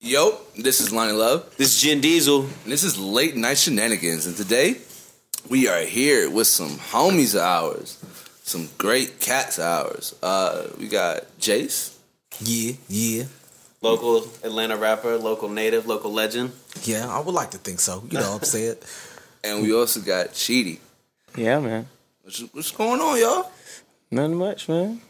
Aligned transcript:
Yo, 0.00 0.38
this 0.56 0.80
is 0.80 0.92
Lonnie 0.92 1.12
Love, 1.12 1.54
This 1.56 1.74
is 1.74 1.80
Jen 1.82 2.00
Diesel. 2.00 2.42
and 2.42 2.72
this 2.72 2.84
is 2.84 2.98
Late 2.98 3.34
Night 3.36 3.58
Shenanigans. 3.58 4.26
And 4.26 4.36
today, 4.36 4.76
we 5.48 5.68
are 5.68 5.80
here 5.80 6.30
with 6.30 6.46
some 6.46 6.70
homies 6.78 7.34
of 7.34 7.40
ours, 7.40 7.98
some 8.42 8.68
great 8.78 9.20
cats 9.20 9.58
of 9.58 9.64
ours. 9.64 10.14
Uh, 10.22 10.66
we 10.78 10.88
got 10.88 11.22
Jace, 11.40 11.96
Yeah, 12.40 12.74
yeah, 12.88 13.24
Local 13.80 14.28
Atlanta 14.44 14.76
rapper, 14.76 15.16
local 15.16 15.48
native, 15.48 15.86
local 15.86 16.12
legend. 16.12 16.52
yeah. 16.84 17.06
I 17.08 17.20
would 17.20 17.34
like 17.34 17.50
to 17.52 17.58
think 17.58 17.80
so. 17.80 18.02
You 18.10 18.18
know 18.18 18.32
what 18.32 18.38
I'm 18.42 18.44
saying? 18.44 18.76
and 19.44 19.62
we 19.62 19.72
also 19.74 20.00
got 20.00 20.28
Chidi. 20.28 20.78
Yeah, 21.36 21.58
man. 21.60 21.88
What's, 22.22 22.40
what's 22.52 22.70
going 22.70 23.00
on, 23.00 23.18
y'all? 23.20 23.50
Nothing 24.10 24.36
much, 24.36 24.68
man. 24.68 25.00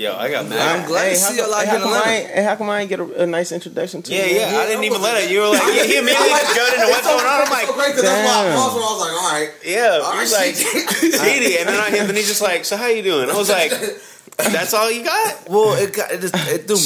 Yo, 0.00 0.16
I 0.16 0.30
got 0.30 0.48
mad. 0.48 0.56
I'm 0.56 0.78
mad. 0.80 0.88
glad 0.88 1.04
to 1.12 1.20
how 1.20 1.28
see 1.28 1.36
y'all 1.36 1.52
come- 1.52 1.52
out 1.60 1.66
hey, 1.66 1.68
here 1.68 1.76
in 1.76 1.76
how 1.76 1.84
come 1.84 1.92
I 1.92 2.12
Atlanta. 2.24 2.42
how 2.48 2.56
come 2.56 2.70
I 2.70 2.80
ain't 2.80 2.88
get 2.88 3.00
a, 3.00 3.22
a 3.22 3.26
nice 3.26 3.52
introduction 3.52 4.00
to 4.00 4.14
Yeah, 4.14 4.24
you? 4.24 4.36
yeah, 4.40 4.56
I 4.56 4.64
didn't 4.64 4.84
even 4.84 5.02
let 5.02 5.22
it. 5.22 5.30
You 5.30 5.40
were 5.40 5.48
like, 5.52 5.60
yeah, 5.76 5.84
he 5.84 5.98
immediately 6.00 6.28
just 6.40 6.56
got 6.56 6.72
into 6.72 6.86
what's 6.88 7.04
going 7.06 7.20
on. 7.20 7.36
I'm 7.44 7.50
like, 7.52 7.68
great 7.68 7.88
because 7.92 8.02
that's 8.08 8.24
why 8.24 8.32
I 8.32 8.48
damn. 8.48 8.56
paused 8.56 8.74
when 8.76 8.82
I 8.82 8.88
was 8.96 9.00
like, 9.04 9.12
all 9.12 9.30
right. 9.36 9.50
yeah. 9.60 10.00
All 10.02 10.18
He's 10.18 10.32
like, 10.32 10.54
Chidi. 11.20 11.60
And 11.60 11.68
then, 11.68 11.76
I, 11.80 11.88
and 12.00 12.08
then 12.08 12.16
he's 12.16 12.28
just 12.28 12.40
like, 12.40 12.64
so 12.64 12.78
how 12.78 12.86
you 12.88 13.02
doing? 13.02 13.28
I 13.28 13.36
was 13.36 13.50
like, 13.50 13.72
that's 14.52 14.74
all 14.74 14.90
you 14.90 15.04
got? 15.04 15.48
Well, 15.48 15.74
it 15.76 15.94
got 15.94 16.10
it, 16.12 16.20
just, 16.20 16.34
it 16.48 16.66
threw 16.66 16.76
me. 16.76 16.82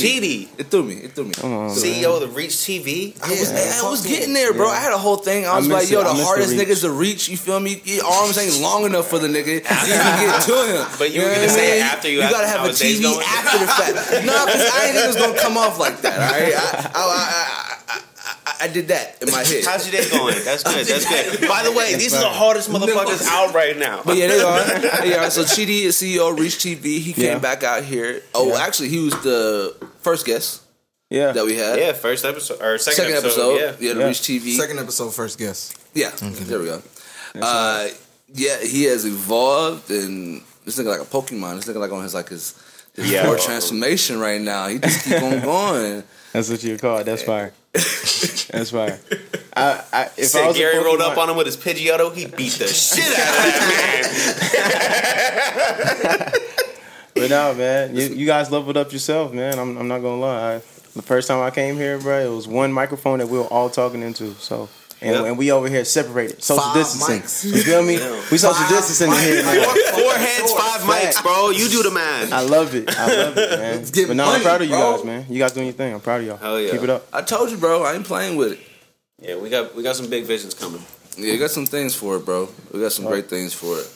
Chidi. 0.49 0.49
It 0.61 0.67
threw 0.69 0.83
me. 0.83 0.95
It 0.95 1.13
threw 1.13 1.25
me. 1.25 1.33
Come 1.35 1.53
on, 1.53 1.71
CEO 1.71 2.15
of 2.15 2.21
the 2.21 2.29
Reach 2.29 2.53
TV. 2.53 3.15
I 3.23 3.31
was, 3.31 3.53
Yeah, 3.53 3.81
I 3.87 3.91
was 3.91 4.07
getting 4.07 4.33
there, 4.35 4.53
bro. 4.53 4.67
Yeah. 4.67 4.73
I 4.73 4.81
had 4.81 4.93
a 4.93 4.99
whole 4.99 5.17
thing. 5.17 5.47
I 5.47 5.57
was 5.57 5.69
miss 5.69 5.75
like, 5.85 5.91
yo, 5.91 6.01
it. 6.01 6.05
I 6.07 6.09
the 6.09 6.15
miss 6.15 6.21
the 6.23 6.27
hardest 6.27 6.51
reach. 6.53 6.61
niggas 6.69 6.81
to 6.83 6.91
reach. 6.91 7.29
You 7.29 7.37
feel 7.37 7.61
me? 7.61 7.81
Your 7.85 8.05
arms 8.07 8.39
ain't 8.39 8.61
long 8.61 8.85
enough 8.85 9.07
for 9.09 9.19
the 9.19 9.29
nigga 9.29 9.45
to 9.45 9.75
even 9.75 10.15
get 10.21 10.43
to 10.43 10.55
him. 10.67 10.87
But 10.99 11.13
you 11.13 11.23
were 11.23 11.29
know 11.29 11.35
gonna 11.35 11.47
what 11.47 11.51
say 11.57 11.73
mean? 11.75 11.83
after 11.83 12.09
you 12.09 12.23
You 12.23 12.31
gotta 12.31 12.47
him 12.47 12.59
have 12.59 12.67
a 12.67 12.73
TV 12.73 13.05
after 13.23 13.59
the 13.59 13.67
fact. 13.67 13.95
no, 14.27 14.47
because 14.47 14.65
I 14.73 14.85
ain't 14.87 14.95
think 14.95 15.05
it 15.05 15.09
was 15.09 15.17
gonna 15.17 15.39
come 15.39 15.57
off 15.57 15.79
like 15.79 16.01
that. 16.03 16.15
All 16.19 16.33
right, 16.33 16.55
I, 16.55 16.91
I, 16.95 17.03
I, 17.05 17.25
I, 17.25 17.64
I, 18.61 18.65
I 18.65 18.69
did 18.69 18.89
that 18.89 19.23
in 19.23 19.31
my 19.31 19.45
head. 19.45 19.65
How's 19.65 19.91
your 19.91 20.01
day 20.03 20.09
going? 20.11 20.35
That's 20.45 20.63
good. 20.63 20.87
That's 20.87 21.09
good. 21.09 21.49
By 21.49 21.63
the 21.63 21.73
way, 21.73 21.95
these 21.95 22.15
are 22.15 22.21
the 22.21 22.29
hardest 22.29 22.71
motherfuckers 22.71 23.27
out 23.29 23.55
right 23.55 23.77
now. 23.77 24.03
But 24.05 24.17
yeah, 24.17 24.29
they 24.29 24.41
are. 24.41 25.01
They 25.03 25.15
are. 25.17 25.31
So 25.31 25.43
Chidi 25.55 25.83
is 25.83 25.97
CEO 25.97 26.33
of 26.33 26.39
Reach 26.39 26.57
TV. 26.59 26.99
He 27.01 27.13
came 27.13 27.25
Yeah. 27.25 27.39
back 27.39 27.63
out 27.65 27.85
here. 27.85 28.23
Oh, 28.35 28.49
Yeah. 28.49 28.63
actually, 28.65 28.89
he 28.89 28.99
was 28.99 29.15
the 29.23 29.75
first 30.01 30.27
guest 30.27 30.63
Yeah. 31.11 31.33
that 31.33 31.45
we 31.45 31.57
had. 31.57 31.79
Yeah, 31.79 31.93
first 31.93 32.25
episode 32.25 32.61
or 32.63 32.79
second, 32.79 32.97
Second 33.05 33.17
episode. 33.19 33.55
Yeah. 33.57 33.77
Yeah, 33.81 33.95
the 33.95 34.01
Yeah. 34.01 34.07
Reach 34.07 34.21
TV. 34.21 34.57
Second 34.57 34.79
episode, 34.79 35.15
first 35.15 35.39
guest. 35.39 35.77
Yeah, 35.95 36.11
there 36.19 36.59
we 36.59 36.67
go. 36.67 36.83
Uh, 37.41 37.89
yeah, 38.33 38.59
he 38.61 38.85
has 38.85 39.05
evolved, 39.05 39.91
and 39.91 40.43
this 40.65 40.79
nigga 40.79 40.87
like 40.87 41.01
a 41.01 41.05
Pokemon. 41.05 41.57
This 41.57 41.67
nigga 41.67 41.81
like 41.81 41.93
on 41.93 42.03
his 42.03 42.15
like 42.15 42.29
his 42.29 42.55
his 42.97 43.11
Yeah. 43.11 43.23
forward 43.23 43.41
transformation 43.41 44.19
right 44.21 44.41
now. 44.41 44.69
He 44.69 44.79
just 44.79 45.05
keep 45.05 45.23
on 45.23 45.41
going. 45.53 46.03
That's 46.33 46.49
what 46.51 46.63
you 46.65 46.77
call 46.79 46.99
it. 46.99 47.05
That's 47.05 47.23
fire. 47.23 47.53
That's 47.75 48.71
fire. 48.71 49.01
I, 49.57 49.85
I, 49.93 50.11
if 50.17 50.35
I 50.35 50.47
was 50.49 50.57
Gary 50.57 50.79
rolled 50.79 51.01
up 51.01 51.19
on 51.19 51.31
him 51.31 51.37
with 51.37 51.47
his 51.47 51.57
Pidgeotto, 51.57 52.15
he 52.15 52.27
beat 52.27 52.53
the 52.53 52.67
shit 52.69 53.05
out 53.05 53.29
of 53.29 53.53
that 53.53 54.81
man. 56.33 56.41
But 57.15 57.31
no, 57.31 57.55
man, 57.55 57.95
you, 57.95 58.07
you 58.09 58.27
guys 58.27 58.51
leveled 58.51 58.77
up 58.77 58.93
yourself, 58.93 59.33
man. 59.33 59.57
I'm, 59.57 59.79
I'm 59.79 59.87
not 59.87 60.03
gonna 60.03 60.21
lie. 60.21 60.55
I, 60.55 60.63
the 60.97 61.03
first 61.03 61.29
time 61.29 61.41
I 61.41 61.51
came 61.53 61.77
here, 61.77 61.97
bro, 61.99 62.19
it 62.19 62.29
was 62.35 62.49
one 62.49 62.73
microphone 62.73 63.21
that 63.21 63.29
we 63.29 63.39
were 63.39 63.45
all 63.45 63.71
talking 63.71 64.03
into. 64.03 64.35
So, 64.35 64.69
and, 65.05 65.15
Yep. 65.17 65.25
and 65.27 65.39
we 65.39 65.51
over 65.53 65.69
here 65.69 65.85
separated, 65.85 66.43
social 66.43 66.63
Five 66.65 66.75
distancing. 66.75 67.21
mics. 67.21 67.45
You 67.45 67.63
feel 67.63 67.83
me? 67.83 67.97
We 68.33 68.39
social 68.39 68.55
Five 68.55 68.69
distancing 68.71 69.13
in 69.13 69.19
here. 69.21 69.43
man. 69.45 69.57
Man. 69.57 69.65
Four, 69.65 70.01
four 70.03 70.13
heads, 70.15 70.53
five 70.53 70.81
mics, 70.83 71.23
bro. 71.23 71.51
You 71.51 71.69
do 71.69 71.83
the 71.83 71.91
man. 71.91 72.33
I 72.33 72.41
love 72.41 72.75
it. 72.75 72.89
I 72.99 73.07
love 73.25 73.37
it, 73.39 73.51
man. 73.59 73.85
get 73.93 74.09
But 74.09 74.17
now 74.17 74.31
I'm 74.33 74.41
proud 74.43 74.63
of 74.63 74.69
you 74.69 74.75
bro. 74.75 74.97
guys, 74.97 75.05
man. 75.05 75.27
You 75.29 75.39
guys 75.39 75.53
doing 75.53 75.67
your 75.67 75.75
thing. 75.75 75.95
I'm 75.95 76.01
proud 76.01 76.23
of 76.23 76.27
y'all. 76.27 76.37
Hell 76.39 76.61
yeah. 76.61 76.71
Keep 76.73 76.83
it 76.83 76.91
up. 76.91 77.07
I 77.13 77.23
told 77.23 77.51
you, 77.51 77.57
bro. 77.59 77.83
I 77.85 77.95
ain't 77.95 78.05
playing 78.05 78.37
with 78.37 78.53
it. 78.53 78.59
Yeah, 79.21 79.37
we 79.37 79.49
got 79.51 79.75
we 79.77 79.83
got 79.83 79.97
some 79.97 80.09
big 80.11 80.25
visions 80.25 80.55
coming. 80.55 80.83
Yeah, 81.17 81.33
you 81.33 81.39
got 81.39 81.51
some 81.51 81.67
things 81.67 81.95
for 81.95 82.17
it, 82.17 82.25
bro. 82.25 82.49
We 82.73 82.81
got 82.81 82.93
some 82.93 83.05
great 83.07 83.29
things 83.31 83.55
for 83.55 83.79
it. 83.79 83.87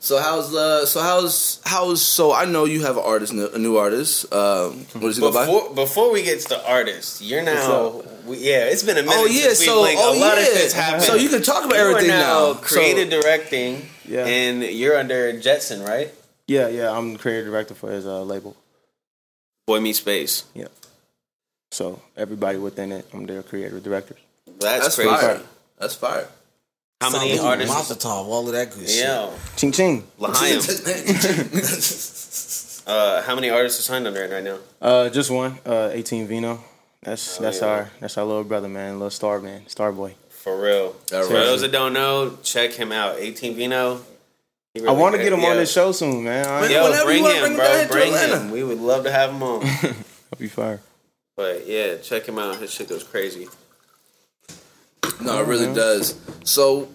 So 0.00 0.20
how's 0.20 0.54
uh 0.54 0.84
so 0.84 1.00
how's 1.00 1.60
how's 1.64 2.02
so 2.02 2.32
I 2.32 2.44
know 2.44 2.66
you 2.66 2.82
have 2.82 2.96
an 2.96 3.04
artist 3.04 3.32
a 3.32 3.58
new 3.58 3.76
artist. 3.76 4.32
Um 4.32 4.86
what 4.92 5.00
does 5.00 5.16
he 5.16 5.22
go 5.22 5.32
by? 5.32 5.46
Before 5.46 5.74
before 5.74 6.12
we 6.12 6.22
get 6.22 6.40
to 6.40 6.48
the 6.50 6.70
artist, 6.70 7.22
you're 7.22 7.42
now 7.42 8.02
we, 8.26 8.38
yeah. 8.38 8.64
It's 8.66 8.82
been 8.82 8.98
a 8.98 9.02
minute. 9.02 9.16
Oh 9.16 9.26
yeah, 9.26 9.44
since 9.48 9.60
we 9.60 9.66
so 9.66 9.80
blinked. 9.80 10.02
oh 10.04 10.12
a 10.12 10.20
lot 10.20 10.36
yeah. 10.36 10.42
of 10.42 10.48
shit's 10.48 10.72
happened. 10.74 11.02
So 11.04 11.14
you 11.14 11.28
can 11.28 11.42
talk 11.42 11.64
about 11.64 11.76
You 11.76 11.82
are 11.82 11.88
everything 11.90 12.08
now. 12.08 12.52
now. 12.52 12.54
Creative 12.54 13.10
So- 13.10 13.20
directing, 13.22 13.88
Yeah. 14.04 14.26
and 14.26 14.62
you're 14.62 14.98
under 14.98 15.38
Jetson, 15.40 15.82
right? 15.82 16.12
Yeah, 16.46 16.68
yeah. 16.68 16.90
I'm 16.96 17.14
the 17.14 17.18
creative 17.18 17.46
director 17.46 17.74
for 17.74 17.90
his 17.90 18.06
uh, 18.06 18.22
label. 18.22 18.56
Boy 19.66 19.80
Meets 19.80 19.98
Space. 20.00 20.44
Yeah 20.52 20.68
so 21.74 22.00
everybody 22.16 22.56
within 22.56 22.92
it, 22.92 23.06
I'm 23.12 23.26
their 23.26 23.42
creative 23.42 23.82
director. 23.82 24.16
That's, 24.60 24.84
that's 24.84 24.94
crazy. 24.94 25.10
fire. 25.10 25.40
That's 25.78 25.94
fire. 25.94 26.28
How 27.04 27.10
many 27.10 27.36
Salute, 27.36 27.50
artists? 27.50 27.74
Mazel 27.90 28.10
all 28.10 28.46
of 28.46 28.52
that 28.54 28.70
good 28.70 28.88
Yeah, 28.88 29.28
Ching 29.56 29.72
ching. 29.72 30.04
L'chaim. 30.18 30.58
uh, 32.86 33.20
how 33.20 33.34
many 33.34 33.50
artists 33.50 33.80
are 33.80 33.82
signed 33.82 34.06
under 34.06 34.24
it 34.24 34.32
right 34.32 34.42
now? 34.42 34.56
Uh, 34.80 35.10
just 35.10 35.30
one. 35.30 35.58
Uh, 35.66 35.90
18 35.92 36.26
Vino. 36.26 36.64
That's 37.02 37.38
Oh, 37.38 37.42
that's 37.42 37.60
yeah. 37.60 37.66
our 37.66 37.90
that's 38.00 38.16
our 38.16 38.24
little 38.24 38.42
brother, 38.44 38.68
man. 38.68 38.94
Little 38.94 39.10
star 39.10 39.38
man, 39.38 39.66
star 39.66 39.92
boy. 39.92 40.14
For 40.30 40.58
real. 40.58 40.96
All 41.12 41.24
For 41.24 41.34
those 41.34 41.60
that 41.60 41.72
don't 41.72 41.92
know, 41.92 42.38
check 42.42 42.72
him 42.72 42.90
out. 42.90 43.16
18 43.18 43.54
Vino. 43.54 44.00
He 44.72 44.86
I 44.86 44.92
want 44.92 45.14
to 45.14 45.22
get 45.22 45.30
him 45.30 45.40
yeah. 45.40 45.48
on 45.48 45.56
this 45.58 45.72
show 45.72 45.92
soon, 45.92 46.24
man. 46.24 46.46
I, 46.46 46.68
Yeah. 46.68 46.70
Yo, 46.70 46.84
Whenever 46.84 47.04
bring 47.04 47.24
you 47.24 47.30
him, 47.30 47.40
bring 47.40 47.52
him 47.52 47.58
bro. 47.58 47.86
Bring 47.88 48.12
him. 48.14 48.50
We 48.50 48.64
would 48.64 48.80
love 48.80 49.04
to 49.04 49.12
have 49.12 49.28
him 49.28 49.42
on. 49.42 49.62
I'll 49.82 50.38
be 50.38 50.48
fire. 50.48 50.80
but 51.36 51.66
yeah, 51.66 51.98
check 51.98 52.24
him 52.26 52.38
out. 52.38 52.56
His 52.56 52.72
shit 52.72 52.88
goes 52.88 53.04
crazy. 53.04 53.46
No, 55.20 55.42
it 55.42 55.46
really 55.46 55.72
does. 55.74 56.18
So, 56.44 56.88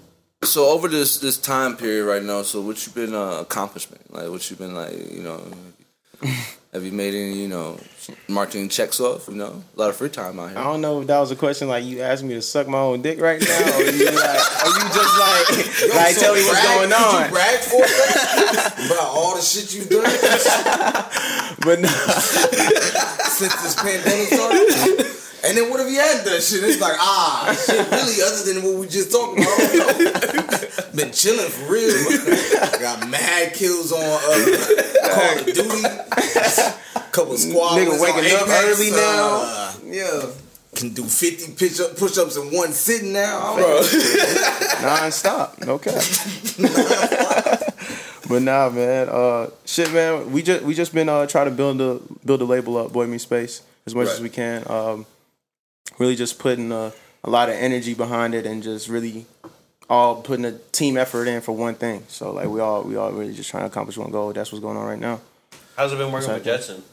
so 0.44 0.70
over 0.70 0.88
this 0.88 1.18
this 1.20 1.38
time 1.38 1.76
period 1.78 2.06
right 2.06 2.24
now, 2.24 2.42
so 2.44 2.62
what 2.62 2.86
you 2.86 2.94
been 2.94 3.14
uh, 3.14 3.40
accomplishment? 3.42 4.14
Like 4.14 4.30
what 4.30 4.50
you 4.50 4.56
been 4.56 4.74
like? 4.74 4.94
You 5.12 5.22
know, 5.22 5.44
have 6.74 6.84
you 6.84 6.92
made 6.92 7.14
any 7.14 7.42
you 7.42 7.48
know 7.48 7.78
marketing 8.28 8.70
checks 8.70 9.00
off? 9.00 9.28
You 9.28 9.36
know, 9.36 9.64
a 9.76 9.80
lot 9.80 9.90
of 9.90 9.98
free 9.98 10.10
time 10.10 10.40
out 10.40 10.50
here. 10.52 10.58
I 10.60 10.64
don't 10.64 10.82
know 10.82 11.02
if 11.02 11.08
that 11.08 11.20
was 11.20 11.32
a 11.32 11.36
question 11.36 11.68
like 11.68 11.84
you 11.84 12.02
asked 12.02 12.24
me 12.24 12.36
to 12.36 12.42
suck 12.42 12.68
my 12.68 12.80
own 12.80 13.02
dick 13.02 13.20
right 13.20 13.42
now, 13.42 13.78
or 13.78 13.82
you 13.84 14.06
like, 14.06 14.64
or 14.64 14.72
you 14.72 14.88
just 14.96 15.20
like, 15.20 15.50
like 15.96 16.16
So 16.16 16.22
tell 16.22 16.36
me 16.36 16.42
what's 16.44 16.64
going 16.64 16.94
on. 16.94 17.26
you 17.26 17.30
brag 17.32 17.60
for 17.60 17.84
about 18.86 19.08
all 19.08 19.36
the 19.36 19.42
shit 19.42 19.74
you've 19.74 19.90
done 19.90 20.04
But 21.62 21.82
no, 21.82 21.90
since 23.28 23.56
this 23.62 23.76
pandemic 23.76 24.28
started? 24.28 25.09
And 25.44 25.58
then 25.58 25.70
what 25.70 25.80
if 25.80 25.90
you 25.90 26.00
had 26.00 26.26
that 26.26 26.44
shit? 26.44 26.64
It's 26.64 26.82
like, 26.82 26.98
ah, 27.00 27.56
shit, 27.66 27.80
really, 27.92 28.22
other 28.22 28.44
than 28.44 28.64
what 28.64 28.80
we 28.80 28.88
just 28.88 29.12
talked 29.12 29.40
about. 29.40 30.94
Been 30.96 31.12
chilling 31.12 31.50
for 31.50 31.72
real. 31.72 31.96
Got 32.80 33.08
mad 33.10 33.54
kills 33.54 33.92
on 33.92 34.02
uh, 34.04 34.20
Call 35.14 35.40
of 35.40 35.46
Duty. 35.46 35.84
Couple 37.12 37.38
squads. 37.38 37.78
Nigga 37.78 38.02
waking 38.02 38.36
up 38.36 38.50
early 38.50 38.92
now. 38.92 39.42
Uh, 39.44 39.74
yeah. 39.86 40.32
Can 40.76 40.90
do 40.94 41.04
50 41.04 41.54
push 41.54 41.80
up, 41.80 41.98
push 41.98 42.18
ups 42.18 42.38
in 42.38 42.56
one 42.56 42.74
sitting 42.74 43.12
now. 43.12 43.56
Bro. 43.56 43.82
non-stop, 44.82 45.60
no 45.66 45.80
cap. 45.80 45.96
but 48.30 48.42
nah, 48.42 48.70
man. 48.70 49.10
Uh, 49.10 49.50
shit, 49.66 49.92
man. 49.92 50.32
We 50.32 50.44
just 50.44 50.64
we 50.64 50.76
just 50.76 50.94
been 50.94 51.10
uh 51.10 51.26
trying 51.26 51.46
to 51.46 51.52
build 51.52 51.82
a 51.82 52.00
build 52.24 52.42
a 52.42 52.46
label 52.46 52.78
up, 52.78 52.94
Boy 52.94 53.08
Me 53.08 53.18
Space, 53.18 53.64
as 53.88 53.96
much 53.96 54.10
as 54.10 54.22
we 54.22 54.30
can. 54.30 54.64
Um, 54.70 55.06
really 55.98 56.16
just 56.16 56.40
putting 56.40 56.72
a, 56.72 56.94
a 57.24 57.30
lot 57.30 57.50
of 57.50 57.56
energy 57.56 57.94
behind 57.94 58.34
it 58.34 58.46
and 58.46 58.64
just 58.64 58.88
really 58.88 59.26
all 59.90 60.22
putting 60.22 60.46
a 60.46 60.58
team 60.72 60.98
effort 60.98 61.28
in 61.28 61.42
for 61.42 61.52
one 61.52 61.76
thing. 61.76 62.04
So 62.08 62.32
like 62.32 62.48
we 62.48 62.60
all 62.60 62.84
we 62.84 62.96
all 62.96 63.12
really 63.12 63.34
just 63.34 63.50
trying 63.50 63.64
to 63.64 63.68
accomplish 63.68 63.98
one 63.98 64.12
goal. 64.12 64.32
That's 64.34 64.52
what's 64.52 64.62
going 64.62 64.78
on 64.78 64.86
right 64.86 65.00
now. 65.00 65.22
How's 65.76 65.94
it 65.94 65.98
been 65.98 66.12
working 66.12 66.34
with 66.34 66.44
Jetson? 66.44 66.84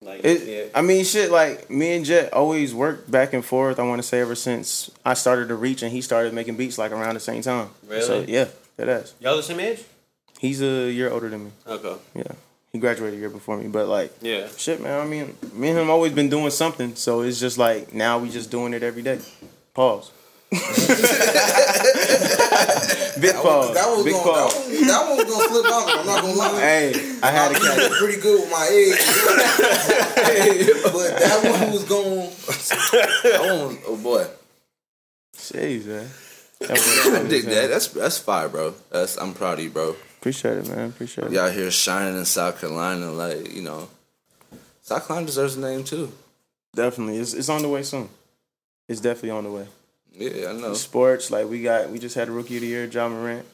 Like, 0.00 0.24
It, 0.24 0.46
yeah. 0.46 0.78
I 0.78 0.82
mean, 0.82 1.04
shit. 1.04 1.30
Like 1.30 1.68
me 1.70 1.96
and 1.96 2.04
Jet 2.04 2.32
always 2.32 2.72
worked 2.72 3.10
back 3.10 3.32
and 3.32 3.44
forth. 3.44 3.80
I 3.80 3.82
want 3.82 4.00
to 4.00 4.06
say 4.06 4.20
ever 4.20 4.36
since 4.36 4.90
I 5.04 5.14
started 5.14 5.48
to 5.48 5.56
reach 5.56 5.82
and 5.82 5.90
he 5.90 6.00
started 6.02 6.32
making 6.32 6.56
beats 6.56 6.78
like 6.78 6.92
around 6.92 7.14
the 7.14 7.20
same 7.20 7.42
time. 7.42 7.70
Really? 7.86 8.02
So 8.02 8.24
yeah, 8.28 8.46
that 8.76 8.88
is. 8.88 9.14
Y'all 9.20 9.36
the 9.36 9.42
same 9.42 9.58
age? 9.58 9.82
He's 10.38 10.62
a 10.62 10.92
year 10.92 11.10
older 11.10 11.28
than 11.28 11.46
me. 11.46 11.50
Okay. 11.66 11.96
Yeah, 12.14 12.32
he 12.72 12.78
graduated 12.78 13.18
a 13.18 13.20
year 13.20 13.30
before 13.30 13.56
me. 13.56 13.68
But 13.68 13.88
like, 13.88 14.12
Yeah. 14.20 14.48
shit, 14.56 14.80
man. 14.82 15.00
I 15.00 15.04
mean, 15.06 15.36
me 15.52 15.68
and 15.70 15.78
him 15.78 15.90
always 15.90 16.12
been 16.12 16.28
doing 16.28 16.50
something. 16.50 16.94
So 16.96 17.22
it's 17.22 17.40
just 17.40 17.58
like 17.58 17.92
now 17.94 18.18
we 18.18 18.28
just 18.30 18.50
doing 18.50 18.72
it 18.74 18.82
every 18.82 19.02
day. 19.02 19.20
Pause. 19.74 20.10
Big 23.20 23.34
pause. 23.34 23.74
That 23.74 23.88
was 23.90 24.04
Big 24.04 24.14
gonna, 24.14 24.24
that, 24.24 24.48
pause. 24.48 24.54
one, 24.54 24.86
that 24.86 25.08
one 25.08 25.16
was 25.18 25.24
gonna 25.26 25.48
slip 25.48 25.66
out. 25.66 25.98
I'm 25.98 26.06
not 26.06 26.20
gonna 26.22 26.34
lie. 26.34 26.60
Hey, 26.60 27.18
I 27.22 27.30
had 27.30 27.48
to 27.50 27.56
I'm 27.56 27.62
catch. 27.62 27.78
it. 27.90 27.92
pretty 27.98 28.20
good 28.20 28.40
with 28.42 28.50
my 28.50 28.66
age, 28.70 28.96
but 30.84 31.18
that 31.18 31.60
one 31.60 31.72
was 31.72 31.84
going. 31.84 32.30
Oh, 33.40 33.78
oh 33.88 33.96
boy, 33.96 34.26
Jeez, 35.36 35.84
man. 35.86 36.08
That 36.60 36.70
was- 36.70 37.06
I 37.14 37.28
dig 37.28 37.44
that. 37.46 37.68
That's 37.70 37.88
that's 37.88 38.18
fire, 38.18 38.48
bro. 38.48 38.74
That's 38.90 39.16
I'm 39.16 39.34
proud 39.34 39.58
of 39.58 39.64
you, 39.64 39.70
bro. 39.70 39.96
Appreciate 40.28 40.58
it, 40.58 40.68
man. 40.68 40.90
Appreciate 40.90 41.26
it. 41.28 41.32
Y'all 41.32 41.48
here 41.48 41.70
shining 41.70 42.18
in 42.18 42.26
South 42.26 42.60
Carolina, 42.60 43.10
like 43.10 43.50
you 43.54 43.62
know, 43.62 43.88
South 44.82 45.06
Carolina 45.06 45.26
deserves 45.26 45.56
a 45.56 45.60
name 45.60 45.84
too. 45.84 46.12
Definitely, 46.74 47.16
it's 47.16 47.32
it's 47.32 47.48
on 47.48 47.62
the 47.62 47.68
way 47.70 47.82
soon. 47.82 48.10
It's 48.88 49.00
definitely 49.00 49.30
on 49.30 49.44
the 49.44 49.50
way. 49.50 49.66
Yeah, 50.12 50.50
I 50.50 50.52
know. 50.52 50.74
Sports, 50.74 51.30
like 51.30 51.48
we 51.48 51.62
got, 51.62 51.88
we 51.88 51.98
just 51.98 52.14
had 52.14 52.28
a 52.28 52.30
rookie 52.30 52.56
of 52.56 52.60
the 52.60 52.66
year, 52.66 52.84
Ja 52.84 53.08
Morant. 53.08 53.46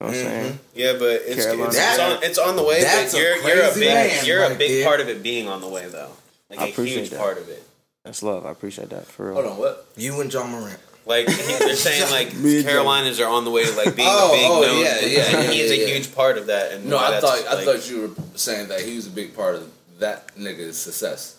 You 0.00 0.06
know 0.06 0.06
what 0.06 0.08
I'm 0.08 0.14
mm-hmm. 0.14 0.26
saying? 0.26 0.58
Yeah, 0.74 0.92
but 0.94 1.04
it's, 1.04 1.28
it's, 1.28 1.44
Carolina. 1.44 1.68
it's 1.68 1.98
on, 1.98 2.22
it's 2.22 2.38
on 2.38 2.56
the 2.56 2.64
way. 2.64 2.82
That's 2.82 3.12
But 3.12 3.20
you're 3.20 3.36
you're 3.36 3.70
a 3.70 3.74
big 3.74 3.88
man 3.88 4.24
you're 4.24 4.44
a 4.44 4.54
big 4.54 4.70
there. 4.70 4.84
part 4.86 5.00
of 5.00 5.10
it 5.10 5.22
being 5.22 5.48
on 5.48 5.60
the 5.60 5.68
way 5.68 5.86
though. 5.86 6.12
Like 6.48 6.60
I 6.60 6.68
a 6.68 6.70
appreciate 6.70 7.00
huge 7.00 7.10
that. 7.10 7.20
part 7.20 7.36
of 7.36 7.50
it. 7.50 7.62
That's 8.04 8.22
love. 8.22 8.46
I 8.46 8.52
appreciate 8.52 8.88
that 8.88 9.06
for 9.06 9.26
real. 9.26 9.34
Hold 9.34 9.46
on, 9.46 9.58
what? 9.58 9.86
You 9.96 10.18
and 10.22 10.32
Ja 10.32 10.46
Morant. 10.46 10.78
Like 11.06 11.28
he- 11.28 11.34
they're 11.58 11.76
saying, 11.76 12.10
like 12.10 12.30
Carolinas 12.64 13.20
are 13.20 13.28
on 13.28 13.44
the 13.44 13.50
way, 13.50 13.64
to, 13.64 13.72
like 13.76 13.94
being 13.96 14.08
Oh, 14.10 14.32
a 14.32 14.36
big 14.36 14.50
oh, 14.50 14.60
known. 14.62 14.84
yeah, 14.84 15.00
yeah, 15.00 15.36
and 15.40 15.52
he's 15.52 15.70
yeah, 15.70 15.76
a 15.76 15.80
yeah. 15.88 15.94
huge 15.94 16.14
part 16.14 16.36
of 16.36 16.46
that. 16.48 16.72
And 16.72 16.86
No, 16.86 16.98
I 16.98 17.12
that's, 17.12 17.24
thought 17.24 17.58
I 17.58 17.64
thought 17.64 17.88
you 17.88 18.00
were 18.02 18.10
saying 18.36 18.68
that 18.68 18.80
he 18.80 18.96
was 18.96 19.06
a 19.06 19.10
big 19.10 19.34
part 19.34 19.54
of 19.54 19.70
that 20.00 20.34
nigga's 20.36 20.76
success. 20.76 21.38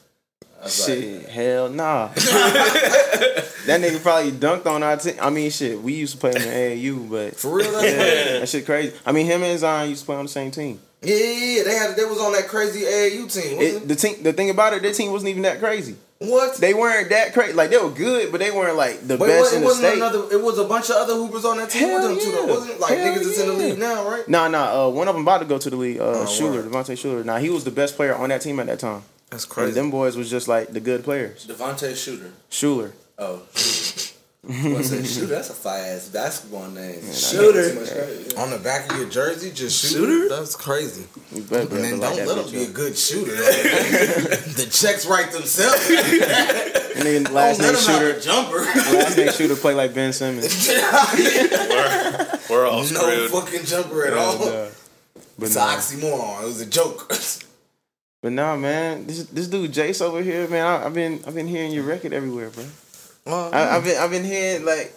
I 0.60 0.64
was 0.64 0.88
like, 0.90 0.98
Shit, 1.00 1.30
hell 1.30 1.70
nah. 1.70 2.08
that 2.16 3.82
nigga 3.82 4.02
probably 4.02 4.32
dunked 4.32 4.66
on 4.66 4.82
our 4.84 4.98
team. 4.98 5.16
I 5.22 5.30
mean, 5.30 5.52
shit, 5.52 5.80
we 5.82 5.94
used 5.94 6.14
to 6.14 6.20
play 6.20 6.32
in 6.32 6.42
the 6.42 6.48
AAU, 6.48 7.10
but 7.10 7.36
For 7.36 7.54
real, 7.54 7.72
yeah, 7.84 8.40
that 8.40 8.50
shit 8.50 8.66
crazy. 8.66 8.96
I 9.06 9.12
mean, 9.12 9.26
him 9.26 9.44
and 9.44 9.60
Zion 9.60 9.90
used 9.90 10.02
to 10.02 10.06
play 10.08 10.16
on 10.16 10.26
the 10.26 10.32
same 10.32 10.50
team. 10.52 10.80
Yeah, 11.02 11.16
yeah, 11.16 11.58
yeah. 11.58 11.64
They 11.64 11.76
had 11.76 11.96
they 11.96 12.06
was 12.06 12.20
on 12.20 12.34
that 12.34 12.48
crazy 12.48 12.82
AAU 12.82 13.32
team. 13.32 13.58
wasn't 13.58 13.84
It, 13.84 13.88
the 13.88 13.96
team, 13.96 14.24
the 14.24 14.34
thing 14.34 14.50
about 14.50 14.74
it, 14.74 14.82
their 14.82 14.94
team 14.94 15.12
wasn't 15.12 15.30
even 15.30 15.44
that 15.44 15.60
crazy. 15.60 15.96
What? 16.20 16.58
They 16.58 16.74
weren't 16.74 17.10
that 17.10 17.34
crazy. 17.34 17.54
Like 17.54 17.70
they 17.70 17.78
were 17.78 17.92
good, 17.92 18.32
but 18.32 18.40
they 18.40 18.50
weren't 18.50 18.76
like 18.76 19.02
the 19.08 19.18
But 19.18 19.28
best 19.28 19.54
it, 19.54 19.58
in 19.58 19.62
it 19.62 19.62
the 19.62 19.66
wasn't 19.68 19.88
state. 19.88 19.98
another. 19.98 20.32
It 20.32 20.42
was 20.42 20.58
a 20.58 20.64
bunch 20.64 20.90
of 20.90 20.96
other 20.96 21.14
hoopers 21.14 21.46
on 21.46 21.58
that 21.58 21.70
team 21.70 21.90
Hell 21.90 22.10
with 22.10 22.10
them 22.10 22.20
too. 22.20 22.32
Though, 22.32 22.46
wasn't 22.48 22.80
like 22.80 22.98
Hell 22.98 23.14
niggas 23.16 23.24
that's 23.26 23.40
in 23.40 23.48
the 23.48 23.54
league 23.54 23.78
now, 23.78 24.10
right? 24.10 24.28
Nah, 24.28 24.48
nah. 24.48 24.88
Uh, 24.88 24.90
one 24.90 25.08
of 25.08 25.14
them 25.14 25.22
about 25.22 25.40
to 25.40 25.46
go 25.46 25.60
to 25.60 25.70
the 25.70 25.76
league. 25.76 26.00
Uh, 26.00 26.06
Oh, 26.22 26.26
Shuler, 26.26 26.64
word. 26.64 26.66
Devontae 26.72 26.94
Shuler. 26.98 27.24
Nah, 27.24 27.38
he 27.38 27.52
was 27.52 27.64
the 27.64 27.70
best 27.72 27.96
player 27.96 28.16
on 28.16 28.30
that 28.30 28.42
team 28.42 28.60
at 28.60 28.66
that 28.66 28.80
time. 28.80 29.04
That's 29.30 29.46
crazy. 29.46 29.68
And 29.68 29.78
them 29.78 29.92
boys 29.92 30.18
was 30.18 30.32
just 30.32 30.48
like 30.48 30.70
the 30.70 30.80
good 30.80 31.04
players. 31.04 31.46
Devontae 31.46 31.96
Shooter. 31.96 32.32
Shuler. 32.50 32.94
Oh, 33.20 33.44
I 34.50 34.82
said 34.82 35.06
Shooter. 35.06 35.26
That's 35.28 35.50
a 35.50 35.54
fire 35.54 35.96
ass 35.96 36.08
basketball 36.10 36.68
name. 36.70 37.02
Shooter. 37.14 37.74
Too 37.74 37.80
much. 37.80 38.36
On 38.36 38.50
the 38.50 38.58
back 38.60 38.90
of 38.92 38.98
your 38.98 39.10
jersey, 39.10 39.52
just 39.52 39.82
shooter. 39.84 40.06
Shooter? 40.06 40.30
That's 40.36 40.56
crazy. 40.56 41.06
You 41.34 41.42
And 41.42 41.50
then 41.50 41.62
able 41.62 41.70
to 41.70 41.96
like 41.98 42.16
don't 42.16 42.28
that 42.28 42.28
let 42.28 42.46
him 42.46 42.52
be 42.52 42.64
a 42.64 42.70
good 42.70 42.98
shooter. 42.98 43.32
the 43.36 44.68
checks 44.72 45.06
write 45.06 45.32
themselves. 45.32 45.90
And 46.98 47.06
then 47.06 47.28
oh, 47.28 47.32
last 47.32 47.60
name 47.62 47.76
Shooter. 47.76 48.20
jumper. 48.20 48.58
Last 48.62 49.18
name 49.18 49.32
Shooter 49.32 49.56
play 49.56 49.76
like 49.76 49.94
Ben 49.94 50.12
Simmons. 50.14 50.68
we're, 50.68 52.40
we're 52.50 52.66
all 52.68 52.80
no 52.80 52.84
screwed. 52.86 53.30
fucking 53.30 53.66
jumper 53.66 54.08
at 54.08 54.14
all. 54.16 54.40
But 54.40 54.74
It's 55.46 55.56
nah. 55.56 55.74
an 55.74 55.78
oxymoron. 55.78 56.42
It 56.42 56.46
was 56.46 56.62
a 56.62 56.66
joke. 56.66 57.14
But 58.24 58.32
nah, 58.32 58.56
man, 58.56 59.06
this 59.06 59.26
this 59.26 59.48
dude 59.48 59.72
Jace 59.72 60.02
over 60.02 60.24
here, 60.24 60.48
man. 60.48 60.66
I've 60.66 60.96
been 60.96 61.22
I've 61.28 61.36
been 61.36 61.48
hearing 61.48 61.72
your 61.72 61.84
record 61.84 62.14
everywhere, 62.14 62.50
bro. 62.50 62.64
Well, 63.28 63.50
I, 63.54 63.76
I've 63.76 63.84
been 63.84 63.98
I've 63.98 64.10
been 64.12 64.24
hearing 64.24 64.66
like, 64.66 64.94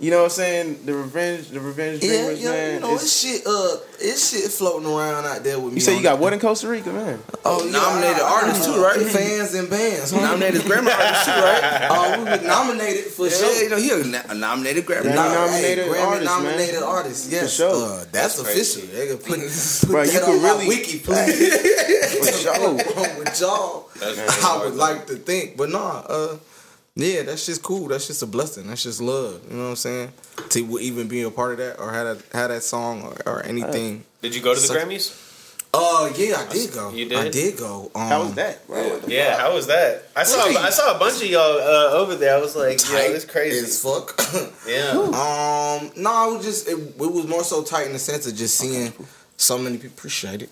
you 0.00 0.10
know 0.10 0.18
what 0.18 0.24
I'm 0.24 0.30
saying, 0.30 0.86
the 0.86 0.94
revenge 0.94 1.48
the 1.50 1.60
revenge 1.60 2.02
yeah, 2.02 2.10
dreamers, 2.10 2.42
yeah, 2.42 2.50
man. 2.50 2.74
you 2.74 2.80
know, 2.80 2.86
it's- 2.94 3.02
it's 3.04 3.20
shit. 3.20 3.46
Uh, 3.46 3.76
it's 4.00 4.30
shit 4.30 4.50
floating 4.50 4.88
around 4.88 5.24
out 5.24 5.44
there 5.44 5.60
with 5.60 5.72
me. 5.72 5.76
you 5.76 5.80
say 5.80 5.96
you 5.96 6.02
got 6.02 6.18
what 6.18 6.32
in 6.32 6.40
Costa 6.40 6.66
Rica, 6.68 6.92
man? 6.92 7.20
Oh, 7.44 7.64
yeah, 7.64 7.70
Nominated 7.72 8.20
I- 8.22 8.26
I- 8.28 8.32
artists 8.42 8.66
too, 8.66 8.82
right? 8.82 9.00
Fans 9.06 9.54
and 9.54 9.70
bands. 9.70 10.12
Nominated 10.12 10.62
Grammy 10.68 10.90
artist 10.92 11.24
too, 11.26 11.30
right? 11.30 11.88
Oh, 11.90 12.18
we 12.18 12.30
were 12.30 12.42
nominated 12.46 13.04
for 13.12 13.26
Yeah, 13.26 13.32
sure. 13.36 13.62
you 13.62 13.68
know 13.70 13.76
he 13.76 13.90
a, 13.90 14.22
a 14.30 14.34
nominated 14.34 14.84
Grammy. 14.84 15.12
Grammy 15.12 15.18
artist. 15.18 15.52
nominated 15.62 15.84
Grammy 15.86 16.04
artist, 16.06 16.24
man. 16.24 16.42
nominated 16.42 16.82
artist. 16.82 17.30
Yes, 17.30 17.52
sure. 17.54 17.70
Uh, 18.00 18.04
that's, 18.10 18.38
official. 18.40 18.82
They 18.88 19.06
can 19.08 19.18
put, 19.18 19.38
put 19.38 19.88
Bro, 19.88 20.04
that 20.06 20.12
you 20.12 20.18
on 20.20 20.24
could 20.26 20.42
my 20.42 20.48
really- 20.48 20.68
wiki, 20.68 20.98
please. 20.98 21.54
For 22.14 22.32
sure. 22.32 22.74
with 22.74 23.40
y'all, 23.40 23.90
That's 24.00 24.44
I 24.44 24.64
would 24.64 24.74
like 24.74 25.06
to 25.06 25.14
think, 25.16 25.56
but 25.56 25.68
nah. 25.70 26.02
Uh, 26.08 26.36
yeah, 26.96 27.22
that's 27.22 27.46
just 27.46 27.62
cool. 27.62 27.88
That's 27.88 28.06
just 28.06 28.22
a 28.22 28.26
blessing. 28.26 28.66
That's 28.68 28.82
just 28.82 29.00
love. 29.00 29.40
You 29.50 29.56
know 29.56 29.64
what 29.64 29.70
I'm 29.70 29.76
saying? 29.76 30.12
To 30.50 30.78
even 30.78 31.08
be 31.08 31.22
a 31.22 31.30
part 31.30 31.52
of 31.52 31.58
that 31.58 31.80
or 31.80 31.90
had 31.92 32.04
that 32.04 32.22
had 32.32 32.46
that 32.48 32.62
song 32.62 33.02
or, 33.02 33.16
or 33.38 33.42
anything. 33.44 34.04
Did 34.22 34.34
you 34.34 34.40
go 34.42 34.54
to 34.54 34.60
the 34.60 34.66
So- 34.66 34.74
Grammys? 34.74 35.20
Uh, 35.76 36.08
yeah, 36.16 36.36
I 36.38 36.52
did 36.52 36.72
go. 36.72 36.92
You 36.92 37.08
did? 37.08 37.18
I 37.18 37.28
did 37.30 37.58
go. 37.58 37.90
Um, 37.96 38.06
How 38.08 38.22
was 38.22 38.34
that, 38.36 38.64
bro? 38.68 39.00
Yeah, 39.08 39.36
how 39.36 39.52
was 39.54 39.66
that? 39.66 40.04
I 40.14 40.22
saw 40.22 40.44
Right. 40.44 40.56
I 40.56 40.70
saw 40.70 40.94
a 40.94 40.98
bunch 41.00 41.16
of 41.20 41.28
y'all 41.28 41.40
uh, 41.58 41.90
over 41.98 42.14
there. 42.14 42.36
I 42.36 42.40
was 42.40 42.54
like, 42.54 42.78
yeah, 42.88 42.96
Tight 42.98 43.10
it's 43.10 43.24
crazy. 43.24 43.58
as 43.58 43.82
fuck. 43.82 44.14
yeah. 44.68 44.90
Um, 44.92 45.90
no, 46.00 46.30
it 46.30 46.36
was 46.36 46.44
just 46.46 46.68
it, 46.68 46.78
it 46.78 46.96
was 47.12 47.26
more 47.26 47.42
so 47.42 47.64
tight 47.64 47.88
in 47.88 47.92
the 47.92 47.98
sense 47.98 48.24
of 48.28 48.36
just 48.36 48.56
seeing 48.56 48.92
so 49.36 49.58
many 49.58 49.78
people. 49.78 49.96
Appreciate 49.98 50.42
it. 50.42 50.50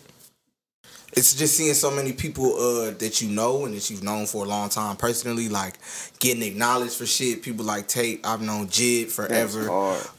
It's 1.15 1.35
just 1.35 1.57
seeing 1.57 1.75
so 1.75 1.91
many 1.91 2.13
people 2.13 2.55
uh 2.57 2.91
that 2.93 3.21
you 3.21 3.29
know 3.29 3.67
and 3.67 3.75
that 3.75 3.91
you've 3.91 4.03
known 4.03 4.25
for 4.27 4.45
a 4.45 4.49
long 4.49 4.71
time 4.71 4.97
personally, 4.97 5.49
like 5.49 5.75
getting 6.21 6.43
acknowledged 6.43 6.95
for 6.97 7.05
shit. 7.05 7.43
People 7.43 7.65
like 7.67 7.87
Tate, 7.87 8.25
I've 8.25 8.41
known 8.41 8.69
Jid 8.69 9.11
forever. 9.11 9.71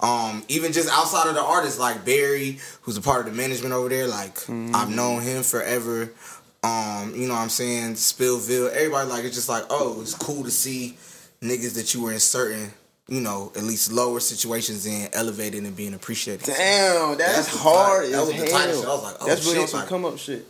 Um, 0.01 0.44
even 0.50 0.72
just 0.72 0.90
outside 0.90 1.28
of 1.28 1.34
the 1.36 1.42
artists, 1.42 1.80
like 1.80 2.06
Barry, 2.06 2.60
who's 2.84 2.95
a 2.98 3.01
part 3.01 3.25
of 3.25 3.34
the 3.34 3.38
management 3.42 3.74
over 3.74 3.90
there, 3.90 4.07
like 4.07 4.36
Mm-hmm. 4.36 4.75
I've 4.75 4.90
known 4.90 5.22
him 5.24 5.42
forever. 5.44 6.12
Um, 6.63 7.13
you 7.16 7.28
know 7.28 7.34
what 7.34 7.42
I'm 7.42 7.50
saying? 7.50 7.94
Spillville, 7.96 8.72
everybody 8.72 9.10
like 9.10 9.24
it's 9.25 9.36
just 9.36 9.50
like, 9.50 9.63
oh, 9.69 10.00
it's 10.01 10.13
cool 10.16 10.44
to 10.44 10.51
see 10.51 10.96
niggas 11.42 11.74
that 11.75 11.94
you 11.94 12.04
were 12.04 12.13
in 12.13 12.19
certain, 12.19 12.72
you 13.07 13.19
know, 13.19 13.51
at 13.56 13.63
least 13.63 13.92
lower 13.92 14.19
situations 14.19 14.86
in 14.86 15.10
elevated 15.13 15.63
and 15.63 15.75
being 15.75 15.94
appreciated. 15.94 16.46
Damn, 16.46 17.18
that's, 17.18 17.36
That's 17.36 17.57
hard 17.57 18.04
tight- 18.04 18.12
that 18.12 18.22
as 18.22 18.28
was 18.28 18.42
the 18.42 18.48
tightest 18.48 18.80
shit. 18.80 18.88
I 18.88 18.94
was 18.94 19.04
like, 19.04 19.16
oh, 19.22 19.28
that's 19.28 19.44
really 19.46 19.54
shit, 19.56 19.62
on 19.63 19.68
some 19.69 19.80
like- 19.81 19.89
come 19.89 20.06
up 20.06 20.18
shit. 20.19 20.46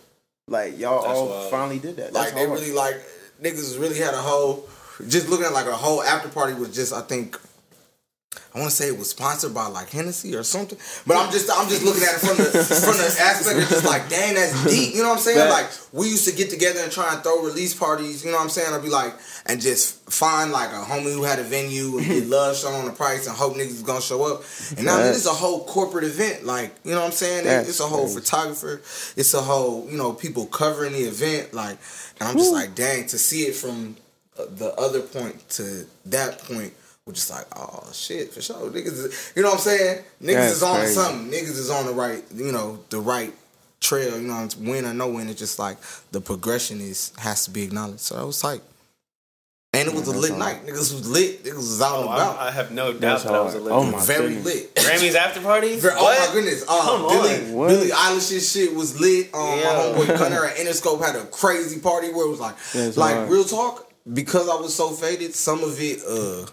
Like 0.48 0.78
y'all 0.78 1.00
all 1.06 1.30
wild. 1.30 1.52
finally 1.52 1.80
did 1.80 1.96
that. 1.98 2.14
That's 2.14 2.16
like 2.16 2.34
they 2.34 2.46
hard. 2.46 2.60
really 2.60 2.74
like 2.74 2.96
niggas 3.42 3.80
really 3.80 3.98
had 3.98 4.14
a 4.14 4.18
whole 4.18 4.68
just 5.08 5.30
looking 5.30 5.46
at 5.46 5.54
like 5.54 5.68
a 5.68 5.74
whole 5.74 6.04
after 6.04 6.28
party 6.30 6.54
was 6.54 6.76
just 6.76 6.94
I 6.94 7.02
think 7.02 7.40
I 8.54 8.60
want 8.60 8.70
to 8.70 8.76
say 8.76 8.88
it 8.88 8.98
was 8.98 9.10
sponsored 9.10 9.54
by 9.54 9.66
like 9.68 9.90
Hennessy 9.90 10.36
or 10.36 10.44
something, 10.44 10.78
but 11.08 11.18
I'm 11.18 11.32
just 11.32 11.50
I'm 11.52 11.68
just 11.68 11.84
looking 11.84 12.04
at 12.04 12.16
it 12.16 12.20
from 12.20 12.38
the 12.38 12.46
from 12.46 12.98
the 12.98 13.16
aspect 13.20 13.60
of 13.60 13.68
just 13.68 13.86
like 13.86 14.10
dang 14.10 14.36
that's 14.36 14.64
deep, 14.66 14.94
you 14.94 15.02
know 15.02 15.10
what 15.10 15.18
I'm 15.18 15.24
saying? 15.24 15.50
Like 15.50 15.68
we 15.92 16.10
used 16.10 16.28
to 16.28 16.36
get 16.36 16.52
together 16.52 16.80
and 16.82 16.92
try 16.92 17.14
and 17.14 17.24
throw 17.24 17.42
release 17.44 17.74
parties, 17.74 18.24
you 18.24 18.32
know 18.32 18.38
what 18.38 18.44
I'm 18.44 18.50
saying? 18.50 18.74
I'd 18.74 18.84
be 18.84 18.90
like 18.90 19.16
and 19.48 19.60
just 19.60 20.10
find 20.10 20.52
like 20.52 20.70
a 20.70 20.84
homie 20.84 21.14
who 21.14 21.24
had 21.24 21.40
a 21.40 21.44
venue 21.44 21.98
and 21.98 22.06
get 22.06 22.28
love 22.28 22.56
shown 22.56 22.74
on 22.74 22.86
the 22.86 22.92
price 22.92 23.26
and 23.28 23.36
hope 23.36 23.56
niggas 23.56 23.68
is 23.68 23.84
gonna 23.84 24.02
show 24.02 24.24
up. 24.24 24.44
And 24.78 24.86
now 24.86 24.98
this 24.98 25.18
is 25.18 25.26
a 25.26 25.32
whole 25.34 25.66
corporate 25.66 26.04
event, 26.04 26.46
like 26.46 26.76
you 26.84 26.92
know 26.92 27.00
what 27.00 27.08
I'm 27.08 27.12
saying? 27.12 27.46
It's 27.48 27.80
a 27.80 27.88
whole 27.88 28.06
crazy. 28.06 28.20
photographer, 28.20 28.82
it's 29.18 29.34
a 29.34 29.42
whole 29.42 29.90
you 29.90 29.98
know 29.98 30.14
people 30.14 30.46
covering 30.46 30.94
the 30.94 31.04
event, 31.04 31.54
like 31.54 31.78
and 32.20 32.30
I'm 32.30 32.38
just 32.38 32.54
like 32.54 32.76
dang 32.76 33.08
to 33.08 33.18
see 33.18 33.44
it 33.44 33.56
from 33.56 33.98
uh, 34.38 34.46
the 34.50 34.74
other 34.76 35.02
point 35.02 35.50
to 35.50 35.88
that 36.06 36.40
point. 36.40 36.74
We're 37.06 37.14
just 37.14 37.30
like, 37.32 37.46
oh 37.58 37.90
shit, 37.92 38.34
for 38.34 38.42
sure. 38.42 38.56
Niggas, 38.72 38.88
is, 38.88 39.34
you 39.36 39.42
know 39.42 39.50
what 39.50 39.56
I'm 39.56 39.62
saying? 39.62 40.04
Niggas 40.22 40.34
That's 40.36 40.52
is 40.54 40.64
on 40.64 40.76
crazy. 40.80 40.94
something. 40.94 41.32
Niggas 41.32 41.58
is 41.60 41.70
on 41.70 41.86
the 41.86 41.92
right, 41.92 42.24
you 42.34 42.52
know, 42.54 42.80
the 42.92 43.00
right 43.02 43.34
trail. 43.82 44.18
You 44.20 44.28
know, 44.30 44.42
it's 44.46 44.56
win 44.56 44.86
or 44.86 44.94
no 44.94 45.10
win. 45.10 45.28
It's 45.28 45.38
just 45.40 45.60
like 45.60 45.78
the 46.12 46.22
progression 46.22 46.80
is 46.80 47.12
has 47.18 47.44
to 47.44 47.52
be 47.52 47.64
acknowledged. 47.64 48.00
So 48.00 48.16
I 48.16 48.24
was 48.24 48.40
tight. 48.40 48.62
And 49.76 49.90
it 49.90 49.94
was 49.96 50.08
a 50.08 50.12
lit 50.12 50.30
hard. 50.30 50.40
night. 50.40 50.66
Niggas 50.66 50.94
was 50.94 51.10
lit. 51.10 51.44
Niggas 51.44 51.56
was 51.58 51.82
out 51.82 51.96
Oh, 51.98 52.02
and 52.04 52.10
I, 52.12 52.16
about. 52.16 52.38
I 52.40 52.52
have 52.52 52.72
no 52.72 52.92
doubt 52.94 53.02
That's 53.02 53.24
that 53.24 53.34
I 53.34 53.42
was 53.42 53.54
a 53.56 53.58
lit. 53.58 53.64
little 53.66 53.80
Oh 53.80 53.92
my 53.92 54.06
Very 54.06 54.36
goodness. 54.36 54.46
lit. 54.46 54.76
Grammys 54.76 55.16
after 55.16 55.42
party. 55.42 55.76
Very- 55.80 55.96
oh 55.98 56.04
What? 56.04 56.28
my 56.30 56.34
goodness. 56.34 56.64
Uh, 56.70 56.82
Come 56.84 57.08
Billy, 57.10 57.36
on. 57.48 57.54
What? 57.54 57.68
Billie 57.70 57.90
Eilish's 57.90 58.50
shit 58.50 58.74
was 58.74 58.98
lit. 59.02 59.34
Um, 59.34 59.42
Yeah. 59.60 59.64
My 59.98 60.06
homeboy 60.06 60.18
Gunner 60.20 60.46
at 60.46 60.56
Interscope 60.56 61.04
had 61.04 61.18
a 61.18 61.26
crazy 61.26 61.82
party 61.82 62.14
where 62.14 62.28
it 62.28 62.30
was 62.30 62.40
like, 62.40 62.56
Yeah, 62.74 62.92
like 62.96 63.16
hard. 63.16 63.30
real 63.30 63.44
talk. 63.44 63.92
Because 64.14 64.48
I 64.48 64.56
was 64.56 64.74
so 64.74 64.92
faded, 64.92 65.34
some 65.36 65.62
of 65.64 65.78
it, 65.82 66.02
uh, 66.08 66.46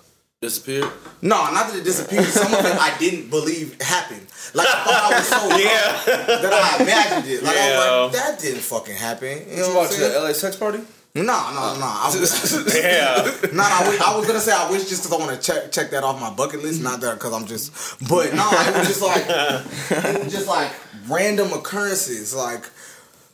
Disappeared. 0.42 0.90
no, 1.20 1.36
not 1.52 1.68
that 1.68 1.76
it 1.76 1.84
disappeared. 1.84 2.24
Some 2.24 2.54
of 2.54 2.64
it 2.64 2.74
I 2.80 2.96
didn't 2.98 3.28
believe 3.28 3.78
happened. 3.82 4.26
Like 4.54 4.68
I 4.68 4.84
thought 4.84 5.12
I 5.12 5.18
was 5.18 5.28
so 5.28 5.48
Yeah. 5.58 6.38
that 6.40 6.52
I 6.52 6.82
imagined 6.82 7.30
it. 7.30 7.42
Like 7.42 7.56
I 7.58 8.04
was 8.06 8.14
like, 8.14 8.22
that 8.24 8.40
didn't 8.40 8.60
fucking 8.62 8.94
happen. 8.96 9.28
You 9.28 9.34
know 9.36 9.44
Did 9.44 9.56
you 9.58 9.64
what 9.74 9.90
watch 9.90 9.92
I'm 10.00 10.12
the? 10.12 10.18
LA 10.20 10.32
sex 10.32 10.56
party? 10.56 10.78
No, 11.14 11.22
no, 11.22 11.76
no. 11.78 11.84
I 11.84 12.06
was, 12.10 12.74
yeah. 12.74 13.50
no, 13.52 13.62
I, 13.64 13.86
wish, 13.90 14.00
I 14.00 14.16
was 14.16 14.26
gonna 14.26 14.40
say 14.40 14.52
I 14.52 14.70
wish 14.70 14.88
just 14.88 15.02
because 15.02 15.20
I 15.20 15.26
want 15.26 15.38
to 15.38 15.46
check 15.52 15.72
check 15.72 15.90
that 15.90 16.04
off 16.04 16.18
my 16.18 16.30
bucket 16.30 16.62
list. 16.62 16.80
Not 16.82 17.02
that 17.02 17.16
because 17.16 17.34
I'm 17.34 17.44
just, 17.46 17.98
but 18.08 18.32
no, 18.32 18.48
it 18.50 18.78
was 18.78 18.88
just 18.88 19.02
like 19.02 19.24
it 19.28 20.24
was 20.24 20.32
just 20.32 20.48
like 20.48 20.72
random 21.06 21.52
occurrences. 21.52 22.34
Like 22.34 22.64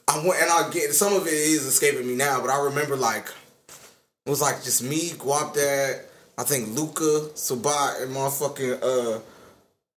I 0.09 0.17
went 0.27 0.43
and 0.43 0.51
I 0.51 0.71
get 0.73 0.93
some 0.93 1.13
of 1.13 1.29
it 1.29 1.33
is 1.35 1.67
escaping 1.67 2.09
me 2.09 2.17
now, 2.17 2.41
but 2.41 2.51
I 2.51 2.65
remember 2.65 2.97
like 2.97 3.29
it 3.69 4.31
was 4.31 4.41
like 4.41 4.65
just 4.65 4.83
me, 4.83 5.11
Guapdad, 5.11 6.01
I 6.39 6.45
think 6.45 6.69
Luca, 6.77 7.31
Sabat, 7.35 8.01
and 8.01 8.15
motherfucking 8.15 8.83
uh 8.83 9.21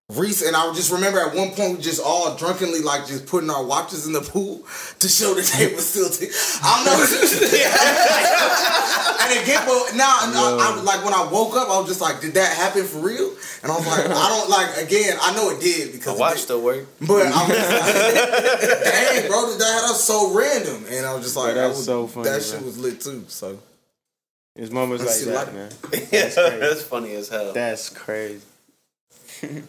Reese, 0.10 0.42
and 0.42 0.56
I 0.56 0.74
just 0.74 0.92
remember 0.92 1.20
at 1.20 1.36
one 1.36 1.52
point 1.52 1.78
we 1.78 1.84
just 1.84 2.02
all 2.04 2.36
drunkenly 2.36 2.80
like 2.82 3.06
just 3.06 3.28
putting 3.28 3.52
our 3.52 3.64
watches 3.64 4.08
in 4.08 4.14
the 4.14 4.22
pool 4.22 4.64
to 4.98 5.08
show 5.08 5.36
that 5.36 5.46
they 5.56 5.68
were 5.72 5.82
still. 5.82 6.10
T- 6.10 6.32
I 6.64 6.82
don't 6.82 6.86
know. 6.90 6.98
and 9.22 9.32
again, 9.44 9.62
but 9.68 9.94
now 9.96 10.10
I, 10.10 10.32
I, 10.34 10.82
like 10.82 11.04
when 11.06 11.14
I 11.14 11.30
woke 11.32 11.56
up, 11.56 11.70
I 11.70 11.78
was 11.78 11.88
just 11.88 12.02
like, 12.02 12.22
did 12.22 12.34
that 12.34 12.52
happen 12.58 12.86
for 12.86 13.02
real? 13.06 13.30
And 13.62 13.72
I 13.72 13.76
was 13.76 13.86
like, 13.86 14.08
I 14.10 14.30
don't 14.30 14.50
like. 14.50 14.78
Again, 14.84 15.16
I 15.22 15.32
know 15.36 15.52
it 15.52 15.60
did 15.62 15.92
because 15.92 16.16
it 16.18 16.20
Watch 16.20 16.40
did. 16.40 16.48
the 16.48 16.58
work. 16.60 16.88
But 17.02 17.28
I 17.28 17.46
was 17.46 17.50
like, 17.54 18.82
dang, 18.82 19.28
bro, 19.30 19.46
that 19.46 19.60
that 19.60 19.84
was 19.94 20.04
so 20.04 20.34
random, 20.34 20.86
and 20.90 21.06
I 21.06 21.14
was 21.14 21.22
just 21.24 21.36
like, 21.36 21.56
I 21.56 21.68
was, 21.68 21.86
so 21.86 22.08
funny, 22.08 22.30
That 22.30 22.42
shit 22.42 22.64
was 22.66 22.80
lit 22.80 23.00
too. 23.00 23.26
So 23.28 23.60
It's 24.60 24.72
moments 24.72 25.06
Let's 25.06 25.26
like 25.26 25.36
that, 25.36 25.46
like- 25.46 25.54
man. 25.54 25.70
That's 26.12 26.36
that's 26.36 26.82
funny 26.82 27.16
as 27.16 27.30
hell. 27.30 27.54
That's 27.54 27.88
crazy. 27.88 28.42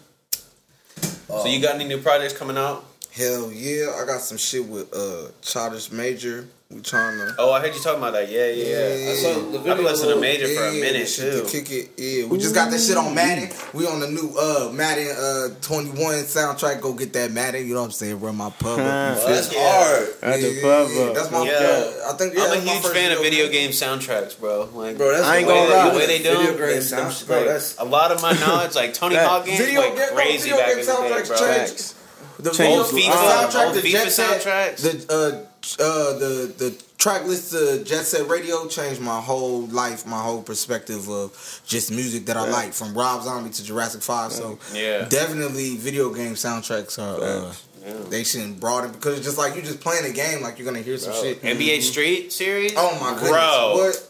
so 1.29 1.47
you 1.47 1.63
got 1.63 1.77
any 1.77 1.85
new 1.85 1.99
projects 1.99 2.37
coming 2.37 2.57
out? 2.57 2.85
Hell 3.13 3.53
yeah, 3.53 3.95
I 3.97 4.05
got 4.05 4.21
some 4.21 4.37
shit 4.37 4.67
with 4.67 4.93
uh 4.93 5.29
Childish 5.43 5.93
Major. 5.93 6.49
We 6.73 6.81
trying 6.83 7.19
to. 7.19 7.35
Oh, 7.37 7.51
I 7.51 7.59
heard 7.61 7.75
you 7.75 7.81
talking 7.81 7.99
about 7.99 8.13
that. 8.13 8.31
Yeah, 8.31 8.47
yeah. 8.47 8.95
yeah. 8.95 9.11
I 9.11 9.15
saw 9.17 9.41
the 9.41 9.59
I've 9.59 9.65
been 9.77 9.85
listening 9.85 10.11
to 10.11 10.15
of- 10.15 10.21
Major 10.21 10.47
for 10.55 10.67
a 10.69 10.73
minute 10.81 11.09
too. 11.09 11.43
To 11.43 11.45
kick 11.51 11.69
it, 11.73 11.91
yeah. 11.97 12.27
We 12.29 12.39
just 12.39 12.55
got 12.55 12.71
that 12.71 12.79
shit 12.79 12.97
on 12.97 13.13
Madden. 13.13 13.51
We 13.75 13.89
on 13.89 13.99
the 13.99 14.07
new 14.09 14.33
uh 14.39 14.71
Madden 14.73 15.09
uh 15.19 15.49
21 15.63 15.97
soundtrack. 16.31 16.81
Go 16.81 16.93
get 16.93 17.13
that 17.15 17.33
Madden. 17.33 17.67
You 17.67 17.75
know 17.75 17.81
what 17.81 17.87
I'm 17.87 17.91
saying? 17.91 18.21
Run 18.21 18.37
my 18.37 18.51
pub. 18.51 18.79
up. 18.79 18.79
You 18.79 18.85
Huh. 18.85 19.15
feel 19.17 19.29
That's 19.35 19.51
me? 19.51 19.57
Yeah. 19.57 19.73
hard. 19.73 20.09
At 20.23 20.41
the 20.41 20.49
Yeah, 20.53 20.63
pub 20.63 20.89
yeah. 20.93 21.13
That's 21.13 21.31
my. 21.33 21.43
Yeah. 21.45 21.51
Yeah. 21.61 22.09
I 22.09 22.13
think 22.13 22.35
yeah, 22.35 22.45
I'm 22.45 22.53
a 22.53 22.61
huge 22.61 22.83
first 22.83 22.95
fan 22.95 23.13
of 23.13 23.19
video 23.19 23.45
game. 23.47 23.53
game 23.53 23.71
soundtracks, 23.73 24.39
bro. 24.39 24.69
Like, 24.73 24.97
Bro, 24.97 25.11
that's 25.11 25.25
I 25.27 25.39
ain't 25.39 25.49
the 25.49 25.53
gonna 25.55 25.69
way 25.71 25.75
lie. 25.77 25.91
the 25.91 25.99
way 25.99 26.07
they 26.07 26.19
do 26.19 26.23
Video 26.39 26.47
them, 26.53 26.57
game 26.57 26.71
them- 26.71 26.83
sound, 26.83 27.13
them- 27.13 27.27
bro. 27.27 27.45
That's 27.47 27.79
a 27.79 27.85
lot 27.85 28.13
of 28.13 28.23
my 28.23 28.33
knowledge, 28.39 28.77
like 28.77 28.95
Tony 28.95 29.17
That- 29.17 29.27
Hawk 29.29 29.45
games, 29.45 29.59
Video 29.59 29.81
went 29.81 29.97
crazy 30.15 30.51
video 30.51 30.57
back 30.59 30.69
game 30.69 30.79
in 30.79 30.87
the 30.87 30.93
day, 30.93 30.99
soundtracks 31.25 31.95
bro. 32.39 32.45
The 32.45 32.51
Change 32.57 32.87
video, 32.91 32.93
the- 32.93 32.93
the 32.95 33.09
uh, 33.11 33.51
soundtrack, 33.51 33.67
old 33.67 33.75
the 33.75 33.81
FIFA 33.81 33.91
Jet 33.91 34.13
Set, 34.13 34.41
soundtracks. 34.43 34.83
the 35.09 35.47
uh, 35.79 36.19
the 36.19 36.53
the 36.59 36.83
track 36.99 37.25
list 37.27 37.53
to 37.53 37.83
Jet 37.85 38.05
Set 38.05 38.29
Radio 38.29 38.67
changed 38.67 39.01
my 39.01 39.21
whole 39.21 39.63
life, 39.69 40.07
my 40.07 40.21
whole 40.23 40.43
perspective 40.43 41.09
of 41.09 41.63
just 41.67 41.91
music 41.91 42.27
that 42.27 42.37
I 42.37 42.49
like, 42.49 42.73
from 42.73 42.95
Rob 42.95 43.23
Zombie 43.23 43.51
to 43.51 43.65
Jurassic 43.65 44.03
Five. 44.03 44.33
So 44.33 44.59
Yeah. 44.75 45.07
definitely 45.09 45.77
video 45.77 46.13
game 46.13 46.35
soundtracks 46.35 46.99
are 46.99 47.23
uh, 47.23 47.55
Yeah. 47.87 47.93
they 48.11 48.25
shouldn't 48.25 48.61
broaden 48.61 48.93
because 48.93 49.17
it's 49.19 49.27
just 49.27 49.39
like 49.39 49.55
you 49.57 49.63
just 49.63 49.81
playing 49.81 50.05
a 50.05 50.13
game, 50.13 50.43
like 50.43 50.59
you're 50.59 50.67
gonna 50.67 50.83
hear 50.85 50.99
some 50.99 51.15
shit. 51.15 51.43
NBA 51.43 51.81
Street 51.83 52.33
series. 52.33 52.73
Oh 52.77 52.99
my 53.01 53.13
goodness, 53.15 53.31
bro. 53.31 53.73
what? 53.77 54.07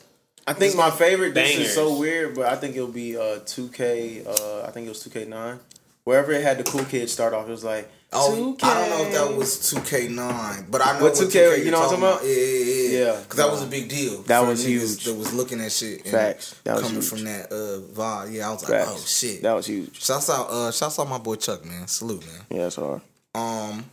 I 0.47 0.52
think 0.55 0.75
my 0.75 0.90
favorite. 0.90 1.35
This 1.35 1.57
is 1.59 1.75
so 1.75 1.97
weird, 1.97 2.35
but 2.35 2.47
I 2.47 2.57
think 2.57 2.75
it'll 2.75 2.88
be 2.88 3.17
uh 3.17 3.40
2K. 3.45 4.26
Uh, 4.26 4.62
I 4.67 4.71
think 4.73 4.87
it 4.87 4.88
was 4.88 5.02
2K9. 5.05 5.59
Wherever 6.04 6.33
it 6.33 6.42
had 6.42 6.59
the 6.59 6.64
cool 6.64 6.85
kids 6.85 7.12
start 7.12 7.35
off, 7.35 7.47
it 7.49 7.50
was 7.50 7.64
like 7.64 7.90
Oh, 8.12 8.57
2K. 8.59 8.64
I 8.64 8.75
don't 8.75 8.90
know 8.90 9.04
if 9.07 9.12
that 9.30 9.37
was 9.38 9.57
2K9, 9.73 10.69
but 10.69 10.80
I 10.85 10.99
know 10.99 11.04
What 11.04 11.12
what 11.14 11.28
2K 11.28 11.59
2K, 11.59 11.64
you 11.64 11.71
know 11.71 11.78
what 11.78 11.95
I'm 11.95 12.00
talking 12.00 12.04
about? 12.04 12.25
Yeah, 12.25 12.35
yeah, 12.35 12.64
yeah. 12.64 12.99
Yeah. 13.14 13.21
because 13.23 13.37
that 13.37 13.50
was 13.50 13.62
a 13.62 13.66
big 13.66 13.88
deal. 13.88 14.23
That 14.23 14.40
was 14.40 14.66
huge. 14.66 15.04
That 15.04 15.14
was 15.14 15.33
looking 15.33 15.61
at 15.61 15.71
shit. 15.71 16.00
and 16.02 16.11
Facts. 16.11 16.57
That 16.64 16.75
was 16.75 16.83
coming 16.83 16.97
huge. 16.97 17.09
from 17.09 17.25
that 17.25 17.52
uh 17.52 17.80
vibe. 17.95 18.33
Yeah, 18.33 18.49
I 18.49 18.52
was 18.52 18.62
like, 18.69 18.73
Facts. 18.85 18.90
oh 18.92 19.04
shit. 19.07 19.42
That 19.42 19.52
was 19.52 19.66
huge. 19.66 20.02
Shouts 20.02 20.28
out, 20.28 20.49
uh, 20.50 20.73
shouts 20.73 20.99
out 20.99 21.09
my 21.09 21.19
boy 21.19 21.37
Chuck, 21.37 21.64
man. 21.64 21.87
Salute, 21.87 22.26
man. 22.26 22.40
Yeah, 22.50 22.62
that's 22.64 22.76
hard. 22.76 23.00
Um, 23.33 23.85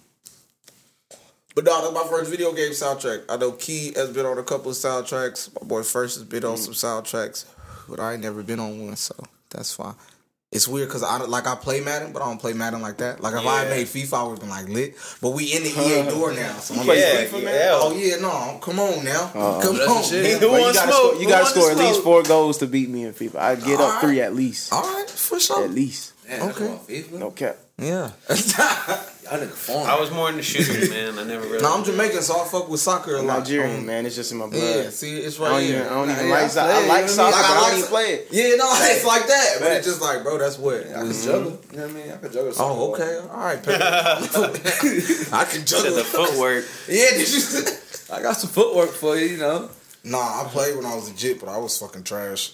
but 1.54 1.64
no, 1.64 1.82
that's 1.82 1.94
my 1.94 2.10
first 2.10 2.32
video 2.32 2.54
game 2.54 2.72
soundtrack. 2.72 3.24
I 3.30 3.38
know 3.38 3.52
Key 3.52 3.94
has 3.96 4.10
been 4.12 4.26
on 4.26 4.40
a 4.40 4.44
couple 4.44 4.72
of 4.72 4.78
soundtracks. 4.78 5.54
My 5.62 5.68
boy 5.68 5.84
First 5.84 6.16
has 6.18 6.24
been 6.24 6.44
on 6.44 6.58
some 6.58 6.74
soundtracks, 6.74 7.46
but 7.88 8.00
I 8.00 8.14
ain't 8.14 8.24
never 8.24 8.42
been 8.42 8.60
on 8.60 8.84
one, 8.84 8.96
so 8.96 9.14
that's 9.52 9.74
fine. 9.74 9.94
It's 10.50 10.66
weird 10.66 10.88
because 10.88 11.04
I 11.04 11.18
like 11.18 11.46
I 11.46 11.56
play 11.56 11.82
Madden, 11.82 12.14
but 12.14 12.22
I 12.22 12.26
don't 12.26 12.40
play 12.40 12.54
Madden 12.54 12.82
like 12.82 12.98
that. 13.00 13.20
Like 13.20 13.34
if 13.36 13.46
I 13.46 13.64
had 13.64 13.70
made 13.70 13.86
FIFA, 13.86 14.14
I 14.14 14.24
would 14.24 14.30
have 14.32 14.40
been 14.40 14.50
like 14.50 14.70
lit. 14.70 14.96
But 15.22 15.32
we 15.32 15.54
in 15.54 15.64
the 15.64 15.70
EA 15.70 16.10
door 16.10 16.32
now, 16.34 16.54
so 16.60 16.74
I'm 16.74 16.86
play 16.86 16.96
like, 16.96 16.98
yeah, 17.32 17.38
FIFA, 17.38 17.44
man? 17.44 17.54
yeah. 17.54 17.70
oh 17.74 17.94
yeah, 17.98 18.16
no, 18.22 18.58
come 18.62 18.80
on 18.80 19.04
now, 19.04 19.30
Uh-uh. 19.36 19.62
come 19.62 19.76
That's 19.76 19.90
on. 19.90 19.98
the 19.98 20.04
shit. 20.04 20.24
man. 20.24 20.40
Who 20.50 20.56
you 20.56 20.62
wants 20.64 20.80
gotta 20.80 20.92
smoke? 20.94 21.02
score, 21.12 21.14
you 21.16 21.24
Who 21.26 21.30
gotta 21.30 21.46
score 21.48 21.72
at 21.72 21.78
least 21.78 22.02
four 22.04 22.24
goals 22.24 22.58
to 22.60 22.66
beat 22.68 22.90
me 22.90 23.04
in 23.04 23.14
FIFA. 23.14 23.36
I 23.36 23.56
get 23.56 23.74
up 23.74 23.80
Alright. 23.82 24.02
three 24.02 24.22
at 24.22 24.34
least. 24.36 24.72
All 24.72 24.82
right, 24.84 25.10
for 25.10 25.38
sure. 25.38 25.66
At 25.66 25.72
least. 25.72 26.14
Man, 26.30 26.42
Okay. 26.50 26.66
okay. 26.66 27.06
No 27.12 27.32
cap. 27.32 27.58
Yeah. 27.78 28.12
Y'all 29.30 29.40
nigga 29.40 29.50
phone. 29.52 29.86
I 29.88 30.00
was 30.00 30.10
more 30.12 30.30
into 30.30 30.42
shooters, 30.42 30.90
man. 30.90 31.20
I 31.20 31.24
never 31.24 31.46
really. 31.48 31.62
no, 31.62 31.74
I'm 31.76 31.84
Jamaican, 31.84 32.22
so 32.22 32.40
I 32.42 32.46
fuck 32.48 32.70
with 32.70 32.80
soccer 32.80 33.16
a 33.16 33.20
I'm 33.20 33.28
lot. 33.28 33.40
Nigerian, 33.40 33.80
Um, 33.80 33.86
man. 33.86 34.06
It's 34.06 34.16
just 34.16 34.32
in 34.32 34.38
my 34.38 34.48
blood. 34.48 34.62
Yeah, 34.86 34.90
see, 34.90 35.18
it's 35.20 35.40
I 35.40 35.44
right 35.44 35.50
don't 35.50 35.62
here. 35.64 35.76
even, 35.80 35.88
I 35.88 35.90
don't 35.90 36.08
Nah, 36.08 36.14
even 36.14 36.28
yeah, 36.28 36.34
like 36.34 36.44
I 36.44 36.48
soccer. 36.48 36.72
play 36.74 36.84
I 36.84 36.88
like 36.88 36.98
you 36.98 37.02
know 37.02 37.08
soccer, 37.08 37.36
I 37.36 37.42
but 37.42 37.48
mean? 37.48 37.58
I 37.58 37.62
Like, 37.62 37.70
don't 37.70 37.78
even 37.78 37.90
play 37.90 38.14
it. 38.14 38.28
Yeah, 38.32 38.56
no, 38.56 38.68
it's 38.94 39.06
like 39.06 39.28
that. 39.28 39.56
But 39.60 39.72
it's 39.74 39.88
just 39.88 40.02
like, 40.02 40.24
bro, 40.24 40.38
that's 40.38 40.58
what. 40.58 40.76
I 40.88 40.94
can 40.94 41.12
juggle. 41.14 41.60
You 41.72 41.78
know 41.78 41.84
what 41.88 41.92
I 41.92 41.94
mean? 41.94 42.12
I 42.12 42.18
can 42.18 42.32
juggle. 42.32 42.54
Oh, 42.60 42.94
okay. 42.94 43.18
All 43.30 43.38
right, 43.40 43.60
I 43.68 45.46
can 45.50 45.66
Said 45.66 45.68
juggle 45.68 45.96
the 45.96 46.04
footwork. 46.04 46.66
Yeah, 46.88 47.10
did 47.12 47.28
you? 47.34 47.42
I 48.16 48.22
got 48.22 48.34
some 48.38 48.50
footwork 48.50 48.92
for 48.92 49.18
you, 49.18 49.26
you 49.28 49.38
know. 49.38 49.70
Nah, 50.04 50.44
I 50.46 50.48
played 50.50 50.76
when 50.78 50.86
I 50.86 50.96
was 50.96 51.10
legit, 51.10 51.40
but 51.42 51.50
I 51.50 51.58
was 51.58 51.78
fucking 51.78 52.04
trash. 52.04 52.54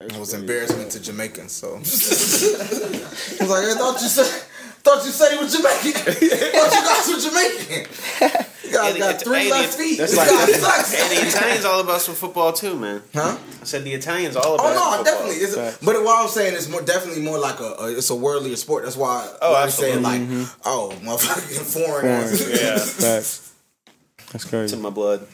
It 0.00 0.16
was 0.16 0.32
embarrassment 0.32 0.92
to 0.92 1.00
Jamaicans, 1.02 1.52
so. 1.52 1.74
I 1.74 1.78
was 1.80 3.50
like, 3.50 3.64
I 3.64 3.74
thought 3.74 4.00
you 4.00 4.08
said, 4.08 4.42
thought 4.82 5.04
you 5.04 5.10
said 5.12 5.32
he 5.32 5.38
was 5.38 5.52
Jamaican. 5.54 5.92
thought 6.02 6.72
you 6.72 6.82
guys 6.84 7.06
were 7.08 7.20
Jamaican. 7.20 8.46
You 8.64 8.76
guys 8.76 8.92
Hey, 8.92 8.98
got 9.00 9.18
the- 9.18 9.24
three 9.24 9.38
hey, 9.40 9.50
left 9.50 9.74
feet. 9.74 9.98
That's 9.98 10.12
This 10.12 10.18
like- 10.18 10.28
guy 10.28 10.52
sucks. 10.52 10.94
And 10.94 11.10
the 11.10 11.28
Italians 11.28 11.64
all 11.64 11.80
about 11.80 12.00
some 12.00 12.14
football 12.14 12.52
too, 12.52 12.76
man. 12.78 13.02
Huh? 13.12 13.36
I 13.60 13.64
said 13.64 13.84
the 13.84 13.92
Italians 13.92 14.36
all 14.36 14.44
oh, 14.46 14.54
about. 14.54 14.66
Oh 14.66 14.74
no, 14.74 14.96
football. 14.96 15.04
definitely. 15.04 15.36
It's 15.36 15.54
Facts. 15.56 15.78
but 15.84 16.02
what 16.04 16.22
I'm 16.22 16.28
saying 16.28 16.54
is 16.54 16.68
more 16.68 16.80
definitely 16.82 17.22
more 17.22 17.38
like 17.38 17.58
a, 17.60 17.74
a 17.80 17.92
it's 17.98 18.10
a 18.10 18.14
worldlier 18.14 18.56
sport. 18.56 18.84
That's 18.84 18.96
why 18.96 19.28
Oh, 19.42 19.54
I 19.54 19.68
saying 19.68 19.98
absolutely. 19.98 20.02
like 20.02 20.20
mm-hmm. 20.46 20.60
oh 20.64 20.92
motherfucking 21.02 21.86
foreign. 21.86 22.28
Foreign. 22.28 22.50
Yeah. 22.60 22.78
Facts. 22.78 22.96
That's 22.98 24.34
It's 24.34 24.44
crazy. 24.44 24.76
in 24.76 24.82
my 24.82 24.90
blood. 24.90 25.26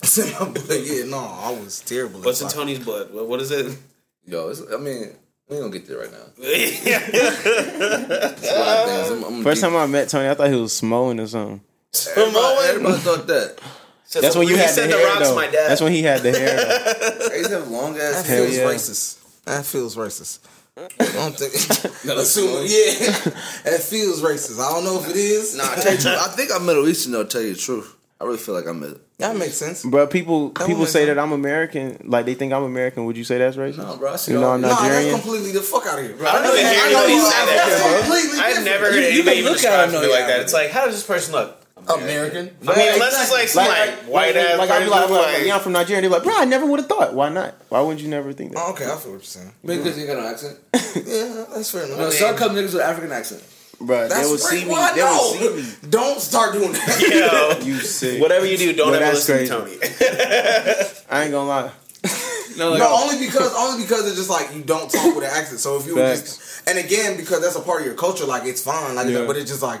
but 0.00 0.80
yeah, 0.82 1.04
no, 1.04 1.18
I 1.18 1.50
was 1.62 1.80
terrible. 1.80 2.20
What's 2.20 2.40
in 2.40 2.48
soccer. 2.48 2.62
Tony's 2.62 2.78
blood? 2.80 3.12
What, 3.12 3.28
what 3.28 3.40
is 3.40 3.50
it? 3.50 3.76
Yo, 4.26 4.48
it's, 4.48 4.62
I 4.72 4.76
mean, 4.78 5.12
we 5.50 5.56
don't 5.56 5.70
get 5.70 5.86
there 5.86 5.98
right 5.98 6.12
now. 6.12 6.18
yeah. 6.38 7.00
It's 7.12 8.50
a 8.50 8.58
lot 8.58 8.78
of 8.78 9.08
things. 9.08 9.24
I'm, 9.24 9.24
I'm 9.38 9.42
First 9.42 9.60
time 9.60 9.76
I 9.76 9.86
met 9.86 10.08
Tony, 10.08 10.28
I 10.28 10.34
thought 10.34 10.48
he 10.50 10.56
was 10.56 10.72
smoking 10.72 11.20
or 11.20 11.26
something. 11.26 11.60
everybody, 12.16 12.68
everybody 12.68 12.98
thought 12.98 13.26
that. 13.26 13.60
That's 14.12 14.34
when 14.36 14.48
you 14.48 14.56
had 14.56 14.70
the 14.70 14.72
said 14.72 14.90
hair. 14.90 15.06
rocks, 15.06 15.28
though. 15.28 15.34
my 15.36 15.46
dad. 15.46 15.70
That's 15.70 15.80
when 15.80 15.92
he 15.92 16.02
had 16.02 16.20
the 16.22 16.32
hair. 16.32 16.56
though. 16.56 17.28
They 17.28 17.38
used 17.38 17.50
to 17.50 17.58
have 17.60 17.68
long 17.68 17.94
That 17.94 18.14
ass 18.14 18.26
Hell 18.26 18.44
feels 18.44 18.56
yeah. 18.56 18.64
racist. 18.64 19.44
That 19.44 19.64
feels 19.66 19.96
racist. 19.96 20.38
I 20.76 20.88
don't 21.14 21.36
think. 21.36 21.52
Assuming, 22.18 22.62
yeah, 22.66 23.10
that 23.70 23.80
feels 23.82 24.22
racist. 24.22 24.58
I 24.60 24.72
don't 24.72 24.84
know 24.84 25.00
if 25.00 25.10
it 25.10 25.16
is. 25.16 25.56
Nah, 25.56 25.64
I 25.64 25.74
tell 25.76 25.94
you. 25.94 26.18
I 26.18 26.28
think 26.28 26.50
I'm 26.54 26.64
Middle 26.66 26.88
Eastern 26.88 27.12
though. 27.12 27.24
Tell 27.24 27.42
you 27.42 27.54
the 27.54 27.58
truth, 27.60 27.94
I 28.20 28.24
really 28.24 28.36
feel 28.38 28.54
like 28.54 28.66
I'm 28.66 28.80
Middle. 28.80 28.98
that 29.18 29.34
makes 29.34 29.54
sense. 29.54 29.82
But 29.82 30.10
people 30.10 30.50
That 30.50 30.66
people 30.66 30.84
say 30.84 31.06
make 31.06 31.14
that 31.16 31.18
I'm 31.22 31.32
American. 31.32 32.02
Like 32.04 32.26
they 32.26 32.34
think 32.34 32.52
I'm 32.52 32.64
American. 32.64 33.06
Would 33.06 33.16
you 33.16 33.24
say 33.24 33.38
that's 33.38 33.56
racist? 33.56 33.78
No, 33.78 33.96
bro. 33.96 34.12
I 34.12 34.16
see 34.16 34.32
You 34.32 34.40
know 34.40 34.50
I'm 34.50 34.60
these- 34.60 34.70
Nah, 34.70 34.76
that's 34.76 34.92
Nigerian. 34.92 35.20
completely 35.20 35.52
the 35.52 35.62
fuck 35.62 35.86
out 35.86 35.98
of 35.98 36.04
here. 36.04 36.16
I 36.26 36.32
don't 36.42 36.58
even 36.58 36.70
hear 36.72 36.84
anybody 36.84 37.18
say 37.18 37.46
that. 37.46 38.00
Completely 38.04 38.38
I've 38.38 38.46
different. 38.46 38.64
never 38.66 38.84
heard 38.86 38.94
You- 38.94 39.00
you 39.00 39.06
anybody 39.08 39.36
can 39.36 39.38
even 39.40 39.52
describe 39.54 39.88
him, 39.90 40.00
me 40.02 40.10
like 40.12 40.26
that. 40.26 40.40
It's 40.40 40.52
like, 40.52 40.70
how 40.70 40.84
does 40.84 40.94
this 40.96 41.06
person 41.06 41.32
look? 41.32 41.56
American. 41.88 42.50
I 42.68 42.76
mean, 42.76 42.92
unless 42.92 43.22
it's 43.22 43.32
like 43.32 43.48
some 43.48 43.66
like, 43.66 43.90
white 44.04 44.36
ass 44.36 44.58
like 44.58 44.68
I'd 44.70 44.84
be 44.84 44.90
like, 44.90 45.00
person, 45.00 45.16
like, 45.16 45.36
like- 45.38 45.46
yeah, 45.46 45.54
I'm 45.56 45.60
from 45.62 45.72
Nigeria. 45.72 46.02
They're 46.02 46.10
like, 46.10 46.22
bro, 46.24 46.34
I 46.36 46.44
never 46.44 46.66
would 46.66 46.78
have 46.80 46.88
thought. 46.90 47.14
Why 47.14 47.30
not? 47.30 47.54
Why 47.70 47.80
wouldn't 47.80 48.02
you 48.02 48.08
never 48.08 48.34
think 48.34 48.52
that? 48.52 48.62
Oh, 48.62 48.72
okay, 48.72 48.84
I 48.84 48.96
feel 48.96 49.12
what 49.12 49.16
you're 49.16 49.22
saying. 49.22 49.50
Because 49.64 49.98
you 49.98 50.06
got 50.06 50.18
an 50.18 50.26
accent. 50.26 50.58
Yeah, 51.06 51.46
that's 51.54 51.70
fair 51.70 51.84
enough. 51.86 51.98
No, 51.98 52.10
some 52.10 52.36
come 52.36 52.54
niggas 52.54 52.74
with 52.74 52.82
African 52.82 53.10
accent. 53.12 53.42
Bro, 53.80 54.08
they 54.08 54.14
will 54.22 54.36
see 54.38 54.64
me. 54.66 54.74
They 54.94 55.02
will 55.02 55.32
see 55.32 55.56
me. 55.62 55.88
Don't 55.88 56.20
start 56.20 56.52
doing 56.52 56.72
that. 56.72 57.58
Yo, 57.60 57.64
You 57.66 57.76
sick. 57.80 58.20
whatever 58.20 58.44
you 58.44 58.56
do, 58.58 58.72
don't 58.74 58.92
Yo, 58.92 58.98
ever 58.98 59.12
listen 59.14 59.36
crazy. 59.36 59.50
to 59.50 59.58
Tony. 59.58 59.76
I 61.10 61.22
ain't 61.22 61.32
gonna 61.32 61.48
lie. 61.48 61.70
No, 62.56 62.70
like, 62.70 62.80
No, 62.80 62.88
only 63.04 63.24
because 63.24 63.54
only 63.56 63.84
because 63.84 64.06
it's 64.08 64.16
just 64.16 64.28
like 64.28 64.54
you 64.54 64.60
don't 64.62 64.90
talk 64.90 65.14
with 65.14 65.24
an 65.24 65.30
accent. 65.32 65.60
So 65.60 65.78
if 65.78 65.86
you 65.86 65.94
were 65.94 66.02
just 66.14 66.68
and 66.68 66.78
again 66.78 67.16
because 67.16 67.40
that's 67.40 67.54
a 67.56 67.60
part 67.60 67.80
of 67.80 67.86
your 67.86 67.94
culture, 67.94 68.26
like 68.26 68.44
it's 68.44 68.60
fine, 68.62 68.96
like 68.96 69.06
Yeah. 69.08 69.24
but 69.24 69.36
it's 69.36 69.48
just 69.50 69.62
like 69.62 69.80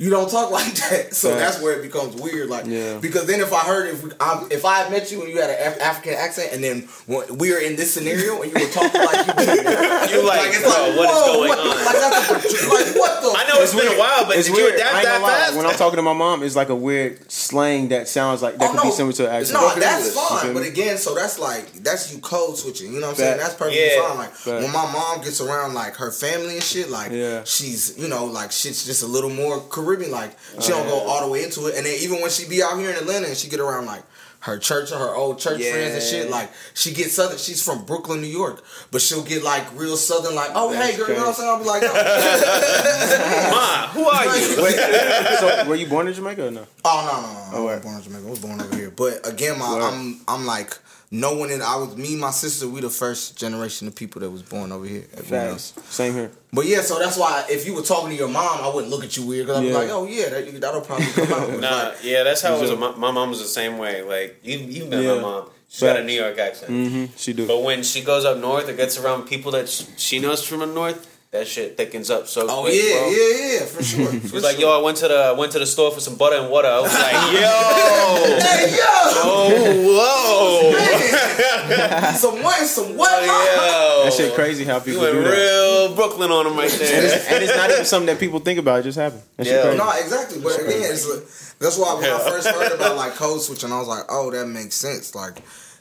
you 0.00 0.08
don't 0.08 0.30
talk 0.30 0.50
like 0.58 0.72
that. 0.88 1.14
So 1.14 1.28
Facts. 1.30 1.40
that's 1.42 1.62
where 1.62 1.78
it 1.78 1.82
becomes 1.82 2.16
weird. 2.16 2.48
Like 2.48 2.64
Yeah. 2.66 2.96
because 2.98 3.26
then 3.26 3.40
if 3.40 3.52
I 3.52 3.60
heard 3.60 3.90
if 3.92 4.02
we, 4.02 4.10
I, 4.18 4.46
if 4.50 4.64
I 4.64 4.78
had 4.80 4.90
met 4.90 5.12
you 5.12 5.20
and 5.22 5.28
you 5.30 5.40
had 5.40 5.50
an 5.50 5.60
Af- 5.60 5.80
African 5.80 6.14
accent 6.14 6.48
and 6.52 6.64
then 6.64 6.88
we 7.08 7.52
were 7.52 7.58
in 7.60 7.76
this 7.76 7.92
scenario 7.92 8.40
and 8.40 8.50
you 8.50 8.58
were 8.64 8.72
talking 8.72 8.98
like 9.00 9.26
you 9.26 9.34
did, 9.44 9.64
You're 10.10 10.24
like, 10.24 10.48
it's 10.48 10.62
bro, 10.62 10.96
what 10.96 11.04
is 11.04 11.20
whoa, 11.20 11.32
going 11.36 11.48
what 11.50 11.58
on? 11.60 11.68
Like 11.68 11.94
that's 12.00 12.30
a, 12.30 12.32
like 12.74 12.96
what 12.96 13.20
the? 13.22 13.28
I 13.36 13.44
know 13.46 13.60
it's 13.62 13.74
been 13.74 13.92
a 13.92 13.98
while, 13.98 14.24
but 14.26 14.36
It's 14.36 14.48
did 14.48 14.56
you 14.56 14.62
weird. 14.64 14.74
adapt 14.76 15.04
that 15.04 15.20
lie. 15.22 15.28
fast? 15.30 15.56
When 15.56 15.66
I'm 15.66 15.74
talking 15.76 15.96
to 15.96 16.02
my 16.02 16.14
mom, 16.14 16.42
it's 16.42 16.56
like 16.56 16.70
a 16.70 16.74
weird 16.74 17.30
slang 17.30 17.88
that 17.88 18.08
sounds 18.08 18.40
like 18.42 18.56
that 18.58 18.70
Oh, 18.70 18.72
could 18.74 18.82
be 18.88 18.90
similar 18.90 19.12
to 19.12 19.28
an 19.28 19.34
accent. 19.36 19.54
No, 19.60 19.66
Broken 19.66 19.80
that's 19.80 20.14
fine. 20.14 20.54
But 20.54 20.64
again, 20.66 20.96
so 20.96 21.14
that's 21.14 21.38
like 21.38 21.70
that's 21.84 22.12
you 22.12 22.20
code 22.20 22.56
switching. 22.56 22.92
You 22.94 23.00
know 23.00 23.08
what 23.08 23.12
I'm 23.12 23.16
saying? 23.16 23.36
That's 23.38 23.54
perfectly 23.54 23.84
Yeah. 23.86 24.08
fine. 24.08 24.16
Like 24.18 24.32
Fact. 24.32 24.62
when 24.62 24.72
my 24.72 24.90
mom 24.90 25.20
gets 25.22 25.40
around 25.42 25.74
like 25.74 25.94
her 25.96 26.10
family 26.10 26.54
and 26.54 26.62
shit, 26.62 26.88
like 26.90 27.12
Yeah. 27.12 27.44
she's 27.44 27.98
you 27.98 28.08
know 28.08 28.24
like 28.24 28.50
shit's 28.50 28.86
just 28.86 29.02
a 29.02 29.06
little 29.06 29.30
more 29.30 29.60
Caribbean. 29.90 30.10
Like 30.10 30.36
she 30.60 30.72
Oh, 30.72 30.76
don't 30.78 30.88
go 30.88 30.98
all 31.00 31.24
the 31.26 31.32
way 31.32 31.42
into 31.44 31.66
it. 31.66 31.74
And 31.76 31.84
then 31.86 31.96
even 32.00 32.20
when 32.20 32.30
she 32.30 32.48
be 32.48 32.62
out 32.62 32.78
here 32.78 32.90
in 32.90 32.96
Atlanta 32.96 33.26
and 33.26 33.36
she 33.36 33.48
get 33.48 33.60
around 33.60 33.86
like 33.86 34.02
her 34.40 34.56
church 34.58 34.90
or 34.90 34.96
her 34.98 35.14
old 35.14 35.38
church 35.38 35.60
friends 35.60 35.92
and 35.94 36.02
shit, 36.02 36.30
like 36.30 36.50
she 36.74 36.92
gets 36.94 37.12
southern. 37.14 37.36
She's 37.38 37.62
from 37.62 37.84
Brooklyn, 37.84 38.20
New 38.22 38.26
York, 38.26 38.64
but 38.90 39.02
she'll 39.02 39.22
get 39.24 39.42
like 39.42 39.66
real 39.78 39.96
southern. 39.98 40.34
Like 40.34 40.50
oh 40.54 40.72
That's 40.72 40.90
hey 40.92 40.96
girl, 40.96 41.08
you 41.08 41.14
know 41.14 41.20
what 41.20 41.28
I'm 41.28 41.34
saying? 41.34 41.48
I'll 41.50 41.58
be 41.58 41.64
like. 41.64 41.82
oh, 41.84 43.50
Ma, 43.52 43.88
who 43.88 44.04
are 44.08 44.36
you? 44.38 44.62
Wait, 44.62 45.38
so 45.40 45.68
were 45.68 45.74
you 45.74 45.86
born 45.86 46.08
in 46.08 46.14
Jamaica 46.14 46.46
or 46.48 46.50
no? 46.50 46.66
Oh 46.84 47.02
no 47.04 47.20
no 47.20 47.32
no! 47.32 47.56
I 47.56 47.60
Oh, 47.60 47.64
wasn't 47.64 47.82
born 47.84 47.96
in 47.96 48.02
Jamaica. 48.02 48.26
I 48.26 48.30
was 48.30 48.38
born 48.38 48.60
over 48.60 48.76
here. 48.76 48.90
But 48.90 49.26
again, 49.28 49.58
my 49.58 49.66
I'm 49.66 50.20
I'm 50.26 50.46
like 50.46 50.76
no 51.10 51.34
one 51.34 51.50
in. 51.50 51.60
I 51.60 51.76
was 51.76 51.96
me, 51.96 52.12
and 52.12 52.20
my 52.20 52.30
sister. 52.30 52.68
We 52.68 52.80
the 52.80 52.90
first 52.90 53.36
generation 53.36 53.88
of 53.88 53.94
people 53.96 54.20
that 54.20 54.30
was 54.30 54.42
born 54.42 54.70
over 54.72 54.86
here. 54.86 55.04
Everyone 55.16 55.46
else. 55.48 55.72
Same 55.88 56.14
here. 56.14 56.30
But 56.52 56.66
yeah, 56.66 56.80
so 56.82 56.98
that's 56.98 57.16
why 57.18 57.44
if 57.48 57.66
you 57.66 57.74
were 57.74 57.82
talking 57.82 58.10
to 58.10 58.14
your 58.16 58.28
mom, 58.28 58.60
I 58.62 58.68
wouldn't 58.72 58.90
look 58.90 59.04
at 59.04 59.16
you 59.16 59.26
weird 59.26 59.46
because 59.46 59.60
I'd 59.60 59.66
be 59.66 59.72
like, 59.72 59.88
oh 59.90 60.06
yeah, 60.06 60.28
that, 60.28 60.60
that'll 60.60 60.80
probably 60.82 61.06
come 61.06 61.32
out. 61.32 61.50
Nah, 61.60 61.82
like, 61.88 61.98
yeah, 62.04 62.22
that's 62.22 62.42
how 62.42 62.54
it 62.56 62.60
was. 62.60 62.70
Yeah. 62.70 62.76
My, 62.76 62.94
my 62.96 63.10
mom 63.10 63.30
was 63.30 63.40
the 63.40 63.46
same 63.48 63.78
way. 63.78 64.02
Like 64.02 64.38
you, 64.42 64.58
you 64.58 64.84
met 64.86 65.02
Yeah. 65.02 65.14
my 65.16 65.20
mom. 65.20 65.50
She's 65.68 65.82
got 65.82 65.98
a 66.00 66.04
New 66.04 66.12
York 66.20 66.36
accent. 66.38 66.70
hmm 66.70 67.04
She 67.16 67.32
do. 67.32 67.46
But 67.46 67.62
when 67.62 67.84
she 67.84 68.02
goes 68.02 68.24
up 68.24 68.38
north 68.38 68.68
or 68.68 68.72
gets 68.72 68.98
around 68.98 69.28
people 69.28 69.52
that 69.52 69.68
sh- 69.68 69.84
she 69.96 70.18
knows 70.18 70.44
from 70.44 70.60
the 70.60 70.66
north, 70.66 71.06
that 71.32 71.46
shit 71.46 71.76
thickens 71.76 72.10
up 72.10 72.26
so 72.26 72.46
Oh 72.50 72.62
quick. 72.62 72.74
yeah, 72.74 72.98
bro. 72.98 73.08
yeah, 73.10 73.52
yeah, 73.60 73.64
for 73.66 73.82
sure. 73.84 74.06
For 74.20 74.28
She's 74.28 74.42
like, 74.42 74.58
yo, 74.58 74.76
I 74.76 74.82
went 74.82 74.96
to 74.98 75.08
the 75.08 75.14
I 75.14 75.32
went 75.32 75.52
to 75.52 75.58
the 75.60 75.66
store 75.66 75.90
for 75.92 76.00
some 76.00 76.16
butter 76.16 76.36
and 76.36 76.50
water. 76.50 76.66
I 76.68 76.80
was 76.80 76.92
like, 76.92 77.12
yo, 77.38 78.36
Hey 78.42 78.76
yo, 78.76 78.84
oh, 79.22 80.72
whoa, 80.74 82.12
some 82.16 82.42
what? 82.42 82.66
Some 82.66 82.96
what? 82.96 83.22
whoa, 83.22 84.00
yo, 84.00 84.04
That 84.04 84.12
shit 84.12 84.34
crazy 84.34 84.64
how 84.64 84.80
people 84.80 85.02
went 85.02 85.14
do 85.14 85.22
that. 85.24 85.30
real 85.30 85.94
Brooklyn 85.94 86.30
on 86.30 86.44
them 86.46 86.56
right 86.56 86.70
And 86.70 86.80
there. 86.80 87.04
it's, 87.04 87.26
and 87.28 87.44
it's 87.44 87.56
not 87.56 87.70
even 87.70 87.84
something 87.84 88.06
that 88.06 88.18
people 88.18 88.40
think 88.40 88.58
about. 88.58 88.80
It 88.80 88.84
just 88.84 88.98
happened. 88.98 89.22
That 89.36 89.46
Yeah. 89.46 89.74
No, 89.74 89.90
exactly. 89.90 90.40
But 90.40 90.58
again, 90.60 90.82
it's 90.90 91.06
like, 91.08 91.22
that's 91.58 91.76
why 91.78 91.94
when 91.94 92.04
I 92.10 92.18
first 92.28 92.48
heard 92.48 92.72
about 92.72 92.96
like 92.96 93.14
code 93.14 93.40
switching, 93.42 93.70
I 93.72 93.78
was 93.78 93.88
like, 93.88 94.04
oh, 94.08 94.30
that 94.30 94.46
makes 94.48 94.74
sense. 94.74 95.14
Like, 95.14 95.38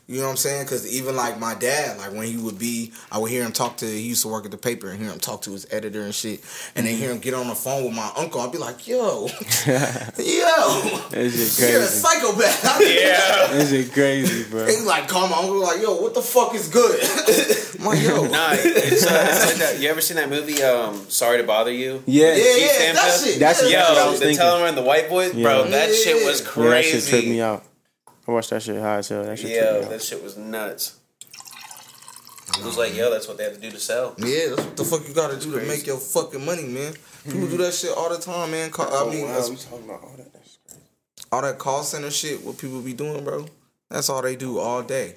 you 0.09 0.17
know 0.17 0.23
what 0.25 0.31
I'm 0.31 0.37
saying? 0.37 0.63
Because 0.65 0.91
even 0.91 1.15
like 1.15 1.39
my 1.39 1.53
dad, 1.53 1.99
like 1.99 2.11
when 2.13 2.25
he 2.25 2.35
would 2.35 2.57
be, 2.57 2.91
I 3.11 3.19
would 3.19 3.29
hear 3.29 3.43
him 3.43 3.51
talk 3.51 3.77
to. 3.77 3.85
He 3.85 3.99
used 4.01 4.23
to 4.23 4.27
work 4.27 4.43
at 4.43 4.49
the 4.49 4.57
paper 4.57 4.89
and 4.89 4.99
hear 4.99 5.11
him 5.11 5.19
talk 5.19 5.43
to 5.43 5.51
his 5.51 5.67
editor 5.71 6.01
and 6.01 6.15
shit, 6.15 6.41
and 6.75 6.87
then 6.87 6.95
hear 6.97 7.11
him 7.11 7.19
get 7.19 7.35
on 7.35 7.47
the 7.47 7.53
phone 7.53 7.85
with 7.85 7.93
my 7.93 8.11
uncle. 8.17 8.41
I'd 8.41 8.51
be 8.51 8.57
like, 8.57 8.87
yo, 8.87 9.27
yo, 9.67 10.09
That 11.11 11.31
shit 11.31 11.69
you're 11.69 11.81
a 11.81 11.85
psychopath. 11.85 12.63
yeah, 12.81 13.47
That 13.53 13.67
shit 13.69 13.91
crazy, 13.93 14.49
bro. 14.49 14.65
He's 14.65 14.83
like, 14.85 15.07
call 15.07 15.27
my 15.27 15.37
uncle, 15.37 15.61
like, 15.61 15.79
yo, 15.81 16.01
what 16.01 16.15
the 16.15 16.21
fuck 16.23 16.55
is 16.55 16.69
good? 16.69 16.99
I'm 17.79 17.85
like, 17.85 18.01
yo, 18.03 18.25
nah, 18.25 18.49
it's, 18.53 19.05
uh, 19.05 19.27
it's 19.29 19.45
like 19.45 19.55
that. 19.57 19.79
You 19.79 19.89
ever 19.89 20.01
seen 20.01 20.17
that 20.17 20.29
movie? 20.29 20.61
Um, 20.63 21.05
Sorry 21.09 21.37
to 21.37 21.43
bother 21.43 21.71
you. 21.71 22.01
Yeah. 22.07 22.29
yeah, 22.29 22.33
Keith 22.35 22.79
yeah, 22.79 22.93
that 22.93 23.19
shit. 23.23 23.39
That's 23.39 23.61
yeah, 23.61 23.67
exactly 23.67 23.75
what 23.75 23.97
I 23.97 24.05
Yo, 24.05 24.11
was 24.11 24.19
the 24.19 24.25
thinking. 24.25 24.43
Telemann 24.45 24.67
and 24.69 24.77
the 24.77 24.81
White 24.83 25.09
Boys, 25.09 25.33
bro. 25.33 25.63
Yeah. 25.65 25.69
That 25.69 25.93
shit 25.93 26.25
was 26.25 26.41
Yeah, 26.41 26.45
Yeah, 26.47 26.51
crazy. 26.51 26.91
that 26.91 27.01
shit 27.03 27.09
tripped 27.09 27.27
me 27.27 27.41
out. 27.41 27.63
I 28.29 28.31
watched 28.31 28.51
that 28.51 28.61
shit 28.61 28.79
high 28.79 28.97
as 28.97 29.09
hell. 29.09 29.23
That 29.23 29.39
shit 29.39 29.49
tripped 29.49 29.65
Yo, 29.65 29.79
me 29.79 29.85
out. 29.85 29.89
that 29.89 30.01
shit 30.03 30.21
was 30.21 30.37
nuts. 30.37 30.99
It 32.59 32.63
was 32.63 32.77
like, 32.77 32.95
yo, 32.95 33.09
that's 33.09 33.27
what 33.27 33.37
they 33.39 33.45
have 33.45 33.55
to 33.55 33.59
do 33.59 33.71
to 33.71 33.79
sell. 33.79 34.13
Yeah, 34.19 34.49
that's 34.49 34.61
what 34.65 34.77
the 34.77 34.83
fuck 34.83 35.07
you 35.07 35.15
gotta 35.15 35.39
do 35.39 35.59
to 35.59 35.65
make 35.65 35.87
your 35.87 35.97
fucking 35.97 36.45
money, 36.45 36.63
man. 36.63 36.93
People 37.23 37.41
do 37.41 37.47
mm-hmm. 37.47 37.57
that 37.57 37.73
shit 37.73 37.91
all 37.97 38.09
the 38.09 38.19
time, 38.19 38.51
man. 38.51 38.69
Call, 38.69 38.85
I 38.85 39.01
oh, 39.01 39.09
mean, 39.09 39.25
that's- 39.25 39.65
talking 39.65 39.85
about 39.85 40.03
all 40.03 40.13
that. 40.17 40.31
That's 40.31 40.59
crazy. 40.67 40.81
all 41.31 41.41
that 41.41 41.57
call 41.57 41.81
center 41.81 42.11
shit, 42.11 42.45
what 42.45 42.59
people 42.59 42.81
be 42.81 42.93
doing, 42.93 43.23
bro. 43.23 43.47
That's 43.89 44.09
all 44.09 44.21
they 44.21 44.35
do 44.35 44.59
all 44.59 44.83
day. 44.83 45.15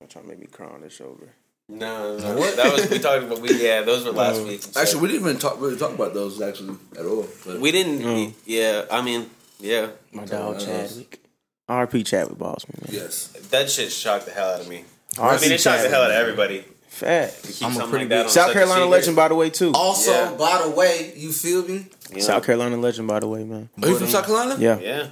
Don't 0.00 0.10
try 0.10 0.20
to 0.20 0.28
make 0.28 0.38
me 0.38 0.46
cry 0.46 0.66
on 0.66 0.82
this 0.82 0.92
show, 0.92 1.16
bro. 1.18 1.28
No, 1.70 2.18
no, 2.18 2.36
What? 2.36 2.56
that 2.56 2.72
was 2.74 2.90
we 2.90 2.98
talked 2.98 3.22
about. 3.24 3.40
We 3.40 3.54
yeah, 3.62 3.82
those 3.82 4.04
were 4.04 4.10
last 4.10 4.38
No. 4.38 4.44
week. 4.48 4.62
Actually, 4.76 5.00
we 5.00 5.08
didn't 5.08 5.22
even 5.22 5.38
talk 5.38 5.58
really 5.60 5.78
talk 5.78 5.94
about 5.94 6.12
those 6.12 6.42
actually 6.42 6.76
at 6.98 7.06
all. 7.06 7.26
But 7.46 7.58
we 7.60 7.70
didn't. 7.70 8.34
Yeah, 8.44 8.84
I 8.90 9.00
mean, 9.00 9.30
yeah, 9.60 9.88
My 10.12 10.24
Talking 10.24 10.38
dog 10.38 10.56
about 10.56 10.66
Chadwick. 10.66 11.20
RP 11.70 12.04
Chadwick 12.04 12.38
Boseman, 12.38 12.82
man. 12.82 12.90
yes, 13.02 13.28
that 13.50 13.70
shit 13.70 13.92
shocked 13.92 14.26
the 14.26 14.32
hell 14.32 14.50
out 14.54 14.60
of 14.60 14.68
me. 14.68 14.84
I 15.18 15.22
R.I.P. 15.22 15.42
mean, 15.42 15.52
it 15.52 15.60
shocked 15.60 15.82
the 15.82 15.88
hell 15.88 16.02
out 16.02 16.10
of 16.10 16.16
everybody. 16.16 16.64
Fat. 16.88 17.30
I'm 17.62 17.70
a 17.70 17.74
something 17.74 17.88
pretty 17.90 18.04
like 18.06 18.24
big- 18.24 18.28
South 18.30 18.52
Carolina 18.52 18.84
legend, 18.86 19.16
by 19.16 19.28
the 19.28 19.34
way, 19.34 19.48
too. 19.50 19.72
Also, 19.74 20.10
Yeah. 20.12 20.32
by 20.38 20.62
the 20.64 20.70
way, 20.70 21.12
you 21.16 21.32
feel 21.32 21.62
me? 21.66 21.86
you 22.10 22.16
know? 22.16 22.20
South 22.20 22.44
Carolina 22.44 22.76
legend, 22.76 23.06
by 23.08 23.20
the 23.20 23.28
way, 23.28 23.44
man. 23.44 23.68
are 23.82 23.88
you 23.88 23.96
from 23.98 24.08
South 24.08 24.26
Carolina? 24.26 24.56
Yeah, 24.58 24.78
Yeah, 24.80 25.06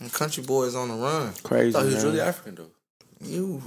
Them 0.00 0.10
Country 0.10 0.42
boys 0.42 0.74
on 0.74 0.88
the 0.88 0.94
run. 0.94 1.28
I 1.28 1.40
crazy. 1.42 1.72
thought 1.72 1.84
he 1.86 1.94
was 1.94 1.96
man. 1.96 2.04
really 2.06 2.20
African 2.20 2.54
though. 2.56 2.70
You. 3.22 3.60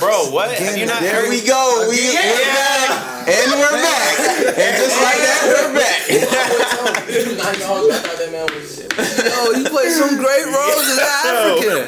bro. 0.00 0.30
What 0.34 0.50
have 0.50 0.76
you 0.76 0.84
not? 0.86 1.00
There 1.00 1.14
heard- 1.22 1.30
we 1.30 1.40
go. 1.46 1.86
We, 1.88 1.96
We're 1.96 2.14
back. 2.14 3.28
And 3.28 3.52
we're 3.52 3.70
back. 3.70 4.18
And 4.58 4.76
just 4.76 4.96
like 5.00 5.20
that, 5.22 5.40
we're 5.46 5.74
back. 5.78 6.02
Oh, 8.20 9.52
he 9.56 9.64
played 9.68 9.92
some 9.92 10.16
great 10.16 10.44
roles 10.46 10.88
as 10.88 10.98
an 10.98 11.04
African. 11.28 11.78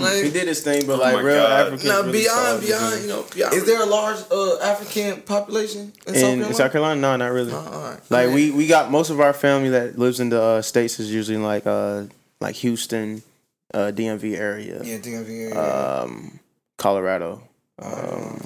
Like, 0.00 0.24
He 0.24 0.30
did 0.30 0.48
his 0.48 0.62
thing, 0.62 0.86
but 0.86 0.98
like 0.98 1.14
my 1.14 1.20
real 1.20 1.36
God. 1.42 1.52
Africans. 1.66 1.84
now 1.84 2.00
really 2.00 2.12
beyond, 2.22 2.60
beyond, 2.62 3.02
you 3.02 3.08
know, 3.08 3.24
beyond. 3.34 3.54
Is 3.54 3.64
there 3.66 3.82
a 3.82 3.86
large 3.86 4.18
uh, 4.30 4.58
African 4.60 5.20
population 5.22 5.92
in, 6.06 6.14
South 6.14 6.22
Carolina? 6.22 6.54
South 6.54 6.72
Carolina, 6.72 7.00
no, 7.00 7.16
not 7.16 7.32
really. 7.32 7.52
Oh, 7.52 7.56
all 7.72 7.82
right. 7.90 8.00
Like 8.10 8.30
we 8.34 8.50
we 8.50 8.66
got 8.66 8.90
most 8.90 9.10
of 9.10 9.20
our 9.20 9.32
family 9.32 9.70
that 9.70 9.98
lives 9.98 10.20
in 10.20 10.28
the 10.30 10.40
uh, 10.42 10.62
states 10.62 10.98
is 11.00 11.12
usually 11.12 11.36
in 11.36 11.42
like 11.42 11.66
uh 11.66 12.04
like 12.40 12.54
Houston, 12.56 13.22
uh 13.74 13.92
DMV 13.94 14.36
area, 14.36 14.80
Yeah, 14.82 14.98
DMV. 14.98 15.52
area. 15.52 16.02
um 16.02 16.40
Colorado. 16.78 17.42
Um, 17.78 18.40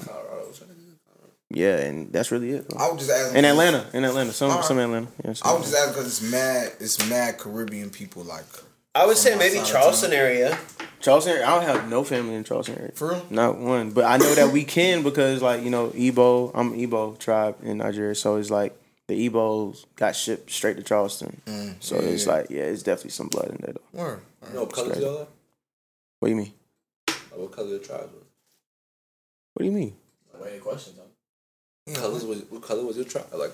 yeah, 1.55 1.77
and 1.77 2.11
that's 2.11 2.31
really 2.31 2.51
it. 2.51 2.65
I 2.77 2.89
was 2.89 2.99
just 2.99 3.11
asking. 3.11 3.37
In 3.37 3.45
Atlanta, 3.45 3.85
in 3.93 4.03
Atlanta, 4.03 4.31
some 4.31 4.51
Alright. 4.51 4.65
some 4.65 4.79
Atlanta. 4.79 5.07
Yeah, 5.23 5.33
some 5.33 5.49
I 5.49 5.53
was 5.53 5.69
just 5.69 5.75
asking 5.75 5.93
because 5.93 6.07
it's 6.07 6.31
mad. 6.31 6.71
It's 6.79 7.09
mad 7.09 7.37
Caribbean 7.37 7.89
people. 7.89 8.23
Like 8.23 8.45
I 8.95 9.05
would 9.05 9.17
say 9.17 9.35
maybe 9.37 9.63
Charleston 9.65 10.13
area. 10.13 10.57
Charleston. 10.99 11.33
area, 11.33 11.47
I 11.47 11.55
don't 11.55 11.63
have 11.63 11.89
no 11.89 12.03
family 12.03 12.35
in 12.35 12.43
Charleston 12.43 12.77
area. 12.77 12.91
for 12.93 13.09
real. 13.09 13.25
Not 13.29 13.57
one, 13.57 13.91
but 13.91 14.05
I 14.05 14.17
know 14.17 14.35
that 14.35 14.51
we 14.51 14.63
can 14.63 15.03
because 15.03 15.41
like 15.41 15.63
you 15.63 15.69
know 15.69 15.89
Igbo. 15.89 16.51
I'm 16.53 16.73
Igbo 16.73 17.17
tribe 17.17 17.57
in 17.63 17.77
Nigeria, 17.79 18.15
so 18.15 18.35
it's 18.35 18.49
like 18.49 18.77
the 19.07 19.29
Igbos 19.29 19.85
got 19.95 20.15
shipped 20.15 20.51
straight 20.51 20.77
to 20.77 20.83
Charleston. 20.83 21.41
Mm, 21.45 21.75
so 21.79 21.95
yeah, 21.95 22.01
it's 22.01 22.25
yeah. 22.25 22.31
like 22.31 22.49
yeah, 22.49 22.63
it's 22.63 22.83
definitely 22.83 23.11
some 23.11 23.27
blood 23.27 23.49
in 23.49 23.57
there 23.61 23.73
though. 23.73 23.99
Word. 23.99 24.21
you 24.47 24.53
know 24.55 24.63
what 24.63 24.73
colors 24.73 24.91
crazy. 24.91 25.05
y'all 25.05 25.17
are? 25.19 25.27
What 26.19 26.27
do 26.27 26.29
you 26.29 26.35
mean? 26.35 26.53
What 27.33 27.51
color 27.51 27.69
your 27.69 27.79
tribe 27.79 28.01
was? 28.13 28.23
What 29.53 29.63
do 29.63 29.65
you 29.65 29.71
mean? 29.71 29.95
Any 30.47 30.59
questions? 30.59 30.97
Colors 31.95 32.25
was 32.25 32.43
what 32.49 32.61
color 32.61 32.83
was 32.85 32.95
your 32.97 33.05
truck? 33.05 33.31
Like, 33.35 33.51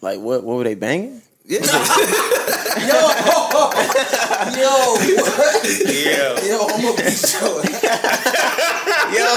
Like 0.00 0.20
what? 0.20 0.42
What 0.44 0.56
were 0.56 0.64
they 0.64 0.74
banging? 0.74 1.22
yeah, 1.44 1.60
Yo, 1.60 1.66
what? 3.54 3.74
Yeah, 5.86 6.34
Yo, 6.44 6.66
I'm 6.66 6.82
gonna 6.82 6.96
beat 6.96 7.32
your 7.32 7.62
yeah. 9.12 9.36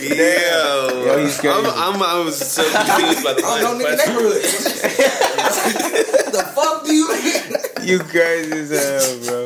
Yo, 0.00 1.04
yo, 1.06 1.12
he's 1.24 1.38
crazy. 1.38 1.48
I'm, 1.48 1.66
I'm, 1.66 2.02
I 2.02 2.04
was 2.24 2.36
so 2.36 2.62
confused 2.64 3.22
by 3.24 3.32
the 3.34 3.42
I 3.44 3.46
line 3.48 3.62
don't 3.62 3.74
of 3.76 3.80
know, 3.80 3.86
nigga, 3.86 3.96
question. 3.96 4.14
neighborhood. 4.14 4.42
the 6.32 6.42
fuck 6.54 6.76
do 6.84 6.92
you 6.94 7.06
mean? 7.12 7.42
You 7.88 7.98
crazy 8.00 8.52
as 8.52 8.70
hell, 8.70 9.18
bro. 9.24 9.42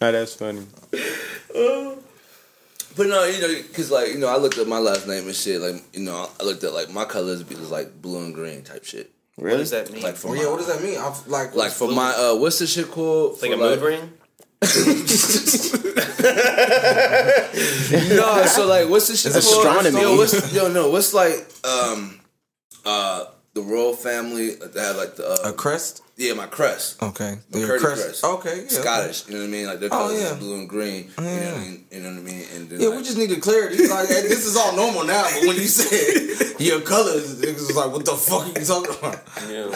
No, 0.00 0.12
that's 0.12 0.34
funny. 0.34 0.62
Oh. 1.54 1.95
But 2.96 3.08
no, 3.08 3.24
you 3.24 3.40
know, 3.42 3.62
cause 3.74 3.90
like 3.90 4.12
you 4.12 4.18
know, 4.18 4.28
I 4.28 4.36
looked 4.38 4.56
at 4.58 4.66
my 4.66 4.78
last 4.78 5.06
name 5.06 5.26
and 5.26 5.34
shit. 5.36 5.60
Like 5.60 5.82
you 5.92 6.00
know, 6.04 6.30
I 6.40 6.44
looked 6.44 6.64
at 6.64 6.72
like 6.72 6.90
my 6.90 7.04
colors 7.04 7.42
be 7.42 7.54
just 7.54 7.70
like 7.70 8.00
blue 8.00 8.24
and 8.24 8.34
green 8.34 8.62
type 8.62 8.84
shit. 8.84 9.10
Really? 9.36 9.56
What 9.56 9.58
does 9.58 9.70
that 9.72 9.92
mean? 9.92 10.02
Like 10.02 10.16
for 10.16 10.28
Oh, 10.28 10.34
my, 10.34 10.40
yeah, 10.42 10.48
what 10.50 10.56
does 10.58 10.68
that 10.68 10.82
mean? 10.82 10.98
I'm 10.98 11.12
like, 11.30 11.54
like 11.54 11.72
for 11.72 11.90
my 11.92 12.10
uh, 12.12 12.34
what's 12.36 12.58
this 12.58 12.72
shit 12.72 12.90
called? 12.90 13.34
It's 13.34 13.42
like 13.42 13.50
For, 13.52 13.56
a 13.56 13.58
mood 13.58 13.80
ring. 13.82 14.12
No, 18.16 18.44
so 18.46 18.66
like 18.66 18.88
what's 18.88 19.08
this 19.08 19.22
shit 19.22 19.36
It's 19.36 19.46
called? 19.52 19.66
astronomy. 19.66 20.00
Yo, 20.00 20.16
what's 20.16 20.52
yo 20.52 20.68
no, 20.72 20.90
what's 20.90 21.12
like 21.14 21.46
um 21.64 22.20
uh 22.84 23.24
the 23.56 23.62
royal 23.62 23.94
family 23.94 24.54
that 24.56 24.76
have 24.76 24.96
like 24.96 25.16
the 25.16 25.24
uh, 25.26 25.48
a 25.48 25.52
crest. 25.54 26.02
yeah 26.16 26.34
my 26.34 26.44
crest. 26.46 27.02
Okay, 27.02 27.38
The 27.50 27.58
Your 27.60 27.68
Curdy 27.80 27.84
crest. 28.02 28.22
Okay, 28.24 28.56
yeah. 28.68 28.80
Scottish, 28.80 29.26
you 29.26 29.32
know 29.32 29.40
what 29.40 29.48
I 29.48 29.56
mean? 29.56 29.66
Like 29.66 29.80
their 29.80 29.88
Oh, 29.92 29.96
colors 29.96 30.20
yeah. 30.20 30.32
is 30.32 30.38
blue 30.38 30.54
and 30.60 30.68
green. 30.68 31.02
You 31.16 31.24
know 31.24 31.30
what. 31.32 31.56
I 31.56 31.58
mean? 31.64 31.84
You 31.90 32.00
know 32.02 32.10
what 32.12 32.18
I 32.18 32.22
mean? 32.30 32.44
And 32.54 32.62
then 32.68 32.76
Yeah, 32.80 32.88
like, 32.88 32.98
we 32.98 33.02
just 33.08 33.16
needed 33.16 33.40
clarity. 33.40 33.88
Like 33.88 34.08
hey, 34.12 34.22
this 34.28 34.44
is 34.44 34.56
all 34.60 34.76
normal 34.76 35.04
now, 35.08 35.24
but 35.24 35.48
when 35.48 35.56
you 35.56 35.68
said 35.72 36.60
your 36.68 36.80
colors, 36.82 37.40
it 37.40 37.54
was 37.54 37.74
like, 37.74 37.90
what 37.92 38.04
the 38.04 38.12
fuck 38.12 38.44
are 38.44 38.60
you 38.60 38.66
talking 38.66 38.92
about? 39.00 39.24
Yeah. 39.48 39.72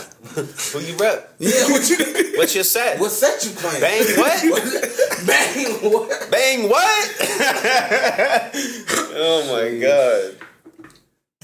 Who 0.77 0.79
you 0.85 0.95
rep? 1.01 1.35
Yeah, 1.41 1.65
what 1.73 1.89
you? 1.89 1.97
What's 2.39 2.55
your 2.55 2.65
set? 2.65 3.01
What 3.01 3.11
set 3.13 3.43
you 3.45 3.51
playing? 3.57 3.81
Bang 3.81 4.05
what? 4.21 4.37
Bang 5.27 5.73
what? 5.93 6.31
Bang 6.31 6.69
what? 6.69 7.05
oh 9.17 9.41
my 9.49 9.79
god. 9.81 10.37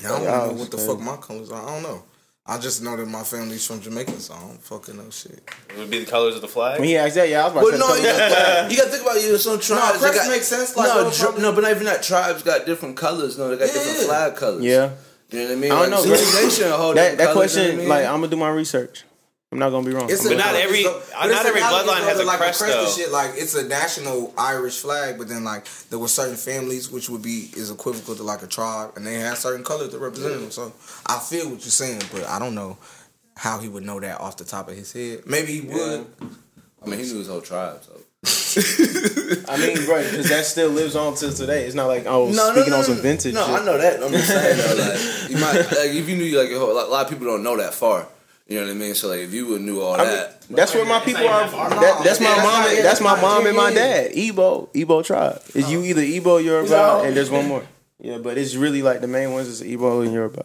I 0.04 0.08
don't 0.08 0.24
know 0.24 0.52
what 0.60 0.70
the 0.70 0.78
fuck 0.78 1.00
my 1.00 1.16
colors 1.16 1.50
are. 1.50 1.62
I 1.66 1.72
don't 1.72 1.82
know. 1.82 2.02
I 2.48 2.58
just 2.58 2.80
know 2.82 2.96
that 2.96 3.06
my 3.08 3.24
family's 3.24 3.66
from 3.66 3.80
Jamaica, 3.80 4.12
so 4.20 4.32
I 4.34 4.38
don't 4.40 4.62
fucking 4.62 4.96
know 4.96 5.10
shit. 5.10 5.42
It 5.68 5.78
would 5.78 5.90
be 5.90 5.98
the 5.98 6.06
colors 6.10 6.36
of 6.36 6.42
the 6.42 6.48
flag. 6.48 6.78
When 6.78 6.88
he 6.88 6.96
asked 6.96 7.16
that, 7.16 7.28
yeah, 7.28 7.40
I 7.40 7.44
was 7.48 7.52
about 7.52 7.62
Well, 7.64 7.72
to 7.72 7.78
no, 7.78 7.94
say. 7.94 8.00
you 8.00 8.06
got, 8.06 8.70
you 8.70 8.76
got 8.76 8.84
to 8.84 8.90
think 8.90 9.02
about 9.02 9.20
you. 9.20 9.36
Some 9.38 9.58
tribes. 9.58 10.00
they 10.00 10.10
crest 10.10 10.22
got, 10.22 10.30
makes 10.30 10.46
sense, 10.46 10.76
like, 10.76 10.88
no, 10.88 10.94
little 11.02 11.10
dr- 11.32 11.42
no, 11.42 11.52
but 11.52 11.62
not 11.62 11.72
even 11.72 11.84
that. 11.86 12.04
Tribes 12.04 12.44
got 12.44 12.64
different 12.64 12.96
colors. 12.96 13.36
No, 13.36 13.48
they 13.50 13.56
got 13.58 13.66
Yeah, 13.66 13.72
different 13.82 13.98
flag 14.06 14.36
colors. 14.36 14.62
yeah, 14.64 14.90
you 15.30 15.38
know 15.40 15.44
what 15.46 15.52
I 15.52 15.54
mean. 15.56 15.72
I 15.72 15.74
don't 15.74 15.90
like, 15.90 16.08
know, 16.08 16.14
Sioux. 16.16 16.44
Nation, 16.46 16.68
a 16.68 16.76
whole 16.76 16.94
that 16.94 17.16
different 17.16 17.18
that 17.18 17.32
colors, 17.34 17.56
you 17.56 17.62
know 17.62 17.66
question, 17.66 17.74
I 17.74 17.78
mean? 17.80 17.88
like, 17.88 18.06
I'm 18.06 18.20
gonna 18.20 18.28
do 18.28 18.36
my 18.36 18.48
research. 18.50 19.04
I'm 19.52 19.60
not 19.60 19.70
gonna 19.70 19.86
be 19.86 19.94
wrong. 19.94 20.10
It's 20.10 20.20
I'm 20.26 20.32
a- 20.32 20.36
But 20.36 20.44
not 20.44 20.54
every- 20.56 20.80
it's 20.80 21.12
a- 21.12 21.22
uh, 21.22 21.26
not 21.26 21.46
every 21.46 21.60
bloodline 21.60 22.02
has 22.02 22.18
a 22.18 22.24
like 22.24 22.38
crest, 22.38 22.60
crest 22.60 22.74
though. 22.76 22.90
shit. 22.90 23.12
Like 23.12 23.32
it's 23.36 23.54
a 23.54 23.64
national 23.66 24.34
Irish 24.36 24.80
flag, 24.80 25.18
but 25.18 25.28
then 25.28 25.44
like 25.44 25.66
there 25.88 25.98
were 26.00 26.08
certain 26.08 26.36
families 26.36 26.90
which 26.90 27.08
would 27.08 27.22
be 27.22 27.50
is 27.56 27.70
equivocal 27.70 28.16
to 28.16 28.22
like 28.24 28.42
a 28.42 28.48
tribe, 28.48 28.92
and 28.96 29.06
they 29.06 29.14
had 29.14 29.38
certain 29.38 29.62
colors 29.64 29.90
that 29.90 29.98
represented 30.00 30.40
them. 30.40 30.50
So 30.50 30.72
I 31.06 31.18
feel 31.20 31.44
what 31.48 31.60
you're 31.60 31.70
saying, 31.70 32.02
but 32.12 32.24
I 32.26 32.38
don't 32.40 32.54
know 32.56 32.76
how 33.36 33.58
he 33.60 33.68
would 33.68 33.84
know 33.84 34.00
that 34.00 34.20
off 34.20 34.36
the 34.36 34.44
top 34.44 34.68
of 34.68 34.76
his 34.76 34.92
head. 34.92 35.22
Maybe 35.26 35.52
he 35.52 35.60
would. 35.60 36.06
I 36.82 36.88
mean, 36.88 36.98
he 36.98 37.06
knew 37.06 37.18
his 37.18 37.28
whole 37.28 37.40
tribe. 37.40 37.80
So. 37.84 37.92
I 39.48 39.56
mean, 39.58 39.76
right, 39.88 40.04
because 40.10 40.28
that 40.28 40.44
still 40.44 40.70
lives 40.70 40.96
on 40.96 41.14
till 41.14 41.32
today. 41.32 41.64
It's 41.66 41.74
not 41.74 41.86
like 41.86 42.04
oh, 42.06 42.26
No, 42.26 42.32
no, 42.32 42.52
speaking 42.54 42.70
no, 42.72 42.78
on 42.78 42.84
some 42.84 42.96
vintage. 42.96 43.34
No, 43.34 43.46
shit. 43.46 43.54
I 43.60 43.64
know 43.64 43.78
that. 43.78 44.02
I'm 44.02 44.10
just 44.12 44.26
saying 44.28 44.56
though, 44.58 44.82
like 44.82 45.30
you 45.30 45.36
might, 45.38 45.78
like 45.78 45.90
if 45.96 46.08
you 46.08 46.16
knew, 46.16 46.36
like 46.36 46.50
a 46.50 46.58
whole- 46.58 46.74
like, 46.74 46.86
a 46.86 46.90
lot 46.90 47.04
of 47.04 47.10
people 47.10 47.26
don't 47.26 47.44
know 47.44 47.56
that 47.58 47.74
far. 47.74 48.08
You 48.48 48.60
know 48.60 48.66
what 48.66 48.70
I 48.70 48.74
mean? 48.74 48.94
So 48.94 49.08
like, 49.08 49.20
if 49.20 49.32
you 49.34 49.46
would 49.48 49.60
knew 49.62 49.80
all 49.80 49.94
I 49.94 49.98
mean, 49.98 50.06
that, 50.06 50.40
that's 50.50 50.72
where 50.74 50.84
my 50.84 51.00
people 51.00 51.26
are. 51.26 51.46
even 51.46 51.58
that 51.80 52.02
that's 52.04 52.20
my 52.20 52.36
mom. 52.36 52.66
and- 52.68 52.84
That's 52.84 53.00
my 53.00 53.20
mom 53.20 53.46
and 53.46 53.56
my 53.56 53.72
dad. 53.72 54.12
Ebo, 54.14 54.68
Ebo 54.74 55.02
tribe. 55.02 55.42
Is 55.54 55.68
you 55.70 55.82
either 55.82 56.02
Igbo, 56.02 56.42
Yoruba, 56.44 56.70
No. 56.70 57.02
and 57.02 57.16
there's 57.16 57.30
one 57.30 57.48
more. 57.48 57.64
Yeah, 57.98 58.18
but 58.18 58.38
it's 58.38 58.54
really 58.54 58.82
like 58.82 59.00
the 59.00 59.08
main 59.08 59.32
ones 59.32 59.48
is 59.48 59.62
Ebo 59.62 60.02
and 60.02 60.12
Yoruba. 60.12 60.44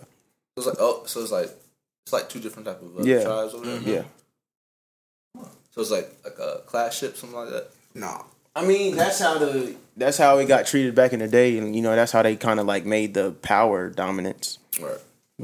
it's 0.57 0.65
like 0.65 0.77
oh, 0.79 1.03
so 1.05 1.21
it's 1.21 1.31
like 1.31 1.49
it's 2.05 2.13
like 2.13 2.27
two 2.29 2.39
different 2.39 2.65
type 2.67 2.81
of 2.81 2.99
uh, 2.99 3.03
Yeah. 3.03 3.23
tribes 3.23 3.53
over 3.53 3.65
there. 3.65 3.81
Yeah. 3.95 4.03
So 5.71 5.81
it's 5.81 5.91
like 5.91 6.09
like 6.23 6.37
a 6.39 6.59
class 6.65 6.97
ship, 6.97 7.15
something 7.17 7.37
like 7.37 7.49
that. 7.49 7.67
No. 7.93 8.25
I 8.55 8.65
mean, 8.65 8.95
that's 8.95 9.19
how 9.19 9.37
the 9.37 9.75
that's 9.95 10.17
how 10.17 10.37
it 10.39 10.47
got 10.47 10.65
treated 10.65 10.95
back 10.95 11.13
in 11.13 11.19
the 11.19 11.27
day, 11.27 11.57
and 11.57 11.75
you 11.75 11.81
know 11.81 11.95
that's 11.95 12.11
how 12.11 12.21
they 12.23 12.35
kind 12.35 12.59
of 12.59 12.65
like 12.65 12.83
made 12.85 13.13
the 13.13 13.31
power 13.31 13.89
dominance 13.89 14.57
Right. 14.81 14.97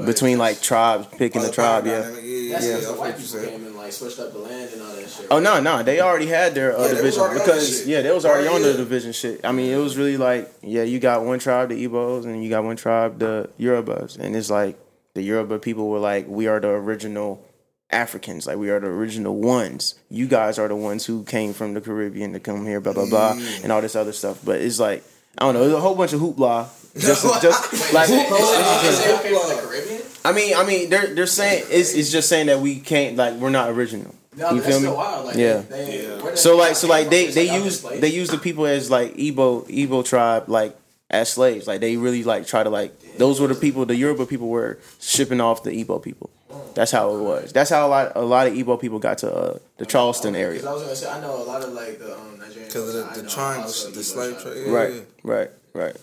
Between 0.06 0.38
like 0.38 0.62
tribes 0.62 1.08
picking 1.18 1.42
the 1.42 1.52
tribe. 1.52 1.86
Yeah. 1.86 2.02
Dynamic, 2.02 2.24
yeah, 2.24 2.54
That's 2.54 2.66
yeah, 2.68 2.78
the 2.92 2.98
white 2.98 3.18
people 3.18 3.40
came 3.42 3.66
and 3.66 3.76
like 3.76 3.92
switched 3.92 4.20
up 4.20 4.32
the 4.32 4.40
land 4.40 4.72
and 4.74 4.82
all 4.82 4.96
that 4.96 5.10
shit. 5.10 5.28
Oh 5.32 5.40
no, 5.40 5.60
no, 5.60 5.84
they 5.84 6.00
already 6.02 6.28
had 6.28 6.54
their 6.56 6.78
uh, 6.78 6.84
Yeah, 6.88 6.94
division 6.94 7.22
already 7.22 7.40
on 7.40 7.46
that 7.48 7.54
because 7.56 7.88
yeah, 7.88 8.02
they 8.02 8.12
was 8.12 8.26
already 8.26 8.48
Right, 8.48 8.56
on 8.56 8.62
the 8.62 8.74
division 8.74 9.12
shit. 9.12 9.42
I 9.44 9.52
mean, 9.52 9.72
it 9.72 9.78
was 9.78 9.98
really 9.98 10.18
like 10.18 10.52
yeah, 10.62 10.84
you 10.84 11.00
got 11.00 11.24
one 11.26 11.40
tribe, 11.40 11.70
the 11.70 11.88
Igbos, 11.88 12.26
and 12.26 12.44
you 12.44 12.50
got 12.50 12.64
one 12.64 12.76
tribe, 12.76 13.20
the 13.20 13.50
Yorubas, 13.60 14.18
and 14.20 14.36
it's 14.36 14.50
like 14.50 14.78
the 15.14 15.22
Yoruba 15.24 15.60
people 15.60 15.90
were 15.90 16.00
like, 16.00 16.28
we 16.28 16.48
are 16.48 16.60
the 16.60 16.68
original 16.70 17.44
Africans, 17.90 18.46
like 18.46 18.58
we 18.58 18.70
are 18.70 18.80
the 18.80 18.88
original 18.88 19.36
ones. 19.36 19.96
You 20.10 20.28
guys 20.28 20.60
are 20.60 20.68
the 20.68 20.76
ones 20.76 21.06
who 21.06 21.24
came 21.24 21.54
from 21.54 21.74
the 21.74 21.82
Caribbean 21.82 22.34
to 22.34 22.40
come 22.40 22.66
here, 22.66 22.82
blah 22.82 22.94
blah 22.94 23.06
blah, 23.10 23.34
Mm. 23.36 23.64
and 23.64 23.72
all 23.72 23.82
this 23.82 23.96
other 23.96 24.12
stuff. 24.14 24.40
But 24.44 24.62
it's 24.62 24.80
like 24.80 25.04
I 25.38 25.46
don't 25.46 25.54
know, 25.54 25.62
there's 25.62 25.74
a 25.74 25.82
whole 25.82 25.96
bunch 25.96 26.14
of 26.14 26.22
hoopla. 26.22 26.70
Just, 27.00 27.24
just 27.42 27.94
like 27.94 28.10
Is 28.10 28.16
it 28.16 29.20
okay 29.20 29.36
from 29.36 29.50
the 29.50 29.62
Caribbean? 29.62 30.02
I 30.26 30.32
mean, 30.34 30.56
I 30.56 30.66
mean, 30.66 30.90
they're 30.90 31.14
they're 31.14 31.28
saying 31.28 31.66
it's 31.70 31.94
it's 31.94 32.12
just 32.12 32.28
saying 32.28 32.48
that 32.48 32.60
we 32.60 32.80
can't 32.80 33.16
like 33.16 33.36
we're 33.36 33.50
not 33.50 33.70
original. 33.70 34.14
No, 34.36 34.52
you 34.52 34.62
feel 34.62 34.80
me? 34.80 34.88
Like, 34.90 35.36
Yeah. 35.36 35.62
They, 35.62 36.08
Yeah. 36.08 36.36
So 36.36 36.58
like 36.58 36.76
so 36.76 36.88
like 36.88 37.06
from? 37.06 37.12
they 37.12 37.28
they 37.28 37.50
like, 37.50 37.64
use 37.64 37.82
they 37.82 38.10
use 38.10 38.30
the 38.30 38.38
people 38.38 38.66
as 38.66 38.92
like 38.92 39.16
Igbo 39.16 39.68
Igbo 39.70 40.04
tribe 40.06 40.50
like 40.50 40.78
as 41.10 41.30
slaves. 41.30 41.68
Like 41.68 41.82
they 41.82 41.98
really 41.98 42.24
like 42.24 42.46
try 42.46 42.64
to 42.64 42.70
like 42.70 43.18
those 43.18 43.40
were 43.40 43.48
the 43.48 43.56
people 43.56 43.86
the 43.86 43.96
Yoruba 43.96 44.26
people 44.26 44.50
were 44.50 44.80
shipping 45.00 45.40
off 45.42 45.64
the 45.64 45.72
Igbo 45.72 46.02
people. 46.04 46.30
That's 46.76 46.92
how 46.92 47.16
it 47.16 47.20
was. 47.22 47.52
That's 47.54 47.70
how 47.70 47.86
a 47.88 47.90
lot 47.90 48.12
a 48.16 48.22
lot 48.22 48.48
of 48.48 48.54
Igbo 48.54 48.80
people 48.80 49.00
got 49.00 49.18
to 49.20 49.34
uh, 49.34 49.58
the 49.78 49.86
Charleston 49.86 50.36
area. 50.36 50.48
area. 50.48 50.60
'cause 50.62 50.68
I 50.70 50.74
was 50.74 50.84
gonna 50.84 50.96
say 50.96 51.10
I 51.10 51.22
know 51.22 51.36
a 51.42 51.44
lot 51.44 51.64
of 51.64 51.74
like 51.74 52.00
the 52.00 52.16
um, 52.18 52.38
Nigerian 52.40 52.68
Because 52.68 52.96
of 52.96 53.06
the, 53.06 53.12
I 53.12 53.24
the 53.24 53.30
triangle, 53.30 53.64
the 53.68 54.04
slave 54.04 54.42
trade. 54.42 54.64
Yeah, 54.68 54.72
Right, 54.74 54.94
yeah. 54.94 55.02
right, 55.24 55.50
right. 55.74 55.96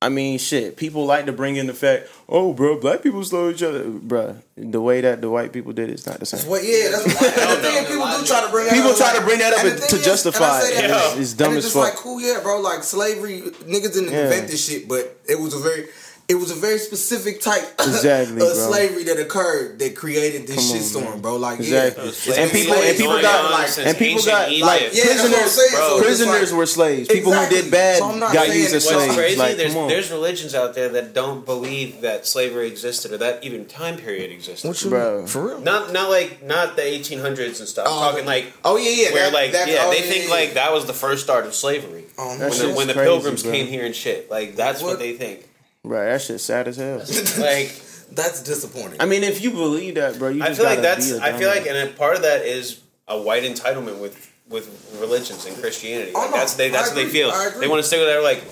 I 0.00 0.08
mean, 0.08 0.36
shit. 0.40 0.76
People 0.76 1.06
like 1.06 1.26
to 1.26 1.32
bring 1.32 1.54
in 1.54 1.68
the 1.68 1.74
fact, 1.74 2.08
oh, 2.28 2.52
bro, 2.52 2.80
black 2.80 3.04
people 3.04 3.22
slow 3.22 3.50
each 3.50 3.62
other, 3.62 3.84
bro. 3.88 4.34
The 4.56 4.80
way 4.80 5.00
that 5.00 5.20
the 5.20 5.30
white 5.30 5.52
people 5.52 5.72
did 5.72 5.90
it 5.90 5.92
is 5.94 6.06
not 6.08 6.18
the 6.18 6.26
same. 6.26 6.50
Well, 6.50 6.60
yeah, 6.60 6.90
that's 6.90 7.04
what, 7.04 7.22
and 7.38 7.50
the 7.52 7.68
thing 7.68 7.84
people 7.86 8.06
do 8.18 8.26
try 8.26 8.40
to 8.44 8.50
bring 8.50 8.64
that 8.66 8.74
People 8.74 8.94
try 8.94 9.12
like- 9.12 9.20
to 9.20 9.24
bring 9.24 9.38
that 9.38 9.52
up 9.54 9.64
and 9.64 9.78
the 9.78 9.86
to 9.86 9.96
is- 9.96 10.04
justify 10.04 10.44
and 10.44 10.56
I 10.56 10.60
say 10.60 10.72
it. 10.72 10.74
that, 10.74 10.88
Yeah. 10.90 11.06
like, 11.10 11.18
It's 11.20 11.32
dumb 11.34 11.48
and 11.50 11.58
as 11.58 11.66
it's 11.66 11.72
fuck. 11.74 11.84
just 11.84 11.94
like, 11.94 12.02
cool, 12.02 12.20
yeah, 12.20 12.40
bro. 12.42 12.60
Like 12.60 12.82
slavery, 12.82 13.42
niggas 13.42 13.92
didn't 13.94 14.10
Yeah. 14.10 14.24
invent 14.24 14.48
this 14.48 14.66
shit, 14.66 14.88
but 14.88 15.16
it 15.28 15.38
was 15.38 15.54
a 15.54 15.58
very, 15.60 15.86
it 16.32 16.36
was 16.40 16.50
a 16.50 16.54
very 16.54 16.78
specific 16.78 17.40
type 17.42 17.62
Exactly, 17.78 18.36
of 18.36 18.38
bro. 18.38 18.54
slavery 18.54 19.04
that 19.04 19.18
occurred 19.20 19.78
that 19.80 19.94
created 19.94 20.46
this 20.46 20.56
Come 20.94 21.04
on, 21.04 21.12
shitstorm, 21.12 21.22
bro. 21.22 21.36
Like, 21.36 21.58
Exactly. 21.60 22.04
yeah, 22.26 22.40
And 22.42 22.50
people 22.50 22.74
and 22.74 22.96
people 22.96 23.20
got 23.20 23.50
like 23.52 23.78
and 23.86 23.96
people 23.98 24.22
got 24.24 24.48
Egypt. 24.50 24.66
like 24.66 24.82
Yeah, 24.94 25.04
that's 25.04 25.22
what 25.22 25.26
I'm 25.26 25.42
prisoners. 25.42 25.52
saying. 25.52 26.02
Prisoners 26.02 26.50
like- 26.52 26.58
were 26.58 26.66
slaves. 26.66 27.08
People 27.08 27.32
Exactly. 27.32 27.56
who 27.58 27.62
did 27.64 27.70
bad 27.70 27.98
So 27.98 28.18
got 28.20 28.46
used 28.48 28.66
as 28.66 28.72
it's 28.72 28.86
What's 28.86 28.96
slaves. 29.04 29.14
crazy? 29.16 29.36
Like, 29.38 29.56
there's 29.56 29.74
there's 29.74 30.10
religions 30.10 30.54
out 30.54 30.74
there 30.74 30.88
that 30.90 31.12
don't 31.12 31.44
believe 31.44 32.00
that 32.00 32.26
slavery 32.26 32.66
existed 32.68 33.12
or 33.12 33.18
that 33.18 33.44
even 33.44 33.66
time 33.66 33.96
period 33.98 34.30
existed. 34.32 34.66
What 34.66 34.82
you 34.82 34.90
Bro. 34.90 35.26
for 35.26 35.46
real? 35.48 35.60
not 35.60 35.92
not 35.92 36.08
like 36.08 36.42
not 36.42 36.76
the 36.76 36.82
1800s 36.82 37.58
and 37.60 37.68
stuff. 37.68 37.86
I'm 37.86 37.92
Oh, 37.92 38.00
talking 38.10 38.24
like 38.26 38.52
oh 38.64 38.76
yeah, 38.78 38.90
yeah. 38.90 39.12
where 39.12 39.24
that- 39.30 39.34
like 39.34 39.52
that- 39.52 39.68
yeah 39.68 39.82
oh, 39.84 39.90
they 39.90 40.00
think 40.02 40.24
yeah. 40.24 40.30
like 40.38 40.54
that 40.54 40.72
was 40.72 40.86
the 40.86 40.94
first 40.94 41.22
start 41.24 41.44
of 41.46 41.54
slavery. 41.54 42.04
Oh, 42.16 42.38
when 42.38 42.50
the, 42.50 42.72
when 42.74 42.86
the 42.86 42.94
crazy, 42.94 43.06
pilgrims 43.08 43.42
bro. 43.42 43.52
came 43.52 43.66
here 43.66 43.84
and 43.84 43.94
shit. 43.94 44.30
Like 44.30 44.56
that's 44.56 44.80
what, 44.80 44.90
What? 44.90 44.98
they 44.98 45.12
think. 45.14 45.48
Right, 45.84 46.04
that 46.04 46.22
shit's 46.22 46.44
sad 46.44 46.68
as 46.68 46.76
hell. 46.76 46.98
Like 47.38 47.80
that's 48.12 48.42
disappointing. 48.42 49.00
I 49.00 49.06
mean, 49.06 49.24
if 49.24 49.42
you 49.42 49.50
believe 49.50 49.94
that, 49.96 50.18
bro, 50.18 50.28
you 50.28 50.42
I 50.42 50.48
just 50.48 50.60
feel 50.60 50.68
like 50.68 50.80
that's 50.82 51.12
I 51.18 51.32
feel 51.32 51.48
like 51.48 51.66
and 51.66 51.76
a 51.88 51.92
part 51.92 52.16
of 52.16 52.22
that 52.22 52.42
is 52.42 52.80
a 53.08 53.20
white 53.20 53.42
entitlement 53.42 54.00
with 54.00 54.30
with 54.48 54.96
religions 55.00 55.46
and 55.46 55.56
Christianity. 55.56 56.12
Oh, 56.14 56.20
Like 56.20 56.32
that's 56.32 56.54
they 56.54 56.68
that's 56.70 56.90
I 56.90 56.94
what 56.94 57.02
they 57.04 57.08
feel. 57.10 57.30
I 57.30 57.46
agree. 57.46 57.60
They 57.62 57.68
want 57.68 57.80
to 57.80 57.86
stick 57.86 57.98
with 58.00 58.08
that. 58.08 58.22
Like 58.22 58.44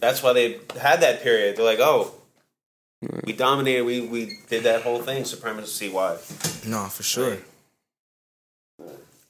that's 0.00 0.22
why 0.22 0.32
they 0.32 0.58
had 0.78 1.00
that 1.00 1.22
period. 1.22 1.56
They're 1.56 1.64
like, 1.64 1.78
oh, 1.80 2.12
we 3.24 3.32
dominated. 3.32 3.84
We 3.84 4.00
we 4.02 4.38
did 4.48 4.64
that 4.64 4.82
whole 4.82 5.00
thing 5.00 5.24
supremacy 5.24 5.88
wide. 5.88 6.18
no, 6.66 6.86
for 6.86 7.02
sure. 7.04 7.38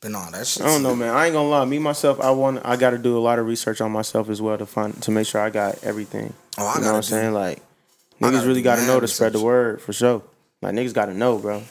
But 0.04 0.12
no, 0.12 0.30
that 0.32 0.46
shit. 0.46 0.62
I 0.62 0.66
don't 0.66 0.82
know, 0.82 0.94
man. 0.94 1.14
I 1.14 1.24
ain't 1.24 1.32
gonna 1.32 1.48
lie. 1.48 1.64
Me 1.64 1.78
myself, 1.78 2.20
I 2.20 2.30
want. 2.30 2.60
I 2.62 2.76
got 2.76 2.90
to 2.90 2.98
do 2.98 3.16
a 3.16 3.20
lot 3.20 3.38
of 3.38 3.46
research 3.46 3.80
on 3.80 3.90
myself 3.90 4.28
as 4.28 4.42
well 4.42 4.58
to 4.58 4.66
find 4.66 5.02
to 5.02 5.10
make 5.10 5.26
sure 5.26 5.40
I 5.40 5.48
got 5.48 5.82
everything. 5.82 6.34
Oh, 6.58 6.66
I 6.66 6.74
you 6.74 6.80
know 6.82 6.88
what 6.88 6.94
I'm 6.96 7.00
do- 7.00 7.06
saying? 7.06 7.32
Like 7.32 7.62
I 8.20 8.26
niggas 8.26 8.32
gotta 8.32 8.46
really 8.46 8.60
got 8.62 8.76
to 8.76 8.86
know 8.86 9.00
to 9.00 9.08
spread 9.08 9.32
the 9.32 9.40
word 9.40 9.80
for 9.80 9.94
sure. 9.94 10.22
Like 10.60 10.74
niggas 10.74 10.92
got 10.92 11.06
to 11.06 11.14
know, 11.14 11.38
bro. 11.38 11.62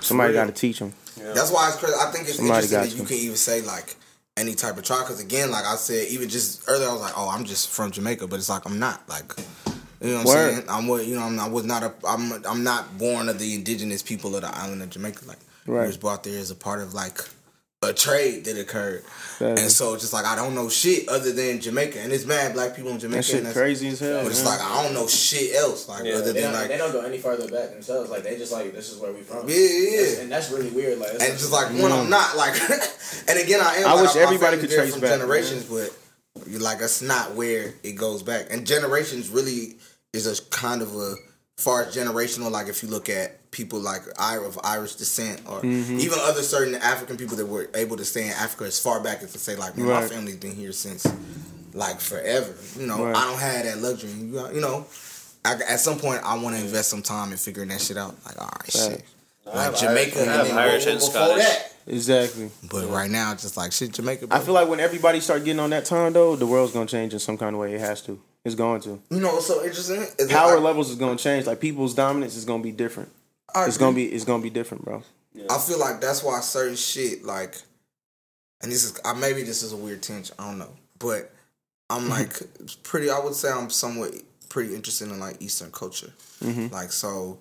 Somebody 0.00 0.34
got 0.34 0.46
to 0.48 0.52
teach 0.52 0.80
them. 0.80 0.92
Yeah. 1.18 1.32
That's 1.32 1.50
why 1.50 1.66
it's 1.68 1.78
crazy. 1.78 1.94
I 1.98 2.10
think 2.12 2.28
it's 2.28 2.36
Somebody 2.36 2.66
interesting 2.66 2.80
that 2.80 2.90
you 2.94 3.02
you. 3.02 3.08
can 3.08 3.16
even 3.16 3.36
say 3.36 3.62
like 3.62 3.96
any 4.36 4.54
type 4.54 4.76
of 4.76 4.84
tribe. 4.84 5.04
Because 5.06 5.20
again, 5.20 5.50
like 5.50 5.64
I 5.64 5.76
said, 5.76 6.08
even 6.08 6.28
just 6.28 6.68
earlier, 6.68 6.88
I 6.90 6.92
was 6.92 7.00
like, 7.00 7.14
"Oh, 7.16 7.30
I'm 7.30 7.44
just 7.44 7.70
from 7.70 7.90
Jamaica," 7.90 8.26
but 8.28 8.36
it's 8.36 8.50
like 8.50 8.66
I'm 8.66 8.78
not. 8.78 9.08
Like, 9.08 9.32
you 10.02 10.10
know 10.10 10.16
what 10.16 10.20
I'm 10.20 10.26
Word. 10.26 10.54
saying? 10.56 10.64
I'm 10.68 10.86
what 10.88 11.06
you 11.06 11.14
know. 11.16 11.22
I'm, 11.22 11.40
I 11.40 11.48
was 11.48 11.64
not 11.64 11.82
a. 11.82 11.94
I'm. 12.06 12.44
I'm 12.44 12.62
not 12.62 12.98
born 12.98 13.30
of 13.30 13.38
the 13.38 13.54
indigenous 13.54 14.02
people 14.02 14.36
of 14.36 14.42
the 14.42 14.54
island 14.54 14.82
of 14.82 14.90
Jamaica. 14.90 15.24
Like, 15.26 15.38
Right. 15.66 15.84
I 15.84 15.86
was 15.86 15.96
brought 15.96 16.22
there 16.24 16.38
as 16.38 16.50
a 16.50 16.54
part 16.54 16.80
of 16.80 16.92
like 16.94 17.18
a 17.82 17.92
trade 17.92 18.44
that 18.46 18.58
occurred. 18.58 19.04
That- 19.38 19.56
And 19.58 19.70
so, 19.70 19.96
just 19.96 20.12
like 20.12 20.24
I 20.24 20.34
don't 20.34 20.54
know 20.54 20.68
shit 20.68 21.08
other 21.08 21.32
than 21.32 21.60
Jamaica, 21.60 22.00
and 22.00 22.12
it's 22.12 22.24
mad 22.26 22.54
black 22.54 22.74
people 22.74 22.90
in 22.90 22.98
Jamaica. 22.98 23.18
That 23.18 23.24
shit 23.24 23.36
and 23.36 23.46
that's- 23.46 23.56
crazy 23.62 23.88
as 23.88 24.00
hell. 24.00 24.22
But 24.24 24.32
it's 24.32 24.44
like 24.44 24.60
I 24.60 24.82
don't 24.82 24.94
know 24.94 25.06
shit 25.06 25.54
else, 25.54 25.88
like 25.88 26.04
Yeah, 26.04 26.14
other 26.14 26.32
They 26.32 26.40
than 26.40 26.50
don't, 26.52 26.60
like 26.60 26.68
they 26.68 26.76
don't 26.76 26.92
go 26.92 27.02
any 27.02 27.18
further 27.18 27.46
back 27.48 27.70
themselves. 27.70 28.10
Like 28.10 28.24
they 28.24 28.36
just 28.36 28.50
like 28.52 28.74
this 28.74 28.90
is 28.90 28.98
where 28.98 29.12
we 29.12 29.20
from. 29.20 29.48
Yeah, 29.48 29.54
yeah, 29.56 29.90
That's- 29.90 30.16
yeah. 30.16 30.22
and 30.22 30.32
that's 30.32 30.50
really 30.50 30.70
weird. 30.70 30.98
Like, 30.98 31.12
and 31.12 31.20
just 31.20 31.52
like 31.52 31.68
when 31.70 31.92
I'm 31.92 32.10
not 32.10 32.36
like, 32.36 32.54
and 33.28 33.38
again 33.38 33.60
I 33.60 33.76
am. 33.76 33.86
I 33.86 33.92
like, 33.92 34.02
wish 34.06 34.14
my 34.16 34.22
everybody 34.22 34.56
could 34.58 34.70
there 34.70 34.78
trace 34.80 34.92
from 34.92 35.00
back, 35.02 35.10
generations, 35.10 35.64
but 35.64 35.96
you 36.48 36.58
like 36.58 36.80
that's 36.80 37.00
not 37.00 37.34
where 37.36 37.74
it 37.84 37.92
goes 37.92 38.24
back. 38.24 38.46
And 38.50 38.66
generations 38.66 39.28
really 39.28 39.76
is 40.12 40.26
a 40.26 40.42
kind 40.50 40.82
of 40.82 40.96
a 40.96 41.14
far 41.58 41.82
as 41.84 41.94
generational. 41.94 42.50
Like 42.50 42.68
if 42.68 42.82
you 42.82 42.88
look 42.88 43.08
at 43.08 43.50
people 43.50 43.78
like 43.80 44.02
I 44.18 44.36
of 44.38 44.58
Irish 44.64 44.94
descent, 44.96 45.42
or 45.46 45.60
Mm-hmm. 45.60 45.98
even 46.00 46.18
other 46.22 46.42
certain 46.42 46.74
African 46.76 47.16
people 47.16 47.36
that 47.36 47.46
were 47.46 47.68
able 47.74 47.96
to 47.96 48.04
stay 48.04 48.24
in 48.26 48.32
Africa 48.32 48.64
as 48.64 48.78
far 48.80 49.00
back 49.00 49.22
as 49.22 49.32
to 49.32 49.38
say 49.38 49.56
like, 49.56 49.76
man, 49.76 49.86
my 49.88 50.02
family's 50.06 50.36
been 50.36 50.54
here 50.54 50.72
since 50.72 51.06
like 51.74 52.00
forever. 52.00 52.54
You 52.78 52.86
know, 52.86 53.04
Right. 53.04 53.16
I 53.16 53.24
don't 53.30 53.38
have 53.40 53.64
that 53.64 53.78
luxury. 53.78 54.10
You 54.10 54.54
you 54.54 54.60
know. 54.60 54.86
I, 55.44 55.54
at 55.68 55.80
some 55.80 55.98
point, 55.98 56.20
I 56.24 56.36
want 56.38 56.56
to 56.56 56.60
invest 56.62 56.90
some 56.90 57.00
time 57.00 57.30
in 57.32 57.38
figuring 57.38 57.68
that 57.70 57.80
shit 57.80 57.96
out. 57.96 58.14
Like, 58.26 58.38
all 58.40 58.50
right, 58.60 58.70
shit. 58.72 59.04
I 59.46 59.50
Like 59.56 59.64
have 59.64 59.78
Jamaica, 59.78 60.18
Irish- 60.18 60.28
I 60.28 60.34
and 60.40 60.48
then 60.50 60.58
Irish 60.58 60.84
before 60.84 60.92
and 60.92 61.02
Scottish. 61.02 61.44
that, 61.44 61.72
exactly. 61.86 62.50
but 62.70 62.88
right 62.90 63.10
now, 63.10 63.34
just 63.34 63.56
like 63.56 63.72
shit, 63.72 63.92
Jamaica. 63.92 64.26
I 64.30 64.40
feel 64.40 64.52
like 64.52 64.68
when 64.68 64.80
everybody 64.80 65.20
start 65.20 65.44
getting 65.44 65.60
on 65.60 65.70
that 65.70 65.84
time 65.86 66.12
though, 66.12 66.36
the 66.36 66.46
world's 66.46 66.72
gonna 66.72 66.86
change 66.86 67.12
in 67.14 67.18
some 67.20 67.38
kind 67.38 67.54
of 67.54 67.60
way. 67.60 67.72
It 67.72 67.80
has 67.80 68.02
to. 68.02 68.20
It's 68.44 68.54
going 68.54 68.80
to. 68.82 69.00
you 69.10 69.20
know 69.20 69.34
what's 69.34 69.46
so 69.46 69.64
interesting? 69.64 70.06
Is 70.18 70.30
Power 70.30 70.56
I, 70.56 70.60
levels 70.60 70.90
is 70.90 70.96
gonna 70.96 71.16
change. 71.16 71.46
Like 71.46 71.60
people's 71.60 71.94
dominance 71.94 72.36
is 72.36 72.44
gonna 72.44 72.62
be 72.62 72.72
different. 72.72 73.10
I 73.54 73.66
It's 73.66 73.78
gonna 73.78 73.96
be. 73.96 74.06
It's 74.06 74.24
gonna 74.24 74.42
be 74.42 74.50
different, 74.50 74.84
bro. 74.84 75.02
I 75.50 75.58
feel 75.58 75.78
like 75.78 76.00
that's 76.00 76.22
why 76.22 76.40
certain 76.40 76.76
shit 76.76 77.24
like, 77.24 77.56
and 78.62 78.72
this 78.72 78.84
is 78.84 78.98
I 79.04 79.12
maybe 79.14 79.42
this 79.42 79.62
is 79.62 79.72
a 79.72 79.76
weird 79.76 80.02
tension. 80.02 80.34
I 80.38 80.48
don't 80.48 80.58
know, 80.58 80.72
but 80.98 81.30
I'm 81.90 82.08
like 82.16 82.40
pretty. 82.82 83.10
I 83.10 83.18
would 83.18 83.34
say 83.34 83.50
I'm 83.50 83.70
somewhat 83.70 84.14
pretty 84.48 84.74
interested 84.74 85.10
in 85.10 85.20
like 85.20 85.40
Eastern 85.40 85.70
culture. 85.70 86.12
Mm-hmm. 86.42 86.72
Like 86.72 86.92
so, 86.92 87.38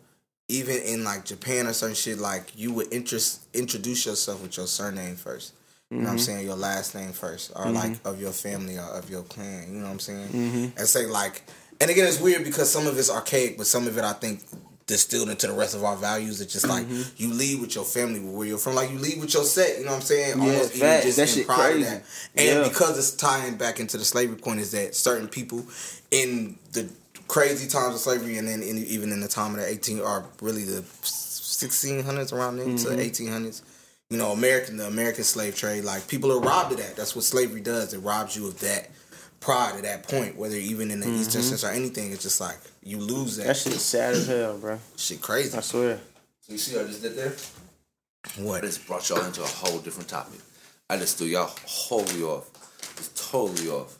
even 0.47 0.77
in 0.77 1.03
like 1.03 1.25
Japan 1.25 1.67
or 1.67 1.73
certain 1.73 1.95
shit, 1.95 2.19
like 2.19 2.57
you 2.57 2.73
would 2.73 2.91
interest 2.91 3.45
introduce 3.53 4.05
yourself 4.05 4.41
with 4.41 4.57
your 4.57 4.67
surname 4.67 5.15
first. 5.15 5.53
You 5.89 5.97
know 5.97 6.03
what 6.03 6.09
I'm 6.09 6.15
mm-hmm. 6.17 6.23
saying? 6.25 6.45
Your 6.45 6.55
last 6.57 6.95
name 6.95 7.13
first, 7.13 7.51
or 7.55 7.65
mm-hmm. 7.65 7.75
like 7.75 8.05
of 8.05 8.19
your 8.19 8.33
family 8.33 8.77
or 8.77 8.83
of 8.83 9.09
your 9.09 9.23
clan. 9.23 9.67
You 9.71 9.79
know 9.79 9.85
what 9.85 9.91
I'm 9.91 9.99
saying? 9.99 10.27
Mm-hmm. 10.27 10.77
And 10.77 10.87
say 10.87 11.05
like, 11.05 11.43
and 11.79 11.89
again, 11.89 12.05
it's 12.05 12.19
weird 12.19 12.43
because 12.43 12.69
some 12.69 12.87
of 12.87 12.97
it's 12.97 13.09
archaic, 13.09 13.57
but 13.57 13.67
some 13.67 13.87
of 13.87 13.97
it 13.97 14.03
I 14.03 14.13
think 14.13 14.41
distilled 14.87 15.29
into 15.29 15.47
the 15.47 15.53
rest 15.53 15.75
of 15.75 15.83
our 15.83 15.95
values. 15.95 16.41
It's 16.41 16.51
just 16.53 16.67
like 16.67 16.87
you 17.17 17.33
lead 17.33 17.61
with 17.61 17.75
your 17.75 17.83
family, 17.83 18.19
where 18.19 18.47
you're 18.47 18.57
from. 18.57 18.75
Like 18.75 18.89
you 18.89 18.97
lead 18.97 19.19
with 19.19 19.33
your 19.33 19.43
set. 19.43 19.77
You 19.77 19.85
know 19.85 19.91
what 19.91 19.97
I'm 19.97 20.01
saying? 20.01 20.37
Yeah, 20.37 20.43
Almost 20.43 20.75
even 20.75 21.01
just 21.01 21.17
That 21.17 21.21
in 21.29 21.35
shit 21.35 21.45
pride 21.45 21.71
crazy. 21.71 21.83
that. 21.83 22.03
And 22.35 22.59
Yeah. 22.59 22.67
because 22.67 22.97
it's 22.97 23.11
tying 23.11 23.55
back 23.55 23.79
into 23.79 23.97
the 23.97 24.05
slavery 24.05 24.37
point, 24.37 24.59
is 24.59 24.71
that 24.71 24.95
certain 24.95 25.27
people 25.27 25.65
in 26.11 26.57
the 26.71 26.89
crazy 27.27 27.67
times 27.67 27.95
of 27.95 28.01
slavery, 28.01 28.37
and 28.37 28.47
then 28.47 28.63
in, 28.63 28.77
even 28.77 29.11
in 29.11 29.19
the 29.19 29.27
time 29.27 29.51
of 29.55 29.59
the 29.59 29.67
18 29.69 29.99
or 29.99 30.25
really 30.41 30.63
the 30.63 30.81
1600s 30.81 32.31
around 32.31 32.57
then 32.57 32.77
Mm-hmm. 32.77 32.97
to 32.97 33.23
1800s. 33.23 33.61
You 34.09 34.17
know, 34.17 34.31
American 34.31 34.77
the 34.77 34.87
American 34.87 35.23
slave 35.23 35.55
trade, 35.55 35.83
like 35.83 36.07
people 36.07 36.31
are 36.31 36.39
robbed 36.39 36.71
of 36.71 36.77
that. 36.77 36.95
That's 36.95 37.15
what 37.15 37.25
slavery 37.25 37.59
does. 37.59 37.93
It 37.93 37.99
robs 37.99 38.37
you 38.37 38.47
of 38.47 38.59
that 38.61 38.89
pride 39.39 39.75
at 39.75 39.83
that 39.83 40.07
point, 40.07 40.37
whether 40.37 40.55
even 40.55 40.91
in 40.91 40.99
the 41.01 41.09
Eastern 41.09 41.41
sense 41.41 41.63
or 41.63 41.69
anything. 41.69 42.11
It's 42.11 42.23
just 42.23 42.39
like 42.39 42.57
you 42.83 42.99
lose 42.99 43.35
that. 43.37 43.43
Mm-hmm. 43.43 43.47
That 43.47 43.57
shit's 43.57 43.81
sad 43.81 44.13
as 44.13 44.27
hell, 44.27 44.57
bro. 44.57 44.79
shit 44.95 45.21
crazy. 45.21 45.57
I 45.57 45.61
swear. 45.61 45.99
So 46.41 46.53
you 46.53 46.57
see 46.57 46.77
what 46.77 46.85
I 46.85 46.87
just 46.87 47.01
did 47.01 47.15
there? 47.15 47.33
What? 48.45 48.63
I 48.63 48.67
just 48.67 48.87
brought 48.87 49.07
y'all 49.09 49.23
into 49.25 49.43
a 49.43 49.47
whole 49.47 49.79
different 49.79 50.07
topic. 50.07 50.39
I 50.89 50.97
just 50.97 51.17
threw 51.17 51.27
y'all 51.27 51.51
wholly 51.65 52.23
off. 52.23 52.49
Just 52.95 53.29
totally 53.29 53.69
off. 53.69 53.97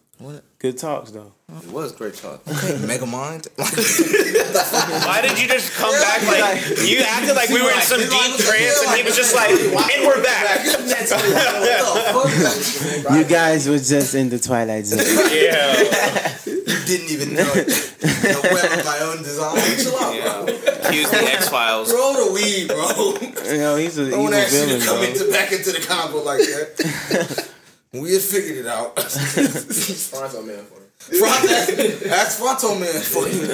Good 0.60 0.77
talks 0.80 1.12
though. 1.12 1.34
It 1.63 1.71
was 1.71 1.91
great 1.91 2.15
talk. 2.15 2.41
Mega 2.88 3.06
Mind? 3.06 3.47
Why 3.56 5.19
did 5.21 5.39
you 5.39 5.47
just 5.47 5.71
come 5.75 5.91
back 5.93 6.23
like 6.23 6.63
you 6.88 6.99
acted 7.08 7.36
like 7.36 7.49
we 7.49 7.62
were 7.62 7.69
in 7.71 7.82
some 7.82 7.99
deep 7.99 8.38
trance 8.41 8.84
and 8.88 8.97
he 8.97 9.03
was 9.03 9.15
just 9.15 9.36
like, 9.36 9.51
and 9.51 10.08
we're 10.08 10.23
back. 10.23 10.65
You 13.15 13.23
guys 13.23 13.67
were 13.69 13.77
just 13.77 14.15
in 14.15 14.30
the 14.30 14.39
twilight 14.39 14.86
zone. 14.88 14.99
Yeah. 15.32 15.77
you 16.45 16.86
didn't 16.86 17.12
even 17.12 17.34
know 17.36 17.49
it. 17.56 17.67
The 17.99 18.39
web 18.51 18.80
of 18.80 18.86
my 18.86 18.99
own 18.99 19.23
design. 19.23 19.58
Chill 19.77 19.95
out, 19.97 20.45
bro. 20.45 20.56
Accuse 20.84 21.10
the 21.12 21.17
X 21.32 21.49
Files. 21.49 21.91
Throw 21.91 22.25
the 22.25 22.32
weed, 22.34 22.67
bro. 22.67 23.51
you 23.51 23.58
know, 23.60 23.75
he's 23.75 23.97
a, 23.97 24.06
he's 24.06 24.13
I 24.13 24.17
want 24.17 24.34
a 24.34 24.38
to 24.38 24.43
ask 24.43 24.53
you 24.53 24.80
to 24.80 24.86
come 24.86 24.97
bro. 24.97 25.08
into, 25.08 25.32
back 25.32 25.51
into 25.51 25.71
the 25.71 25.80
combo 25.80 26.23
like 26.23 26.39
that. 26.39 27.49
We 27.93 28.13
had 28.13 28.21
figured 28.21 28.58
it 28.58 28.67
out. 28.67 29.00
Fronto 29.00 30.41
man 30.41 30.65
for 30.65 30.80
me. 30.80 30.86
Front, 30.97 31.50
ask 32.12 32.38
Fronto 32.39 32.76
Man 32.76 33.02
for 33.02 33.28
you. 33.30 33.47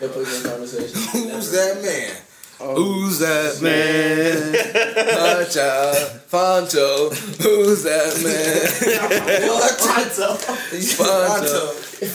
They 0.00 0.08
put 0.08 0.26
me 0.26 0.34
in. 0.34 0.42
Who's 1.30 1.50
that 1.52 1.80
man? 1.82 2.16
Oh. 2.58 2.74
Who's 2.74 3.18
that 3.20 3.60
man? 3.62 4.52
Pancho, 5.12 5.70
Pancho. 6.30 7.10
Who's 7.42 7.82
that 7.84 8.14
man? 8.22 8.62
What? 9.48 9.80
Fronto. 9.80 10.36
Pancho, 10.98 11.62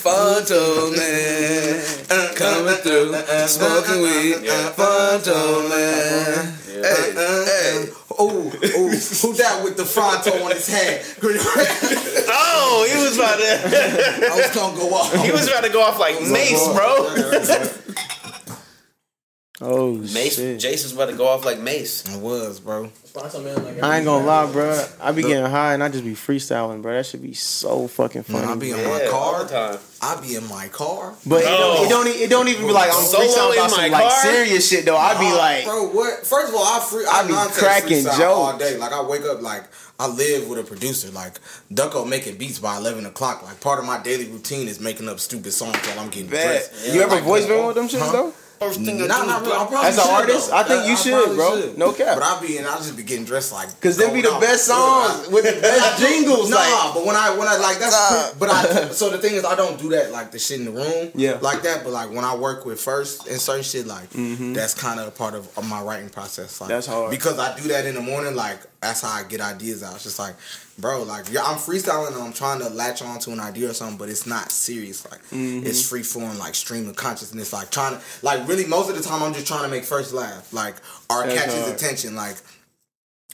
Pancho 0.04 0.92
man. 0.92 1.80
Coming 2.36 2.80
through, 2.82 3.14
smoking 3.48 4.02
weed. 4.02 4.36
Pancho 4.76 5.70
man. 5.70 6.58
Hey, 6.68 7.14
hey. 7.16 7.88
Oh, 8.20 8.52
oh, 8.52 8.90
who 8.90 9.34
that 9.36 9.62
with 9.64 9.78
the 9.78 9.86
Fronto 9.86 10.44
on 10.44 10.52
his 10.52 10.68
head? 10.68 11.06
Oh, 12.30 12.86
he 12.90 13.02
was 13.02 13.16
about 13.18 13.38
to 13.38 14.30
I 14.30 14.36
was 14.36 14.54
gonna 14.54 14.76
go 14.78 14.94
off. 14.94 15.14
he 15.24 15.32
was 15.32 15.48
about 15.48 15.64
to 15.64 15.70
go 15.70 15.82
off 15.82 15.98
like 16.00 16.22
Mace, 16.22 16.68
bro. 16.74 17.08
Oh 19.60 19.94
Mace 19.94 20.36
shit! 20.36 20.60
Jason's 20.60 20.94
about 20.94 21.10
to 21.10 21.16
go 21.16 21.28
off 21.28 21.44
like 21.44 21.58
Mace. 21.60 22.08
I 22.14 22.18
was, 22.18 22.60
bro. 22.60 22.90
Fronto 23.12 23.42
man 23.42 23.56
like 23.66 23.82
I 23.82 23.98
ain't 23.98 24.06
gonna 24.06 24.24
lie, 24.24 24.52
bro. 24.52 24.86
I 25.02 25.12
be 25.12 25.24
getting 25.24 25.50
high 25.50 25.74
and 25.74 25.84
I 25.84 25.90
just 25.90 26.04
be 26.04 26.12
freestyling, 26.14 26.84
bro. 26.84 26.94
That 26.94 27.08
should 27.08 27.24
be 27.24 27.34
so 27.34 27.88
fucking 27.88 28.22
When 28.26 28.44
I 28.44 28.48
funny. 28.50 28.60
be 28.60 28.72
in 28.72 28.78
Yeah, 28.78 28.86
my 28.88 29.06
all 29.08 29.10
car, 29.34 29.44
the 29.46 29.50
time. 29.50 29.80
I 30.00 30.22
be 30.22 30.36
in 30.36 30.48
my 30.48 30.68
car. 30.68 31.16
But 31.26 31.42
it, 31.42 31.46
don't, 31.46 31.86
it 31.86 31.90
don't. 31.90 32.08
e- 32.08 32.24
It 32.26 32.30
don't 32.30 32.48
even 32.50 32.68
be 32.68 32.72
like 32.72 32.92
I'm 32.94 33.04
Solo 33.04 33.24
freestyling 33.24 33.54
in 33.54 33.58
about 33.58 33.72
my 33.72 33.84
some 33.84 33.92
like 33.92 34.04
car? 34.12 34.22
serious 34.22 34.70
shit 34.70 34.86
though. 34.86 34.96
I 34.98 35.20
be 35.20 35.36
like, 35.36 35.66
bro, 35.66 35.88
what? 35.90 36.28
First 36.28 36.50
of 36.50 36.56
all, 36.56 36.64
I 36.64 36.80
free. 36.88 37.06
I, 37.08 37.22
I 37.24 37.26
be 37.26 37.34
nonsense 37.34 37.58
cracking 37.58 38.04
freestyle 38.04 38.30
all 38.30 38.52
jokes. 38.52 38.64
day. 38.64 38.78
Like 38.78 38.92
I 38.92 39.02
wake 39.02 39.24
up, 39.24 39.42
like 39.42 39.64
I 40.00 40.08
live 40.08 40.48
with 40.48 40.60
a 40.60 40.64
producer. 40.64 41.10
Like 41.10 41.40
Ducko 41.74 42.08
making 42.08 42.38
beats 42.38 42.60
by 42.60 42.78
eleven 42.78 43.08
o'clock. 43.08 43.42
Like 43.42 43.60
part 43.60 43.80
of 43.80 43.86
my 43.86 43.98
daily 44.04 44.28
routine 44.28 44.68
is 44.68 44.80
making 44.80 45.10
up 45.10 45.20
stupid 45.20 45.52
songs 45.52 45.78
while 45.88 46.00
I'm 46.00 46.10
getting 46.12 46.30
bet. 46.30 46.70
dressed. 46.70 46.94
You 46.94 47.02
ever 47.02 47.16
Like, 47.16 47.24
voice 47.24 47.48
memo 47.48 47.66
with 47.66 47.76
them 47.76 47.88
shits 47.88 48.06
Huh? 48.06 48.12
though? 48.12 48.34
First 48.60 48.82
thing 48.82 48.98
Nah, 48.98 49.04
I 49.04 49.08
do 49.22 49.28
nah, 49.28 49.38
is 49.38 49.44
bro, 49.70 49.78
I 49.80 49.88
As 49.88 49.98
an 49.98 50.04
should, 50.04 50.12
artist, 50.14 50.50
though. 50.50 50.58
I 50.58 50.64
think 50.64 50.88
you 50.88 50.98
should, 50.98 51.14
probably 51.36 51.36
bro. 51.36 51.74
No 51.78 51.94
cap. 51.94 52.16
But 52.18 52.24
I 52.24 52.42
be 52.42 52.58
and 52.58 52.66
I 52.68 52.76
just 52.78 52.98
be 52.98 53.04
getting 53.04 53.24
dressed 53.26 53.54
like 53.54 53.70
Cause 53.82 53.98
them 53.98 54.14
be 54.14 54.22
the 54.22 54.30
going 54.30 54.42
best 54.42 54.66
songs 54.66 55.28
with 55.30 55.44
the 55.46 55.62
best 55.62 56.00
jingles. 56.02 56.50
Nah, 56.50 56.58
Like, 56.58 56.94
but 56.96 57.06
when 57.06 57.16
I 57.16 57.30
when 57.38 57.48
I 57.48 57.58
like 57.58 57.78
that's 57.80 57.96
Nah. 58.12 58.40
but 58.40 58.50
I 58.50 58.90
so 58.90 59.10
the 59.10 59.18
thing 59.20 59.36
is 59.36 59.46
I 59.46 59.56
don't 59.56 59.80
do 59.80 59.90
that 59.90 60.12
like 60.12 60.32
the 60.32 60.40
shit 60.40 60.60
in 60.60 60.66
the 60.66 60.72
room 60.72 61.12
Yeah. 61.16 61.38
like 61.42 61.62
that 61.64 61.84
but 61.84 61.92
like 61.94 62.10
when 62.10 62.26
I 62.26 62.36
work 62.36 62.66
with 62.66 62.80
first 62.82 63.28
and 63.28 63.40
certain 63.40 63.64
shit 63.64 63.86
like 63.86 64.10
Mhm. 64.12 64.54
that's 64.56 64.74
kind 64.74 65.00
of 65.00 65.08
a 65.08 65.12
part 65.12 65.36
of, 65.36 65.48
of 65.58 65.68
my 65.70 65.82
writing 65.82 66.10
process 66.10 66.60
like 66.60 66.70
That's 66.70 66.88
hard. 66.88 67.12
because 67.12 67.38
I 67.40 67.56
do 67.60 67.68
that 67.70 67.86
in 67.86 67.96
the 67.96 68.02
morning 68.02 68.36
like 68.36 68.60
that's 68.82 69.02
how 69.02 69.10
I 69.12 69.24
get 69.24 69.42
ideas 69.42 69.84
out 69.84 69.96
it's 69.96 70.04
just 70.04 70.20
like 70.20 70.36
bro 70.78 71.04
like 71.04 71.26
yeah 71.32 71.42
I'm 71.44 71.58
freestyling 71.58 72.14
and 72.14 72.22
I'm 72.22 72.34
trying 72.34 72.60
to 72.60 72.70
latch 72.70 73.02
on 73.02 73.20
to 73.20 73.32
an 73.32 73.40
idea 73.40 73.70
or 73.70 73.74
something 73.74 73.98
but 73.98 74.10
it's 74.10 74.26
not 74.28 74.52
serious 74.52 75.10
like 75.10 75.22
Mm-hmm. 75.30 75.66
it's 75.66 75.88
free 75.90 76.04
form 76.04 76.38
like 76.38 76.56
stream 76.56 76.88
of 76.88 76.96
consciousness 76.96 77.52
like 77.54 77.72
trying 77.72 77.96
to 77.98 78.02
like 78.22 78.48
really 78.48 78.66
most 78.66 78.90
of 78.90 78.96
the 78.96 79.02
time 79.04 79.24
I'm 79.24 79.34
just 79.34 79.48
trying 79.48 79.64
to 79.64 79.70
make 79.70 79.84
first 79.86 80.14
laugh 80.14 80.54
like 80.54 80.76
or 81.10 81.26
That's 81.26 81.36
catch 81.40 81.54
his 81.54 81.64
hard. 81.66 81.76
attention 81.76 82.16
like 82.16 82.38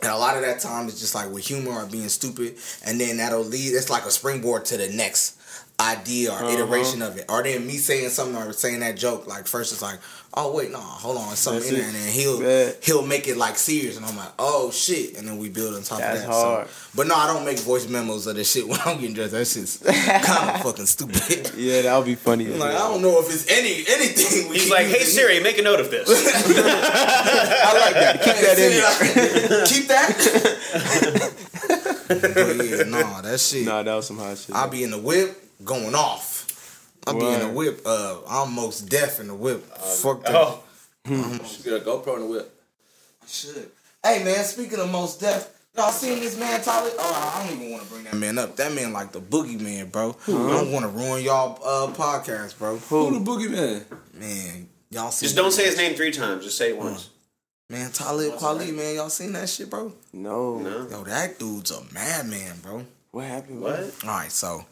and 0.02 0.12
a 0.12 0.18
lot 0.18 0.36
of 0.36 0.42
that 0.44 0.60
time 0.60 0.88
is 0.88 1.00
just 1.00 1.16
like 1.16 1.32
with 1.32 1.46
humor 1.48 1.72
or 1.72 1.86
being 1.86 2.10
stupid, 2.10 2.56
and 2.86 3.00
then 3.00 3.18
that'll 3.18 3.44
lead. 3.44 3.70
It's 3.74 3.90
like 3.92 4.04
a 4.06 4.12
springboard 4.12 4.66
to 4.66 4.76
the 4.76 4.90
next 4.90 5.40
idea 5.84 6.32
or 6.32 6.36
Uh-huh. 6.36 6.50
iteration 6.50 7.02
of 7.02 7.18
it. 7.18 7.26
Or 7.30 7.44
then 7.44 7.66
me 7.68 7.78
saying 7.78 8.10
something 8.10 8.36
or 8.36 8.54
saying 8.54 8.80
that 8.82 8.96
joke. 8.98 9.28
Like 9.28 9.46
first 9.48 9.72
it's 9.74 9.82
like, 9.82 10.00
oh 10.36 10.56
wait, 10.56 10.72
no, 10.72 10.80
hold 10.80 11.18
on, 11.18 11.36
something 11.36 11.60
That's 11.62 11.72
in 11.72 11.78
there, 11.80 11.86
and 11.88 11.96
then 11.96 12.12
he'll 12.12 12.40
Bet. 12.40 12.80
he'll 12.84 13.06
make 13.06 13.28
it 13.28 13.38
like 13.38 13.58
serious, 13.58 13.98
and 13.98 14.06
I'm 14.06 14.16
like, 14.18 14.32
oh 14.40 14.72
shit, 14.72 15.18
and 15.18 15.28
then 15.28 15.38
we 15.38 15.50
build 15.50 15.76
on 15.76 15.84
top 15.84 16.00
That's 16.00 16.22
of 16.22 16.26
that. 16.28 16.32
hard. 16.34 16.68
So, 16.68 16.74
but 16.96 17.08
no, 17.08 17.16
I 17.16 17.28
don't 17.28 17.46
make 17.46 17.60
voice 17.60 17.88
memos 17.88 18.26
of 18.28 18.36
this 18.36 18.52
shit 18.52 18.68
when 18.68 18.80
I'm 18.86 18.98
getting 19.00 19.14
dressed. 19.14 19.34
That 19.34 19.46
shit's 19.46 19.78
kind 20.26 20.50
of 20.56 20.62
fucking 20.64 20.86
stupid. 20.88 21.52
yeah, 21.56 21.82
that 21.84 21.98
would 21.98 22.06
be 22.08 22.16
funny. 22.16 22.52
I'm 22.54 22.60
like 22.60 22.72
I 22.74 22.80
don't 22.80 23.02
know 23.02 23.20
if 23.20 23.28
it's 23.34 23.48
any 23.52 23.84
anything. 23.88 24.50
We 24.50 24.58
He's 24.60 24.70
like, 24.72 24.88
hey 24.88 25.02
in 25.02 25.06
Siri, 25.06 25.40
make 25.40 25.58
a 25.60 25.62
note 25.62 25.80
of 25.80 25.92
this. 25.92 26.08
I 26.10 27.80
like 27.80 27.94
that. 27.94 28.22
Keep 28.24 28.36
that 28.36 28.58
in 28.60 28.72
there. 28.72 29.66
Keep 29.68 29.88
that. 29.88 31.34
but 32.08 32.66
yeah, 32.66 32.84
no, 32.90 33.22
that 33.22 33.40
shit. 33.40 33.66
Nah, 33.66 33.84
that 33.84 33.94
was 33.96 34.08
some 34.08 34.18
hot 34.18 34.38
shit. 34.38 34.56
I'll 34.56 34.70
be 34.70 34.84
in 34.84 34.92
the 34.92 34.98
whip 35.00 35.38
going 35.64 35.96
off. 35.96 36.50
I'm 37.06 37.20
be 37.20 37.26
in 37.26 37.40
the 37.40 37.50
whip. 37.50 37.82
Uh, 37.86 38.20
I'm 38.30 38.54
most 38.54 38.90
deaf 38.90 39.20
in 39.20 39.28
the 39.28 39.36
whip. 39.36 39.62
Fuck 39.64 40.24
that. 40.24 40.36
oh, 40.36 40.64
Should 41.06 41.66
get 41.66 41.74
a 41.74 41.80
GoPro 41.86 42.16
in 42.16 42.22
the 42.22 42.28
whip. 42.28 42.62
Shit. 43.28 43.74
Hey 44.04 44.24
man, 44.24 44.44
speaking 44.44 44.80
of 44.80 44.90
most 44.92 45.20
deaf, 45.20 45.50
y'all 45.76 45.92
seen 45.92 46.20
this 46.20 46.38
man 46.38 46.62
Tyler? 46.62 46.92
Oh, 46.98 47.34
I 47.36 47.46
don't 47.48 47.58
even 47.58 47.72
want 47.72 47.84
to 47.84 47.90
bring 47.90 48.04
that 48.06 48.16
man 48.16 48.38
up. 48.38 48.56
That 48.56 48.74
man 48.74 48.94
like 48.94 49.12
the 49.12 49.20
boogeyman, 49.20 49.92
bro. 49.92 50.16
I 50.28 50.32
don't 50.32 50.72
want 50.72 50.84
to 50.84 50.90
ruin 50.90 51.24
y'all 51.24 51.60
uh, 51.64 51.92
podcast, 51.94 52.58
bro. 52.58 52.78
Who 52.78 53.20
the 53.20 53.32
boogeyman? 53.32 53.84
Man, 54.14 54.70
y'all 54.90 55.12
see? 55.12 55.26
just 55.26 55.36
don't 55.36 55.52
say 55.52 55.66
his 55.66 55.78
name 55.78 55.96
three 55.96 56.12
times. 56.12 56.46
Just 56.46 56.58
say 56.58 56.70
it 56.70 56.78
once. 56.78 57.10
Man, 57.70 57.92
Talib 57.92 58.34
Kweli, 58.34 58.74
man, 58.74 58.96
y'all 58.96 59.10
seen 59.10 59.34
that 59.34 59.50
shit, 59.50 59.70
bro? 59.70 59.94
no. 60.12 60.60
No. 60.60 60.88
Yo, 60.90 61.04
that 61.06 61.40
dude's 61.40 61.72
a 61.72 61.82
madman, 61.94 62.60
bro. 62.62 62.86
What 63.12 63.26
happened? 63.26 63.62
What? 63.62 63.94
All 64.04 64.10
right, 64.10 64.32
so. 64.32 64.66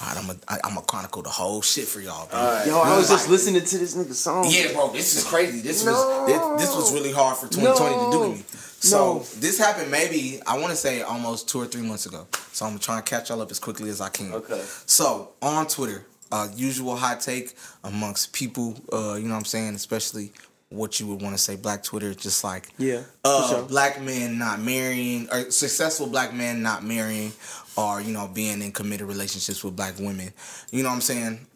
All 0.00 0.08
right, 0.08 0.16
I'm 0.18 0.26
gonna 0.26 0.38
I'm 0.64 0.74
gonna 0.74 0.86
chronicle 0.86 1.22
the 1.22 1.28
whole 1.30 1.62
shit 1.62 1.86
for 1.86 2.00
y'all, 2.00 2.26
bro. 2.28 2.62
Yo, 2.66 2.80
I 2.80 2.96
was 2.96 3.08
just 3.08 3.28
listening 3.28 3.62
to 3.62 3.78
this 3.78 3.94
nigga 3.96 4.12
song. 4.12 4.46
Yeah, 4.48 4.72
bro, 4.72 4.90
this 4.92 5.16
is 5.16 5.24
crazy. 5.24 5.60
This 5.60 5.84
No. 5.84 5.92
was 5.92 6.26
this, 6.58 6.66
this 6.66 6.76
was 6.76 6.92
really 6.92 7.12
hard 7.12 7.36
for 7.36 7.46
2020 7.46 8.04
to 8.06 8.10
do 8.10 8.22
to 8.24 8.28
me. 8.30 8.44
So 8.80 9.14
No. 9.18 9.18
this 9.38 9.56
happened 9.56 9.90
maybe 9.92 10.40
I 10.46 10.58
want 10.58 10.70
to 10.72 10.76
say 10.76 11.02
almost 11.02 11.48
two 11.48 11.60
or 11.60 11.66
three 11.66 11.82
months 11.82 12.06
ago. 12.06 12.26
So 12.52 12.66
I'm 12.66 12.78
trying 12.80 13.02
to 13.02 13.08
catch 13.08 13.28
y'all 13.30 13.40
up 13.40 13.50
as 13.52 13.60
quickly 13.60 13.88
as 13.88 14.00
I 14.00 14.08
can. 14.08 14.32
Okay. 14.34 14.62
So 14.86 15.30
on 15.40 15.68
Twitter, 15.68 16.04
uh, 16.32 16.48
usual 16.56 16.96
hot 16.96 17.20
take 17.20 17.54
amongst 17.84 18.32
people, 18.32 18.74
uh, 18.92 19.14
you 19.14 19.24
know 19.28 19.34
what 19.34 19.38
I'm 19.38 19.44
saying, 19.44 19.74
especially 19.76 20.32
what 20.70 20.98
you 20.98 21.06
would 21.06 21.22
want 21.22 21.36
to 21.36 21.40
say 21.40 21.54
black 21.54 21.84
Twitter, 21.84 22.12
just 22.14 22.42
like 22.42 22.68
Yeah, 22.78 23.02
uh, 23.24 23.48
sure. 23.48 23.62
black 23.62 24.00
men 24.02 24.38
not 24.38 24.60
marrying 24.60 25.28
or 25.30 25.52
successful 25.52 26.08
black 26.08 26.34
men 26.34 26.62
not 26.62 26.82
marrying 26.82 27.32
or 27.76 28.00
you 28.00 28.12
know 28.12 28.28
being 28.28 28.62
in 28.62 28.72
committed 28.72 29.06
relationships 29.06 29.62
with 29.64 29.76
black 29.76 29.98
women. 29.98 30.32
You 30.70 30.82
know 30.82 30.88
what 30.90 30.96
I'm 30.96 31.00
saying? 31.00 31.46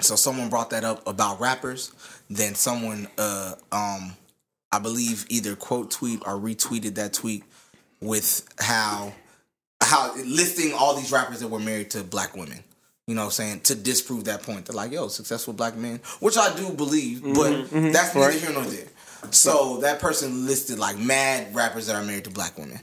So 0.00 0.16
someone 0.16 0.48
brought 0.48 0.70
that 0.70 0.84
up 0.84 1.06
about 1.06 1.40
rappers. 1.40 1.92
Then 2.30 2.54
someone, 2.54 3.08
uh, 3.18 3.54
um, 3.72 4.12
I 4.70 4.78
believe, 4.80 5.26
either 5.28 5.56
quote 5.56 5.90
tweet 5.90 6.20
or 6.26 6.34
retweeted 6.38 6.94
that 6.96 7.12
tweet 7.12 7.42
with 8.00 8.46
how 8.58 9.12
how 9.80 10.14
listing 10.16 10.72
all 10.74 10.94
these 10.94 11.10
rappers 11.10 11.40
that 11.40 11.48
were 11.48 11.58
married 11.58 11.90
to 11.90 12.04
black 12.04 12.36
women. 12.36 12.62
You 13.06 13.14
know 13.14 13.22
what 13.22 13.26
I'm 13.26 13.32
saying? 13.32 13.60
To 13.60 13.74
disprove 13.74 14.24
that 14.24 14.42
point. 14.42 14.66
They're 14.66 14.76
like, 14.76 14.92
yo, 14.92 15.08
successful 15.08 15.54
black 15.54 15.76
men, 15.76 16.00
which 16.20 16.36
I 16.36 16.54
do 16.54 16.70
believe, 16.70 17.22
but 17.34 17.70
that's 17.70 18.14
neither 18.14 18.32
here 18.38 18.52
nor 18.52 18.64
there. 18.64 18.86
So 19.30 19.78
that 19.78 19.98
person 19.98 20.46
listed 20.46 20.78
like 20.78 20.98
mad 20.98 21.54
rappers 21.54 21.86
that 21.86 21.96
are 21.96 22.04
married 22.04 22.24
to 22.24 22.30
black 22.30 22.56
women. 22.58 22.78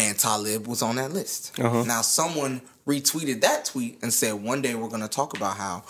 And 0.00 0.18
Talib 0.18 0.66
was 0.66 0.82
on 0.82 0.96
that 0.96 1.12
list. 1.12 1.58
Uh-huh. 1.60 1.84
Now 1.84 2.00
someone 2.02 2.62
retweeted 2.86 3.42
that 3.42 3.64
tweet 3.66 3.98
and 4.02 4.12
said 4.12 4.32
one 4.34 4.62
day 4.62 4.74
we're 4.74 4.88
gonna 4.88 5.08
talk 5.08 5.36
about 5.36 5.56
how 5.56 5.82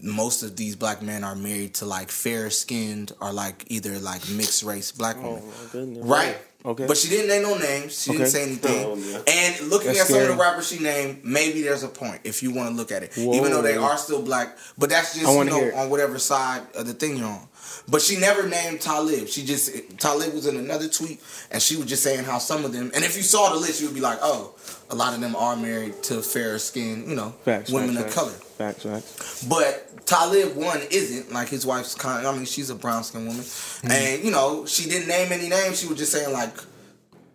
most 0.00 0.42
of 0.44 0.56
these 0.56 0.76
black 0.76 1.02
men 1.02 1.24
are 1.24 1.34
married 1.34 1.74
to 1.74 1.84
like 1.84 2.10
fair 2.10 2.50
skinned 2.50 3.12
or 3.20 3.32
like 3.32 3.64
either 3.66 3.98
like 3.98 4.28
mixed 4.30 4.62
race 4.62 4.92
black 4.92 5.16
women. 5.16 5.42
my 5.46 5.72
goodness. 5.72 6.04
Right. 6.04 6.36
Okay. 6.64 6.86
But 6.86 6.96
she 6.96 7.08
didn't 7.08 7.28
name 7.28 7.42
no 7.42 7.56
names. 7.56 8.00
She 8.02 8.10
Okay. 8.10 8.18
didn't 8.18 8.30
say 8.32 8.42
anything. 8.42 8.84
Oh, 8.84 8.96
yeah. 8.96 9.22
And 9.26 9.68
looking 9.68 9.88
That's 9.88 10.00
at 10.02 10.06
some 10.08 10.22
of 10.22 10.28
the 10.28 10.34
rappers 10.34 10.68
she 10.68 10.78
named, 10.80 11.24
maybe 11.24 11.62
there's 11.62 11.82
a 11.84 11.88
point 11.88 12.20
if 12.24 12.42
you 12.42 12.52
want 12.52 12.68
to 12.68 12.74
look 12.74 12.90
at 12.92 13.02
it. 13.02 13.14
Whoa. 13.16 13.34
Even 13.34 13.50
though 13.52 13.62
they 13.62 13.76
are 13.76 13.96
still 13.96 14.22
black. 14.22 14.56
But 14.76 14.90
that's 14.90 15.14
just 15.14 15.26
you 15.26 15.44
know 15.44 15.60
hear 15.60 15.72
on 15.74 15.88
whatever 15.90 16.18
side 16.18 16.62
of 16.74 16.86
the 16.86 16.94
thing 16.94 17.16
you're 17.16 17.26
on. 17.28 17.47
But 17.88 18.02
she 18.02 18.16
never 18.18 18.46
named 18.48 18.80
Talib. 18.80 19.28
She 19.28 19.44
just 19.44 19.70
Talib 19.98 20.34
was 20.34 20.46
in 20.46 20.56
another 20.56 20.88
tweet, 20.88 21.20
and 21.50 21.62
she 21.62 21.76
was 21.76 21.86
just 21.86 22.02
saying 22.02 22.24
how 22.24 22.38
some 22.38 22.64
of 22.64 22.72
them. 22.72 22.90
And 22.94 23.04
if 23.04 23.16
you 23.16 23.22
saw 23.22 23.50
the 23.52 23.56
list, 23.58 23.80
you 23.80 23.86
would 23.88 23.94
be 23.94 24.00
like, 24.02 24.18
oh, 24.22 24.54
a 24.90 24.94
lot 24.94 25.14
of 25.14 25.20
them 25.20 25.34
are 25.36 25.56
married 25.56 26.02
to 26.04 26.20
fair 26.22 26.58
skin, 26.58 27.08
you 27.08 27.14
know, 27.16 27.30
Facts, 27.44 27.70
women 27.70 27.94
facts, 27.96 28.08
of 28.08 28.14
color. 28.14 28.32
Facts, 28.32 28.82
facts. 28.82 29.44
But 29.48 30.06
Talib 30.06 30.54
one 30.56 30.80
isn't 30.90 31.32
like 31.32 31.48
his 31.48 31.64
wife's 31.66 31.94
kind. 31.94 32.26
I 32.26 32.32
mean, 32.34 32.44
she's 32.46 32.70
a 32.70 32.74
brown 32.74 33.04
skinned 33.04 33.26
woman, 33.26 33.42
Mm-hmm. 33.42 33.90
and 33.90 34.24
you 34.24 34.30
know 34.30 34.66
she 34.66 34.88
didn't 34.88 35.08
name 35.08 35.32
any 35.32 35.48
names. 35.48 35.80
She 35.80 35.86
was 35.86 35.96
just 35.98 36.12
saying 36.12 36.32
like, 36.32 36.54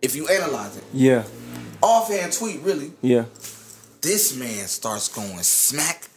if 0.02 0.14
you 0.14 0.28
analyze 0.28 0.76
it, 0.76 0.84
Yeah, 0.92 1.24
offhand 1.82 2.32
tweet 2.32 2.60
really, 2.60 2.92
yeah. 3.02 3.24
this 4.02 4.36
man 4.36 4.66
starts 4.66 5.08
going 5.08 5.38
smack 5.42 6.08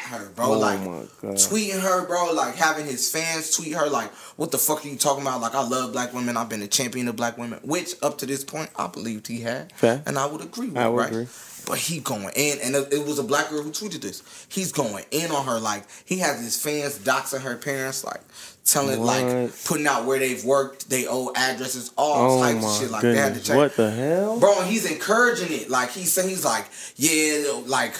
her, 0.00 0.28
bro. 0.30 0.54
Oh 0.54 0.58
like 0.58 0.80
tweeting 0.80 1.80
her, 1.80 2.06
bro. 2.06 2.32
Like 2.32 2.56
having 2.56 2.86
his 2.86 3.10
fans 3.10 3.50
tweet 3.54 3.74
her, 3.74 3.88
like, 3.88 4.10
"What 4.36 4.50
the 4.50 4.58
fuck 4.58 4.84
are 4.84 4.88
you 4.88 4.96
talking 4.96 5.22
about?" 5.22 5.40
Like, 5.40 5.54
I 5.54 5.66
love 5.66 5.92
black 5.92 6.12
women. 6.12 6.36
I've 6.36 6.48
been 6.48 6.62
a 6.62 6.68
champion 6.68 7.08
of 7.08 7.16
black 7.16 7.38
women, 7.38 7.60
which 7.62 7.94
up 8.02 8.18
to 8.18 8.26
this 8.26 8.44
point 8.44 8.70
I 8.76 8.86
believed 8.86 9.26
he 9.26 9.40
had, 9.40 9.72
and 9.82 10.18
I 10.18 10.26
would 10.26 10.40
agree 10.40 10.68
with. 10.68 10.76
I 10.78 10.88
would 10.88 10.98
right? 10.98 11.10
agree. 11.10 11.26
But 11.66 11.78
he 11.78 12.00
going 12.00 12.30
in, 12.34 12.58
and 12.62 12.74
it 12.74 13.06
was 13.06 13.18
a 13.18 13.22
black 13.22 13.50
girl 13.50 13.62
who 13.62 13.70
tweeted 13.70 14.00
this. 14.00 14.22
He's 14.48 14.72
going 14.72 15.04
in 15.10 15.30
on 15.30 15.44
her, 15.44 15.60
like 15.60 15.84
he 16.04 16.18
has 16.18 16.40
his 16.40 16.60
fans 16.60 16.98
doxing 16.98 17.42
her 17.42 17.56
parents, 17.56 18.02
like 18.02 18.22
telling, 18.64 19.02
like 19.02 19.52
putting 19.64 19.86
out 19.86 20.04
where 20.04 20.18
they've 20.18 20.44
worked, 20.44 20.88
they 20.88 21.06
old 21.06 21.36
addresses, 21.36 21.92
all 21.96 22.40
Oh 22.40 22.42
types 22.42 22.64
of 22.64 22.80
shit. 22.80 22.90
Like 22.90 23.02
they 23.02 23.14
had 23.14 23.34
to 23.34 23.40
goodness. 23.40 23.46
check. 23.46 23.56
What 23.56 23.76
the 23.76 23.90
hell? 23.90 24.40
Bro, 24.40 24.60
and 24.60 24.70
he's 24.70 24.90
encouraging 24.90 25.52
it. 25.52 25.70
Like 25.70 25.90
he's 25.90 26.12
saying, 26.12 26.28
he's 26.28 26.44
like, 26.44 26.66
yeah, 26.96 27.60
like, 27.66 27.94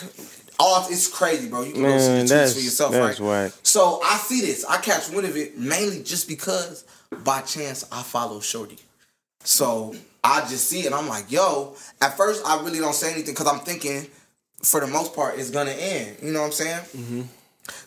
all 0.60 0.86
it's 0.88 1.08
crazy, 1.08 1.48
bro. 1.48 1.62
You 1.62 1.72
can 1.72 1.82
go 1.82 1.98
see 1.98 2.08
Man, 2.08 2.26
the 2.26 2.34
tweets 2.34 2.54
for 2.54 2.60
yourself, 2.60 2.94
right? 2.94 3.18
whack. 3.18 3.52
So 3.62 4.00
I 4.04 4.16
see 4.18 4.42
this. 4.42 4.64
I 4.64 4.76
catch 4.76 5.08
wind 5.10 5.26
of 5.26 5.36
it 5.36 5.58
mainly 5.58 6.02
just 6.02 6.28
because 6.28 6.84
by 7.24 7.40
chance 7.40 7.84
I 7.90 8.02
follow 8.02 8.40
Shorty. 8.40 8.78
So 9.42 9.94
I 10.22 10.40
just 10.42 10.68
see 10.68 10.80
it. 10.80 10.92
I'm 10.92 11.08
like, 11.08 11.32
yo. 11.32 11.74
At 12.02 12.16
first, 12.16 12.44
I 12.46 12.62
really 12.62 12.78
don't 12.78 12.94
say 12.94 13.12
anything 13.12 13.32
because 13.34 13.46
I'm 13.46 13.60
thinking, 13.60 14.06
for 14.62 14.80
the 14.80 14.86
most 14.86 15.14
part, 15.14 15.38
it's 15.38 15.50
gonna 15.50 15.70
end. 15.70 16.18
You 16.22 16.32
know 16.32 16.40
what 16.40 16.46
I'm 16.46 16.52
saying? 16.52 16.80
Mm-hmm. 16.96 17.22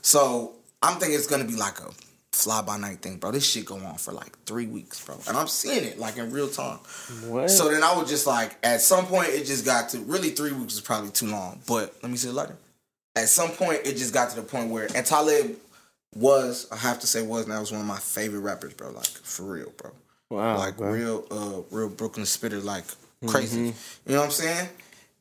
So 0.01 0.53
I'm 0.81 0.97
thinking 0.97 1.15
it's 1.15 1.27
gonna 1.27 1.45
be 1.45 1.55
like 1.55 1.79
a 1.79 1.89
fly 2.31 2.63
by 2.63 2.77
night 2.77 2.99
thing, 3.01 3.17
bro. 3.17 3.31
This 3.31 3.47
shit 3.47 3.65
go 3.65 3.75
on 3.75 3.95
for 3.95 4.11
like 4.11 4.37
three 4.45 4.65
weeks, 4.65 5.03
bro, 5.05 5.15
and 5.27 5.37
I'm 5.37 5.47
seeing 5.47 5.83
it 5.83 5.99
like 5.99 6.17
in 6.17 6.31
real 6.31 6.49
time. 6.49 6.79
What? 7.27 7.49
So 7.51 7.69
then 7.69 7.83
I 7.83 7.95
was 7.95 8.09
just 8.09 8.25
like, 8.25 8.57
at 8.63 8.81
some 8.81 9.05
point, 9.05 9.29
it 9.29 9.45
just 9.45 9.63
got 9.63 9.89
to 9.89 9.99
really 9.99 10.31
three 10.31 10.51
weeks 10.51 10.73
is 10.73 10.81
probably 10.81 11.11
too 11.11 11.27
long. 11.27 11.61
But 11.67 11.93
let 12.01 12.11
me 12.11 12.17
see 12.17 12.27
the 12.27 12.33
letter. 12.33 12.57
At 13.15 13.29
some 13.29 13.51
point, 13.51 13.81
it 13.85 13.95
just 13.97 14.13
got 14.13 14.29
to 14.31 14.35
the 14.37 14.41
point 14.41 14.69
where, 14.71 14.87
and 14.95 15.05
Talib 15.05 15.55
was, 16.15 16.67
I 16.71 16.77
have 16.77 16.99
to 17.01 17.07
say, 17.07 17.21
was 17.21 17.47
now 17.47 17.59
was 17.59 17.71
one 17.71 17.81
of 17.81 17.87
my 17.87 17.97
favorite 17.97 18.39
rappers, 18.41 18.73
bro. 18.73 18.91
Like 18.91 19.05
for 19.05 19.43
real, 19.43 19.71
bro. 19.77 19.91
wow, 20.29 20.57
like 20.57 20.77
bro. 20.77 20.91
real, 20.91 21.25
uh, 21.31 21.61
real 21.75 21.89
Brooklyn 21.89 22.25
spitter, 22.25 22.59
like 22.59 22.85
crazy. 23.27 23.59
You 23.61 23.73
know 24.07 24.19
what 24.19 24.25
I'm 24.25 24.31
saying? 24.31 24.69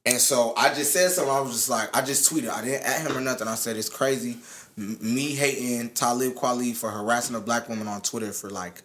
And 0.05 0.19
so 0.19 0.53
I 0.57 0.75
just 0.75 0.93
said 0.93 1.11
something. 1.11 1.33
I 1.33 1.41
was 1.41 1.53
just 1.53 1.69
like, 1.71 1.95
I 1.97 2.03
just 2.03 2.31
tweeted. 2.31 2.49
I 2.51 2.65
didn't 2.65 2.83
at 2.85 3.03
him 3.07 3.17
or 3.17 3.21
nothing. 3.21 3.47
I 3.47 3.55
said 3.55 3.77
it's 3.77 3.89
crazy. 3.89 4.39
M- 4.77 4.99
me 5.01 5.35
hating 5.35 5.91
Talib 5.91 6.35
Kweli 6.35 6.75
for 6.75 6.91
harassing 6.91 7.37
a 7.37 7.41
black 7.41 7.69
woman 7.69 7.87
on 7.89 8.01
Twitter 8.01 8.33
for 8.33 8.51
like 8.51 8.83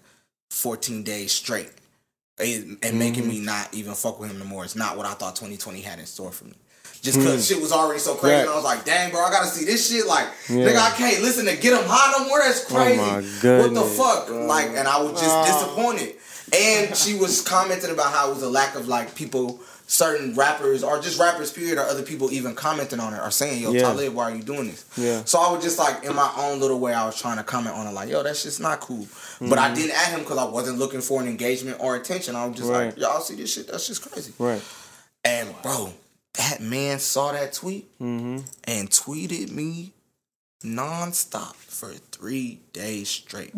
14 0.51 1.03
days 1.03 1.31
straight, 1.31 1.71
and, 2.39 2.77
and 2.83 2.99
making 2.99 3.23
Mm-hmm. 3.23 3.29
me 3.31 3.39
not 3.41 3.73
even 3.73 3.93
fuck 3.95 4.19
with 4.19 4.29
him 4.31 4.37
no 4.39 4.45
more. 4.45 4.63
It's 4.63 4.75
not 4.75 4.95
what 4.97 5.05
I 5.05 5.13
thought 5.13 5.35
2020 5.35 5.81
had 5.81 5.99
in 5.99 6.05
store 6.05 6.31
for 6.31 6.45
me. 6.45 6.53
Just 7.07 7.19
because 7.19 7.47
hmm. 7.47 7.53
shit 7.53 7.61
was 7.61 7.71
already 7.71 7.99
so 7.99 8.15
crazy, 8.15 8.41
and 8.41 8.49
I 8.49 8.55
was 8.55 8.65
like, 8.65 8.83
"Dang, 8.83 9.11
bro, 9.11 9.21
I 9.21 9.29
gotta 9.29 9.47
see 9.47 9.63
this 9.63 9.89
shit." 9.89 10.05
Like, 10.05 10.27
Yeah. 10.49 10.65
nigga, 10.65 10.75
I 10.75 10.89
can't 10.91 11.21
listen 11.21 11.45
to 11.45 11.55
Get 11.55 11.71
'Em 11.71 11.85
High 11.87 12.11
no 12.19 12.27
more. 12.27 12.39
That's 12.39 12.65
oh 12.69 12.75
crazy. 12.75 12.97
my 12.97 13.59
what 13.61 13.73
the 13.73 13.83
fuck? 13.83 14.27
bro. 14.27 14.45
Like, 14.45 14.71
and 14.75 14.89
I 14.89 15.01
was 15.01 15.13
just 15.13 15.31
ah. 15.31 15.45
disappointed. 15.45 16.15
And 16.51 16.95
she 16.97 17.13
was 17.15 17.41
commenting 17.41 17.91
about 17.91 18.11
how 18.11 18.29
it 18.29 18.33
was 18.33 18.43
a 18.43 18.49
lack 18.49 18.75
of 18.75 18.89
like 18.89 19.15
people, 19.15 19.61
certain 19.87 20.33
rappers 20.33 20.83
or 20.83 20.99
just 20.99 21.17
rappers 21.17 21.49
period, 21.49 21.77
or 21.77 21.83
other 21.83 22.03
people 22.03 22.29
even 22.33 22.55
commenting 22.55 22.99
on 22.99 23.13
it 23.13 23.21
or 23.21 23.31
saying, 23.31 23.61
"Yo, 23.61 23.71
Yeah. 23.71 23.83
Talib, 23.83 24.13
why 24.13 24.31
are 24.31 24.35
you 24.35 24.43
doing 24.43 24.69
this?" 24.69 24.83
Yeah. 24.97 25.21
So 25.23 25.39
I 25.39 25.49
was 25.49 25.63
just 25.63 25.79
like 25.79 26.03
in 26.03 26.13
my 26.13 26.29
own 26.35 26.59
little 26.59 26.79
way, 26.79 26.93
I 26.93 27.05
was 27.05 27.17
trying 27.17 27.37
to 27.37 27.43
comment 27.43 27.77
on 27.77 27.87
it, 27.87 27.91
like, 27.91 28.09
"Yo, 28.09 28.21
that's 28.21 28.43
just 28.43 28.59
not 28.59 28.81
cool." 28.81 29.07
But 29.39 29.59
I 29.59 29.67
mm-hmm. 29.67 29.75
didn't 29.75 29.91
at 29.91 30.09
him 30.09 30.19
because 30.19 30.37
I 30.37 30.43
wasn't 30.43 30.77
looking 30.77 30.99
for 30.99 31.21
an 31.21 31.27
engagement 31.29 31.77
or 31.79 31.95
attention. 31.95 32.35
I 32.35 32.45
was 32.45 32.57
just 32.57 32.69
like, 32.69 32.97
"Y'all 32.97 33.21
see 33.21 33.35
this 33.35 33.53
shit? 33.53 33.67
That's 33.67 33.87
just 33.87 34.09
crazy." 34.09 34.33
Right. 34.37 34.61
And 35.23 35.49
bro, 35.61 35.93
that 36.37 36.61
man 36.61 36.99
saw 36.99 37.31
that 37.33 37.53
tweet 37.53 37.85
Mm-hmm. 37.99 38.39
and 38.65 38.89
tweeted 38.89 39.51
me 39.51 39.93
nonstop 40.63 41.55
for 41.55 41.91
three 42.11 42.59
days 42.73 43.09
straight. 43.09 43.51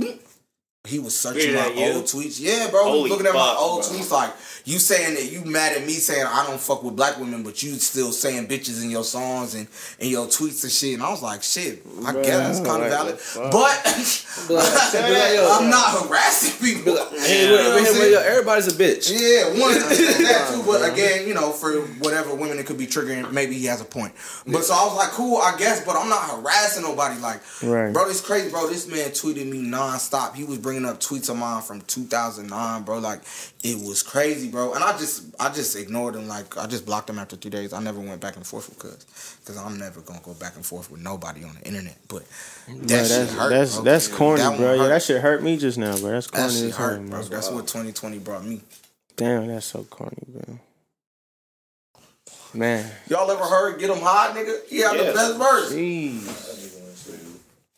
He 0.87 0.97
was 0.97 1.13
searching 1.13 1.55
my 1.55 1.67
you? 1.67 1.91
old 1.93 2.05
tweets. 2.05 2.39
Yeah, 2.39 2.69
bro. 2.69 2.83
Holy 2.85 3.09
looking 3.09 3.25
at 3.27 3.33
my 3.33 3.53
old 3.59 3.81
bro. 3.81 3.89
tweets 3.91 4.11
like, 4.11 4.31
you 4.63 4.79
saying 4.79 5.15
that 5.15 5.29
you 5.29 5.43
mad 5.43 5.75
at 5.75 5.85
me 5.85 5.91
saying 5.91 6.25
I 6.25 6.45
don't 6.47 6.59
fuck 6.59 6.83
with 6.83 6.95
black 6.95 7.19
women, 7.19 7.43
but 7.43 7.61
you 7.61 7.73
still 7.73 8.13
saying 8.13 8.47
bitches 8.47 8.81
in 8.81 8.89
your 8.89 9.03
songs 9.03 9.55
and, 9.55 9.67
and 9.99 10.09
your 10.09 10.27
tweets 10.27 10.63
and 10.63 10.71
shit. 10.71 10.93
And 10.93 11.03
I 11.03 11.09
was 11.09 11.21
like, 11.21 11.43
shit, 11.43 11.83
I 12.05 12.13
Bruh, 12.13 12.23
guess 12.23 12.59
that's 12.59 12.59
kind 12.61 12.81
of 12.83 12.89
what 12.91 12.97
valid. 12.97 13.17
the? 13.19 13.49
But, 13.51 14.49
I'm 15.59 15.69
not 15.69 16.07
harassing 16.07 16.65
people. 16.65 16.95
Hey, 17.19 17.43
You 17.43 17.49
know 17.49 17.55
what 17.57 17.65
I'm 17.79 17.83
wait, 17.83 17.93
wait, 17.99 18.15
wait, 18.15 18.25
everybody's 18.25 18.67
a 18.67 18.71
bitch. 18.71 19.11
Yeah, 19.11 19.59
one 19.61 19.73
that 19.79 20.49
too. 20.53 20.63
But 20.65 20.89
again, 20.93 21.27
you 21.27 21.33
know, 21.33 21.51
for 21.51 21.81
whatever 21.99 22.33
women 22.33 22.57
it 22.57 22.65
could 22.65 22.77
be 22.77 22.87
triggering, 22.87 23.29
maybe 23.33 23.55
he 23.55 23.65
has 23.65 23.81
a 23.81 23.85
point. 23.85 24.13
But 24.47 24.63
so 24.63 24.73
I 24.73 24.85
was 24.85 24.95
like, 24.95 25.09
cool, 25.09 25.39
I 25.39 25.57
guess. 25.57 25.85
But 25.85 25.97
I'm 25.97 26.07
not 26.07 26.21
harassing 26.29 26.83
nobody. 26.83 27.19
Like, 27.19 27.41
Right. 27.61 27.91
bro, 27.91 28.07
this 28.07 28.21
crazy, 28.21 28.49
bro. 28.49 28.69
This 28.69 28.87
man 28.87 29.09
tweeted 29.09 29.45
me 29.49 29.61
nonstop. 29.61 30.35
He 30.35 30.45
was 30.45 30.57
bringing 30.69 30.85
up 30.85 30.99
tweets 30.99 31.29
of 31.31 31.37
mine 31.37 31.63
from 31.63 31.81
2009, 31.81 32.83
bro. 32.83 32.99
Like, 32.99 33.21
it 33.63 33.75
was 33.87 34.03
crazy, 34.03 34.49
bro. 34.51 34.73
And 34.75 34.83
I 34.83 34.91
just, 34.99 35.23
I 35.39 35.49
just 35.49 35.75
ignored 35.75 36.13
them. 36.13 36.27
Like, 36.27 36.55
I 36.59 36.67
just 36.67 36.85
blocked 36.85 37.07
them 37.07 37.17
after 37.17 37.35
two 37.35 37.49
days. 37.49 37.73
I 37.73 37.81
never 37.81 37.99
went 37.99 38.21
back 38.21 38.35
and 38.35 38.45
forth 38.45 38.69
with 38.69 38.77
Cuz, 38.77 39.35
because 39.39 39.57
I'm 39.57 39.79
never 39.79 40.01
gonna 40.01 40.19
go 40.23 40.35
back 40.35 40.55
and 40.55 40.63
forth 40.63 40.91
with 40.91 41.01
nobody 41.01 41.43
on 41.43 41.55
the 41.55 41.67
internet. 41.67 41.97
But 42.07 42.23
that 42.67 42.77
Bro, 42.77 42.85
that's 42.87 43.33
hurt. 43.33 43.49
that's 43.49 43.75
bro. 43.75 43.83
that's 43.83 44.07
corny, 44.07 44.41
That 44.43 44.57
bro. 44.57 44.73
Yeah, 44.75 44.87
that 44.89 45.01
shit 45.01 45.21
hurt 45.21 45.41
me 45.41 45.57
just 45.57 45.79
now, 45.79 45.97
bro. 45.97 46.11
That's 46.11 46.27
corny 46.27 46.47
That 46.47 46.53
shit 46.53 46.75
hurt, 46.75 47.03
bro. 47.09 47.23
That's 47.23 47.49
what 47.49 47.65
2020 47.67 48.19
brought 48.19 48.45
me. 48.45 48.61
Damn, 49.15 49.47
that's 49.47 49.65
so 49.65 49.83
corny, 49.85 50.17
bro. 50.27 50.59
Man, 52.53 52.89
Y'all 53.07 53.29
ever 53.31 53.43
heard 53.43 53.79
"Get 53.79 53.87
"Get 53.87 53.97
'Em 53.97 54.03
High," 54.03 54.33
nigga? 54.35 54.67
He 54.67 54.79
had 54.79 54.95
Yeah. 54.95 55.03
the 55.03 55.13
best 55.13 55.37
verse. 55.37 55.71
jeez. 55.71 56.68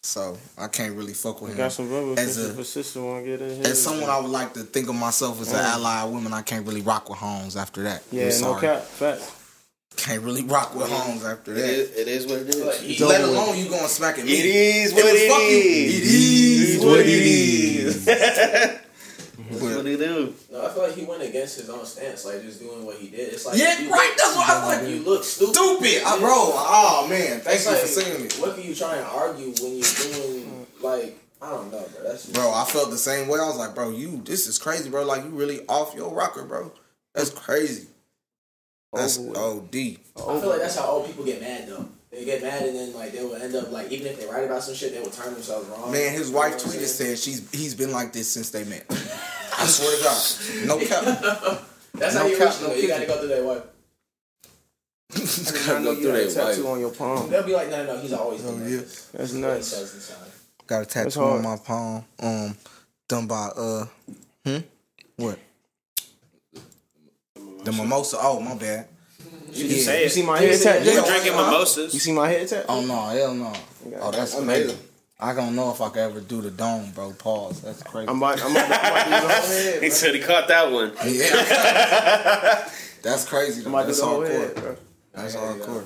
So 0.04 0.36
I 0.58 0.68
can't 0.68 0.96
really 0.96 1.14
fuck 1.14 1.42
with 1.42 1.52
him. 1.52 1.58
Got 1.58 1.72
some 1.74 1.88
rubber 1.92 2.20
As 2.20 2.38
a- 2.38 2.60
a 2.60 2.64
sister 2.66 3.02
want 3.04 3.24
to 3.24 3.30
get 3.38 3.42
in 3.42 3.56
here. 3.58 3.68
As 3.72 3.82
someone 3.82 4.10
I 4.10 4.20
would 4.20 4.32
like 4.32 4.54
to 4.56 4.62
think 4.62 4.90
of 4.90 4.96
myself 4.96 5.40
as 5.42 5.52
an 5.54 5.60
um, 5.60 5.66
ally 5.66 6.02
of 6.02 6.12
women, 6.12 6.34
I 6.34 6.42
can't 6.42 6.66
really 6.66 6.82
rock 6.82 7.08
with 7.08 7.20
Holmes 7.20 7.56
after 7.56 7.84
that. 7.84 8.02
Yeah, 8.12 8.32
I'm 8.34 8.42
no 8.42 8.56
cap, 8.56 8.82
facts. 8.84 9.32
Can't 9.98 10.24
really 10.24 10.44
rock 10.44 10.74
with 10.74 10.90
Holmes 10.90 11.24
after 11.24 11.52
It 11.52 11.56
that. 11.56 11.70
is, 11.70 11.90
it 11.92 12.08
is 12.08 12.26
what 12.26 12.40
it 12.40 12.50
is. 12.50 12.66
Like, 12.66 12.76
he- 12.78 13.04
Let 13.06 13.22
alone 13.22 13.58
you 13.60 13.70
going 13.70 13.88
smacking 13.88 14.26
me. 14.26 14.32
It 14.34 14.46
is 14.86 14.94
what 14.94 15.04
was 15.04 15.14
it 15.14 15.30
fucking- 15.30 15.48
is. 15.48 15.96
It 15.96 16.04
is 16.74 16.84
what 16.84 17.00
it 17.02 17.08
is. 17.08 18.78
That's 19.52 19.76
what 19.76 19.86
he 19.86 19.98
do. 19.98 20.34
No, 20.52 20.66
I 20.66 20.70
feel 20.70 20.84
like 20.84 20.96
he 20.96 21.06
went 21.06 21.22
against 21.24 21.60
his 21.60 21.70
own 21.70 21.86
stance, 21.86 22.26
like 22.26 22.42
just 22.42 22.60
doing 22.60 22.86
what 22.86 22.98
he 22.98 23.10
did. 23.10 23.34
It's 23.34 23.46
like 23.46 23.58
Yeah, 23.58 23.80
you 23.80 23.92
right, 23.92 24.14
that's 24.18 24.36
what 24.36 24.50
I 24.50 24.66
like. 24.66 24.88
You 24.88 25.04
look 25.04 25.24
stupid. 25.24 25.56
Stupid, 25.56 26.04
I, 26.06 26.20
bro. 26.20 26.32
Oh 26.34 27.08
man, 27.10 27.40
thank 27.42 27.56
It's 27.56 27.66
you 27.66 27.72
like, 27.72 27.82
for 27.82 27.88
saying 27.88 28.24
me. 28.24 28.30
What 28.40 28.56
can 28.56 28.64
you 28.64 28.76
try 28.76 28.98
and 28.98 29.06
argue 29.06 29.54
when 29.62 29.78
you're 29.78 30.14
doing 30.14 30.68
like 30.82 31.18
I 31.42 31.50
don't 31.50 31.72
know, 31.72 31.80
bro. 31.80 32.04
That's 32.04 32.26
just, 32.26 32.34
bro. 32.34 32.54
I 32.54 32.66
felt 32.66 32.92
the 32.92 32.98
same 32.98 33.28
way. 33.28 33.40
I 33.40 33.48
was 33.48 33.58
like, 33.58 33.74
bro, 33.74 33.90
you, 33.90 34.22
this 34.24 34.48
is 34.48 34.60
crazy, 34.60 34.90
bro. 34.90 35.04
Like 35.06 35.24
you 35.24 35.32
really 35.32 35.66
off 35.68 35.96
your 35.96 36.14
rocker, 36.14 36.44
bro. 36.44 36.72
That's 37.16 37.32
crazy. 37.32 37.88
That's 38.94 39.18
Over. 39.18 39.38
OD. 39.38 39.76
I 39.76 40.40
feel 40.40 40.50
like 40.50 40.60
that's 40.62 40.78
how 40.78 40.86
old 40.86 41.08
people 41.08 41.26
get 41.26 41.42
mad 41.42 41.68
though. 41.68 41.88
They 42.12 42.26
get 42.26 42.42
mad 42.42 42.64
and 42.64 42.76
then 42.76 42.94
like 42.94 43.14
they 43.14 43.24
will 43.24 43.36
end 43.36 43.56
up 43.56 43.72
like 43.72 43.90
even 43.92 44.08
if 44.08 44.20
they 44.20 44.28
write 44.28 44.44
about 44.44 44.64
some 44.64 44.76
shit, 44.76 44.94
they 44.94 45.00
will 45.00 45.10
turn 45.10 45.34
themselves 45.34 45.68
wrong. 45.70 45.92
Man, 45.92 46.14
his 46.14 46.30
wife 46.30 46.56
tweeted 46.56 46.86
saying? 46.86 47.16
said 47.16 47.20
she's 47.20 47.50
he's 47.52 47.74
been 47.74 47.92
like 47.92 48.12
this 48.12 48.28
since 48.28 48.50
they 48.52 48.66
met. 48.66 48.86
I 49.62 49.66
swear 49.68 49.98
to 49.98 50.04
God, 50.04 50.68
no 50.68 50.86
cap. 50.88 51.64
That's 51.94 52.16
no 52.16 52.22
how 52.22 52.28
you 52.28 52.38
cap, 52.38 52.48
reach 52.50 52.62
no 52.62 52.68
them. 52.70 52.78
You 52.80 52.88
gotta 52.88 53.06
go 53.06 53.18
through 53.20 53.28
their 53.30 53.44
wife. 53.44 53.64
I 55.14 55.18
didn't 55.18 55.84
know 55.84 55.92
Go 55.94 56.00
you 56.00 56.02
through 56.04 56.12
had 56.12 56.22
a 56.22 56.26
their 56.32 56.46
tattoo 56.46 56.64
wife. 56.64 56.72
on 56.74 56.80
your 56.80 56.92
palm. 56.92 57.30
They'll 57.30 57.44
be 57.44 57.54
like, 57.54 57.70
no, 57.70 57.86
no, 57.86 57.96
no. 57.96 58.02
He's 58.02 58.14
always 58.14 58.42
been 58.42 58.52
Oh, 58.52 58.56
like 58.56 58.64
yeah. 58.72 58.78
this. 58.78 59.06
That's 59.14 59.34
That's 59.34 59.34
nuts. 59.34 60.16
Got 60.68 60.84
a 60.84 60.86
tattoo 60.86 61.20
on 61.22 61.42
my 61.44 61.58
palm. 61.58 62.06
Um, 62.22 62.56
done 63.10 63.28
by 63.28 63.50
uh, 63.58 63.86
hmm, 64.46 64.58
what? 65.18 65.38
The 67.64 67.72
mimosa. 67.74 68.18
Oh, 68.22 68.40
my 68.40 68.56
bad. 68.56 68.88
You 69.52 69.68
can 69.68 69.76
Yeah. 69.78 69.84
say 69.84 70.04
You 70.04 70.10
see 70.10 70.24
my 70.24 70.40
head 70.40 70.56
see- 70.56 70.64
tattoo? 70.64 70.86
You're 70.86 70.94
Yeah. 70.96 71.06
drinking 71.06 71.32
mimosas. 71.36 71.94
You 71.94 72.00
see 72.00 72.12
my 72.14 72.30
head 72.30 72.48
tattoo? 72.48 72.66
Oh 72.70 72.82
no, 72.86 72.96
hell 73.08 73.34
no. 73.34 73.54
Oh, 74.00 74.12
that's 74.12 74.34
Amazing. 74.36 74.78
Crazy. 75.22 75.40
I 75.40 75.46
don't 75.46 75.56
know 75.56 75.72
if 75.72 75.82
I 75.82 75.90
could 75.90 76.00
ever 76.00 76.20
do 76.22 76.42
the 76.42 76.52
dome, 76.52 76.92
bro. 76.92 77.12
Pause. 77.14 77.62
That's 77.62 77.84
crazy. 77.84 78.08
I'm 78.10 78.18
about, 78.18 78.42
I'm 78.44 78.52
about, 78.52 78.68
to- 78.68 78.76
I'm 78.76 78.84
about 78.84 79.04
to 79.04 79.10
do 79.10 79.12
the 79.12 79.34
whole 79.34 79.50
head. 79.74 79.84
He 79.84 79.90
said 79.90 80.16
he 80.16 80.22
caught 80.22 80.48
that 80.48 80.72
one. 80.72 80.94
yeah. 81.06 82.70
that's 83.04 83.26
crazy. 83.28 83.64
I'm 83.66 83.72
Though. 83.72 83.78
about 83.80 83.82
to 83.82 83.86
do 83.86 83.88
That's 83.88 84.00
the 84.00 84.06
whole 84.06 84.22
head, 84.22 84.56
hardcore. 84.56 84.62
bro. 84.62 84.76
That's 85.14 85.34
Yeah, 85.36 85.56
yeah. 85.56 85.64
hardcore. 85.64 85.84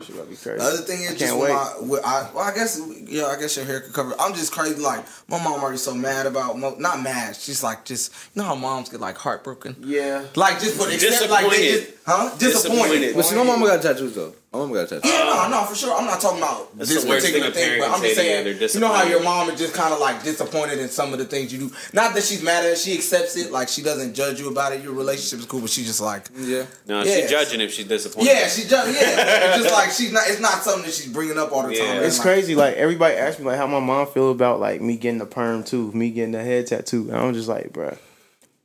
Shit 0.00 0.14
about 0.14 0.30
be 0.30 0.36
crazy. 0.36 0.58
The 0.58 0.62
other 0.64 0.76
thing 0.82 1.00
is 1.02 1.08
I 1.08 1.12
just 1.14 1.24
can't 1.24 1.40
when 1.40 1.50
wait. 1.50 1.54
my, 2.02 2.08
I, 2.08 2.30
well, 2.32 2.44
I 2.44 2.54
guess 2.54 2.80
yeah, 3.08 3.24
I 3.26 3.36
guess 3.36 3.56
your 3.56 3.64
hair 3.66 3.80
could 3.80 3.92
cover. 3.92 4.14
I'm 4.20 4.32
just 4.32 4.52
crazy. 4.52 4.80
Like 4.80 5.04
my 5.26 5.42
mom 5.42 5.60
already 5.60 5.76
so 5.78 5.92
mad 5.92 6.26
about 6.26 6.56
not 6.56 7.02
mad. 7.02 7.34
She's 7.34 7.64
like 7.64 7.84
just 7.84 8.12
you 8.32 8.40
know 8.40 8.46
how 8.46 8.54
moms 8.54 8.90
get 8.90 9.00
like 9.00 9.16
heartbroken. 9.16 9.74
yeah. 9.80 10.24
Like 10.36 10.60
just 10.60 10.76
for 10.80 10.86
the 10.86 10.94
extent 10.94 11.28
like 11.32 11.50
they 11.50 11.56
Disappointed. 11.72 11.86
just, 11.88 12.06
huh? 12.06 12.36
Disappointed. 12.38 12.78
Disappointed. 12.78 13.16
But 13.16 13.24
see, 13.24 13.34
my 13.36 13.42
mama 13.42 13.66
got 13.66 13.82
tattoos 13.82 14.14
though. 14.14 14.34
My 14.52 14.60
mama 14.60 14.72
got 14.74 14.88
tattoos. 14.88 15.10
Yeah, 15.10 15.24
no, 15.24 15.48
no, 15.60 15.64
for 15.66 15.74
sure. 15.74 15.94
I'm 15.94 16.06
not 16.06 16.22
talking 16.22 16.38
about 16.38 16.74
That's 16.78 16.88
this 16.88 17.04
particular 17.04 17.50
thing 17.50 17.68
thing, 17.68 17.80
but 17.80 17.90
I'm 17.90 18.00
just 18.00 18.16
say 18.16 18.42
to 18.42 18.48
you, 18.50 18.56
saying, 18.68 18.70
you 18.74 18.80
know 18.80 18.94
how 18.94 19.02
your 19.04 19.22
mom 19.22 19.50
is 19.50 19.58
just 19.60 19.74
kind 19.74 19.92
of 19.92 20.00
like 20.00 20.22
disappointed 20.22 20.78
in 20.78 20.88
some 20.88 21.12
of 21.12 21.18
the 21.18 21.26
things 21.26 21.52
you 21.52 21.58
do. 21.68 21.70
Not 21.92 22.14
that 22.14 22.24
she's 22.24 22.42
mad 22.42 22.64
at 22.64 22.72
it, 22.72 22.78
she 22.78 22.94
accepts 22.94 23.36
it, 23.36 23.52
like 23.52 23.68
she 23.68 23.82
doesn't 23.82 24.14
judge 24.14 24.40
you 24.40 24.48
about 24.48 24.72
it. 24.72 24.82
Your 24.82 24.94
relationship 24.94 25.40
is 25.40 25.44
cool, 25.44 25.60
but 25.60 25.68
she's 25.68 25.86
just 25.86 26.00
like, 26.00 26.28
Yeah. 26.34 26.64
No, 26.86 27.02
Yes. 27.02 27.20
she's 27.20 27.30
judging 27.30 27.60
if 27.60 27.74
she's 27.74 27.86
disappointed. 27.86 28.30
yeah, 28.30 28.48
she 28.48 28.62
judge, 28.66 28.94
yeah, 28.94 29.48
it's 29.54 29.62
just 29.64 29.74
like 29.74 29.90
she's 29.90 30.12
not. 30.12 30.22
It's 30.28 30.40
not 30.40 30.62
something 30.62 30.84
that 30.84 30.94
she's 30.94 31.12
bringing 31.12 31.36
up 31.38 31.52
all 31.52 31.64
the 31.64 31.74
Yeah. 31.74 31.84
time. 31.84 31.96
It's 31.98 32.06
It's 32.06 32.18
like, 32.18 32.24
crazy. 32.26 32.54
Like 32.54 32.76
everybody 32.76 33.16
asks 33.16 33.38
me 33.38 33.44
like 33.44 33.58
how 33.58 33.66
my 33.66 33.80
mom 33.80 34.06
feel 34.06 34.30
about 34.30 34.60
like 34.60 34.80
me 34.80 34.96
getting 34.96 35.18
the 35.18 35.26
perm 35.26 35.62
too, 35.62 35.92
me 35.92 36.10
getting 36.10 36.32
the 36.32 36.42
head 36.42 36.66
tattoo. 36.68 37.08
And 37.10 37.16
I'm 37.18 37.34
just 37.34 37.48
like, 37.48 37.70
bruh. 37.74 37.98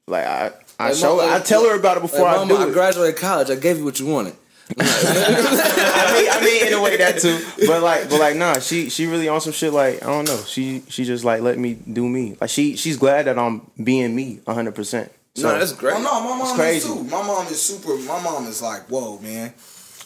Like 0.07 0.25
I, 0.25 0.51
I 0.79 0.87
Like, 0.89 0.95
show, 0.95 1.17
mom, 1.17 1.29
I 1.33 1.39
tell 1.39 1.65
her 1.67 1.75
about 1.77 1.97
it 1.97 2.01
before 2.03 2.21
Like, 2.21 2.35
I 2.35 2.45
mama, 2.45 2.65
do 2.65 2.69
I 2.69 2.73
graduated 2.73 3.17
college. 3.17 3.49
I 3.49 3.55
gave 3.55 3.77
you 3.79 3.83
what 3.83 3.99
you 3.99 4.05
wanted. 4.05 4.35
I 4.79 6.13
mean, 6.13 6.29
I 6.31 6.41
mean, 6.43 6.67
in 6.67 6.73
a 6.73 6.81
way 6.81 6.97
that 6.97 7.19
too. 7.19 7.39
But 7.67 7.81
like, 7.83 8.09
but 8.09 8.19
like, 8.19 8.35
nah, 8.35 8.59
she 8.59 8.89
she 8.89 9.05
really 9.07 9.27
on 9.27 9.41
some 9.41 9.53
shit. 9.53 9.73
Like 9.73 10.03
I 10.03 10.07
don't 10.07 10.27
know. 10.27 10.37
She 10.47 10.83
she 10.89 11.05
just 11.05 11.23
like 11.23 11.41
let 11.41 11.57
me 11.57 11.73
do 11.75 12.07
me. 12.07 12.37
Like 12.39 12.49
she 12.49 12.75
she's 12.75 12.97
glad 12.97 13.25
that 13.25 13.37
I'm 13.37 13.69
being 13.81 14.15
me 14.15 14.39
100. 14.45 14.75
percent 14.75 15.11
So 15.35 15.51
no, 15.51 15.59
that's 15.59 15.73
great. 15.73 15.95
Oh 15.95 16.01
no, 16.01 16.21
my 16.21 16.37
mom 16.37 16.55
crazy. 16.55 16.87
is 16.89 16.93
too. 16.95 17.03
My 17.05 17.21
mom 17.25 17.47
is 17.47 17.61
super. 17.61 17.95
My 17.97 18.21
mom 18.21 18.45
is 18.47 18.61
like, 18.61 18.83
whoa, 18.89 19.19
man, 19.19 19.53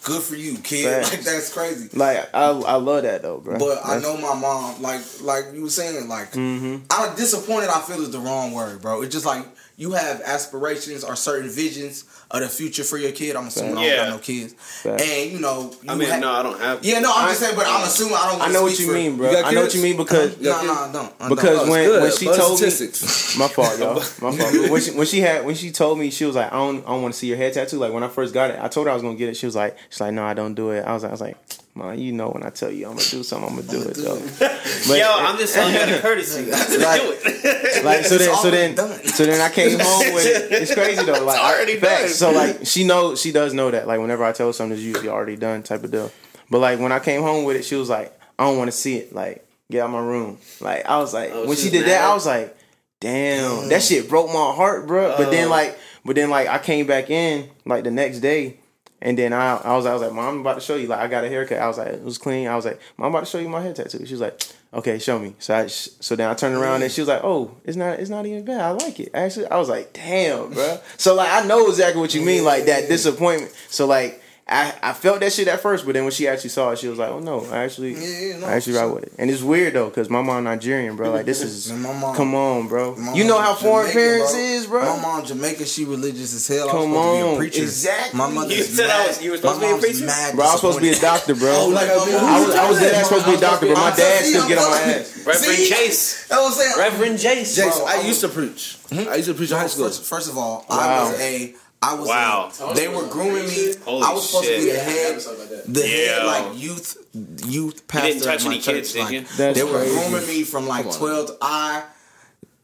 good 0.04 0.22
for 0.22 0.36
you, 0.36 0.58
kid. 0.60 0.86
Facts. 1.04 1.12
Like 1.12 1.22
that's 1.22 1.54
crazy. 1.54 1.90
like 1.98 2.30
I 2.34 2.46
I 2.50 2.76
love 2.76 3.04
that 3.04 3.22
though, 3.24 3.40
bro. 3.40 3.58
But 3.60 3.80
I 3.86 4.00
know 4.00 4.18
my 4.18 4.36
mom, 4.36 4.82
like 4.82 5.02
like 5.22 5.46
you 5.54 5.64
were 5.64 5.70
saying, 5.70 6.08
like 6.08 6.32
Mm-hmm. 6.34 6.86
I'm 6.92 7.16
disappointed. 7.16 7.70
I 7.70 7.82
feel 7.82 8.02
is 8.02 8.12
the 8.12 8.20
wrong 8.20 8.52
word, 8.54 8.82
bro. 8.82 9.02
It's 9.02 9.14
just 9.14 9.26
like 9.26 9.46
you 9.80 9.92
have 9.92 10.22
aspirations 10.22 11.04
or 11.04 11.16
certain 11.16 11.50
visions 11.50 12.04
of 12.30 12.42
the 12.42 12.50
future 12.50 12.84
for 12.84 12.98
your 12.98 13.12
kid. 13.12 13.36
I'm 13.36 13.48
assuming 13.48 13.72
I 13.72 13.76
don't 13.76 13.84
Yeah. 13.86 13.96
got 13.98 14.10
no 14.10 14.18
kids, 14.20 14.56
and 14.86 15.32
you 15.32 15.40
know, 15.40 15.72
you 15.82 15.90
I 15.90 15.96
mean, 15.96 16.10
ha- 16.10 16.20
no, 16.20 16.32
I 16.32 16.44
don't 16.44 16.60
have. 16.60 16.84
yeah, 16.84 17.00
no, 17.00 17.12
I'm 17.16 17.30
just 17.30 17.40
saying, 17.42 17.56
but 17.56 17.66
I'm 17.68 17.84
assuming 17.84 18.16
I 18.16 18.32
don't. 18.32 18.42
I 18.42 18.52
know 18.52 18.64
what 18.64 18.78
you 18.80 18.88
for- 18.88 18.94
mean, 18.94 19.18
bro. 19.18 19.32
You 19.32 19.38
I 19.38 19.52
know 19.52 19.62
what 19.62 19.74
you 19.74 19.82
mean 19.82 19.98
because 19.98 20.40
No, 20.40 20.62
no, 20.66 20.74
I 20.74 20.92
don't. 20.92 21.14
I 21.20 21.30
because 21.30 21.44
don't. 21.60 21.68
Oh, 21.70 21.72
when 21.72 21.86
good. 21.86 22.02
when 22.04 22.12
she 22.12 22.26
Blood 22.26 22.38
told 22.38 22.62
me 22.62 22.68
my 23.38 23.48
fault 23.48 23.80
y'all 23.80 23.96
my 24.22 24.36
fault 24.38 24.70
when 24.72 24.82
she, 24.82 24.92
when 24.92 25.08
she 25.08 25.20
had 25.22 25.46
when 25.46 25.56
she 25.56 25.72
told 25.72 25.98
me 26.00 26.10
she 26.10 26.26
was 26.26 26.36
like 26.36 26.52
I 26.52 26.56
don't 26.58 26.80
I 26.86 26.90
don't 26.90 27.02
want 27.02 27.14
to 27.14 27.20
see 27.20 27.28
your 27.28 27.38
head 27.38 27.54
tattoo 27.54 27.78
like 27.78 27.94
when 27.94 28.04
I 28.04 28.08
first 28.10 28.34
got 28.34 28.50
it 28.52 28.60
I 28.62 28.68
told 28.68 28.88
her 28.88 28.92
I 28.92 28.94
was 28.94 29.04
gonna 29.04 29.16
get 29.16 29.30
it 29.30 29.36
she 29.38 29.46
was 29.46 29.56
like 29.56 29.78
she's 29.90 30.02
like 30.02 30.14
no 30.14 30.24
I 30.24 30.34
don't 30.34 30.54
do 30.54 30.72
it 30.72 30.82
I 30.82 30.94
was 30.94 31.04
I 31.04 31.12
was 31.12 31.22
like 31.22 31.38
man 31.78 32.00
you 32.00 32.12
know 32.12 32.30
when 32.30 32.44
I 32.44 32.50
tell 32.50 32.72
you 32.72 32.86
I'm 32.88 32.96
gonna 32.98 33.10
do 33.10 33.24
something 33.24 33.50
I'm 33.50 33.56
gonna 33.56 33.68
do 33.68 33.90
it 33.90 33.96
though 33.96 34.20
But- 34.40 34.64
Yo, 35.00 35.06
I'm 35.10 35.38
just 35.38 35.54
telling 35.54 35.74
you 35.76 35.80
out 35.82 35.90
of 35.96 36.02
courtesy. 36.02 36.50
not 36.50 36.70
Like- 36.80 37.02
do 37.02 37.16
it. 37.24 37.86
like 37.86 38.06
so 38.06 38.18
then 38.18 38.36
so 38.36 38.52
then 38.52 38.76
done. 38.76 39.04
so 39.06 39.26
then 39.26 39.40
I 39.42 39.50
came 39.54 39.80
home 39.80 40.14
with 40.14 40.26
it. 40.26 40.52
It's 40.62 40.74
crazy 40.74 41.04
though. 41.06 41.24
Like 41.24 41.40
already 41.40 41.78
facts. 41.78 42.02
done. 42.02 42.10
So 42.10 42.32
like 42.32 42.66
she 42.66 42.84
knows 42.86 43.22
she 43.22 43.32
does 43.32 43.54
know 43.54 43.70
that. 43.72 43.88
Like 43.88 44.00
whenever 44.00 44.24
I 44.24 44.32
tell 44.32 44.48
her 44.48 44.54
something, 44.54 44.76
it's 44.78 44.84
usually 44.84 45.10
already 45.10 45.36
done 45.36 45.64
type 45.64 45.84
of 45.84 45.92
deal. 45.92 46.12
But 46.50 46.60
like 46.60 46.80
when 46.80 46.92
I 46.92 47.00
came 47.00 47.22
home 47.22 47.44
with 47.46 47.56
it, 47.58 47.64
she 47.66 47.76
was 47.76 47.90
like, 47.90 48.18
I 48.40 48.46
don't 48.46 48.58
want 48.58 48.70
to 48.72 48.76
see 48.78 48.96
it. 48.98 49.14
Like 49.14 49.46
get 49.70 49.84
out 49.84 49.90
my 49.92 50.00
room. 50.00 50.38
Like 50.62 50.86
I 50.86 50.98
was 50.98 51.14
like 51.14 51.32
Oh, 51.34 51.48
when 51.48 51.56
she 51.58 51.70
she 51.70 51.78
was 51.78 51.84
did 51.84 51.92
that. 51.92 52.02
I 52.10 52.14
was 52.14 52.26
like, 52.26 52.58
damn, 53.00 53.70
that 53.70 53.82
shit 53.84 54.10
broke 54.10 54.28
my 54.28 54.54
heart, 54.56 54.88
bro. 54.88 55.16
But 55.18 55.30
then 55.32 55.48
Oh. 55.48 55.52
like 55.52 55.78
but 56.06 56.16
then 56.16 56.30
like 56.30 56.48
I 56.48 56.58
came 56.58 56.88
back 56.88 57.10
in 57.10 57.50
like 57.66 57.84
the 57.84 57.92
next 57.92 58.20
day. 58.20 58.58
And 59.02 59.18
then 59.18 59.32
I, 59.32 59.58
I 59.58 59.76
was, 59.76 59.86
I 59.86 59.94
was 59.94 60.02
like, 60.02 60.12
Mom, 60.12 60.26
I'm 60.36 60.42
about 60.42 60.56
to 60.56 60.62
show 60.62 60.76
you. 60.76 60.88
Like, 60.88 61.00
I 61.00 61.08
got 61.08 61.24
a 61.24 61.30
haircut. 61.30 61.60
I 61.60 61.68
was 61.68 61.78
like, 61.78 61.88
it 61.90 62.04
was 62.04 62.18
clean. 62.18 62.48
I 62.48 62.56
was 62.56 62.66
like, 62.66 62.80
Mom, 62.98 63.08
I'm 63.08 63.12
about 63.12 63.26
to 63.26 63.32
show 63.32 63.38
you 63.38 63.50
my 63.50 63.62
hair 63.62 63.74
tattoo. 63.74 64.06
She 64.06 64.14
was 64.14 64.22
like, 64.22 64.42
Okay, 64.74 65.00
show 65.00 65.18
me. 65.18 65.34
So 65.40 65.56
I, 65.56 65.68
so 65.68 66.16
then 66.16 66.30
I 66.30 66.34
turned 66.34 66.56
around 66.56 66.84
and 66.84 66.92
she 66.92 67.02
was 67.02 67.08
like, 67.08 67.22
Oh, 67.24 67.56
it's 67.64 67.78
not, 67.78 68.00
it's 68.00 68.10
not 68.10 68.26
even 68.26 68.44
bad. 68.44 68.60
I 68.62 68.72
like 68.72 69.00
it. 69.00 69.12
Actually, 69.14 69.48
I 69.48 69.58
was 69.58 69.70
like, 69.70 69.94
Damn, 69.94 70.52
bro. 70.52 70.80
So 70.98 71.16
like, 71.16 71.30
I 71.32 71.48
know 71.48 71.68
exactly 71.68 72.02
what 72.02 72.14
you 72.14 72.22
mean, 72.22 72.44
like 72.44 72.66
that 72.66 72.88
disappointment. 72.90 73.54
So 73.70 73.86
like, 73.86 74.22
I, 74.50 74.74
I 74.82 74.94
felt 74.94 75.20
that 75.20 75.34
shit 75.34 75.50
at 75.50 75.60
first, 75.60 75.86
but 75.86 75.92
then 75.94 76.04
when 76.06 76.14
she 76.14 76.26
actually 76.26 76.52
saw 76.52 76.72
it, 76.72 76.80
she 76.80 76.88
was 76.88 76.98
like, 76.98 77.10
"Oh 77.10 77.20
no, 77.20 77.44
I 77.52 77.66
actually, 77.66 77.96
Yeah, 77.96 78.20
yeah, 78.34 78.38
no, 78.40 78.48
I 78.48 78.54
actually 78.54 78.78
ride 78.78 78.86
with 78.86 79.04
it." 79.04 79.12
And 79.18 79.30
it's 79.30 79.42
weird 79.42 79.74
though, 79.74 79.90
cause 79.90 80.10
my 80.10 80.22
mom 80.22 80.46
Nigerian, 80.46 80.96
bro. 80.96 81.12
Like 81.12 81.26
this 81.26 81.42
is, 81.42 81.70
my 81.74 81.92
mom- 81.92 82.16
come 82.16 82.34
on, 82.34 82.70
bro. 82.70 82.96
My 82.96 83.14
You 83.14 83.26
know 83.26 83.40
how 83.42 83.54
foreign 83.56 83.92
Jamaican, 83.92 84.10
parents 84.10 84.32
bro. 84.32 84.40
is, 84.42 84.68
bro. 84.68 84.96
My 84.96 85.02
mom 85.02 85.26
Jamaican, 85.26 85.66
she 85.66 85.84
religious 85.84 86.34
as 86.34 86.48
hell. 86.48 86.70
Come 86.70 86.78
I 86.78 86.80
was 86.80 86.88
supposed 86.88 87.12
to 87.12 87.18
be 87.18 87.28
on, 87.28 87.34
a 87.34 87.38
preacher. 87.38 87.62
exactly. 87.64 88.18
My 88.18 88.30
mother 88.30 88.56
You 88.56 88.64
said 88.64 88.90
I 88.90 89.08
was- 89.08 89.22
you 89.22 89.32
were 89.32 89.38
supposed 89.38 89.60
my 89.62 89.68
to 89.68 89.74
be 89.74 89.78
a 89.80 89.82
preacher? 89.82 90.06
Mad 90.06 90.36
Bro, 90.36 90.46
I 90.46 90.48
was 90.48 90.56
supposed 90.62 90.78
to 90.78 90.82
be 90.82 90.90
a 90.92 91.00
doctor, 91.00 91.36
bro. 91.36 91.52
Oh, 91.54 91.68
like, 91.68 91.90
I 91.90 92.06
mean, 92.06 92.16
I 92.16 92.40
was, 92.40 92.56
I 92.56 92.70
was 92.70 92.80
supposed 93.08 93.26
to 93.26 93.32
be 93.32 93.38
a 93.38 93.40
doctor, 93.42 93.68
but 93.68 93.74
my 93.76 93.90
dad 93.90 93.98
telling 94.00 94.24
still 94.32 94.48
get 94.48 94.58
on 94.60 94.72
my 94.72 94.80
ass. 94.96 95.26
Reverend 95.28 95.58
See? 95.60 95.70
Jace. 95.74 96.28
I'm 96.32 96.52
saying. 96.54 96.74
Reverend 96.78 97.18
Jace. 97.20 97.52
Jace, 97.60 97.86
I 97.86 98.00
used 98.08 98.22
to 98.22 98.30
preach. 98.30 98.78
Hmm? 98.90 99.10
I 99.10 99.16
used 99.16 99.28
to 99.28 99.34
preach 99.34 99.52
in 99.52 99.58
high 99.58 99.68
school. 99.68 99.88
First, 99.88 100.06
first 100.06 100.30
of 100.32 100.38
all, 100.38 100.66
I 100.70 101.04
was 101.04 101.20
a. 101.20 101.54
I 101.82 101.94
was. 101.94 102.08
Wow. 102.08 102.52
A, 102.62 102.74
they 102.74 102.88
were 102.88 103.08
grooming 103.08 103.46
me. 103.46 103.74
Holy 103.86 104.04
I 104.04 104.14
was 104.14 104.30
supposed 104.30 104.48
to 104.50 104.56
be 104.56 104.62
shit. 104.64 104.74
the 104.74 104.80
head, 104.80 105.66
the 105.68 105.88
head 105.88 106.26
like 106.26 106.60
youth, 106.60 106.98
youth 107.46 107.88
pastor. 107.88 108.08
didn't 108.14 108.24
touch 108.24 108.46
my 108.46 108.52
any 108.52 108.62
church. 108.62 108.76
kids, 108.76 108.94
did 108.94 109.04
like, 109.04 109.14
you? 109.14 109.22
That's 109.38 109.58
they 109.58 109.64
were 109.64 109.80
crazy. 109.80 110.10
grooming 110.10 110.28
me 110.28 110.44
from 110.44 110.68
like 110.68 110.92
twelve. 110.92 111.28
to 111.28 111.38
I. 111.42 111.84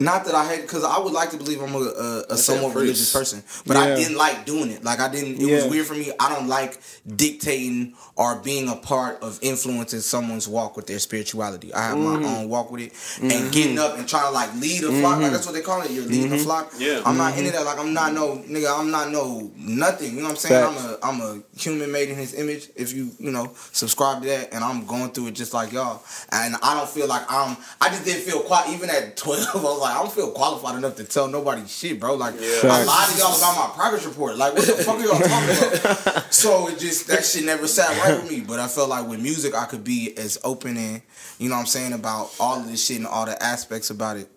Not 0.03 0.25
that 0.25 0.35
I 0.35 0.43
had, 0.43 0.61
because 0.61 0.83
I 0.83 0.97
would 0.99 1.13
like 1.13 1.29
to 1.31 1.37
believe 1.37 1.61
I'm 1.61 1.73
a, 1.75 1.79
a, 1.79 2.23
a 2.35 2.37
somewhat 2.37 2.73
priest. 2.73 2.81
religious 2.83 3.13
person, 3.13 3.43
but 3.65 3.77
I 3.77 3.95
didn't 3.95 4.17
like 4.17 4.45
doing 4.45 4.69
it. 4.71 4.83
Like 4.83 4.99
I 4.99 5.09
didn't. 5.09 5.35
It 5.41 5.47
Yeah. 5.47 5.55
was 5.55 5.65
weird 5.71 5.85
for 5.87 5.93
me. 5.95 6.11
I 6.19 6.33
don't 6.33 6.47
like 6.47 6.79
dictating 7.15 7.93
or 8.15 8.35
being 8.35 8.69
a 8.69 8.75
part 8.75 9.21
of 9.23 9.39
influencing 9.41 10.01
someone's 10.01 10.47
walk 10.47 10.75
with 10.75 10.87
their 10.87 10.99
spirituality. 10.99 11.73
I 11.73 11.87
have 11.89 11.97
Mm-hmm. 11.97 12.21
my 12.23 12.29
own 12.37 12.49
walk 12.49 12.71
with 12.71 12.81
it, 12.81 12.93
and 13.21 13.51
getting 13.51 13.79
up 13.79 13.97
and 13.97 14.07
trying 14.07 14.25
to 14.25 14.31
like 14.31 14.53
lead 14.55 14.83
a 14.83 14.91
flock. 14.99 15.19
Like 15.21 15.31
that's 15.31 15.45
what 15.45 15.53
they 15.55 15.61
call 15.61 15.81
it. 15.81 15.91
You're 15.91 16.03
leading 16.05 16.31
Mm-hmm. 16.31 16.33
a 16.35 16.39
flock. 16.39 16.73
Yeah. 16.77 17.01
I'm 17.05 17.17
not 17.17 17.37
into 17.37 17.51
that. 17.51 17.63
Like 17.65 17.79
I'm 17.79 17.93
not 17.93 18.13
no 18.13 18.37
nigga. 18.37 18.77
I'm 18.79 18.91
not 18.91 19.09
no 19.11 19.51
nothing. 19.55 20.11
You 20.15 20.17
know 20.21 20.23
what 20.23 20.31
I'm 20.31 20.35
saying? 20.37 20.73
Facts. 20.75 21.01
I'm 21.03 21.19
a 21.21 21.21
I'm 21.27 21.37
a 21.37 21.59
human 21.59 21.91
made 21.91 22.09
in 22.09 22.15
His 22.15 22.33
image. 22.33 22.69
If 22.75 22.93
you 22.93 23.11
you 23.19 23.31
know 23.31 23.51
subscribe 23.71 24.21
to 24.23 24.27
that, 24.29 24.53
and 24.53 24.63
I'm 24.63 24.85
going 24.85 25.11
through 25.11 25.27
it 25.27 25.31
just 25.35 25.53
like 25.53 25.71
y'all. 25.71 26.01
And 26.31 26.55
I 26.61 26.75
don't 26.75 26.89
feel 26.89 27.07
like 27.07 27.23
I'm. 27.29 27.55
I 27.81 27.89
just 27.89 28.05
didn't 28.05 28.23
feel 28.23 28.41
quite. 28.41 28.69
Even 28.69 28.89
at 28.89 29.15
12, 29.23 29.47
I 29.55 29.59
was 29.61 29.79
like 29.79 29.92
I 29.93 29.99
don't 29.99 30.11
feel 30.11 30.31
qualified 30.31 30.75
enough 30.75 30.95
to 30.97 31.03
tell 31.03 31.27
nobody 31.27 31.65
shit, 31.67 31.99
bro. 31.99 32.15
Like 32.15 32.33
I 32.35 32.37
Facts. 32.37 32.87
lied 32.87 33.09
to 33.11 33.17
y'all 33.19 33.37
about 33.37 33.69
my 33.69 33.75
progress 33.75 34.05
report. 34.05 34.37
Like 34.37 34.53
what 34.53 34.65
the 34.65 34.73
fuck 34.73 34.97
are 34.97 35.01
y'all 35.03 35.19
talking 35.19 36.09
about? 36.11 36.33
so 36.33 36.67
it 36.69 36.79
just 36.79 37.07
that 37.07 37.23
shit 37.25 37.45
never 37.45 37.67
sat 37.67 37.89
right 38.03 38.21
with 38.21 38.31
me. 38.31 38.41
But 38.41 38.59
I 38.59 38.67
felt 38.67 38.89
like 38.89 39.07
with 39.07 39.21
music, 39.21 39.53
I 39.55 39.65
could 39.65 39.83
be 39.83 40.17
as 40.17 40.37
open 40.43 40.77
and 40.77 41.01
you 41.39 41.49
know 41.49 41.55
what 41.55 41.61
I'm 41.61 41.65
saying 41.67 41.93
about 41.93 42.33
all 42.39 42.59
of 42.59 42.67
this 42.67 42.85
shit 42.85 42.97
and 42.97 43.07
all 43.07 43.25
the 43.25 43.41
aspects 43.41 43.89
about 43.89 44.17
it. 44.17 44.29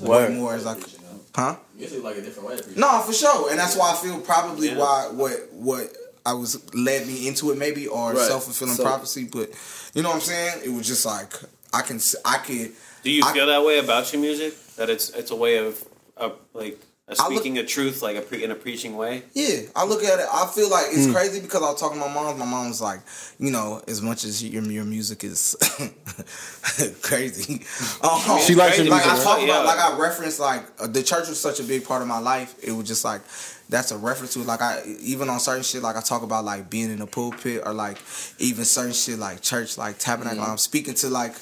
Way 0.00 0.28
more 0.28 0.54
as 0.54 0.66
I 0.66 0.74
could. 0.74 0.92
Huh? 1.34 1.56
Music 1.76 2.02
like 2.02 2.16
a 2.16 2.22
different 2.22 2.48
way. 2.48 2.54
of 2.54 2.62
preaching. 2.62 2.80
No, 2.80 3.00
for 3.00 3.12
sure, 3.12 3.50
and 3.50 3.58
that's 3.58 3.76
why 3.76 3.90
I 3.92 3.96
feel 3.96 4.20
probably 4.20 4.68
Yeah. 4.68 4.78
why 4.78 5.08
what 5.12 5.32
what 5.52 5.88
I 6.24 6.32
was 6.32 6.72
led 6.74 7.06
me 7.06 7.28
into 7.28 7.50
it 7.50 7.58
maybe 7.58 7.86
or 7.86 8.12
Right. 8.14 8.26
self 8.26 8.44
fulfilling 8.44 8.74
So- 8.76 8.82
prophecy, 8.84 9.24
but 9.24 9.50
you 9.94 10.02
know 10.02 10.08
what 10.10 10.14
I'm 10.16 10.20
saying? 10.22 10.60
It 10.64 10.72
was 10.72 10.86
just 10.86 11.04
like 11.04 11.32
I 11.74 11.82
can 11.82 11.96
s- 11.96 12.16
I 12.24 12.38
could 12.38 12.72
Do 13.02 13.10
you 13.10 13.22
I- 13.24 13.32
feel 13.32 13.46
that 13.46 13.64
way 13.64 13.78
about 13.78 14.12
your 14.12 14.22
music? 14.22 14.54
That 14.76 14.88
it's 14.90 15.10
it's 15.10 15.30
a 15.30 15.36
way 15.36 15.58
of, 15.58 15.82
of 16.16 16.36
like 16.52 16.78
a 17.06 17.14
I 17.20 17.28
look- 17.28 17.34
speaking 17.42 17.58
a 17.58 17.64
truth, 17.64 18.00
like 18.02 18.16
a 18.16 18.22
pre- 18.22 18.42
in 18.42 18.50
a 18.50 18.54
preaching 18.54 18.96
way. 18.96 19.24
yeah. 19.34 19.60
I 19.76 19.84
look 19.84 20.02
at 20.02 20.18
it. 20.20 20.26
I 20.32 20.46
feel 20.46 20.70
like 20.70 20.86
it's 20.90 21.12
crazy 21.12 21.40
because 21.40 21.62
I 21.62 21.70
was 21.70 21.78
talking 21.80 22.00
to 22.00 22.08
my 22.08 22.12
mom. 22.14 22.38
My 22.38 22.46
mom 22.46 22.68
was 22.68 22.80
like, 22.80 23.00
you 23.38 23.50
know, 23.50 23.82
as 23.86 24.00
much 24.00 24.24
as 24.24 24.42
your 24.42 24.62
your 24.64 24.84
music 24.84 25.22
is 25.22 25.54
crazy, 27.02 27.62
um, 28.02 28.40
She 28.40 28.54
likes 28.54 28.78
your 28.78 28.86
like 28.88 29.06
I 29.06 29.16
talk 29.22 29.36
right? 29.38 29.44
about 29.44 29.62
Yeah. 29.64 29.70
like 29.70 29.78
I 29.78 29.98
reference 29.98 30.38
like 30.40 30.62
uh, 30.80 30.86
the 30.86 31.02
church 31.02 31.28
was 31.28 31.40
such 31.40 31.60
a 31.60 31.64
big 31.64 31.84
part 31.84 32.02
of 32.02 32.08
my 32.08 32.18
life. 32.18 32.54
It 32.62 32.72
was 32.72 32.86
just 32.88 33.04
like 33.04 33.20
that's 33.68 33.90
a 33.92 33.98
reference 33.98 34.32
to 34.34 34.40
like 34.40 34.60
I 34.62 34.82
even 35.00 35.28
on 35.28 35.40
certain 35.40 35.62
shit 35.62 35.82
like 35.82 35.96
I 35.96 36.00
talk 36.00 36.22
about 36.22 36.44
like 36.44 36.70
being 36.70 36.90
in 36.90 36.98
the 36.98 37.06
pulpit 37.06 37.62
or 37.64 37.72
like 37.72 37.98
even 38.38 38.64
certain 38.64 38.92
shit 38.92 39.18
like 39.18 39.40
church 39.40 39.78
like 39.78 39.98
tabernacle. 39.98 40.40
Mm-hmm. 40.42 40.50
I'm 40.52 40.58
speaking 40.58 40.94
to 40.94 41.08
like 41.08 41.34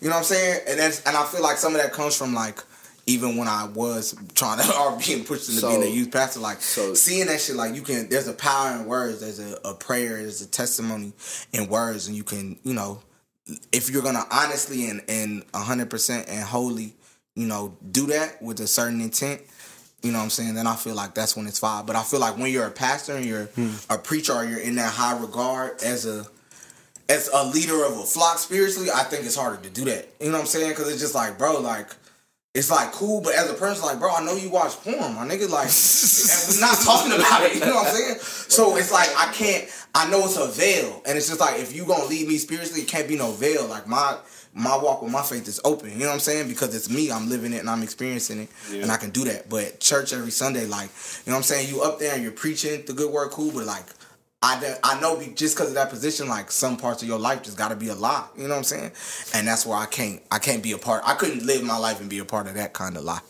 you 0.00 0.08
know 0.08 0.14
what 0.14 0.18
I'm 0.18 0.24
saying, 0.24 0.60
and 0.68 0.78
that's 0.78 1.02
and 1.04 1.16
I 1.16 1.24
feel 1.24 1.42
like 1.42 1.56
some 1.56 1.74
of 1.74 1.82
that 1.82 1.92
comes 1.92 2.16
from 2.16 2.34
like. 2.34 2.62
Even 3.08 3.36
when 3.36 3.46
I 3.46 3.68
was 3.68 4.16
trying 4.34 4.58
to 4.58 4.76
or 4.80 4.98
being 4.98 5.24
pushed 5.24 5.48
into 5.48 5.60
So- 5.60 5.68
being 5.68 5.84
a 5.84 5.86
youth 5.86 6.10
pastor, 6.10 6.40
like 6.40 6.60
so- 6.60 6.94
seeing 6.94 7.28
that 7.28 7.40
shit, 7.40 7.54
like 7.54 7.72
you 7.76 7.82
can. 7.82 8.08
There's 8.08 8.26
a 8.26 8.32
power 8.32 8.72
in 8.72 8.84
words. 8.84 9.20
There's 9.20 9.38
a, 9.38 9.56
a 9.64 9.74
prayer. 9.74 10.16
There's 10.16 10.40
a 10.40 10.48
testimony 10.48 11.12
in 11.52 11.68
words, 11.68 12.08
and 12.08 12.16
you 12.16 12.24
can, 12.24 12.58
you 12.64 12.74
know, 12.74 13.00
if 13.72 13.90
you're 13.90 14.02
gonna 14.02 14.24
honestly 14.30 14.88
and 14.88 15.02
and 15.08 15.44
hundred 15.54 15.88
percent 15.88 16.28
and 16.28 16.42
wholly, 16.42 16.94
you 17.36 17.46
know, 17.46 17.76
do 17.92 18.06
that 18.06 18.42
with 18.42 18.58
a 18.58 18.66
certain 18.66 19.00
intent, 19.00 19.42
you 20.02 20.12
know 20.12 20.18
what 20.18 20.24
I'm 20.24 20.30
saying, 20.30 20.54
then 20.54 20.66
I 20.66 20.76
feel 20.76 20.94
like 20.94 21.14
that's 21.14 21.36
when 21.36 21.46
it's 21.46 21.58
fine. 21.58 21.86
But 21.86 21.96
I 21.96 22.02
feel 22.02 22.20
like 22.20 22.36
when 22.36 22.50
you're 22.52 22.66
a 22.66 22.70
pastor 22.70 23.16
and 23.16 23.24
you're 23.24 23.44
hmm. 23.46 23.72
a 23.88 23.98
preacher 23.98 24.32
or 24.32 24.44
you're 24.44 24.60
in 24.60 24.76
that 24.76 24.92
high 24.92 25.18
regard 25.18 25.82
as 25.82 26.06
a 26.06 26.26
as 27.08 27.28
a 27.32 27.44
leader 27.44 27.84
of 27.84 27.98
a 27.98 28.04
flock 28.04 28.38
spiritually, 28.38 28.88
I 28.92 29.04
think 29.04 29.24
it's 29.24 29.36
harder 29.36 29.62
to 29.62 29.70
do 29.70 29.84
that. 29.84 30.08
You 30.20 30.26
know 30.26 30.32
what 30.32 30.40
I'm 30.40 30.46
saying? 30.46 30.70
Because 30.70 30.88
it's 30.90 31.00
just 31.00 31.14
like, 31.14 31.38
bro, 31.38 31.60
like 31.60 31.88
it's 32.56 32.70
like 32.70 32.90
cool, 32.92 33.20
but 33.20 33.34
as 33.34 33.50
a 33.50 33.54
person, 33.54 33.84
like, 33.84 33.98
bro, 33.98 34.10
I 34.14 34.24
know 34.24 34.34
you 34.34 34.48
watch 34.48 34.72
porn, 34.82 35.14
my 35.14 35.26
nigga. 35.26 35.48
Like, 35.50 35.68
and 35.68 36.54
we're 36.54 36.60
not 36.60 36.78
talking 36.78 37.12
about 37.12 37.42
it. 37.42 37.54
You 37.54 37.60
know 37.60 37.74
what 37.74 37.88
I'm 37.88 37.94
saying? 37.94 38.16
So 38.48 38.76
it's 38.76 38.90
like 38.90 39.10
I 39.16 39.30
can't. 39.32 39.68
I 39.94 40.10
know 40.10 40.24
it's 40.24 40.38
a 40.38 40.48
veil, 40.48 41.02
and 41.06 41.18
it's 41.18 41.28
just 41.28 41.38
like 41.38 41.60
if 41.60 41.76
you 41.76 41.84
gonna 41.84 42.06
lead 42.06 42.26
me 42.26 42.38
spiritually, 42.38 42.82
it 42.82 42.88
can't 42.88 43.08
be 43.08 43.16
no 43.16 43.32
veil. 43.32 43.66
Like 43.66 43.86
my 43.86 44.16
my 44.54 44.74
walk 44.74 45.02
with 45.02 45.12
my 45.12 45.20
faith 45.22 45.46
is 45.48 45.60
open. 45.66 45.90
You 45.90 45.98
know 45.98 46.06
what 46.06 46.14
I'm 46.14 46.20
saying? 46.20 46.48
Because 46.48 46.74
it's 46.74 46.88
me. 46.88 47.12
I'm 47.12 47.28
living 47.28 47.52
it 47.52 47.58
and 47.58 47.68
I'm 47.68 47.82
experiencing 47.82 48.40
it, 48.40 48.48
and 48.72 48.90
I 48.90 48.96
can 48.96 49.10
do 49.10 49.24
that. 49.24 49.50
But 49.50 49.78
church 49.78 50.14
every 50.14 50.30
Sunday, 50.30 50.64
like, 50.64 50.88
you 51.26 51.30
know 51.30 51.32
what 51.32 51.36
I'm 51.36 51.42
saying? 51.42 51.68
You 51.68 51.82
up 51.82 51.98
there 51.98 52.14
and 52.14 52.22
you're 52.22 52.32
preaching 52.32 52.82
the 52.86 52.94
good 52.94 53.12
word, 53.12 53.30
cool, 53.30 53.52
but 53.52 53.66
like. 53.66 53.84
I, 54.42 54.76
I 54.84 55.00
know 55.00 55.20
just 55.34 55.56
because 55.56 55.70
of 55.70 55.74
that 55.74 55.90
position, 55.90 56.28
like 56.28 56.50
some 56.50 56.76
parts 56.76 57.02
of 57.02 57.08
your 57.08 57.18
life 57.18 57.42
just 57.42 57.56
got 57.56 57.68
to 57.68 57.76
be 57.76 57.88
a 57.88 57.94
lie. 57.94 58.26
You 58.36 58.44
know 58.44 58.50
what 58.50 58.58
I'm 58.58 58.64
saying? 58.64 58.92
And 59.34 59.48
that's 59.48 59.64
why 59.64 59.82
I 59.82 59.86
can't 59.86 60.22
I 60.30 60.38
can't 60.38 60.62
be 60.62 60.72
a 60.72 60.78
part. 60.78 61.02
I 61.06 61.14
couldn't 61.14 61.44
live 61.44 61.62
my 61.64 61.78
life 61.78 62.00
and 62.00 62.10
be 62.10 62.18
a 62.18 62.24
part 62.24 62.46
of 62.46 62.54
that 62.54 62.72
kind 62.72 62.96
of 62.96 63.04
lie. 63.04 63.20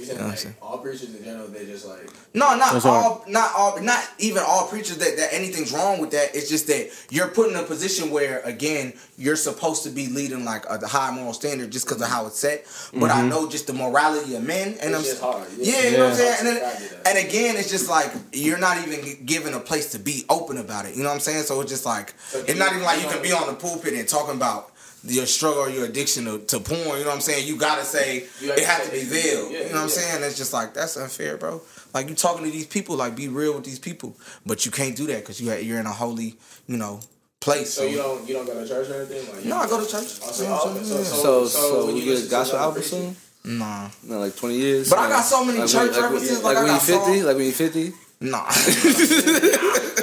You 0.00 0.06
saying 0.06 0.18
know 0.18 0.24
what 0.24 0.24
I'm 0.24 0.30
like 0.30 0.38
saying? 0.38 0.54
all 0.62 0.78
preachers 0.78 1.14
in 1.14 1.24
general, 1.24 1.48
they 1.48 1.66
just 1.66 1.86
like 1.86 2.08
No, 2.34 2.56
not 2.56 2.72
That's 2.72 2.84
all, 2.84 3.24
not 3.28 3.50
all, 3.56 3.80
not 3.80 4.04
even 4.18 4.42
all 4.46 4.66
preachers 4.68 4.98
that, 4.98 5.16
that 5.16 5.32
anything's 5.32 5.72
wrong 5.72 6.00
with 6.00 6.10
that. 6.12 6.34
It's 6.34 6.48
just 6.48 6.66
that 6.68 6.90
you're 7.10 7.28
put 7.28 7.50
in 7.50 7.56
a 7.56 7.62
position 7.62 8.10
where, 8.10 8.40
again, 8.40 8.92
you're 9.18 9.36
supposed 9.36 9.82
to 9.84 9.90
be 9.90 10.08
leading 10.08 10.44
like 10.44 10.64
a 10.66 10.86
high 10.86 11.10
moral 11.10 11.32
standard 11.32 11.70
just 11.70 11.86
because 11.86 12.00
of 12.02 12.08
how 12.08 12.26
it's 12.26 12.38
set. 12.38 12.66
But 12.92 13.10
I 13.10 13.20
mm-hmm. 13.20 13.28
know 13.30 13.48
just 13.48 13.66
the 13.66 13.72
morality 13.72 14.34
of 14.36 14.42
men, 14.44 14.76
and 14.82 14.94
I'm 14.94 15.00
It's 15.00 15.10
just 15.10 15.22
hard. 15.22 15.46
yeah, 15.58 15.80
Yeah. 15.82 15.90
you 15.90 15.96
know 15.96 16.04
what 16.04 16.10
I'm 16.12 16.16
saying. 16.16 16.36
And, 16.40 16.46
then, 16.48 16.56
I 16.56 16.78
get 16.78 17.04
that. 17.04 17.16
and 17.16 17.28
again, 17.28 17.56
it's 17.56 17.70
just 17.70 17.88
like 17.88 18.12
you're 18.32 18.58
not 18.58 18.86
even 18.86 19.24
given 19.24 19.54
a 19.54 19.60
place 19.60 19.92
to 19.92 19.98
be 19.98 20.24
open 20.28 20.58
about 20.58 20.86
it. 20.86 20.94
You 20.94 21.02
know 21.02 21.08
what 21.08 21.14
I'm 21.14 21.20
saying? 21.20 21.44
So 21.44 21.60
it's 21.60 21.70
just 21.70 21.86
like 21.86 22.14
So 22.28 22.40
it's 22.40 22.48
you- 22.52 22.54
not 22.58 22.72
even 22.72 22.82
like 22.82 22.98
you 23.00 23.06
you 23.06 23.12
can 23.12 23.22
be 23.22 23.32
on 23.32 23.46
the 23.46 23.54
pulpit 23.54 23.94
and 23.94 24.08
talking 24.08 24.34
about. 24.36 24.72
Your 25.08 25.26
struggle 25.26 25.62
or 25.62 25.70
your 25.70 25.84
addiction 25.86 26.24
to, 26.24 26.38
to 26.46 26.60
porn, 26.60 26.78
you 26.80 26.84
know 27.04 27.06
what 27.06 27.14
I'm 27.14 27.20
saying? 27.20 27.46
You 27.46 27.56
gotta 27.56 27.84
say 27.84 28.24
You 28.40 28.48
have 28.50 28.58
it 28.58 28.64
has 28.66 28.78
say 28.78 28.84
to 28.86 28.90
be 28.92 28.96
it's- 28.98 29.12
veiled. 29.24 29.52
yeah, 29.52 29.58
you 29.60 29.64
know 29.68 29.74
what 29.74 29.82
I'm 29.82 29.88
saying? 29.88 30.22
It's 30.24 30.36
just 30.36 30.52
like 30.52 30.74
that's 30.74 30.96
unfair, 30.96 31.36
bro. 31.36 31.60
Like 31.94 32.08
you 32.08 32.14
talking 32.14 32.44
to 32.44 32.50
these 32.50 32.66
people, 32.66 32.96
like 32.96 33.14
be 33.14 33.28
real 33.28 33.54
with 33.54 33.64
these 33.64 33.78
people, 33.78 34.16
but 34.44 34.64
you 34.66 34.70
can't 34.72 34.96
do 34.96 35.06
that 35.06 35.20
because 35.20 35.40
you 35.40 35.52
you're 35.54 35.78
in 35.80 35.86
a 35.86 35.92
holy, 35.92 36.36
you 36.66 36.76
know, 36.76 37.00
place. 37.40 37.72
so 37.74 37.84
you 37.84 37.96
don't 37.98 38.26
you 38.28 38.34
don't 38.34 38.46
go 38.46 38.54
to 38.60 38.66
church 38.68 38.88
or 38.90 38.94
anything. 38.96 39.34
Like, 39.34 39.44
No, 39.44 39.56
I 39.58 39.66
go 39.68 39.82
to 39.84 39.90
church. 39.90 40.06
So, 40.08 40.42
You 40.42 40.48
know 40.50 40.60
oh, 40.62 40.70
okay, 40.70 40.84
saying? 40.84 41.04
so, 41.04 41.12
So, 41.14 41.46
so, 41.46 41.60
so, 41.60 41.86
when 41.86 41.96
you 41.96 42.02
get 42.04 42.10
listen 42.10 42.24
to 42.26 42.30
gospel 42.30 42.56
another 42.58 42.68
album 42.68 42.82
soon? 42.82 43.16
Nah, 43.58 43.88
No, 44.02 44.18
like 44.18 44.34
twenty 44.36 44.56
years. 44.56 44.90
But 44.90 44.98
I 44.98 45.08
got 45.08 45.22
so 45.22 45.44
many 45.44 45.58
like 45.60 45.68
church 45.68 45.92
when, 45.92 46.02
like, 46.02 46.02
references, 46.02 46.42
Like, 46.42 46.54
like 46.56 46.64
when 46.64 46.72
you 46.74 46.78
got 46.78 46.82
fifty, 46.82 47.22
like 47.22 47.36
when 47.36 47.46
you 47.46 47.52
fifty. 47.52 47.92
nah. 48.20 48.44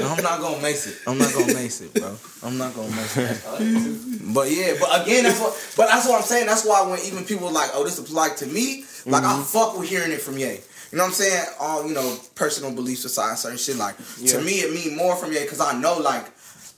I'm 0.04 0.22
not 0.24 0.40
gonna 0.42 0.62
mace 0.62 0.88
it. 0.88 0.98
I'm 1.08 1.18
not 1.18 1.34
gonna 1.34 1.54
mace 1.54 1.82
it, 1.82 1.94
bro. 1.94 2.16
I'm 2.44 2.58
not 2.58 2.74
gonna 2.76 2.90
mace 2.96 3.18
it. 3.18 3.42
But 4.34 4.50
yeah, 4.52 4.76
but 4.80 5.02
again, 5.02 5.24
that's 5.24 5.40
what. 5.40 5.74
But 5.76 5.88
that's 5.88 6.08
what 6.08 6.18
I'm 6.20 6.24
saying. 6.26 6.46
That's 6.46 6.66
why 6.66 6.88
when 6.90 7.00
even 7.06 7.26
people 7.26 7.52
like, 7.52 7.72
oh, 7.74 7.84
this 7.84 7.98
is 8.00 8.12
like 8.12 8.38
to 8.38 8.46
me, 8.46 8.86
like 9.06 9.24
I 9.24 9.42
fuck 9.44 9.78
with 9.78 9.90
hearing 9.90 10.12
it 10.12 10.22
from 10.22 10.38
Ye. 10.38 10.60
You 10.92 10.98
know 10.98 11.04
what 11.06 11.08
I'm 11.10 11.14
saying? 11.14 11.46
All 11.60 11.88
you 11.88 11.94
know, 11.94 12.18
personal 12.36 12.72
beliefs 12.72 13.04
aside, 13.04 13.38
certain 13.38 13.58
shit. 13.58 13.78
Like 13.78 13.96
Yeah. 14.20 14.38
to 14.38 14.42
me, 14.42 14.62
it 14.62 14.72
mean 14.74 14.96
more 14.96 15.16
from 15.16 15.34
Ye 15.34 15.42
because 15.42 15.60
I 15.60 15.74
know, 15.80 15.98
like, 15.98 16.26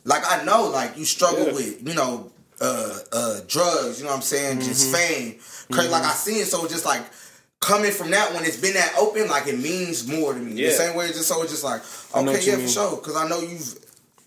like 0.06 0.24
I 0.26 0.43
know, 0.43 0.70
like 0.70 0.98
you 0.98 1.06
struggle 1.06 1.48
Yeah. 1.48 1.54
with, 1.54 1.88
you 1.88 1.93
know, 1.93 2.32
uh, 2.62 2.98
uh, 3.12 3.39
drugs. 3.48 4.00
You 4.00 4.06
know 4.06 4.12
what 4.12 4.18
I'm 4.18 4.22
saying? 4.24 4.62
Just 4.62 4.91
fame, 4.96 5.36
crazy. 5.72 5.89
Like 5.89 6.04
I 6.04 6.14
seen 6.14 6.38
it, 6.41 6.48
so 6.48 6.64
it's 6.64 6.74
just 6.74 6.86
like. 6.86 7.04
Coming 7.62 7.91
from 7.91 8.12
that 8.12 8.32
when 8.36 8.43
it's 8.46 8.58
been 8.58 8.74
that 8.76 8.93
open, 9.00 9.28
like 9.28 9.48
it 9.48 9.58
means 9.58 10.06
more 10.08 10.34
to 10.34 10.39
me. 10.39 10.54
The 10.62 10.70
same 10.72 10.96
way, 10.96 11.06
it's 11.08 11.18
just 11.18 11.30
so 11.30 11.41
it's 11.41 11.52
just 11.52 11.64
like, 11.64 11.82
okay, 12.14 12.39
yeah, 12.46 12.58
for 12.58 12.68
sure, 12.68 12.98
because 12.98 13.16
I 13.16 13.28
know 13.28 13.39
you've 13.39 13.74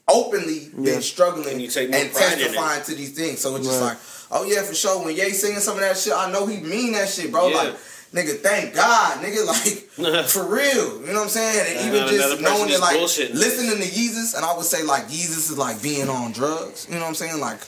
openly 0.09 0.71
Yeah. 0.79 0.93
been 0.93 1.03
struggling 1.03 1.49
And 1.49 1.61
you 1.63 1.69
take 1.69 1.93
and 1.93 2.13
pride 2.13 2.33
in 2.35 2.39
it. 2.39 2.43
testifying 2.45 2.83
to 2.85 2.95
these 2.95 3.11
things. 3.13 3.41
So 3.41 3.55
it's 3.57 3.67
just 3.67 3.81
Right. 3.81 3.89
like, 3.89 3.99
oh 4.31 4.45
yeah, 4.45 4.63
for 4.63 4.75
sure. 4.75 4.99
When 5.05 5.15
Ye 5.15 5.31
singing 5.33 5.61
some 5.61 5.75
of 5.75 5.81
that 5.81 5.97
shit, 5.99 6.13
I 6.15 6.31
know 6.31 6.47
he 6.47 6.59
mean 6.59 6.93
that 6.93 7.09
shit, 7.09 7.31
bro. 7.31 7.49
Yeah. 7.49 7.57
Like, 7.57 7.75
nigga, 8.15 8.41
thank 8.43 8.75
God, 8.75 9.23
nigga, 9.23 9.45
like 9.99 10.27
for 10.29 10.45
real. 10.45 11.01
You 11.01 11.07
know 11.09 11.15
what 11.15 11.23
I'm 11.25 11.29
saying? 11.29 11.67
And 11.69 11.79
And 11.79 11.97
even 11.97 12.09
just 12.09 12.41
knowing 12.41 12.71
that, 12.71 12.81
like, 12.81 12.97
bullshitting. 12.97 13.35
listening 13.35 13.77
to 13.83 13.95
Jesus, 13.95 14.35
and 14.35 14.45
I 14.45 14.57
would 14.57 14.67
say 14.67 14.83
like 14.83 15.09
Jesus 15.11 15.51
is 15.51 15.59
like 15.59 15.83
being 15.83 16.09
on 16.09 16.33
drugs. 16.33 16.87
You 16.89 16.95
know 16.97 17.03
what 17.03 17.09
I'm 17.09 17.15
saying? 17.15 17.39
Like 17.41 17.61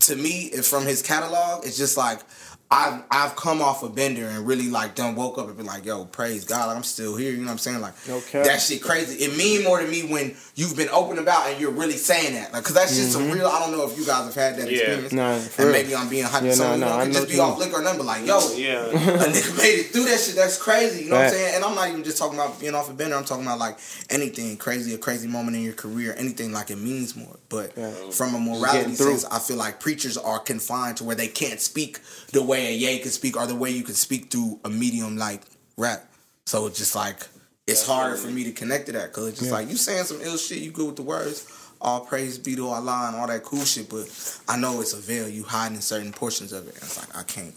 to 0.00 0.16
me, 0.16 0.50
if 0.52 0.66
from 0.66 0.84
his 0.86 1.02
catalog, 1.02 1.64
it's 1.66 1.76
just 1.78 1.96
like. 1.96 2.20
I've 2.68 3.04
I've 3.12 3.36
come 3.36 3.62
off 3.62 3.84
a 3.84 3.88
bender 3.88 4.26
and 4.26 4.44
really 4.44 4.68
like 4.68 4.96
done 4.96 5.14
woke 5.14 5.38
up 5.38 5.46
and 5.46 5.56
been 5.56 5.66
like, 5.66 5.84
yo, 5.84 6.04
praise 6.04 6.44
God, 6.44 6.76
I'm 6.76 6.82
still 6.82 7.14
here. 7.14 7.30
You 7.30 7.38
know 7.38 7.44
what 7.44 7.52
I'm 7.52 7.58
saying? 7.58 7.80
Like 7.80 7.94
No 8.08 8.20
cap. 8.20 8.44
that 8.44 8.60
shit 8.60 8.82
crazy. 8.82 9.22
It 9.22 9.36
mean 9.36 9.62
more 9.62 9.78
to 9.80 9.86
me 9.86 10.02
when 10.02 10.34
you've 10.56 10.76
been 10.76 10.88
open 10.88 11.18
about 11.18 11.48
and 11.48 11.60
you're 11.60 11.70
really 11.70 11.96
saying 11.96 12.34
that. 12.34 12.52
Like, 12.52 12.64
cause 12.64 12.74
that 12.74 12.88
shit's 12.88 13.12
some 13.12 13.30
real. 13.30 13.46
I 13.46 13.60
don't 13.60 13.70
know 13.70 13.88
if 13.88 13.96
you 13.96 14.04
guys 14.04 14.24
have 14.24 14.34
had 14.34 14.56
that 14.56 14.68
Yeah. 14.68 14.78
experience. 14.78 15.06
Mm-hmm. 15.12 15.16
Nah, 15.16 15.38
for 15.38 15.62
and 15.62 15.70
real. 15.70 15.82
maybe 15.82 15.94
I'm 15.94 16.08
being 16.08 16.24
hyper. 16.24 16.46
Yeah, 16.46 16.52
some 16.54 16.66
nah, 16.66 16.72
of 16.72 16.78
you 16.80 16.84
nah, 16.86 16.90
know, 16.96 17.02
I 17.02 17.04
could 17.04 17.12
just 17.14 17.28
be 17.28 17.38
off 17.38 17.58
mean. 17.60 17.68
liquor 17.68 17.80
or 17.80 17.84
number. 17.84 18.02
Like, 18.02 18.26
yo, 18.26 18.38
Yeah. 18.56 18.84
a 18.86 18.90
nigga 18.90 19.58
made 19.58 19.78
it 19.78 19.86
through 19.92 20.04
that 20.06 20.18
shit. 20.18 20.34
That's 20.34 20.58
crazy. 20.60 21.04
You 21.04 21.10
know 21.10 21.16
what 21.16 21.26
I'm 21.26 21.30
saying? 21.30 21.54
And 21.54 21.64
I'm 21.64 21.74
not 21.76 21.88
even 21.88 22.02
just 22.02 22.18
talking 22.18 22.36
about 22.36 22.58
being 22.58 22.74
off 22.74 22.90
a 22.90 22.94
bender. 22.94 23.14
I'm 23.14 23.24
talking 23.24 23.44
about 23.44 23.60
like 23.60 23.78
anything 24.10 24.56
crazy, 24.56 24.92
a 24.92 24.98
crazy 24.98 25.28
moment 25.28 25.56
in 25.56 25.62
your 25.62 25.74
career, 25.74 26.16
anything 26.18 26.50
like 26.52 26.70
it 26.70 26.78
means 26.78 27.14
more. 27.14 27.36
But 27.48 27.74
Yeah. 27.76 27.92
from 28.10 28.34
a 28.34 28.40
morality 28.40 28.96
sense, 28.96 29.24
I 29.24 29.38
feel 29.38 29.56
like 29.56 29.78
preachers 29.78 30.16
are 30.18 30.40
confined 30.40 30.96
to 30.96 31.04
where 31.04 31.14
they 31.14 31.28
can't 31.28 31.60
speak 31.60 32.00
the 32.32 32.42
way 32.42 32.55
a 32.58 32.74
Ye 32.74 32.98
can 32.98 33.10
speak 33.10 33.36
or 33.36 33.46
the 33.46 33.54
way 33.54 33.70
you 33.70 33.82
can 33.82 33.94
speak 33.94 34.30
through 34.30 34.60
a 34.64 34.70
medium 34.70 35.16
like 35.16 35.42
rap. 35.76 36.04
So 36.46 36.66
it's 36.66 36.78
just 36.78 36.94
like 36.94 37.26
it's 37.66 37.86
harder 37.86 38.16
for 38.16 38.28
me 38.28 38.44
to 38.44 38.52
connect 38.52 38.86
to 38.86 38.92
that 38.92 39.08
because 39.08 39.28
it's 39.28 39.40
just 39.40 39.50
like 39.50 39.68
you 39.68 39.76
saying 39.76 40.04
some 40.04 40.20
ill 40.22 40.36
shit. 40.36 40.58
You 40.58 40.70
good 40.70 40.86
with 40.86 40.96
the 40.96 41.02
words. 41.02 41.52
All 41.80 42.00
praise 42.00 42.38
be 42.38 42.56
to 42.56 42.68
Allah 42.68 43.06
and 43.08 43.16
all 43.16 43.26
that 43.26 43.42
cool 43.42 43.64
shit, 43.64 43.90
but 43.90 44.06
I 44.48 44.56
know 44.56 44.80
it's 44.80 44.94
a 44.94 45.00
veil. 45.00 45.28
You 45.28 45.42
hiding 45.42 45.80
certain 45.80 46.12
portions 46.12 46.52
of 46.52 46.66
it. 46.68 46.74
And 46.74 46.84
it's 46.84 46.98
like 46.98 47.16
I 47.16 47.22
can't. 47.24 47.54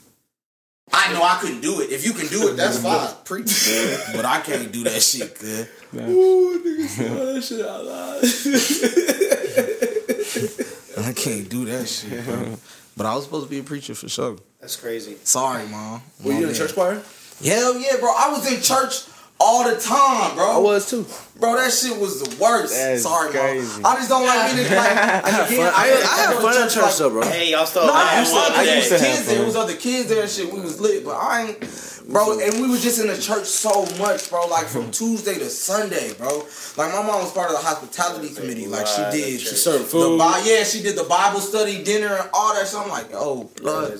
I 0.92 1.14
know 1.14 1.22
I 1.22 1.38
couldn't 1.40 1.62
do 1.62 1.82
it. 1.82 1.92
If 1.92 2.06
you 2.06 2.14
can 2.14 2.28
do 2.28 2.50
it, 2.50 2.58
that's 2.58 2.82
fine. 2.82 3.10
Preach. 3.24 3.46
but 4.16 4.26
I 4.26 4.42
can't 4.42 4.72
do 4.72 4.84
that 4.86 5.02
shit, 5.02 5.38
good. 5.40 5.70
I 10.98 11.14
can't 11.14 11.50
do 11.50 11.66
that 11.66 11.88
shit, 11.88 12.26
bro. 12.26 12.58
But 13.00 13.06
I 13.06 13.16
was 13.16 13.24
supposed 13.24 13.46
to 13.46 13.50
be 13.50 13.60
a 13.60 13.64
preacher 13.64 13.96
for 13.96 14.10
sure. 14.10 14.36
That's 14.60 14.76
crazy. 14.76 15.16
Sorry, 15.24 15.66
mom. 15.70 16.02
Were 16.22 16.34
you 16.34 16.40
in 16.40 16.44
My 16.48 16.50
a 16.52 16.54
church 16.54 16.74
choir? 16.74 17.02
Hell 17.42 17.80
yeah, 17.80 17.96
bro. 17.98 18.10
I 18.14 18.28
was 18.30 18.46
in 18.52 18.62
church 18.62 19.06
all 19.40 19.64
the 19.64 19.80
time, 19.80 20.36
bro. 20.36 20.52
I 20.52 20.58
was 20.58 20.90
too. 20.90 21.06
Bro, 21.40 21.56
that 21.56 21.72
shit 21.72 21.98
was 21.98 22.22
the 22.22 22.44
worst. 22.44 22.74
That's 22.76 23.04
Sorry, 23.04 23.32
crazy. 23.32 23.82
mom. 23.82 23.94
I 23.94 23.96
just 24.00 24.10
don't 24.10 24.26
like 24.28 24.54
being 24.54 24.68
in 24.68 24.74
like. 24.76 24.92
I 24.92 25.30
have 25.30 25.48
fun. 25.48 25.60
I, 25.74 26.04
I 26.12 26.18
have 26.28 26.42
fun 26.42 26.62
at 26.62 26.70
church 26.70 26.98
though, 26.98 27.10
bro. 27.10 27.22
Hey, 27.22 27.52
y'all 27.52 27.66
still 27.66 27.88
No, 27.88 27.94
I 27.94 28.16
I 28.16 28.20
used 28.20 28.34
to, 28.34 28.40
I 28.40 28.64
used 28.76 28.90
to 28.90 29.00
have 29.00 29.08
kids 29.16 29.26
there. 29.28 29.36
fun. 29.38 29.44
It 29.44 29.46
was 29.48 29.56
other 29.56 29.76
kids 29.78 30.10
there 30.10 30.22
and 30.24 30.30
shit. 30.30 30.52
We 30.54 30.60
was 30.60 30.82
lit, 30.82 31.06
but 31.06 31.16
I 31.16 31.48
ain't, 31.48 31.64
bro. 32.12 32.40
And 32.40 32.62
we 32.62 32.70
were 32.70 32.78
just 32.78 33.00
in 33.00 33.08
the 33.08 33.18
church 33.18 33.46
so 33.46 33.86
much, 33.98 34.30
bro. 34.30 34.48
Like 34.48 34.68
from 34.68 34.92
Tuesday 35.00 35.36
to 35.36 35.50
Sunday, 35.50 36.14
bro. 36.14 36.40
Like 36.78 36.94
my 36.94 37.02
mom 37.04 37.22
was 37.24 37.32
part 37.34 37.48
of 37.52 37.58
the 37.58 37.64
hospitality 37.66 38.34
committee. 38.34 38.68
Like 38.68 38.88
she 38.88 39.02
did. 39.12 39.40
she 39.40 39.48
She 39.48 39.56
served 39.56 39.86
food. 39.86 40.18
Bi- 40.18 40.44
yeah, 40.46 40.64
she 40.64 40.82
did 40.82 40.96
the 40.98 41.04
Bible 41.06 41.40
study, 41.40 41.84
dinner, 41.84 42.08
and 42.16 42.30
all 42.34 42.54
that. 42.56 42.68
So 42.68 42.82
I'm 42.82 42.90
like, 42.90 43.08
oh, 43.14 43.50
blood. 43.62 43.94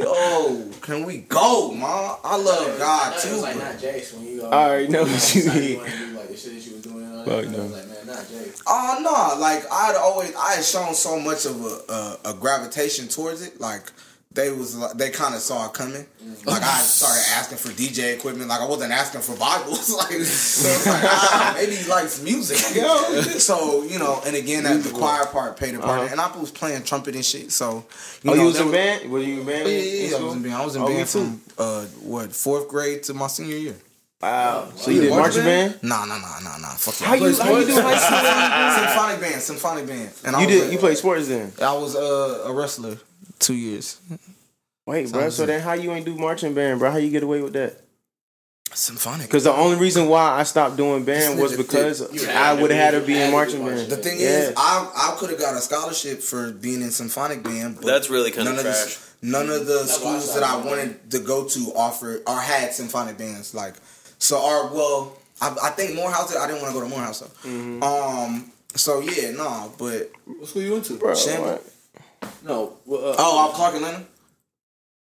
Oh, 0.00 0.70
can 0.80 1.04
we 1.04 1.18
go, 1.18 1.72
mom? 1.72 2.18
I 2.24 2.36
love 2.36 2.78
God 2.78 3.16
It 3.16 3.20
too. 3.22 3.30
was 3.34 3.42
like 3.42 3.56
not 3.56 3.74
Jace 3.76 4.14
when 4.14 4.26
you. 4.26 4.44
Uh, 4.44 4.48
I 4.48 4.64
already 4.68 4.88
know 4.88 5.02
what 5.04 5.34
you 5.34 5.44
mean. 5.52 5.76
wanted 5.78 5.92
to 5.92 5.98
do, 5.98 6.16
like 6.16 6.28
the 6.28 6.36
shit 6.36 6.54
that 6.54 6.66
you 6.66 6.72
was 6.74 6.82
doing. 6.82 7.16
All 7.16 7.24
Fuck 7.24 7.44
that. 7.44 7.50
No. 7.52 7.58
like, 7.64 7.88
man, 7.88 8.06
not 8.06 8.16
Jace. 8.24 8.62
Oh 8.66 8.96
uh, 8.96 9.00
no! 9.00 9.40
Like 9.40 9.64
I'd 9.70 9.96
always, 9.96 10.34
I 10.34 10.54
had 10.56 10.64
shown 10.64 10.94
so 10.94 11.18
much 11.20 11.46
of 11.46 11.60
a 11.64 11.92
a, 11.92 12.30
a 12.30 12.34
gravitation 12.34 13.08
towards 13.08 13.42
it. 13.42 13.60
Like 13.60 13.90
they 14.34 14.50
was, 14.50 14.76
like, 14.76 14.92
they 14.94 15.10
kind 15.10 15.34
of 15.34 15.40
saw 15.40 15.66
it 15.66 15.72
coming. 15.74 16.04
Like 16.44 16.62
I 16.62 16.78
started 16.80 17.22
asking 17.34 17.58
for 17.58 17.68
DJ 17.68 18.14
equipment. 18.14 18.48
Like 18.48 18.60
I 18.60 18.66
wasn't 18.66 18.92
asking 18.92 19.20
for 19.20 19.36
Bibles. 19.38 19.90
like 19.96 20.12
so 20.22 20.90
like 20.90 21.02
ah, 21.06 21.52
maybe 21.56 21.76
he 21.76 21.88
likes 21.88 22.20
music. 22.22 22.58
You 22.74 22.82
know? 22.82 23.10
so 23.38 23.82
you 23.84 23.98
know, 23.98 24.20
and 24.26 24.34
again, 24.34 24.64
that 24.64 24.82
the 24.82 24.90
choir 24.90 25.24
part 25.26 25.56
played 25.56 25.74
a 25.76 25.78
part, 25.78 26.00
Uh-huh. 26.00 26.08
and 26.10 26.20
I 26.20 26.36
was 26.36 26.50
playing 26.50 26.82
trumpet 26.82 27.14
and 27.14 27.24
shit. 27.24 27.52
So 27.52 27.84
Oh, 27.84 27.84
know, 28.24 28.34
you 28.34 28.44
was 28.46 28.60
in 28.60 28.70
band? 28.72 29.10
Were 29.10 29.20
you 29.20 29.40
in 29.40 29.46
band? 29.46 29.68
Yeah, 29.68 29.78
yeah, 29.78 30.08
yeah, 30.10 30.16
I 30.16 30.22
was 30.24 30.34
in 30.34 30.42
band. 30.42 30.54
I 30.54 30.64
was 30.64 30.76
in 30.76 30.82
Oh, 30.82 30.86
band 30.88 31.08
from 31.08 31.40
uh 31.58 31.84
what 32.02 32.32
fourth 32.32 32.68
grade 32.68 33.02
to 33.04 33.14
my 33.14 33.28
senior 33.28 33.56
year. 33.56 33.76
Wow. 34.20 34.70
So 34.76 34.90
you 34.90 34.96
you 34.96 35.02
did 35.02 35.10
marching 35.10 35.44
band? 35.44 35.78
Nah, 35.82 36.06
nah, 36.06 36.18
nah, 36.18 36.40
nah, 36.40 36.56
nah. 36.56 36.68
Fuck 36.70 36.94
that. 36.96 37.04
How 37.08 37.14
you 37.14 37.36
how 37.36 37.56
you 37.58 37.66
do 37.66 37.74
high 37.80 37.98
school? 37.98 38.84
Symphonic 38.86 39.20
band, 39.20 39.42
symphonic 39.42 39.86
band. 39.86 40.10
And 40.24 40.32
You 40.40 40.46
was 40.46 40.48
did 40.48 40.68
a- 40.68 40.72
you 40.72 40.78
played 40.78 40.96
sports 40.96 41.28
then? 41.28 41.52
I 41.60 41.72
was 41.74 41.94
uh, 41.94 42.44
a 42.46 42.52
wrestler 42.52 42.96
two 43.44 43.54
years. 43.54 44.00
Wait, 44.86 45.10
bro. 45.12 45.30
So 45.30 45.46
then 45.46 45.60
how 45.60 45.72
you 45.74 45.92
ain't 45.92 46.04
do 46.04 46.14
marching 46.16 46.54
band, 46.54 46.78
bro? 46.80 46.90
How 46.90 46.98
you 46.98 47.10
get 47.10 47.22
away 47.22 47.40
with 47.40 47.52
that? 47.54 47.80
Symphonic. 48.72 49.26
Because 49.28 49.44
the 49.44 49.52
only 49.52 49.76
reason 49.76 50.08
why 50.08 50.32
I 50.32 50.42
stopped 50.42 50.76
doing 50.76 51.04
band 51.04 51.38
was 51.38 51.56
because 51.56 52.00
I 52.26 52.60
would 52.60 52.70
have 52.72 52.92
had 52.94 53.00
to 53.00 53.06
be 53.06 53.16
in 53.20 53.30
marching 53.30 53.64
band. 53.64 53.88
The 53.88 53.96
thing 53.96 54.18
Yeah. 54.18 54.26
is, 54.48 54.54
I 54.56 54.90
I 55.12 55.16
could 55.18 55.30
have 55.30 55.38
got 55.38 55.54
a 55.54 55.60
scholarship 55.60 56.20
for 56.20 56.50
being 56.50 56.82
in 56.82 56.90
symphonic 56.90 57.42
band. 57.44 57.76
But 57.76 57.86
That's 57.86 58.10
really 58.10 58.30
kinda 58.32 58.50
none 58.50 58.58
of 58.58 58.64
the- 58.64 58.70
trash. 58.72 58.98
none 59.22 59.48
of 59.50 59.66
the 59.66 59.78
why 59.78 59.86
schools 59.86 60.34
that 60.34 60.42
I 60.42 60.56
wanted 60.56 61.08
to 61.12 61.20
go 61.20 61.44
to 61.44 61.72
offered 61.76 62.22
or 62.26 62.40
had 62.40 62.74
symphonic 62.74 63.16
bands. 63.16 63.54
Like 63.54 63.74
so, 64.18 64.42
our 64.44 64.66
well, 64.74 65.18
I, 65.40 65.54
I 65.62 65.70
think 65.70 65.94
Morehouse. 65.94 66.34
I 66.34 66.46
didn't 66.48 66.62
want 66.62 66.74
to 66.74 66.80
go 66.80 66.84
to 66.84 66.90
Morehouse 66.90 67.20
though. 67.20 67.48
Mm-hmm. 67.48 67.82
Um. 67.82 68.50
So 68.74 69.00
yeah, 69.00 69.30
no, 69.30 69.72
but 69.78 70.10
What 70.26 70.48
school 70.48 70.62
you 70.62 70.72
went 70.72 70.86
to? 70.86 70.94
Bro, 70.94 71.14
Sham- 71.14 71.42
what? 71.42 71.64
No. 72.44 72.74
well, 72.86 73.10
Uh, 73.12 73.14
oh, 73.18 73.48
I'm 73.48 73.54
Clark 73.54 73.74
Atlanta. 73.76 74.04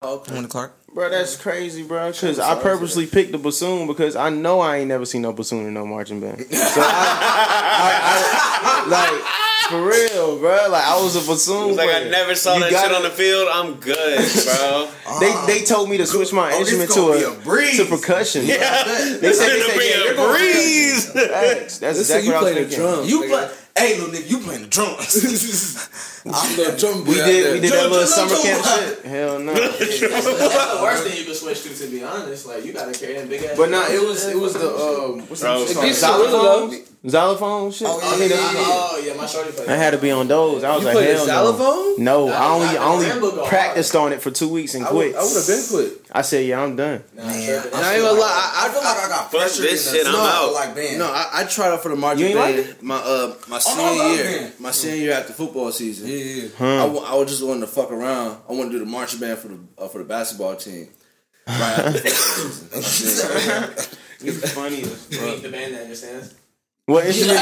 okay. 0.03 0.31
I 0.31 0.35
went 0.35 0.47
to 0.47 0.51
Clark. 0.51 0.77
Bro, 0.95 1.09
that's 1.11 1.37
crazy, 1.37 1.83
bro. 1.85 2.11
Because 2.13 2.39
I 2.39 2.55
purposely 2.61 3.07
picked 3.07 3.33
the 3.33 3.39
bassoon 3.39 3.87
because 3.87 4.15
I 4.15 4.29
know 4.29 4.61
I 4.61 4.79
ain't 4.79 4.89
never 4.89 5.07
seen 5.07 5.23
no 5.23 5.33
bassoon 5.33 5.67
in 5.67 5.73
no 5.75 5.87
marching 5.87 6.21
band. 6.21 6.41
So 6.51 6.81
I, 6.83 7.83
I, 7.83 8.85
I 8.85 8.89
like 8.89 9.23
for 9.71 9.83
real, 9.89 10.39
bro. 10.39 10.69
Like 10.69 10.85
I 10.85 11.01
was 11.03 11.17
a 11.17 11.21
bassoon. 11.27 11.71
It's 11.71 11.79
like 11.79 11.89
I 11.91 12.05
never 12.11 12.35
saw 12.35 12.55
You 12.55 12.61
that 12.61 12.67
shit 12.71 12.79
gotta- 12.79 12.97
on 12.97 13.03
the 13.05 13.11
field. 13.11 13.49
I'm 13.51 13.75
good, 13.77 14.19
bro. 14.45 14.89
They 15.21 15.33
they 15.47 15.65
told 15.65 15.89
me 15.89 15.97
to 15.99 16.07
switch 16.07 16.33
my 16.33 16.53
Oh, 16.53 16.59
instrument 16.61 16.91
gonna 16.91 17.27
a, 17.27 17.33
a 17.33 17.41
breeze. 17.41 17.77
to 17.79 17.85
percussion. 17.87 18.45
yeah, 18.47 18.59
They 18.85 19.29
it's 19.29 19.39
said- 19.39 19.49
gonna 19.49 19.59
they 19.59 19.61
said, 19.61 19.79
be 19.79 19.85
yeah, 19.87 19.95
a 20.01 20.05
you're 20.05 20.15
gonna- 20.15 20.33
breeze. 20.39 21.13
Facts. 21.13 21.79
That's 21.79 21.99
Let's 21.99 22.01
exactly 22.01 22.27
you 22.29 22.33
what 22.35 22.37
I 22.37 22.53
play 22.53 22.65
was 22.65 22.71
the 22.71 22.77
thinking. 22.77 22.79
drums. 22.79 23.11
You 23.11 23.19
play. 23.29 23.51
Hey, 23.77 23.99
little 23.99 24.13
nigga, 24.15 24.31
you 24.31 24.39
playing 24.39 24.63
the 24.63 24.69
drums. 24.69 25.17
I'm 26.25 26.57
the 26.57 26.77
drum 26.79 27.05
We 27.05 27.15
boy 27.17 27.21
out 27.23 27.27
did 27.27 27.53
we 27.55 27.61
did 27.61 27.73
that 27.73 27.91
little 27.91 27.99
drum- 27.99 28.07
summer 28.07 28.29
drum- 28.29 28.43
camp 28.43 28.63
drum. 28.63 28.79
shit. 28.79 29.05
Hell 29.07 29.39
no. 29.41 29.55
That's, 29.55 30.01
that's 30.01 30.25
the 30.27 30.79
worst 30.83 31.03
thing 31.05 31.19
you 31.19 31.25
can 31.25 31.35
switch 31.35 31.63
to, 31.65 31.75
to 31.75 31.87
be 31.91 32.05
honest. 32.05 32.47
Like 32.47 32.65
you 32.65 32.73
gotta 32.73 32.93
carry 32.93 33.15
that 33.15 33.29
big 33.29 33.43
ass. 33.43 33.57
But 33.57 33.71
nah, 33.71 33.87
it 33.89 34.01
was 34.07 34.27
it 34.29 34.37
was 34.39 34.53
the 34.55 34.69
um 34.69 35.21
what's 35.29 35.41
Bro, 35.41 35.61
that 35.65 35.69
shit 35.69 35.77
it's 35.89 36.01
called? 36.03 36.23
decent, 36.23 36.31
Xylophone? 36.31 36.85
Xylophone 37.05 37.73
shit. 37.73 37.89
Oh, 37.91 37.99
yeah, 38.01 38.07
I 38.15 38.19
mean, 38.21 38.31
yeah, 38.31 38.37
yeah. 38.37 38.53
Oh 38.65 39.03
yeah, 39.05 39.15
my 39.15 39.27
shorty 39.27 39.51
played. 39.51 39.69
I 39.69 39.75
had 39.75 39.91
to 39.91 39.99
be 39.99 40.13
on 40.13 40.29
those. 40.29 40.63
I 40.63 40.71
was 40.77 40.81
You 40.83 40.87
like, 40.87 40.95
play 40.95 41.07
the 41.09 41.15
hell 41.19 41.27
no. 41.27 41.33
xylophone? 41.33 42.05
No, 42.05 42.27
Nah, 42.29 42.33
I 42.35 42.49
only 42.55 42.67
I 42.69 42.75
I 42.77 43.25
only 43.27 43.49
practiced 43.49 43.97
on 43.97 44.13
it 44.13 44.23
for 44.23 44.31
two 44.31 44.49
weeks 44.49 44.75
and 44.75 44.87
quit. 44.87 45.17
I 45.17 45.23
would 45.25 45.35
have 45.35 45.47
been 45.49 45.65
quit. 45.69 46.07
I 46.13 46.23
said, 46.23 46.47
yeah, 46.47 46.63
I'm 46.63 46.77
done. 46.77 47.03
Nah, 47.17 47.25
Man, 47.25 47.45
tripping. 47.61 47.73
And 47.77 47.85
I 47.85 47.95
ain't 47.95 48.03
gonna 48.05 48.21
lie, 48.21 48.53
I, 48.55 48.67
I 48.67 48.73
feel 48.73 48.83
like 48.85 48.99
I 48.99 49.09
got 49.09 49.31
Fuck 49.33 49.41
pressured 49.41 49.65
this 49.65 49.91
shit, 49.93 50.07
I'm 50.07 50.13
no, 50.13 50.21
out. 50.21 50.53
Like 50.55 50.75
band. 50.77 50.99
No, 51.01 51.07
I, 51.07 51.31
I 51.33 51.45
tried 51.45 51.73
out 51.73 51.83
for 51.83 51.89
the 51.89 51.97
marching 51.97 52.21
You 52.21 52.27
ain't 52.29 52.37
like 52.39 52.55
band 52.67 52.83
my 52.83 52.97
uh 52.97 53.35
my 53.49 53.57
I 53.57 53.59
senior 53.59 53.83
love 54.05 54.15
year. 54.17 54.25
band. 54.41 54.53
My 54.61 54.71
senior 54.71 54.97
year 54.99 55.13
after 55.15 55.33
football 55.33 55.73
season. 55.73 56.07
yeah, 56.09 56.49
yeah. 56.61 56.83
I, 56.85 56.87
wa- 56.87 57.03
I 57.03 57.15
was 57.17 57.29
just 57.31 57.45
wanting 57.45 57.63
to 57.63 57.67
fuck 57.67 57.91
around. 57.91 58.39
I 58.49 58.53
want 58.53 58.71
to 58.71 58.79
do 58.79 58.79
the 58.79 58.87
marching 58.89 59.19
band 59.19 59.41
for 59.41 59.49
the 59.49 59.59
uh, 59.77 59.89
for 59.89 59.99
the 59.99 60.05
basketball 60.05 60.55
team. 60.55 60.89
Right 61.49 61.59
after 61.81 61.99
football 61.99 62.83
season. 62.83 63.99
It's 64.25 64.53
funny 64.53 64.83
as 64.83 65.09
You 65.11 65.19
ain't 65.27 65.43
the 65.43 65.49
band 65.49 65.75
that 65.75 65.83
understands. 65.83 66.35
What 66.93 67.07
instrument? 67.07 67.39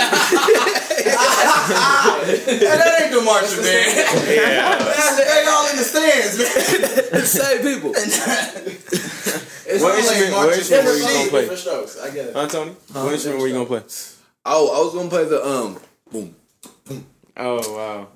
Hey, 1.01 2.59
that 2.59 3.01
ain't 3.03 3.13
the 3.13 3.21
marching 3.23 3.63
band. 3.63 3.91
Yeah, 4.29 4.79
they 5.17 5.45
all 5.49 5.67
in 5.71 5.77
the 5.77 5.83
stands, 5.83 6.39
man. 6.39 7.25
Same 7.25 7.63
people. 7.63 7.91
Uh, 7.91 8.01
it's 9.67 9.83
What 9.83 9.95
not 9.95 10.07
like 10.07 10.17
instrument- 10.17 10.35
what 10.37 10.59
instrument 10.59 10.87
were 10.87 10.95
you 10.95 11.03
gonna 11.03 11.31
play? 11.31 11.41
Different 11.43 11.61
strokes. 11.61 11.99
I 12.01 12.11
get 12.11 12.27
it. 12.27 12.35
Huh, 12.35 12.47
Tony? 12.49 12.71
Uh, 12.71 13.03
what 13.03 13.13
instrument 13.15 13.41
were 13.41 13.47
you 13.49 13.55
gonna 13.55 13.67
play? 13.67 13.83
Oh, 14.47 14.69
I 14.77 14.79
was 14.85 14.95
gonna 14.95 15.09
play 15.09 15.25
the 15.25 15.45
um 15.47 15.79
boom. 16.13 16.35
Oh 17.37 17.75
wow. 17.75 18.09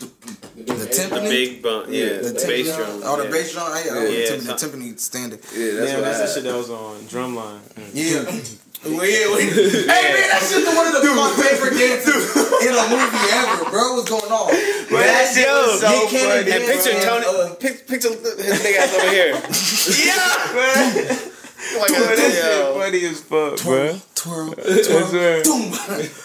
The 0.57 0.62
the 0.74 0.87
timpani. 0.87 1.28
big 1.30 1.62
bump. 1.62 1.87
Yeah, 1.89 2.18
the 2.18 2.30
the 2.30 2.45
bass 2.47 2.76
drum. 2.76 3.01
Oh, 3.05 3.16
the 3.16 3.24
yeah. 3.24 3.30
bass 3.30 3.53
drum. 3.53 3.72
Hey, 3.76 3.89
oh, 3.91 4.05
Yeah. 4.05 4.30
the 4.37 4.37
timpani, 4.37 4.47
the 4.47 4.55
timpani 4.66 5.01
standard. 5.01 5.41
Yeah, 5.57 5.72
that's 5.72 5.91
Damn, 5.91 6.01
what 6.01 6.05
that's 6.05 6.20
I 6.20 6.26
the 6.26 6.32
shit 6.35 6.45
that 6.45 6.55
was 6.57 6.70
on 6.70 6.97
drumline. 7.09 7.61
Yeah. 7.95 8.24
Mm. 8.24 8.59
Well, 8.85 9.05
yeah, 9.05 9.26
well, 9.28 9.39
hey 9.41 9.87
man, 9.89 10.28
that's 10.30 10.51
just 10.53 10.66
one 10.76 10.87
of 10.87 10.93
the 11.03 11.14
my 11.14 11.30
favorite 11.41 11.78
dances 11.78 12.37
in 12.62 12.74
a 12.74 12.85
movie 12.91 13.24
ever, 13.32 13.70
bro. 13.70 13.95
What's 13.97 14.11
going 14.11 14.30
on? 14.32 14.51
That 14.91 15.32
shit 15.35 15.47
Yo, 15.47 15.53
was 15.53 15.80
so 15.80 15.89
Nick 15.89 16.09
Cannon 16.11 16.45
funny. 16.45 16.53
And 16.53 16.64
picture 16.64 16.91
And, 16.91 17.03
Tony, 17.03 17.26
uh, 17.26 17.55
pic- 17.55 17.87
picture 17.89 18.09
his 18.11 18.62
big 18.62 18.76
ass 18.76 18.95
over 18.95 19.11
here. 19.11 19.32
yeah, 20.07 21.80
Like, 21.80 21.91
That 21.91 22.32
shit 22.35 22.74
funny 22.74 23.05
as 23.07 23.20
fuck, 23.22 23.62
bro. 23.62 23.99
Twirl, 24.14 24.51
That's 24.57 24.89
twirl, 24.89 25.03
right. 25.12 25.45
doom. 25.45 25.70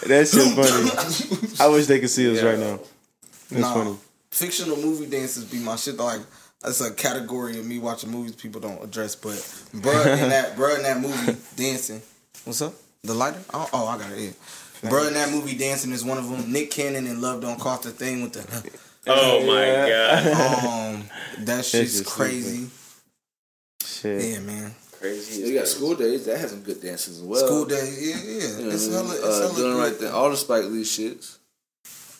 That 0.08 0.28
shit 0.28 0.54
funny. 0.54 1.54
I 1.60 1.68
wish 1.68 1.86
they 1.86 2.00
could 2.00 2.10
see 2.10 2.30
us 2.36 2.42
right 2.42 2.58
now. 2.58 2.78
That's 3.50 3.62
Nah, 3.62 3.74
funny. 3.74 3.96
Fictional 4.30 4.76
movie 4.76 5.06
dances 5.06 5.44
be 5.44 5.58
my 5.58 5.76
shit. 5.76 5.96
Like 5.96 6.20
that's 6.62 6.80
a 6.80 6.92
category 6.94 7.58
of 7.58 7.66
me 7.66 7.78
watching 7.78 8.10
movies 8.10 8.36
people 8.36 8.60
don't 8.60 8.82
address. 8.82 9.16
But 9.16 9.42
bro, 9.74 9.92
in 9.92 10.28
that 10.30 10.56
bruh 10.56 10.76
in 10.76 10.82
that 10.84 11.00
movie 11.00 11.36
dancing. 11.56 12.00
What's 12.44 12.62
up? 12.62 12.74
The 13.02 13.14
lighter? 13.14 13.40
Oh, 13.52 13.68
oh 13.72 13.86
I 13.86 13.98
got 13.98 14.12
it. 14.12 14.34
Yeah. 14.82 14.90
Bruh 14.90 15.08
in 15.08 15.14
that 15.14 15.30
movie 15.30 15.56
dancing 15.56 15.92
is 15.92 16.04
one 16.04 16.18
of 16.18 16.28
them. 16.28 16.52
Nick 16.52 16.70
Cannon 16.70 17.06
and 17.06 17.20
Love 17.20 17.40
Don't 17.42 17.58
Cost 17.60 17.86
a 17.86 17.90
Thing 17.90 18.22
with 18.22 18.32
the. 18.32 18.80
Oh 19.06 19.40
my 19.46 19.64
god, 19.88 20.26
Um, 21.00 21.44
that 21.46 21.64
shit's 21.64 22.00
just 22.00 22.06
crazy. 22.06 22.68
Shit. 23.82 24.22
Yeah, 24.22 24.40
man. 24.40 24.74
crazy. 24.92 25.40
You 25.48 25.58
got 25.58 25.66
School 25.68 25.94
Daze. 25.94 26.26
That 26.26 26.38
has 26.38 26.50
some 26.50 26.60
good 26.60 26.82
dances 26.82 27.16
as 27.18 27.24
well. 27.24 27.46
School 27.46 27.64
Daze, 27.64 27.98
yeah, 27.98 28.16
yeah. 28.16 28.58
You 28.58 28.64
know 28.66 28.70
it's 28.74 28.88
what 28.88 28.96
I 28.96 29.26
hella, 29.26 29.46
uh, 29.46 29.54
doing 29.56 29.72
the 29.74 29.80
right 29.80 29.94
thing. 29.96 30.10
All 30.12 30.28
the 30.28 30.36
Spike 30.36 30.64
Lee 30.64 30.82
shits. 30.82 31.38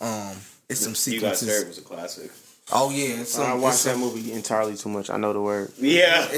Um, 0.01 0.39
it's 0.71 0.81
some 0.81 0.95
You 1.13 1.21
got 1.21 1.37
sequences. 1.37 1.49
served 1.49 1.69
was 1.69 1.79
a 1.79 1.83
classic. 1.83 2.31
Oh 2.73 2.91
yeah, 2.91 3.21
it's 3.21 3.33
some, 3.33 3.47
I 3.47 3.55
it's 3.55 3.63
watched 3.63 3.77
some- 3.79 4.01
that 4.01 4.07
movie 4.07 4.33
entirely 4.33 4.77
too 4.77 4.89
much. 4.89 5.11
I 5.11 5.17
know 5.17 5.33
the 5.33 5.41
word. 5.41 5.73
Yeah, 5.79 6.29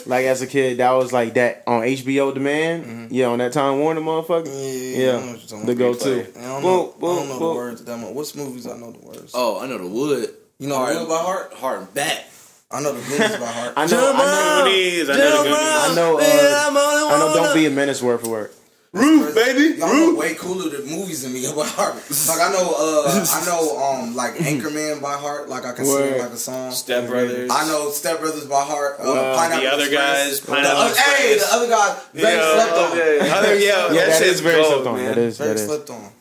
Like 0.06 0.26
as 0.26 0.42
a 0.42 0.46
kid, 0.46 0.78
that 0.78 0.90
was 0.92 1.12
like 1.12 1.34
that 1.34 1.62
on 1.66 1.82
HBO 1.82 2.32
Demand. 2.32 3.10
Yeah, 3.10 3.26
on 3.26 3.38
that 3.38 3.52
Time 3.52 3.78
Warner 3.80 4.00
motherfucker. 4.00 4.46
Yeah, 4.46 5.06
Yeah, 5.06 5.16
I 5.16 5.20
know 5.20 5.26
what 5.32 5.38
you're 5.40 5.48
talking 5.48 5.66
the 5.66 5.74
go 5.74 5.94
to. 5.94 6.20
I 6.20 6.42
don't 6.42 6.62
know, 6.62 6.62
Boom, 6.62 6.62
I 6.62 6.62
don't 6.62 7.00
boom, 7.00 7.28
know 7.28 7.38
the 7.38 7.54
words 7.54 7.84
that 7.84 7.96
much. 7.98 8.12
What's 8.12 8.34
movies 8.34 8.66
I 8.66 8.76
know 8.76 8.92
the 8.92 8.98
words? 9.06 9.32
Oh, 9.34 9.60
I 9.60 9.66
know 9.66 9.78
the 9.78 9.86
Wood. 9.86 10.30
You 10.58 10.68
know 10.68 10.76
Heart 10.76 10.94
Wood 11.00 11.08
by 11.08 11.18
heart? 11.18 11.52
Heart 11.54 11.78
and 11.80 11.94
back. 11.94 12.24
I 12.70 12.80
know 12.80 12.92
the 12.92 13.00
Goonies 13.00 13.36
by 13.36 13.46
heart. 13.46 13.74
I 13.76 13.86
know. 13.86 14.12
I 14.16 14.18
know. 14.18 14.64
Goonies. 14.64 15.08
I 15.10 15.16
know 15.16 15.42
the 15.42 15.48
Goonies. 15.48 15.58
I 15.60 15.94
know. 15.94 16.18
Uh, 16.18 16.22
I 17.14 17.18
know. 17.18 17.34
Don't 17.34 17.54
be 17.54 17.66
a 17.66 17.70
menace 17.70 18.02
word 18.02 18.20
for 18.20 18.28
word. 18.28 18.50
Roof, 18.96 19.34
baby. 19.34 19.78
Y'all 19.78 19.92
know 19.92 20.14
way 20.14 20.34
cooler 20.34 20.68
the 20.70 20.82
movies 20.84 21.22
than 21.22 21.32
me 21.32 21.42
by 21.56 21.66
heart. 21.66 21.94
Like 21.94 22.40
I 22.40 22.50
know, 22.52 22.74
uh, 22.76 23.26
I 23.32 23.44
know, 23.46 23.78
um, 24.02 24.16
like 24.16 24.34
Anchorman 24.34 25.00
by 25.02 25.14
heart. 25.14 25.48
Like 25.48 25.64
I 25.64 25.72
can 25.72 25.84
sing 25.84 26.18
like 26.18 26.30
a 26.30 26.36
song. 26.36 26.72
Step 26.72 27.06
Brothers. 27.08 27.50
I 27.52 27.66
know 27.68 27.90
Step 27.90 28.20
Brothers 28.20 28.46
by 28.46 28.62
heart. 28.64 28.96
Uh, 28.98 29.04
Well, 29.04 29.36
Pineapple 29.36 29.60
the 29.64 29.72
other 29.72 29.82
Express. 29.84 30.28
guys, 30.28 30.40
Pineapple 30.40 30.78
The 30.78 30.84
other- 30.84 30.94
Hey, 31.00 31.38
the 31.38 31.48
other 31.52 31.68
guy, 31.68 31.96
very 32.14 32.36
Yeah. 32.36 32.54
slept 32.54 32.72
on. 32.72 32.86
Other, 33.38 33.54
yeah, 33.58 33.66
Yeah, 33.68 33.88
that, 33.88 34.06
that 34.08 34.22
shit's 34.22 34.40
very 34.40 34.64
slept 34.64 34.86
on. 34.86 34.96
man. 34.96 35.04
That 35.06 35.18
is. 35.18 35.38
That 35.38 35.44
Very 35.44 35.58
slept 35.58 35.90
on. 35.90 36.12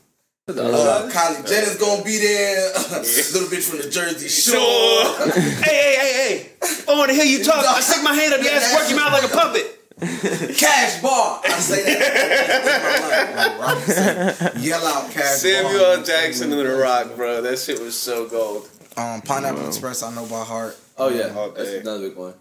Uh, 0.47 1.09
Kylie 1.11 1.47
Jenner's 1.49 1.75
gonna 1.77 2.03
be 2.03 2.19
there. 2.19 2.71
Little 2.75 3.49
bitch 3.49 3.63
from 3.63 3.79
the 3.79 3.89
Jersey 3.89 4.27
Shore. 4.29 5.31
Hey, 5.33 5.71
hey, 5.73 5.95
hey, 5.95 6.13
hey! 6.13 6.49
I 6.87 6.95
want 6.95 7.09
to 7.09 7.15
hear 7.15 7.25
you 7.25 7.43
talk. 7.43 7.65
I 7.65 7.79
stick 7.81 8.03
my 8.03 8.13
hand 8.13 8.31
up 8.31 8.43
your 8.43 8.51
ass, 8.51 8.75
work 8.75 8.87
your 8.87 8.99
mouth 8.99 9.11
like 9.11 9.23
a 9.23 9.27
puppet. 9.35 9.74
Cash 10.01 11.01
bar. 11.01 11.41
I 11.45 11.59
say 11.59 11.83
that. 11.83 13.57
I 13.61 13.79
say, 14.51 14.59
Yell 14.61 14.85
out 14.85 15.09
cash 15.11 15.37
Samuel 15.37 15.79
bar. 15.79 15.93
L. 15.97 16.03
Jackson 16.03 16.51
and 16.51 16.59
The 16.61 16.75
Rock, 16.75 17.15
bro. 17.15 17.41
That 17.41 17.57
shit 17.59 17.79
was 17.79 17.97
so 17.97 18.27
gold. 18.27 18.69
Um, 18.97 19.21
Pineapple 19.21 19.65
Express. 19.67 20.03
I 20.03 20.13
know 20.13 20.25
by 20.25 20.43
heart. 20.43 20.77
Oh 20.97 21.07
yeah, 21.09 21.33
All 21.35 21.51
that's 21.51 21.69
day. 21.69 21.79
another 21.79 22.09
big 22.09 22.17
one. 22.17 22.33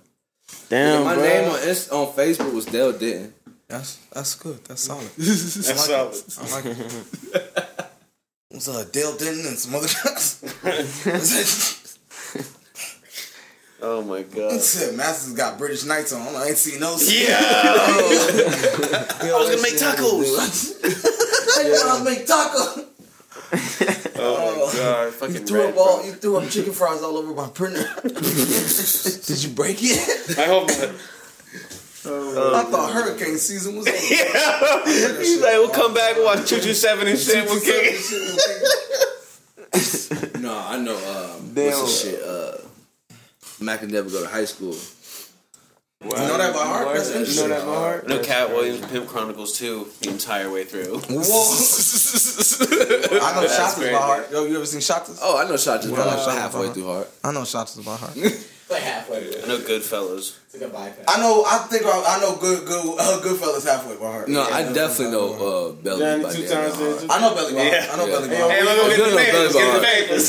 Damn, 0.69 1.05
my 1.05 1.15
bro. 1.15 1.23
name 1.23 1.51
on 1.51 1.63
Inst- 1.69 1.91
on 1.93 2.07
Facebook 2.09 2.53
was 2.53 2.67
Dale 2.67 2.93
Denton. 2.93 3.33
That's 3.69 3.97
that's 4.13 4.35
good. 4.35 4.65
That's 4.65 4.83
solid. 4.87 5.09
That's 5.17 5.69
I 5.69 5.73
like 5.73 6.13
solid. 6.13 6.15
it. 6.15 6.39
I 6.39 6.55
like 6.55 6.65
it. 7.77 7.87
What's 8.51 8.69
uh 8.69 8.85
Dale 8.93 9.17
Denton 9.17 9.47
and 9.47 9.59
some 9.59 9.75
other 9.77 9.89
guys? 9.89 10.41
Oh 13.87 14.01
my 14.03 14.23
god. 14.23 14.61
Said 14.63 14.97
Masters 14.97 15.35
got 15.35 15.59
British 15.59 15.85
Knights 15.85 16.13
on. 16.15 16.35
I 16.35 16.47
ain't 16.49 16.57
seen 16.57 16.81
no. 16.81 16.97
Yeah. 17.01 17.37
I 17.39 19.37
was 19.39 19.51
gonna 19.51 19.61
make 19.69 19.75
tacos. 19.75 20.73
I 21.59 21.61
want 21.87 21.99
to 21.99 22.05
make 22.11 22.27
tacos. 22.27 22.87
Oh 24.17 24.71
my 24.73 24.79
god. 24.79 25.05
You 25.05 25.11
Fucking 25.13 25.45
threw 25.47 25.61
red. 25.61 25.75
up 25.75 25.81
all. 25.81 26.03
You 26.07 26.13
threw 26.13 26.37
up 26.39 26.49
chicken 26.49 26.73
fries 26.73 27.03
all 27.03 27.19
over 27.19 27.35
my 27.35 27.49
printer. 27.49 27.87
Did 28.03 29.43
you 29.45 29.51
break 29.51 29.77
it? 29.83 30.39
I 30.39 30.47
hope 30.47 30.69
not. 30.69 30.91
I 32.07 32.65
thought 32.71 32.93
hurricane 32.93 33.37
season 33.39 33.77
was 33.77 33.87
over. 33.87 33.97
Yeah. 33.97 34.85
He's 35.19 35.41
like, 35.43 35.53
we'll 35.55 35.69
come 35.71 35.93
back, 35.95 36.17
we'll 36.17 36.25
watch 36.27 36.47
227 36.49 37.07
and 37.09 37.19
shit. 37.19 37.45
We'll 37.47 37.61
kick 37.61 37.97
it. 37.97 38.01
No, 40.41 40.57
I 40.59 40.77
know. 40.79 40.97
Um, 40.97 41.53
Damn. 41.55 41.73
what's 41.81 42.03
the 42.03 42.11
shit? 42.11 42.23
Uh, 42.23 42.44
Mac 43.65 43.83
and 43.83 43.93
Never 43.93 44.11
go 44.11 44.23
to 44.23 44.29
high 44.29 44.45
school. 44.45 44.75
You 46.03 46.11
know 46.11 46.37
that 46.37 46.53
by 46.53 46.65
heart? 46.65 46.95
That's 46.95 47.35
You 47.35 47.43
know 47.43 47.49
that 47.49 47.65
by 47.65 47.75
heart? 47.75 48.09
No, 48.09 48.19
Cat 48.23 48.51
Williams, 48.51 48.85
Pimp 48.89 49.09
Chronicles 49.09 49.57
2, 49.59 49.89
the 50.03 50.11
entire 50.11 50.51
way 50.51 50.65
through. 50.65 50.99
Whoa. 50.99 51.01
I 51.09 51.11
know 53.35 53.41
That's 53.41 53.59
Shottas 53.59 53.83
is 53.83 53.91
by 53.93 53.99
heart. 53.99 54.31
Yo, 54.31 54.45
you 54.45 54.57
ever 54.57 54.67
seen 54.67 54.81
Shottas? 54.81 55.19
Oh, 55.23 55.39
I 55.39 55.45
know 55.49 55.55
Shottas 55.55 55.83
just 55.83 55.93
Yeah, 55.93 56.03
I 56.03 56.17
know 56.17 56.31
halfway 56.41 56.69
through 56.73 56.87
hard. 56.87 57.07
I 57.23 57.33
know 57.33 57.43
Shottas 57.43 57.79
is 57.79 57.85
by 57.87 57.97
heart. 57.97 58.17
Like 58.71 58.81
halfway. 58.83 59.19
I 59.29 59.47
know 59.47 59.59
Goodfellas. 59.59 60.39
It's 60.49 60.55
like 60.57 60.71
a 60.71 60.73
bypass. 60.73 61.05
I 61.07 61.21
know. 61.21 61.45
I 61.45 61.59
think 61.69 61.85
I, 61.85 62.17
I 62.17 62.21
know 62.21 62.37
good, 62.41 62.65
good, 62.67 62.97
uh, 62.99 63.21
Goodfellas 63.21 63.67
halfway 63.69 63.97
by 63.97 64.07
heart. 64.11 64.29
No, 64.29 64.41
Yeah, 64.49 64.55
I 64.57 64.63
that's 64.63 64.75
definitely 64.75 65.13
know 65.13 65.29
uh, 65.37 65.73
Belly 65.85 66.01
Johnny 66.01 66.23
by 66.23 66.33
two 66.33 66.49
times 66.49 66.75
Hard. 66.75 67.11
I 67.11 67.21
know 67.21 67.35
Belly 67.35 67.53
by 67.53 67.61
heart. 67.61 67.73
Yeah. 67.75 67.93
I 67.93 67.97
know 68.01 68.07
Belly 68.07 68.29
by 68.29 68.35
Hey, 68.35 68.41
heart. 68.41 68.53
Hey, 68.53 68.65
let's 68.65 68.81
go 68.81 68.89
get 68.89 69.11
the 69.11 69.17
papers. 69.21 69.53
Get 69.53 69.69
the 69.69 69.85
papers. 69.85 70.25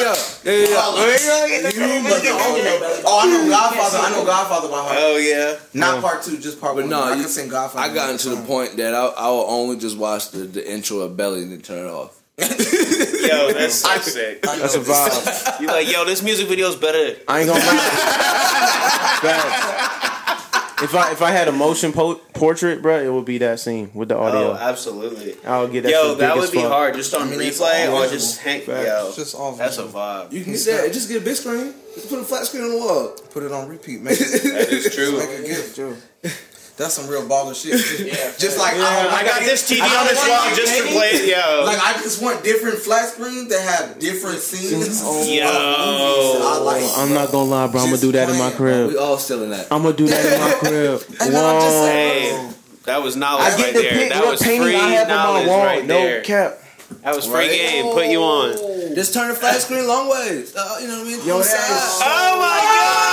Yeah, 0.00 0.16
yeah, 0.44 0.52
yeah. 0.52 1.70
yeah. 1.70 1.70
You 1.70 2.02
must 2.02 2.26
only 2.26 2.62
know 2.62 3.02
Oh, 3.04 3.20
I 3.22 3.26
know 3.30 3.48
Godfather. 3.50 3.98
I 3.98 4.10
know 4.10 4.24
Godfather 4.24 4.68
by 4.68 4.82
heart. 4.82 4.96
Oh, 4.98 5.16
yeah. 5.18 5.58
Not 5.74 6.00
part 6.02 6.22
two, 6.22 6.38
just 6.38 6.60
part 6.60 6.74
But 6.74 6.82
one. 6.82 6.90
no, 6.90 7.02
I 7.02 7.14
you- 7.14 7.20
can 7.22 7.28
sing 7.30 7.48
Godfather. 7.48 7.90
I 7.90 7.94
got 7.94 8.10
into 8.10 8.30
the 8.30 8.42
point 8.42 8.76
that 8.78 8.94
I, 8.94 9.06
I 9.06 9.28
will 9.28 9.46
only 9.48 9.76
just 9.78 9.96
watch 9.98 10.30
the, 10.30 10.38
the 10.38 10.68
intro 10.68 10.98
of 11.00 11.16
Belly 11.16 11.42
and 11.42 11.52
then 11.52 11.60
turn 11.60 11.86
it 11.86 11.90
off. 11.90 12.19
Yo, 13.28 13.52
that's 13.52 13.74
so 13.76 13.96
sick. 13.98 14.42
That's 14.42 14.74
a 14.74 14.80
vibe. 14.80 15.60
You 15.60 15.66
like, 15.68 15.90
yo, 15.92 16.04
this 16.04 16.22
music 16.22 16.48
video 16.48 16.68
is 16.68 16.76
better. 16.76 17.16
I 17.28 17.40
ain't 17.40 17.48
gonna 17.48 17.60
lie. 17.60 19.20
Facts. 19.22 20.82
If 20.82 20.94
I 20.94 21.12
if 21.12 21.20
I 21.20 21.30
had 21.30 21.46
a 21.48 21.52
motion 21.52 21.92
po- 21.92 22.14
portrait, 22.32 22.80
bro, 22.80 22.98
it 23.00 23.12
would 23.12 23.26
be 23.26 23.36
that 23.38 23.60
scene 23.60 23.90
with 23.92 24.08
the 24.08 24.16
audio. 24.16 24.52
Oh, 24.52 24.56
absolutely. 24.58 25.36
I'll 25.44 25.68
get 25.68 25.82
that. 25.82 25.92
Yo, 25.92 26.14
that 26.14 26.36
would 26.38 26.50
be 26.50 26.58
fuck. 26.58 26.72
hard 26.72 26.94
just 26.94 27.12
on 27.14 27.22
I 27.28 27.30
mean, 27.30 27.38
replay 27.40 27.86
or 27.92 28.00
visual. 28.00 28.08
just 28.08 28.40
hang. 28.40 28.62
Facts. 28.62 28.86
Yo, 28.86 29.06
It's 29.08 29.16
just 29.16 29.34
all 29.34 29.52
that's 29.52 29.76
a 29.76 29.82
vibe. 29.84 30.32
You 30.32 30.42
can 30.42 30.56
say 30.56 30.86
it. 30.86 30.92
Just 30.94 31.08
get 31.10 31.20
a 31.20 31.24
big 31.24 31.36
screen. 31.36 31.74
Just 31.94 32.08
put 32.08 32.18
a 32.20 32.24
flat 32.24 32.46
screen 32.46 32.64
on 32.64 32.70
the 32.70 32.78
wall. 32.78 33.08
Put 33.30 33.42
it 33.42 33.52
on 33.52 33.68
repeat, 33.68 34.00
make 34.00 34.18
it, 34.18 34.42
That 34.42 34.68
is 34.72 34.94
true. 34.94 35.18
make 35.18 35.28
it 35.30 35.76
good. 35.76 36.32
That's 36.80 36.94
some 36.94 37.06
real 37.08 37.28
baller 37.28 37.52
shit. 37.54 37.72
Just, 37.76 38.00
Yeah, 38.08 38.32
just 38.38 38.56
like 38.58 38.72
I 38.72 39.20
I, 39.20 39.22
got 39.22 39.40
this 39.40 39.68
TV 39.70 39.84
on 39.84 40.06
this 40.06 40.16
wall 40.26 40.48
just 40.56 40.72
to 40.80 40.84
play 40.96 41.10
it. 41.12 41.28
Yo, 41.28 41.64
Like 41.66 41.76
I 41.78 41.92
just 42.00 42.22
want 42.22 42.42
different 42.42 42.78
flat 42.78 43.10
screens 43.12 43.50
that 43.50 43.60
have 43.60 43.98
different 43.98 44.38
scenes. 44.40 45.02
Oh, 45.04 45.22
Yo. 45.22 45.44
I 45.44 46.56
like. 46.64 46.84
I'm 46.96 47.12
not 47.12 47.30
gonna 47.32 47.50
lie, 47.50 47.66
bro. 47.66 47.82
I'm 47.82 47.90
gonna 47.90 48.00
do 48.00 48.12
that 48.12 48.30
in 48.30 48.38
my 48.38 48.48
Just 48.48 48.56
playing, 48.56 48.88
We 48.88 48.96
all 48.96 49.18
still 49.18 49.42
in 49.44 49.50
that. 49.50 49.66
I'm 49.70 49.82
gonna 49.82 49.94
do 49.94 50.06
that 50.08 50.24
in 50.24 50.40
my 50.40 50.52
crib. 50.60 51.02
And 51.20 51.34
then 51.34 51.44
I'm 51.44 51.60
just 51.60 51.76
Whoa. 51.76 51.84
saying, 51.84 52.48
hey, 52.48 52.54
that 52.84 53.02
was 53.02 53.14
knowledge 53.14 53.44
I 53.44 53.56
get 53.58 53.62
right 53.64 53.74
the 53.74 53.82
there. 53.82 53.92
pic, 53.92 54.08
That 54.12 54.24
was 54.24 54.42
painting 54.42 54.62
free 54.62 54.76
I 54.76 54.88
have 54.88 55.02
on 55.02 55.08
my 55.08 55.14
knowledge 55.22 55.48
wall. 55.48 55.64
right 55.66 55.84
no 55.86 55.94
there. 56.00 56.22
cap. 56.22 56.56
That 57.04 57.14
was 57.14 57.26
free 57.26 57.34
Right? 57.34 57.50
game. 57.50 57.92
Put 57.92 58.06
you 58.08 58.20
on. 58.22 58.94
Just 58.96 59.12
turn 59.12 59.28
the 59.28 59.34
flat 59.34 59.60
screen 59.60 59.86
long 59.86 60.08
ways. 60.08 60.56
Uh, 60.56 60.78
you 60.80 60.88
know 60.88 60.98
what 60.98 61.06
I 61.06 61.10
mean? 61.10 61.26
Yo, 61.28 61.36
that 61.38 61.44
is 61.44 61.46
side. 61.46 62.08
Oh 62.08 62.40
my 62.40 62.58
god! 62.58 63.09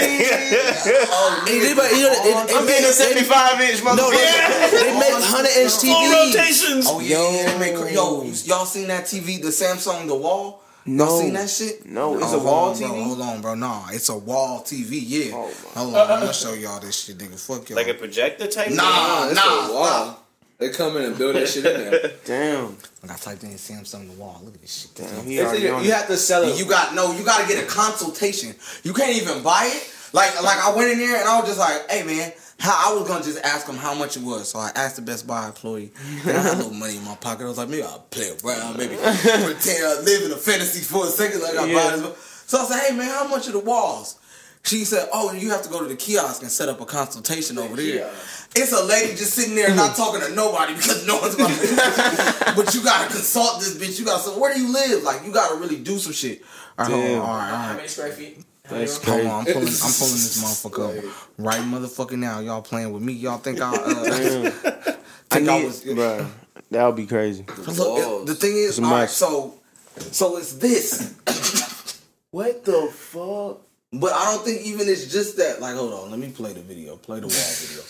And 0.00 1.48
you 1.48 1.60
think 1.62 1.78
about- 1.78 1.92
you 1.92 2.02
know, 2.02 2.12
it- 2.12 2.26
it- 2.26 2.56
I'm 2.56 2.66
getting 2.66 2.84
a 2.84 2.88
it- 2.88 2.94
75 2.94 3.60
inch 3.60 3.82
No, 3.84 3.94
no, 3.94 4.10
Yeah. 4.10 4.70
they 4.70 4.94
make 4.98 5.12
hundred 5.24 5.56
inch 5.56 5.72
Full 5.72 5.94
TVs. 5.94 6.34
rotations. 6.34 6.86
Oh 6.88 7.00
yeah, 7.00 7.30
yeah, 7.30 7.52
they 7.52 7.58
make 7.58 7.92
yo, 7.94 8.22
you- 8.22 8.32
y'all 8.44 8.66
seen 8.66 8.88
that 8.88 9.06
TV, 9.06 9.38
the 9.38 9.48
Samsung, 9.48 10.06
the 10.06 10.14
wall? 10.14 10.62
Y'all 10.84 10.94
No. 11.06 11.20
seen 11.20 11.32
that 11.32 11.50
shit? 11.50 11.84
No, 11.84 12.16
it's 12.16 12.26
Oh, 12.32 12.36
a 12.36 12.38
wall 12.38 12.72
hold 12.72 12.76
on, 12.76 12.78
Bro, 12.78 12.88
TV? 12.96 13.04
hold 13.04 13.20
on, 13.22 13.40
bro. 13.40 13.54
No, 13.56 13.82
it's 13.92 14.08
a 14.08 14.14
wall 14.16 14.62
TV. 14.64 14.98
Yeah. 15.04 15.34
Oh, 15.34 15.50
hold 15.74 15.94
on, 15.96 16.10
I'm 16.10 16.20
gonna 16.20 16.32
show 16.32 16.52
y'all 16.54 16.78
this 16.78 16.94
shit, 16.96 17.18
nigga. 17.18 17.38
Fuck 17.38 17.68
y'all. 17.70 17.76
Like 17.76 17.88
a 17.88 17.94
projector 17.94 18.46
type. 18.46 18.70
Nah, 18.70 18.84
Nah, 18.84 19.32
nah, 19.32 19.32
nah, 19.32 19.72
wow. 19.72 20.16
They 20.58 20.70
come 20.70 20.96
in 20.96 21.04
and 21.04 21.18
build 21.18 21.36
that 21.36 21.48
shit 21.48 21.66
in 21.66 21.90
there. 21.90 22.12
Damn. 22.24 22.76
I 23.04 23.14
typed 23.16 23.42
in 23.44 23.50
Samsung, 23.50 24.06
the 24.08 24.14
wall. 24.14 24.40
Look 24.42 24.54
at 24.54 24.60
this 24.62 24.72
shit. 24.82 24.94
Damn, 24.94 25.24
he 25.26 25.36
It's 25.38 25.46
already 25.48 25.64
either- 25.66 25.74
on 25.74 25.84
you 25.84 25.90
it. 25.90 25.94
have 25.94 26.06
to 26.06 26.16
sell 26.16 26.42
it. 26.44 26.58
You 26.58 26.64
got 26.64 26.94
no. 26.94 27.12
You 27.12 27.24
got 27.24 27.42
to 27.42 27.48
get 27.54 27.62
a 27.62 27.66
consultation. 27.66 28.54
You 28.82 28.92
can't 28.94 29.14
even 29.16 29.42
buy 29.42 29.70
it. 29.72 29.92
Like 30.12 30.40
like 30.42 30.58
I 30.58 30.74
went 30.74 30.90
in 30.92 30.98
there 30.98 31.16
and 31.20 31.28
I 31.28 31.38
was 31.40 31.48
just 31.48 31.58
like, 31.58 31.90
hey 31.90 32.02
man, 32.04 32.32
how 32.58 32.90
I 32.90 32.98
was 32.98 33.06
gonna 33.06 33.22
just 33.22 33.38
ask 33.44 33.68
him 33.68 33.76
how 33.76 33.92
much 33.94 34.16
it 34.16 34.22
was. 34.22 34.48
So 34.48 34.58
I 34.58 34.70
asked 34.74 34.96
the 34.96 35.02
Best 35.02 35.26
Buy 35.26 35.46
employee. 35.46 35.92
And 36.26 36.36
I 36.36 36.40
had 36.40 36.54
a 36.54 36.56
little 36.56 36.72
money 36.72 36.96
in 36.96 37.04
my 37.04 37.16
pocket. 37.16 37.44
I 37.44 37.48
was 37.48 37.58
like, 37.58 37.68
maybe 37.68 37.82
I'll 37.82 37.98
play 38.10 38.30
around, 38.44 38.78
maybe 38.78 38.96
pretend 38.96 39.84
I 39.84 40.00
live 40.04 40.22
in 40.24 40.32
a 40.32 40.36
fantasy 40.36 40.80
for 40.80 41.04
a 41.04 41.08
second. 41.08 41.42
Like 41.42 41.56
I 41.58 41.66
Yeah. 41.66 41.90
buy 41.90 41.96
this. 41.96 42.42
So 42.46 42.58
I 42.60 42.64
said, 42.64 42.80
hey 42.88 42.96
man, 42.96 43.08
how 43.10 43.28
much 43.28 43.46
are 43.48 43.52
the 43.52 43.58
walls? 43.58 44.18
She 44.62 44.84
said, 44.84 45.08
"Oh, 45.12 45.32
you 45.32 45.50
have 45.50 45.62
to 45.62 45.68
go 45.68 45.78
to 45.80 45.84
the 45.86 45.94
kiosk 45.94 46.42
and 46.42 46.50
set 46.50 46.68
up 46.68 46.80
a 46.80 46.84
consultation 46.86 47.56
over 47.56 47.76
there." 47.76 48.10
It's 48.58 48.72
a 48.72 48.82
lady 48.84 49.14
just 49.14 49.34
sitting 49.34 49.54
there 49.54 49.74
not 49.74 49.96
talking 49.96 50.20
to 50.22 50.34
nobody 50.34 50.74
because 50.74 51.06
no 51.06 51.18
one's 51.18 51.34
about 51.34 51.50
to. 51.50 52.52
but 52.56 52.74
you 52.74 52.82
gotta 52.82 53.12
consult 53.12 53.60
this 53.60 53.76
bitch. 53.76 53.98
You 53.98 54.06
gotta 54.06 54.22
say, 54.22 54.30
"Where 54.38 54.54
do 54.54 54.60
you 54.60 54.72
live?" 54.72 55.02
Like 55.02 55.24
you 55.26 55.32
gotta 55.32 55.56
really 55.56 55.76
do 55.76 55.98
some 55.98 56.12
shit. 56.12 56.42
All 56.78 56.84
right, 56.86 56.92
hold 56.92 57.04
on, 57.04 57.10
Damn. 57.10 57.20
all 57.20 57.36
right, 57.36 57.50
How 57.50 57.76
many 57.76 57.88
square 57.88 58.12
feet? 58.12 58.44
That's 58.68 59.06
many 59.06 59.24
Hold 59.24 59.32
on, 59.32 59.40
I'm 59.40 59.44
pulling, 59.44 59.68
I'm 59.68 59.92
pulling 59.94 60.20
this 60.24 60.42
motherfucker 60.42 60.98
up 60.98 61.30
right 61.38 61.60
motherfucking 61.60 62.18
now. 62.18 62.40
Y'all 62.40 62.62
playing 62.62 62.92
with 62.92 63.02
me? 63.02 63.12
Y'all 63.12 63.38
think 63.38 63.60
I? 63.60 63.74
Uh, 63.74 64.04
Damn. 64.04 64.46
I 64.64 65.34
think 65.38 65.48
I 65.48 65.64
was? 65.64 65.82
bro. 65.84 66.26
That 66.70 66.86
would 66.86 66.96
be 66.96 67.06
crazy. 67.06 67.44
Look, 67.66 67.68
it- 67.68 68.26
the 68.26 68.34
thing 68.34 68.56
is, 68.56 68.78
all 68.80 68.90
right, 68.90 69.08
so, 69.08 69.54
so 69.98 70.36
it's 70.38 70.54
this, 70.54 71.14
What 72.30 72.64
the 72.64 72.88
fuck? 72.92 73.60
but 73.92 74.12
I 74.12 74.32
don't 74.32 74.44
think 74.44 74.62
even 74.62 74.88
it's 74.88 75.10
just 75.12 75.36
that. 75.36 75.60
Like, 75.60 75.74
hold 75.74 75.92
on, 75.92 76.10
let 76.10 76.18
me 76.18 76.30
play 76.30 76.52
the 76.52 76.60
video. 76.60 76.96
Play 76.96 77.20
the 77.20 77.28
wall 77.28 77.30
video. 77.30 77.82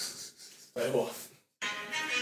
Wait, 0.77 0.93
what? 0.95 1.12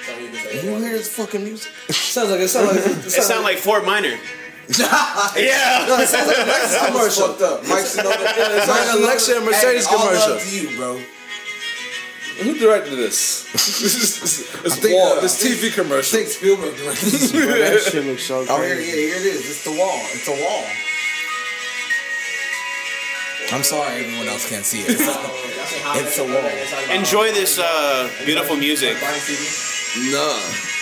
Tell 0.07 0.21
me 0.21 0.29
this. 0.29 0.63
You 0.65 0.71
hear 0.77 0.91
this 0.93 1.09
fucking 1.17 1.43
music? 1.45 1.73
sounds 1.91 2.31
like 2.31 2.41
it 2.41 2.49
sounds 2.49 2.69
like 2.77 2.87
it 2.87 3.07
It 3.07 3.11
sounds 3.11 3.43
like 3.45 3.59
Fort 3.59 3.85
Minor. 3.85 4.09
yeah. 4.79 5.85
No, 5.89 5.99
it 5.99 6.09
sounds 6.09 6.27
like 6.29 6.39
a 6.39 6.49
Lexus 6.49 6.87
commercial. 6.87 7.29
fucked 7.29 7.43
up. 7.43 7.63
Mike 7.69 7.85
Shinoda. 7.85 8.15
it's 8.57 8.69
like 8.69 8.89
a 8.89 9.07
Lexus 9.07 9.37
and 9.37 9.45
Mercedes 9.47 9.87
hey, 9.87 9.95
all 9.97 10.03
commercial. 10.07 10.31
love 10.31 10.43
to 10.43 10.57
you, 10.61 10.77
bro. 10.77 11.01
Who 12.43 12.59
directed 12.59 12.97
this? 12.97 13.47
it's 13.55 14.77
think, 14.77 14.95
wall. 14.95 15.19
uh, 15.19 15.21
this 15.21 15.43
TV 15.43 15.73
commercial. 15.73 16.19
Think 16.19 16.29
Spielberg 16.31 16.77
directed 16.77 17.11
this. 17.11 17.31
Bro, 17.33 17.47
that 17.47 17.81
shit 17.83 18.05
looks 18.07 18.25
so 18.25 18.45
Oh, 18.49 18.61
here, 18.63 18.75
crazy. 18.75 18.91
yeah, 18.91 18.97
here 18.97 19.17
it 19.17 19.27
is. 19.27 19.51
It's 19.51 19.65
the 19.65 19.71
wall. 19.71 20.01
It's 20.13 20.27
a 20.29 20.33
wall. 20.43 20.65
I'm 23.53 23.63
sorry 23.63 24.05
everyone 24.05 24.29
else 24.29 24.49
can't 24.49 24.65
see 24.65 24.81
it. 24.81 24.91
It's 24.97 25.07
a, 25.07 25.15
it's 26.01 26.19
a 26.19 26.25
wall. 26.25 26.97
Enjoy 26.97 27.31
this 27.33 27.59
uh, 27.59 28.11
beautiful 28.25 28.57
music. 28.57 28.97
No. 30.11 30.27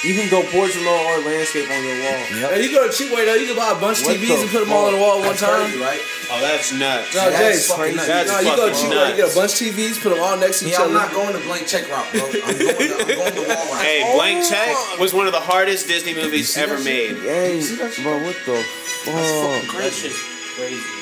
You 0.03 0.15
can 0.19 0.27
go 0.31 0.43
portrait 0.51 0.83
mode 0.83 0.99
or 1.07 1.21
landscape 1.23 1.69
on 1.71 1.79
your 1.85 1.95
wall. 2.03 2.51
Hey, 2.51 2.65
you 2.65 2.73
go 2.73 2.89
to 2.89 2.93
cheap 2.93 3.13
way 3.15 3.25
though. 3.27 3.35
You 3.35 3.47
can 3.47 3.57
buy 3.57 3.71
a 3.77 3.79
bunch 3.81 4.01
of 4.01 4.07
TVs 4.09 4.41
and 4.43 4.51
put 4.51 4.61
them 4.65 4.73
all 4.73 4.87
on 4.87 4.95
the 4.95 4.99
wall 4.99 5.21
at 5.23 5.27
one 5.27 5.37
time. 5.37 5.69
crazy, 5.69 5.79
right? 5.81 6.01
Oh, 6.33 6.41
that's 6.41 6.73
nuts. 6.73 7.15
No, 7.15 7.31
That's 7.31 7.69
Jace. 7.69 7.77
fucking 7.77 7.97
nuts. 7.97 8.09
That's 8.09 8.31
no, 8.33 8.39
you 8.41 8.57
go 8.57 8.67
to 8.69 8.75
fucking 8.75 8.91
cheap 8.91 8.99
way. 8.99 9.11
You 9.11 9.17
get 9.17 9.31
a 9.31 9.35
bunch 9.37 9.53
of 9.53 9.59
TVs, 9.69 10.03
put 10.03 10.11
them 10.17 10.23
all 10.23 10.37
next 10.39 10.61
to 10.61 10.67
each 10.67 10.73
Yeah, 10.73 10.85
I'm 10.87 10.93
not 10.95 11.13
going 11.13 11.35
to 11.37 11.43
blank 11.45 11.67
check 11.69 11.87
route, 11.93 12.09
bro. 12.11 12.25
I'm 12.25 12.33
going 12.33 12.41
to, 12.43 13.05
I'm 13.05 13.15
going 13.15 13.35
to 13.37 13.45
wall 13.53 13.67
route. 13.77 13.85
Hey, 13.85 14.01
Blank 14.17 14.49
Check 14.49 14.75
was 14.99 15.13
one 15.15 15.27
of 15.27 15.33
the 15.33 15.41
hardest 15.45 15.87
Disney 15.87 16.15
movies 16.15 16.57
ever 16.57 16.81
made. 16.83 17.15
Hey, 17.23 17.61
bro, 18.03 18.17
what 18.25 18.35
the 18.49 18.59
fuck? 19.07 19.77
That 19.77 19.93
shit's 19.93 20.19
crazy. 20.57 20.81
That's 20.81 21.02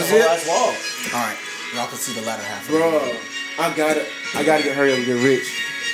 a 0.00 0.06
whole 0.06 0.22
ass 0.22 0.46
wall. 0.48 0.70
All 1.14 1.26
right, 1.26 1.38
y'all 1.74 1.88
can 1.88 1.98
see 1.98 2.12
the 2.18 2.22
latter 2.26 2.42
half. 2.42 2.66
Bro. 2.68 3.16
I 3.58 3.68
gotta, 3.76 4.06
I 4.34 4.44
gotta 4.44 4.62
get 4.62 4.74
hurry 4.76 4.92
up 4.92 4.98
and 4.98 5.06
get 5.06 5.20
rich. 5.22 5.44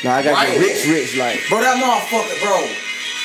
No, 0.05 0.11
I 0.13 0.23
gotta 0.23 0.37
Right. 0.37 0.53
get 0.55 0.61
rich, 0.63 0.87
rich. 0.87 1.17
Like, 1.19 1.43
Bro, 1.49 1.61
that 1.63 1.75
motherfucker, 1.83 2.39
bro. 2.39 2.55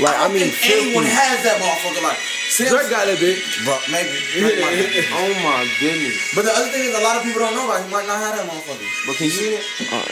like 0.06 0.16
I 0.18 0.26
I 0.26 0.28
mean, 0.30 0.50
mean, 0.50 0.54
anyone 0.66 1.04
50. 1.06 1.14
has 1.14 1.44
that 1.46 1.62
motherfucker. 1.62 2.02
Like, 2.02 2.18
Sam, 2.54 2.70
Drake 2.70 2.94
got 2.94 3.10
that 3.10 3.18
big. 3.18 3.42
bro, 3.66 3.74
maybe. 3.90 4.14
Drake 4.38 4.62
might 4.62 4.78
have. 4.78 5.10
Oh 5.18 5.34
my 5.42 5.66
goodness. 5.82 6.38
But 6.38 6.46
the 6.46 6.54
other 6.54 6.70
thing 6.70 6.86
is, 6.86 6.94
a 6.94 7.02
lot 7.02 7.18
of 7.18 7.26
people 7.26 7.42
don't 7.42 7.58
know 7.58 7.66
about. 7.66 7.82
It. 7.82 7.90
He 7.90 7.92
might 7.92 8.06
not 8.06 8.22
have 8.22 8.38
that 8.38 8.46
motherfucker. 8.46 8.86
But 9.10 9.18
can 9.18 9.26
you 9.26 9.34
see 9.34 9.58
it? 9.58 9.66
Alright, 9.90 10.06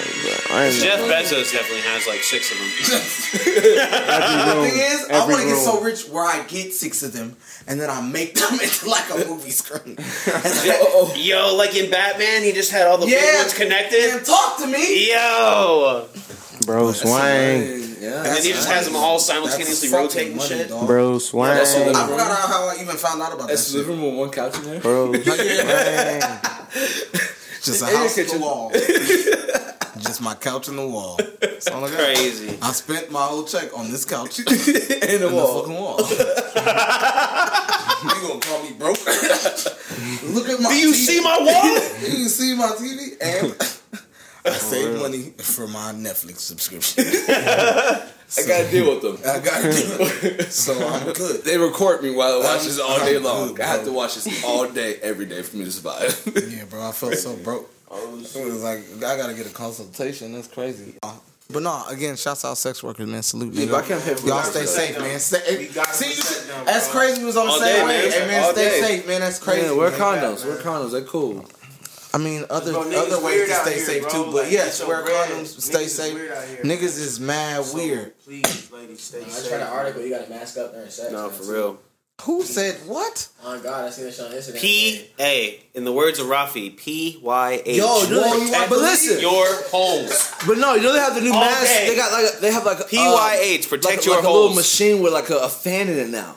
bro. 0.49 0.73
Jeff 0.73 1.05
Bezos 1.05 1.53
definitely 1.53 1.85
has 1.85 2.09
like 2.09 2.25
six 2.25 2.49
of 2.49 2.57
them. 2.57 2.65
The 4.41 4.67
thing 4.67 4.73
is, 4.73 5.05
I 5.09 5.21
every 5.21 5.33
want 5.33 5.43
to 5.45 5.49
get 5.53 5.57
so 5.57 5.81
rich 5.81 6.09
where 6.09 6.25
I 6.25 6.43
get 6.47 6.73
six 6.73 7.03
of 7.03 7.13
them, 7.13 7.37
and 7.67 7.79
then 7.79 7.89
I 7.89 8.01
make 8.01 8.35
them 8.35 8.53
into 8.61 8.89
like 8.89 9.09
a 9.11 9.27
movie 9.27 9.51
screen. 9.51 9.97
Oh, 9.99 11.13
Yo, 11.15 11.55
like 11.55 11.75
in 11.75 11.91
Batman, 11.91 12.43
he 12.43 12.51
just 12.51 12.71
had 12.71 12.87
all 12.87 12.97
the 12.97 13.05
big 13.05 13.21
yeah, 13.21 13.41
ones 13.41 13.53
connected. 13.53 14.15
Man, 14.15 14.23
talk 14.23 14.57
to 14.59 14.67
me. 14.67 15.11
Yo, 15.13 16.07
Bro, 16.65 16.91
swang. 16.93 17.90
Yeah. 18.01 18.23
and 18.25 18.43
he 18.43 18.51
just 18.51 18.67
has 18.67 18.85
them 18.87 18.95
all 18.95 19.19
simultaneously 19.19 19.89
rotating 19.89 20.35
money, 20.35 20.49
shit. 20.49 20.69
dog. 20.69 20.87
Bro, 20.87 21.19
swang. 21.19 21.53
that's 21.55 21.75
all 21.75 21.83
I 21.95 22.07
forgot 22.07 22.31
how, 22.35 22.47
how 22.47 22.69
I 22.69 22.81
even 22.81 22.95
found 22.97 23.21
out 23.21 23.29
about 23.31 23.47
that. 23.47 23.49
That's 23.49 23.71
the 23.71 23.77
Shit. 23.79 23.87
living 23.87 24.01
room 24.03 24.11
with 24.17 24.19
one 24.21 24.31
couch 24.31 24.57
in 24.57 24.63
there. 24.63 24.79
Bro. 24.81 25.13
Just 27.61 27.83
a 27.83 27.89
In 27.89 27.95
house 27.95 28.15
to 28.15 28.23
kitchen. 28.23 28.41
wall. 28.41 28.71
Just 29.99 30.19
my 30.21 30.33
couch 30.33 30.67
and 30.67 30.79
the 30.79 30.87
wall. 30.87 31.19
That's 31.41 31.67
all 31.67 31.85
I 31.85 31.89
got. 31.91 31.99
Crazy. 31.99 32.57
I 32.59 32.71
spent 32.71 33.11
my 33.11 33.21
whole 33.21 33.43
check 33.43 33.77
on 33.77 33.91
this 33.91 34.03
couch 34.03 34.39
in 34.39 34.45
the 34.45 34.99
and 35.07 35.21
the 35.21 35.29
wall. 35.29 35.61
fucking 35.61 35.75
wall. 35.75 35.99
you 38.03 38.27
gonna 38.27 38.39
call 38.39 38.63
me 38.63 38.71
broke? 38.79 38.97
Look 40.33 40.49
at 40.49 40.59
my. 40.59 40.69
Do 40.69 40.75
you 40.75 40.91
TV. 40.91 40.95
see 40.95 41.19
my 41.21 41.37
wall? 41.39 41.79
Do 41.99 42.17
you 42.17 42.29
see 42.29 42.55
my 42.55 42.69
TV? 42.69 43.15
And 43.21 43.53
I 44.45 44.49
save 44.51 44.99
money 44.99 45.33
for 45.37 45.67
my 45.67 45.91
Netflix 45.93 46.37
subscription. 46.39 47.03
I 47.29 48.47
gotta 48.47 48.71
deal 48.71 48.89
with 48.93 49.01
them. 49.01 49.17
I 49.29 49.39
got 49.39 49.61
it. 49.65 50.51
So 50.51 50.73
I'm 50.87 51.11
good. 51.13 51.43
They 51.43 51.57
record 51.57 52.01
me 52.01 52.15
while 52.15 52.33
I 52.35 52.37
watch 52.37 52.47
I'm- 52.47 52.63
this 52.65 52.79
all 52.79 52.99
day 52.99 53.17
I'm 53.17 53.23
long. 53.23 53.53
good, 53.53 53.61
I 53.61 53.67
have 53.67 53.83
to 53.85 53.91
watch 53.91 54.15
this 54.15 54.43
all 54.43 54.67
day, 54.69 54.95
every 55.01 55.25
day 55.25 55.41
for 55.41 55.57
me 55.57 55.65
to 55.65 55.71
survive. 55.71 56.21
Yeah, 56.51 56.63
bro, 56.65 56.87
I 56.87 56.91
felt 56.91 57.13
so 57.15 57.35
broke. 57.35 57.69
Oh, 57.89 58.17
it 58.17 58.45
was 58.45 58.63
like 58.63 58.79
I 58.97 59.17
gotta 59.17 59.33
get 59.33 59.47
a 59.47 59.53
consultation. 59.53 60.33
That's 60.33 60.47
crazy. 60.47 60.95
But 61.51 61.63
no, 61.63 61.83
again, 61.89 62.15
shouts 62.15 62.45
out 62.45 62.57
sex 62.57 62.81
workers, 62.81 63.05
man. 63.07 63.21
Salute, 63.23 63.53
Yeah, 63.53 63.65
nigga. 63.65 63.73
I 63.73 63.81
can't 63.85 64.01
pay 64.21 64.27
Y'all 64.27 64.41
stay 64.43 64.65
safe, 64.65 64.97
man. 64.97 65.19
Stay, 65.19 65.39
see, 65.39 65.67
protect 65.67 66.47
them, 66.47 66.65
that's 66.65 66.89
bro. 66.89 67.01
crazy. 67.01 67.19
We 67.19 67.25
was 67.25 67.35
on 67.35 67.47
the 67.47 67.51
All 67.51 67.59
same 67.59 67.75
day, 67.75 67.83
way. 67.83 67.87
man. 68.09 68.11
Hey, 68.11 68.27
man, 68.27 68.43
All 68.45 68.51
stay 68.53 68.69
day. 68.69 68.81
safe, 68.81 69.07
man. 69.07 69.19
That's 69.19 69.39
crazy. 69.39 69.65
Yeah, 69.65 69.73
wear 69.73 69.91
man. 69.91 69.99
condoms. 69.99 70.45
Wear 70.45 70.55
condoms. 70.57 70.91
They're 70.93 71.01
cool. 71.01 71.45
I 72.13 72.17
mean, 72.17 72.43
other 72.49 72.73
Bro, 72.73 72.81
other 72.91 73.23
ways 73.23 73.47
to 73.47 73.55
stay 73.55 73.75
here, 73.75 73.85
safe 73.85 74.01
bro. 74.03 74.11
too. 74.11 74.23
But 74.25 74.43
Like, 74.43 74.51
yes, 74.51 74.67
it's 74.67 74.75
so 74.77 74.87
wear 74.87 75.03
red. 75.03 75.29
condoms. 75.29 75.55
Niggas 75.55 75.61
Stay 75.61 75.83
is 75.85 75.95
safe. 75.95 76.13
weird 76.13 76.31
out 76.31 76.43
here, 76.45 76.57
Niggas 76.63 76.99
is 76.99 77.19
mad 77.19 77.63
So, 77.65 77.77
weird. 77.77 78.19
Please, 78.19 78.71
ladies, 78.71 79.01
stay 79.01 79.23
I 79.23 79.29
safe. 79.29 79.49
tried 79.49 79.61
an 79.61 79.67
article. 79.67 80.01
You 80.01 80.09
got 80.09 80.25
to 80.25 80.29
mask 80.29 80.57
up 80.57 80.73
during 80.73 80.89
sex. 80.89 81.11
No, 81.11 81.29
man. 81.29 81.31
for 81.31 81.51
real. 81.53 81.79
Who 82.23 82.43
said 82.43 82.75
what? 82.85 83.29
Oh 83.43 83.57
God, 83.61 83.85
I 83.85 83.89
seen 83.89 84.05
this 84.05 84.19
on 84.19 84.31
Instagram. 84.31 84.59
P 84.61 85.07
A. 85.19 85.59
In 85.73 85.85
the 85.85 85.91
words 85.91 86.19
of 86.19 86.27
Rafi, 86.27 86.77
P 86.77 87.17
Y 87.19 87.61
H. 87.65 87.77
Yo, 87.77 88.01
you 88.03 88.09
know- 88.11 88.65
but 88.69 88.77
listen. 88.77 89.19
your 89.19 89.47
homes. 89.71 90.31
But 90.45 90.59
no, 90.59 90.75
you 90.75 90.83
know 90.83 90.93
they 90.93 90.99
have 90.99 91.15
the 91.15 91.21
new 91.21 91.33
All 91.33 91.39
mask. 91.39 91.63
day. 91.65 91.87
They 91.87 91.95
got 91.95 92.11
like 92.11 92.33
a, 92.35 92.41
they 92.41 92.51
have 92.51 92.63
like 92.63 92.79
a 92.79 92.83
P 92.83 92.97
Y 92.97 93.39
H. 93.41 93.65
uh, 93.65 93.69
Protect 93.69 93.95
like, 93.97 94.05
your 94.05 94.15
like 94.17 94.25
a 94.25 94.29
little 94.29 94.53
machine 94.53 95.01
with 95.01 95.13
like 95.13 95.31
a, 95.31 95.37
a 95.37 95.49
fan 95.49 95.87
in 95.89 95.97
it 95.97 96.09
now. 96.09 96.35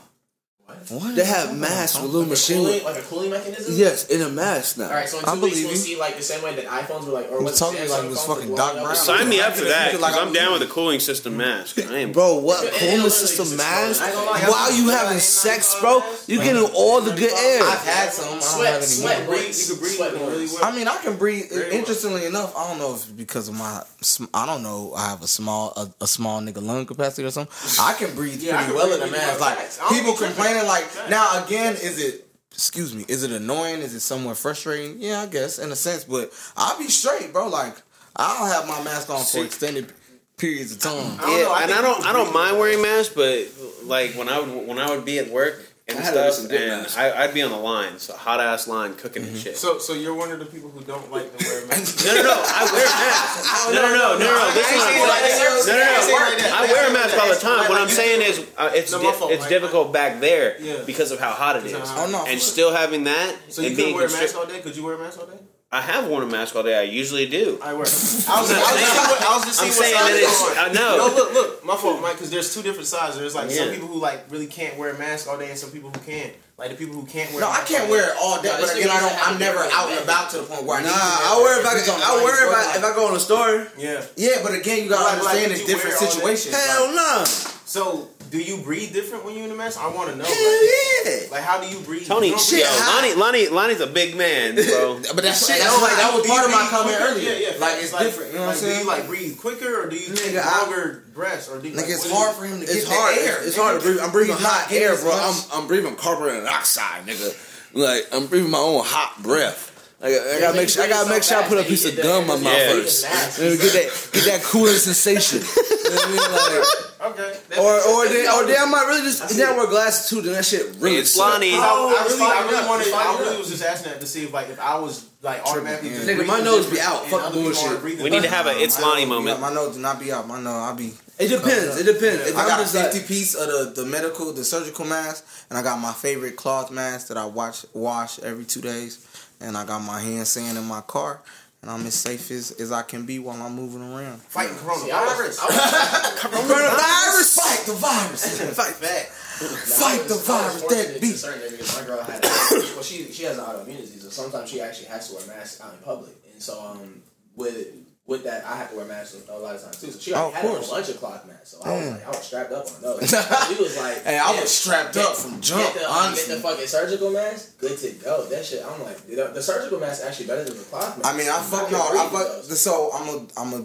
What? 0.90 1.14
They 1.16 1.24
have 1.24 1.56
masks 1.56 1.96
with 2.00 2.06
little 2.10 2.20
Like 2.20 2.26
a 2.28 2.30
machine. 2.30 2.56
cooling, 2.64 2.84
like 2.84 2.96
a 2.96 3.02
cooling 3.02 3.30
mechanism. 3.30 3.74
Yes, 3.76 4.06
in 4.08 4.20
a 4.22 4.28
mask 4.28 4.78
now. 4.78 4.86
All 4.88 4.90
right, 4.94 5.08
so 5.08 5.18
in 5.18 5.24
I 5.24 5.34
two 5.34 5.40
weeks 5.40 5.54
believe 5.56 5.64
we'll 5.66 5.72
you. 5.74 5.78
see 5.78 5.96
like 5.96 6.16
the 6.16 6.22
same 6.22 6.42
way 6.42 6.54
that 6.56 6.66
iPhones 6.66 7.06
were 7.06 7.12
like, 7.12 7.30
or 7.30 7.38
You 7.38 7.44
was 7.44 7.58
talking 7.58 7.80
Samsung 7.80 7.90
like 7.90 8.12
it 8.12 8.18
fucking 8.18 8.54
Doc. 8.54 8.72
Brown. 8.74 8.96
Sign 8.96 9.28
me 9.28 9.40
up 9.40 9.54
for 9.54 9.64
that 9.64 9.92
like 10.00 10.12
because 10.12 10.16
I 10.18 10.22
I'm 10.22 10.32
down 10.32 10.52
with 10.52 10.62
a 10.62 10.66
cooling 10.66 11.00
system 11.00 11.36
mask. 11.36 11.78
I 11.78 11.94
ain't 11.94 12.12
Bro, 12.12 12.36
what 12.38 12.64
It- 12.64 12.72
it 12.74 12.94
cooling 12.96 13.10
system 13.10 13.56
mask? 13.56 14.00
exploded. 14.02 14.02
I 14.02 14.06
ain't 14.06 14.14
gonna 14.14 14.30
lie, 14.44 14.50
While 14.50 14.72
you 14.72 14.90
I'm- 14.90 14.98
having 14.98 15.20
sex, 15.20 15.76
bro, 15.80 16.02
you 16.26 16.38
getting 16.42 16.62
all 16.74 17.00
the 17.00 17.12
good 17.12 17.32
air. 17.32 17.62
I've 17.62 17.78
had 17.84 18.12
some. 18.12 18.36
I 18.36 18.40
Sweat, 18.40 18.72
have 18.74 18.84
sweat, 18.84 19.26
breathe. 19.26 19.56
You 19.56 19.66
can 19.74 19.76
breathe 19.78 20.00
really 20.00 20.46
well. 20.46 20.64
I 20.64 20.70
mean, 20.76 20.88
I 20.88 20.96
can 20.98 21.16
breathe. 21.16 21.50
Interestingly 21.52 22.26
enough, 22.26 22.56
I 22.56 22.68
don't 22.68 22.78
know 22.78 22.90
if 22.94 23.02
it's 23.02 23.06
because 23.06 23.48
of 23.48 23.54
my. 23.54 23.82
sm- 24.00 24.24
I 24.34 24.44
don't 24.46 24.62
know. 24.62 24.92
I 24.96 25.08
have 25.08 25.22
a 25.22 25.28
small, 25.28 25.72
a, 25.76 26.04
a 26.04 26.06
small 26.06 26.40
nigga 26.40 26.62
lung 26.62 26.84
capacity 26.86 27.24
or 27.24 27.30
something. 27.30 27.54
I 27.80 27.92
can 27.94 28.14
breathe 28.14 28.42
Yeah, 28.42 28.54
I 28.60 28.64
pretty 28.64 28.66
can 28.66 28.74
well 28.76 28.98
breathe 28.98 29.02
in 29.02 29.08
a 29.08 29.12
mask. 29.12 29.40
Like 29.40 29.58
Facts. 29.58 29.78
I 29.78 29.84
don't 29.84 29.92
people 29.94 30.12
be 30.12 30.18
tripping. 30.18 30.34
complaining. 30.36 30.66
Like 30.66 30.73
Facts. 30.82 31.10
now 31.10 31.44
again, 31.44 31.74
is 31.74 31.98
it? 32.02 32.26
Excuse 32.52 32.94
me. 32.94 33.04
Is 33.08 33.22
it 33.24 33.32
annoying? 33.32 33.80
Is 33.80 33.94
it 33.94 34.00
somewhat 34.00 34.36
frustrating? 34.36 35.00
Yeah, 35.00 35.20
I 35.22 35.26
guess 35.26 35.58
in 35.58 35.72
a 35.72 35.76
sense. 35.76 36.04
But 36.04 36.32
I'll 36.56 36.78
be 36.78 36.88
straight, 36.88 37.32
bro. 37.32 37.48
Like 37.48 37.74
I'll 38.16 38.46
have 38.46 38.68
my 38.68 38.82
mask 38.84 39.10
on 39.10 39.24
for 39.24 39.44
extended 39.44 39.92
periods 40.36 40.72
of 40.72 40.78
time. 40.80 41.18
I 41.18 41.22
don't 41.22 41.30
Yeah, 41.38 41.42
know. 41.44 41.52
I 41.52 41.62
and 41.64 41.72
I 41.72 41.82
don't- 41.82 42.06
I 42.06 42.12
don't 42.12 42.32
mind 42.32 42.58
wearing 42.58 42.80
masks, 42.82 43.12
but 43.14 43.48
like 43.84 44.12
when 44.14 44.28
I 44.28 44.38
would 44.40 44.66
when 44.68 44.78
I 44.78 44.88
would 44.94 45.04
be 45.04 45.18
at 45.18 45.30
work 45.30 45.62
and 45.86 45.98
I 45.98 46.02
stuff, 46.02 46.14
wear 46.14 46.32
some 46.32 46.48
good 46.48 46.62
and. 46.62 46.86
I, 46.96 47.24
I'd 47.24 47.34
be 47.34 47.42
on 47.42 47.50
the 47.50 47.58
line, 47.58 47.98
so 47.98 48.14
hot 48.16 48.40
ass 48.40 48.66
line 48.66 48.94
cooking 48.96 49.22
and 49.22 49.36
shit. 49.36 49.56
So, 49.56 49.78
so 49.78 49.92
you're 49.92 50.14
one 50.14 50.32
of 50.32 50.38
the 50.38 50.46
people 50.46 50.70
who 50.70 50.80
don't 50.82 51.10
like 51.12 51.36
to 51.36 51.44
wear 51.46 51.66
masks. 51.68 52.04
no, 52.06 52.14
no, 52.14 52.22
no, 52.22 52.32
I 52.32 52.64
wear 52.72 52.84
masks. 52.86 53.68
No, 53.74 53.80
no, 53.82 53.88
no, 53.88 54.18
no, 54.18 54.24
no. 54.24 54.50
This 54.54 54.70
is 54.70 54.78
what 54.78 55.10
I'm 55.12 55.30
saying. 55.30 55.66
No, 55.66 55.74
no, 55.74 56.36
no. 56.38 56.54
I 56.56 56.66
wear 56.72 56.90
a 56.90 56.92
mask 56.92 57.18
all 57.18 57.28
the 57.28 57.40
time. 57.40 57.68
What 57.68 57.80
I'm 57.80 57.88
saying 57.88 58.22
is, 58.22 58.46
uh, 58.56 58.70
it's 58.74 58.92
No, 58.92 59.00
di- 59.02 59.32
it's 59.32 59.40
Mike. 59.42 59.48
difficult 59.48 59.92
back 59.92 60.20
there 60.20 60.56
Yeah. 60.60 60.82
because 60.86 61.10
of 61.12 61.18
how 61.20 61.32
hot 61.32 61.56
it 61.56 61.64
is, 61.66 61.74
Oh 61.74 62.08
no. 62.10 62.24
and 62.26 62.40
still 62.40 62.72
having 62.74 63.04
that 63.04 63.34
So 63.48 63.60
you 63.62 63.68
and 63.68 63.76
couldn't 63.76 63.94
wear 63.94 64.06
a 64.06 64.10
mask 64.10 64.36
all 64.36 64.46
day? 64.46 64.60
Could 64.60 64.76
you 64.76 64.84
wear 64.84 64.94
a 64.94 64.98
mask 64.98 65.18
all 65.20 65.26
day? 65.26 65.38
I 65.74 65.80
have 65.80 66.06
worn 66.06 66.22
a 66.22 66.26
mask 66.26 66.54
all 66.54 66.62
day. 66.62 66.78
I 66.78 66.82
usually 66.82 67.26
do. 67.26 67.58
I 67.60 67.72
wear. 67.72 67.80
I 67.80 67.82
was, 67.82 68.28
I 68.28 68.40
was 68.40 68.48
just 68.48 68.70
seeing 68.70 69.10
what, 69.10 69.22
I 69.26 69.34
was 69.34 69.44
just 69.44 69.58
seeing 69.58 69.72
what 69.74 69.90
that 69.90 70.14
you're 70.22 70.62
on. 70.62 70.70
I 70.70 70.72
know. 70.72 70.96
No, 70.98 71.14
look, 71.16 71.34
look, 71.34 71.64
my 71.64 71.74
fault, 71.74 72.00
Mike, 72.00 72.12
because 72.12 72.30
there's 72.30 72.54
two 72.54 72.62
different 72.62 72.86
sides. 72.86 73.18
There's 73.18 73.34
like 73.34 73.50
some 73.50 73.70
people 73.70 73.88
who 73.88 73.98
like 73.98 74.30
really 74.30 74.46
can't 74.46 74.78
wear 74.78 74.94
a 74.94 74.98
mask 74.98 75.26
all 75.28 75.36
day, 75.36 75.50
and 75.50 75.58
some 75.58 75.72
people 75.72 75.90
who 75.90 75.98
can. 76.06 76.30
Like 76.56 76.70
the 76.70 76.76
people 76.76 76.94
who 76.94 77.04
can't 77.06 77.28
wear. 77.32 77.40
No, 77.40 77.48
a 77.48 77.50
I 77.50 77.58
mask 77.58 77.72
can't 77.72 77.90
wear 77.90 78.10
it 78.12 78.16
all 78.22 78.40
day, 78.40 78.54
No, 78.54 78.60
but 78.60 78.70
again, 78.70 78.88
I 78.88 79.00
don't. 79.00 79.28
I'm 79.28 79.38
never 79.40 79.58
out 79.58 79.90
and 79.90 79.98
about 80.04 80.30
to 80.30 80.36
the 80.38 80.42
point 80.44 80.62
where 80.62 80.78
I 80.78 80.82
Nah, 80.82 80.94
need 80.94 80.94
to. 80.94 81.26
I 81.26 81.40
wear 81.42 81.58
if 81.58 81.66
I, 81.66 81.74
He's 81.74 81.88
on 81.88 81.98
the 81.98 82.06
I 82.06 82.14
wear 82.22 82.46
if 82.46 82.54
I, 82.54 82.78
if 82.78 82.84
I 82.84 82.94
go 82.94 83.08
in 83.08 83.14
the 83.14 83.20
store. 83.20 83.66
Yeah. 83.76 84.06
Yeah, 84.14 84.38
but 84.44 84.54
again, 84.54 84.84
you 84.84 84.88
gotta 84.90 85.02
Like- 85.18 85.26
like, 85.26 85.42
understand 85.42 85.50
did 85.50 85.58
it's 85.58 85.66
different 85.66 85.98
wear 85.98 86.36
situations. 86.38 86.54
Hell 86.54 86.86
Like, 86.86 86.94
no. 86.94 87.24
So, 87.66 88.08
do 88.34 88.42
you 88.42 88.56
breathe 88.58 88.92
different 88.92 89.24
when 89.24 89.36
you're 89.36 89.44
in 89.46 89.52
a 89.52 89.54
mask? 89.54 89.78
I 89.80 89.86
want 89.94 90.10
to 90.10 90.16
know. 90.16 90.24
Hell 90.24 90.34
Like, 90.34 91.06
yeah. 91.06 91.30
like, 91.30 91.42
how 91.44 91.60
do 91.62 91.68
you 91.68 91.78
breathe? 91.86 92.04
Tony, 92.04 92.28
You 92.28 92.34
don't 92.34 92.50
yo, 92.50 92.58
breathe- 92.58 93.14
Lonnie, 93.14 93.14
Lonnie, 93.14 93.48
Lonnie's 93.48 93.80
a 93.80 93.86
big 93.86 94.16
man, 94.16 94.54
bro. 94.56 94.98
But 95.14 95.22
that's, 95.22 95.46
shit, 95.46 95.60
that's 95.62 95.80
like, 95.80 95.94
that 95.94 96.10
was 96.12 96.22
Do 96.26 96.28
you 96.28 96.34
part 96.34 96.46
of 96.46 96.50
my 96.50 96.66
comment 96.68 96.96
quicker? 96.98 97.12
earlier. 97.14 97.30
Yeah, 97.30 97.54
yeah. 97.54 97.58
Like 97.62 97.78
it's 97.78 97.92
different. 97.96 98.32
You 98.32 98.38
know 98.42 98.46
what 98.46 98.46
I'm 98.46 98.46
like, 98.48 98.56
saying? 98.58 98.74
Do 98.74 98.80
you 98.82 98.90
like 98.90 99.06
breathe 99.06 99.38
quicker 99.38 99.82
or 99.84 99.88
do 99.88 99.96
you 99.96 100.14
take 100.16 100.34
longer 100.34 101.04
breaths 101.14 101.48
or 101.48 101.60
do 101.62 101.68
you, 101.68 101.76
Like 101.76 101.84
like, 101.86 101.94
it's 101.94 102.10
hard 102.10 102.34
for 102.34 102.44
him 102.44 102.58
to 102.58 102.66
get 102.66 102.84
hard. 102.88 103.14
the 103.16 103.20
air. 103.22 103.38
It's 103.46 103.56
hard 103.56 103.80
to 103.80 103.86
breathe. 103.86 104.00
I'm 104.02 104.10
breathing 104.10 104.34
hot 104.36 104.72
air, 104.72 104.96
bro. 104.98 105.12
I'm 105.14 105.36
I'm 105.54 105.66
breathing 105.68 105.94
carbon 105.94 106.42
dioxide, 106.42 107.06
nigga. 107.06 107.30
Like 107.72 108.08
I'm 108.12 108.26
breathing 108.26 108.50
my 108.50 108.58
own 108.58 108.82
hot 108.84 109.22
breath. 109.22 109.70
Like, 110.04 110.12
I 110.20 110.40
gotta 110.40 110.56
make 110.56 110.68
sure. 110.68 110.82
I 110.84 110.88
gotta 110.88 111.08
make 111.08 111.22
sure 111.22 111.38
I 111.38 111.48
put 111.48 111.58
a 111.58 111.64
piece 111.64 111.86
of 111.86 111.96
gum 111.96 112.22
in 112.22 112.28
my 112.28 112.34
mouth 112.36 112.44
Yeah. 112.44 112.72
first. 112.72 113.04
Get 113.40 113.72
that 113.72 114.08
get 114.12 114.24
that 114.26 114.42
cooling 114.44 114.74
sensation. 114.74 115.40
You 115.84 115.90
know 115.90 115.96
what 115.96 116.06
I 116.06 116.52
mean? 116.52 116.60
Like, 116.60 116.94
Okay. 117.04 117.36
That 117.50 117.58
or 117.58 117.74
or 117.74 118.08
then 118.08 118.26
or 118.32 118.46
then 118.46 118.56
I 118.58 118.64
might 118.64 118.86
really 118.88 119.02
just 119.02 119.28
then 119.36 119.46
I 119.48 119.52
wear 119.56 119.66
glasses 119.66 120.08
too. 120.08 120.22
Then 120.22 120.32
that 120.32 120.44
shit 120.46 120.74
really. 120.78 120.96
It's 120.96 121.12
suck. 121.12 121.34
Lonnie. 121.34 121.52
I, 121.52 121.58
I 121.58 122.06
really, 122.08 122.22
I 122.22 122.46
really 122.48 122.66
wanted. 122.66 122.92
I 122.94 123.18
really 123.20 123.36
was 123.36 123.50
just 123.50 123.62
asking 123.62 123.92
that 123.92 124.00
to 124.00 124.06
see 124.06 124.24
if, 124.24 124.32
like, 124.32 124.48
if 124.48 124.58
I 124.58 124.78
was 124.78 125.04
like 125.20 125.42
automatically. 125.44 125.90
Yeah. 125.90 125.96
just 125.96 126.08
Nigga, 126.08 126.26
my 126.26 126.40
nose 126.40 126.70
be 126.70 126.80
out. 126.80 127.04
Fuck 127.06 127.34
bullshit. 127.34 127.82
We 127.82 128.08
need 128.08 128.22
to 128.22 128.30
have 128.30 128.46
a 128.46 128.56
it's 128.58 128.80
Lonnie 128.80 129.04
moment. 129.04 129.38
My 129.40 129.52
nose 129.52 129.76
do 129.76 129.82
not 129.82 130.00
be 130.00 130.10
out. 130.10 130.26
My 130.26 130.38
nose, 130.40 130.46
I'll 130.46 130.74
be. 130.74 130.94
It 131.18 131.28
depends. 131.28 131.78
It 131.78 131.84
depends. 131.84 132.26
If 132.26 132.36
I 132.36 132.42
I'm 132.42 132.48
got 132.48 132.60
a 132.60 132.62
just 132.62 132.74
like, 132.74 133.06
piece 133.06 133.34
of 133.34 133.46
the, 133.46 133.82
the 133.82 133.86
medical, 133.86 134.32
the 134.32 134.42
surgical 134.42 134.84
mask, 134.86 135.24
and 135.50 135.58
I 135.58 135.62
got 135.62 135.78
my 135.78 135.92
favorite 135.92 136.36
cloth 136.36 136.70
mask 136.72 137.08
that 137.08 137.16
I 137.18 137.26
watch 137.26 137.66
wash 137.74 138.18
every 138.20 138.44
two 138.46 138.60
days, 138.62 139.06
and 139.44 139.56
I 139.56 139.64
got 139.64 139.80
my 139.80 140.00
hand 140.00 140.26
sand 140.26 140.56
in 140.58 140.64
my 140.64 140.80
car, 140.82 141.20
and 141.62 141.70
I'm 141.70 141.84
as 141.86 141.94
safe 141.94 142.30
as, 142.30 142.50
as 142.52 142.72
I 142.72 142.82
can 142.82 143.06
be 143.06 143.18
while 143.18 143.40
I'm 143.42 143.54
moving 143.54 143.82
around. 143.82 144.20
fighting 144.22 144.56
See, 144.56 144.90
I 144.90 145.04
was- 145.04 145.38
coronavirus. 145.38 145.38
I 145.40 145.46
was- 145.46 146.20
coronavirus. 146.20 147.40
Fight 147.40 147.66
the 147.66 147.72
virus. 147.74 148.56
Fight 148.56 148.80
back. 148.80 149.06
Fight 149.06 150.08
the 150.08 150.14
virus 150.14 150.62
that 150.62 151.00
beat. 151.00 151.00
beat. 151.00 151.74
My 151.76 151.84
girl 151.86 152.02
had, 152.02 152.22
well, 152.22 152.82
she 152.82 153.10
she 153.12 153.24
has 153.24 153.38
an 153.38 153.44
autoimmunity, 153.44 154.00
so 154.00 154.08
sometimes 154.08 154.48
she 154.50 154.60
actually 154.60 154.86
has 154.88 155.08
to 155.08 155.16
wear 155.16 155.26
masks 155.26 155.60
out 155.60 155.72
in 155.74 155.78
public, 155.80 156.12
and 156.32 156.40
so 156.42 156.60
um 156.60 157.02
with 157.36 157.68
with 158.06 158.24
that 158.24 158.44
I 158.44 158.56
have 158.56 158.70
to 158.70 158.76
wear 158.76 158.84
masks 158.84 159.16
a 159.28 159.32
lot 159.38 159.54
of 159.54 159.62
times 159.62 159.80
too. 159.80 159.90
So 159.90 159.98
she 159.98 160.12
Oh, 160.12 160.16
already 160.28 160.34
had 160.36 160.44
a 160.44 160.48
course. 160.48 160.66
whole 160.66 160.74
bunch 160.76 160.88
of 160.90 160.98
cloth 160.98 161.26
masks, 161.26 161.50
so 161.52 161.58
I 161.64 161.70
was 161.76 161.84
Mm. 161.86 161.90
like 161.92 162.06
I 162.06 162.10
was 162.10 162.22
strapped 162.22 162.52
up 162.52 162.66
on 162.66 162.80
those. 162.82 163.00
She 163.48 163.62
was 163.62 163.76
like, 163.78 164.04
Hey, 164.04 164.18
I 164.18 164.40
was 164.40 164.50
strapped 164.50 164.96
up 164.98 165.16
from 165.16 165.40
jump, 165.40 165.62
Get 165.62 165.74
the, 165.74 166.12
get 166.16 166.28
the 166.28 166.36
fucking 166.40 166.66
surgical 166.66 167.10
mask, 167.10 167.58
good 167.58 167.78
to 167.78 167.90
go. 168.04 168.26
That 168.26 168.44
shit, 168.44 168.62
I'm 168.64 168.82
like, 168.82 168.98
the, 169.06 169.30
the 169.32 169.42
surgical 169.42 169.80
mask 169.80 170.02
actually 170.04 170.26
better 170.26 170.44
than 170.44 170.58
the 170.58 170.64
cloth 170.64 170.98
mask. 170.98 171.08
I 171.14 171.16
mean, 171.16 171.28
I 171.28 171.40
fuck 171.40 171.70
no, 171.72 171.78
I 171.80 172.08
fuck. 172.12 172.44
So 172.44 172.90
I'm 172.92 173.08
a, 173.08 173.26
I'm 173.40 173.52
a. 173.54 173.64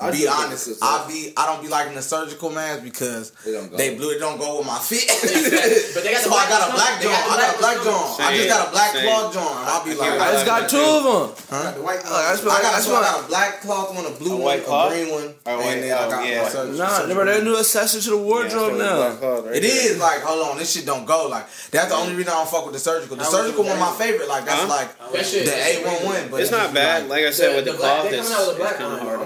I 0.00 0.10
be 0.10 0.28
honest, 0.28 0.64
think 0.66 0.76
it's 0.76 0.82
I 0.82 1.06
be 1.08 1.32
I 1.36 1.46
don't 1.46 1.62
be 1.62 1.68
liking 1.68 1.94
the 1.94 2.02
surgical 2.02 2.50
mask 2.50 2.82
because 2.84 3.30
They 3.44 3.52
don't 3.52 3.70
go. 3.70 3.76
they 3.76 3.96
blue 3.96 4.10
it 4.10 4.18
don't 4.18 4.38
go 4.38 4.58
with 4.58 4.66
my 4.66 4.78
feet. 4.78 5.06
But 5.94 6.04
they 6.04 6.12
got 6.12 6.22
the 6.24 6.30
I 6.30 6.48
got 6.48 6.70
a 6.70 6.72
black 6.74 7.00
coming. 7.00 7.08
John. 7.08 7.28
They 7.28 7.34
I 7.34 7.36
got 7.36 7.54
a 7.54 7.58
black 7.58 7.76
ones 7.76 7.84
John. 7.84 8.16
coming. 8.16 8.26
I 8.28 8.36
just 8.36 8.48
got 8.48 8.68
a 8.68 8.70
black 8.70 8.90
same. 8.92 9.04
cloth 9.04 9.34
John. 9.34 9.64
I'll 9.66 9.84
be 9.84 9.90
I 9.90 9.94
like, 9.94 10.08
can't 10.10 10.22
I 10.22 10.32
just 10.32 10.46
got 10.46 10.68
two 10.70 10.78
of 10.78 11.02
them. 11.02 11.46
huh? 11.50 11.72
the 11.72 11.82
white. 11.82 12.02
Like, 12.04 12.06
I 12.06 12.32
what, 12.36 12.62
got, 12.62 12.74
I 12.74 12.92
what, 12.92 13.02
got 13.02 13.24
a 13.24 13.28
black 13.28 13.60
cloth 13.60 13.94
one, 13.94 14.06
a 14.06 14.10
blue 14.10 14.32
A 14.32 14.36
one, 14.36 14.44
white 14.44 14.60
a 14.60 14.64
cloth? 14.64 14.92
green 14.92 15.10
one, 15.10 15.34
Oh, 15.46 15.50
and 15.50 15.58
white- 15.58 15.80
then 15.80 15.98
I 15.98 16.06
oh, 16.06 16.10
got 16.10 16.26
yeah. 16.28 16.42
my 16.42 16.48
surgical. 16.48 16.78
Nah, 16.78 17.00
remember 17.02 17.24
that 17.26 17.44
new 17.44 17.56
accessory 17.58 18.00
to 18.02 18.10
the 18.10 18.18
wardrobe 18.18 18.78
now. 18.78 19.50
It 19.50 19.64
is 19.64 19.98
like, 19.98 20.20
hold 20.22 20.46
on, 20.48 20.58
this 20.58 20.72
shit 20.72 20.86
don't 20.86 21.04
go. 21.06 21.28
Like 21.28 21.46
that's 21.70 21.88
the 21.90 21.96
only 21.96 22.14
reason 22.14 22.30
I 22.32 22.36
don't 22.36 22.48
fuck 22.50 22.64
with 22.64 22.74
the 22.74 22.80
surgical. 22.80 23.16
The 23.16 23.24
surgical 23.24 23.64
one 23.64 23.78
my 23.78 23.92
favorite. 23.98 24.28
Like 24.28 24.44
that's 24.44 24.68
like 24.68 24.88
That 25.12 25.24
the 25.24 25.52
A 25.52 25.84
one 25.84 26.04
one. 26.06 26.28
But 26.30 26.40
It's 26.42 26.50
not 26.50 26.72
bad. 26.74 27.08
Like 27.08 27.24
I 27.24 27.30
said, 27.30 27.56
with 27.56 27.64
the, 27.64 27.72
cloth, 27.74 28.06
it's, 28.12 28.16
coming 28.28 28.32
out 28.32 28.46
with 28.48 28.58
the 28.58 28.62
it's 28.62 28.70
black 28.70 28.76
kind 28.78 28.92
of 28.94 29.00
hard 29.00 29.20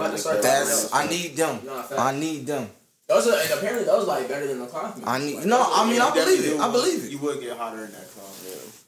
I'm 0.62 0.74
on 0.74 0.78
about 0.78 0.88
the 0.88 0.88
to 0.88 0.88
start 0.88 0.88
cloth. 0.88 0.90
That's 0.90 0.92
I 0.92 1.06
need 1.08 1.36
them. 1.36 1.60
No. 1.64 1.96
I 1.98 2.12
need 2.20 2.46
them. 2.46 2.70
Those 3.08 3.26
are, 3.28 3.38
and 3.40 3.50
apparently 3.52 3.84
those 3.84 4.06
like 4.06 4.28
better 4.28 4.46
than 4.46 4.60
the 4.60 4.66
cloth. 4.66 5.00
I 5.04 5.18
need. 5.18 5.36
Like, 5.36 5.46
No, 5.46 5.62
I 5.62 5.90
mean 5.90 6.00
I 6.00 6.10
believe 6.14 6.44
it. 6.46 6.60
I 6.60 6.70
believe 6.70 7.04
it. 7.04 7.10
You 7.10 7.18
would 7.18 7.40
get 7.40 7.56
hotter 7.56 7.84
in 7.84 7.92
that 7.92 8.10
cloth. 8.10 8.81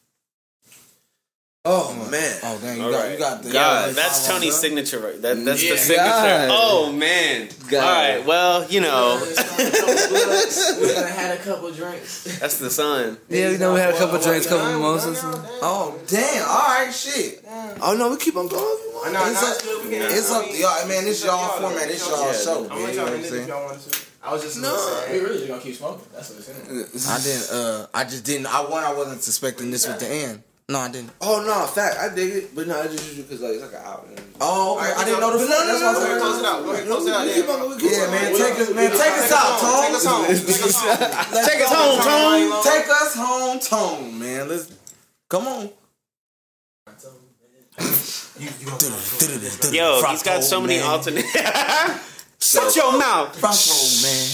Oh 1.66 1.94
man. 2.10 2.36
Oh 2.42 2.58
damn, 2.60 2.76
you 2.76 2.90
got 2.90 3.02
right. 3.04 3.12
you 3.12 3.18
got 3.18 3.42
the. 3.42 3.50
God, 3.50 3.86
yeah, 3.88 3.92
that's 3.94 4.28
Tony's 4.28 4.52
that. 4.52 4.60
signature, 4.60 4.98
right? 5.00 5.22
That, 5.22 5.42
that's 5.46 5.62
Yeah. 5.64 5.70
the 5.72 5.78
signature. 5.78 6.10
God. 6.10 6.48
Oh 6.52 6.92
man. 6.92 7.48
God. 7.70 7.82
All 7.84 7.90
right. 8.18 8.26
Well, 8.26 8.70
you 8.70 8.82
know, 8.82 9.18
It's 9.22 9.42
gonna 9.42 9.56
be 9.56 9.64
a 9.64 9.72
couple 9.72 10.26
bucks. 10.28 10.78
We 10.78 10.88
had 10.94 11.38
a 11.38 11.42
couple 11.42 11.70
drinks. 11.72 12.24
that's 12.38 12.58
the 12.58 12.68
sun. 12.68 13.16
Yeah, 13.30 13.48
you 13.48 13.56
know 13.56 13.72
we 13.72 13.80
had 13.80 13.94
a 13.94 13.96
couple 13.96 14.18
Well, 14.18 14.22
drinks, 14.28 14.46
couple 14.46 14.64
well, 14.66 14.72
mimosas. 14.76 15.20
Oh 15.24 15.98
damn! 16.06 16.46
All 16.46 16.84
right, 16.84 16.92
shit. 16.92 17.42
Oh 17.80 17.94
no, 17.98 18.10
we 18.10 18.18
keep 18.18 18.36
on 18.36 18.46
going. 18.46 18.60
if 18.62 18.84
you 18.84 18.92
want. 19.00 19.12
No, 19.14 19.24
It's 19.30 19.40
no, 19.40 19.48
up- 19.48 19.62
good. 19.62 19.88
We. 19.88 19.96
It's 19.96 20.30
I 20.30 20.38
up 20.40 20.44
mean, 20.44 20.60
y'all, 20.60 20.86
man. 20.88 21.04
This 21.04 21.16
it's 21.16 21.24
y'all 21.24 21.54
to 21.56 21.60
format. 21.62 21.88
This 21.88 22.06
y'all 22.06 22.26
Yeah. 22.26 22.32
show. 22.44 22.62
I'm 22.64 22.68
gonna 22.68 22.74
man, 22.74 22.84
let 22.84 22.92
you 22.92 23.00
know 23.00 23.04
y'all 23.04 23.04
what 23.04 23.08
I'm 23.08 23.14
end 23.16 23.24
if 23.24 23.30
saying? 23.30 23.48
y'all 23.48 23.64
wanted 23.64 23.90
to. 23.90 24.00
I 24.22 24.32
was 24.34 24.42
just 24.42 24.60
No. 24.60 25.06
We 25.10 25.18
really 25.18 25.36
just 25.38 25.48
gonna 25.48 25.62
keep 25.62 25.76
smoking. 25.76 26.06
That's 26.12 26.28
what 26.28 26.38
it's 26.40 26.48
in. 26.50 27.10
I 27.10 27.18
didn't. 27.24 27.48
Uh, 27.50 27.86
I 27.94 28.04
just 28.04 28.24
didn't. 28.24 28.46
I 28.52 28.60
one. 28.68 28.84
I 28.84 28.92
wasn't 28.92 29.22
suspecting 29.22 29.70
this 29.70 29.88
with 29.88 30.00
the 30.00 30.08
end. 30.08 30.42
No, 30.66 30.78
I 30.80 30.90
didn't. 30.90 31.10
Oh 31.20 31.44
no, 31.44 31.66
fact, 31.66 31.98
I 31.98 32.14
dig 32.14 32.36
it, 32.36 32.54
but 32.54 32.66
no, 32.66 32.80
I 32.80 32.86
just 32.86 33.04
use 33.06 33.18
it 33.18 33.28
because 33.28 33.42
like 33.42 33.52
it's 33.52 33.62
like 33.62 33.72
an 33.74 33.84
hour. 33.86 34.00
Oh, 34.40 34.78
okay. 34.80 34.92
I 34.96 35.04
didn't 35.04 35.20
know 35.20 35.32
the 35.36 35.44
But 35.44 35.46
flow. 35.46 35.58
no, 35.60 35.66
no, 35.66 35.78
That's 35.78 35.80
no, 35.80 35.92
why 35.92 35.92
I 35.92 35.92
no, 35.92 36.00
said 36.00 36.20
Close 36.24 36.38
it 36.40 36.44
out. 36.46 36.64
Go 36.64 36.72
ahead, 36.72 36.86
close 36.86 37.06
it 37.06 37.12
out. 37.12 37.26
We 37.26 37.34
keep 37.34 37.48
on- 37.50 37.68
we 37.68 37.76
keep 37.76 37.90
Yeah, 37.92 38.04
on- 38.04 38.10
man. 38.10 38.32
we- 38.32 38.38
Take 38.38 38.58
us, 38.58 38.70
man. 38.72 38.90
Take 38.90 39.12
us 39.20 39.32
out, 39.32 39.60
Tone. 39.60 39.82
Take 39.84 39.94
us 39.94 40.04
home. 40.06 40.24
Take 40.24 40.64
us 40.64 40.74
home. 40.80 41.34
Let's 41.34 41.48
Take 41.48 41.60
us 41.60 41.68
go, 41.68 41.76
home, 41.76 42.00
Tone. 42.00 42.62
Take 42.64 42.88
us 42.88 43.12
home, 43.14 43.58
Tone, 43.60 44.18
man. 44.18 44.48
Let's 44.48 44.72
come 45.28 45.46
on. 45.48 45.70
Yo, 49.70 50.02
he's 50.08 50.22
got 50.22 50.42
so 50.42 50.60
many 50.60 50.80
alternate. 50.80 51.24
Shut 52.40 52.74
your 52.76 52.98
mouth. 52.98 53.38
Bronco, 53.40 53.74
man. 54.00 54.28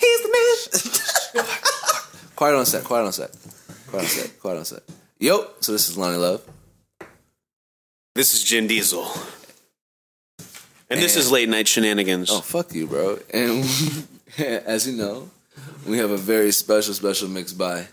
He's 0.00 0.22
the 0.22 0.30
man. 0.32 1.44
Quiet 2.36 2.54
on 2.56 2.64
set. 2.66 2.84
Quiet 2.84 3.04
on 3.04 3.12
set. 3.12 3.30
Quiet 3.88 4.02
on 4.02 4.08
set. 4.08 4.40
Quiet 4.40 4.58
on 4.58 4.64
set. 4.64 4.82
Yo, 5.22 5.46
so 5.60 5.72
this 5.72 5.90
is 5.90 5.98
Lonnie 5.98 6.16
Love. 6.16 6.42
This 8.14 8.32
is 8.32 8.42
Jin 8.42 8.66
Diesel. 8.66 9.06
And 10.88 10.98
this 10.98 11.14
is 11.14 11.30
late 11.30 11.46
night 11.46 11.68
shenanigans. 11.68 12.30
Oh 12.30 12.40
fuck 12.40 12.72
you, 12.72 12.86
bro. 12.86 13.18
And 13.28 13.62
as 14.38 14.88
you 14.88 14.96
know, 14.96 15.28
we 15.86 15.98
have 15.98 16.10
a 16.10 16.16
very 16.16 16.52
special, 16.52 16.94
special 16.94 17.28
mix 17.28 17.52
by. 17.52 17.88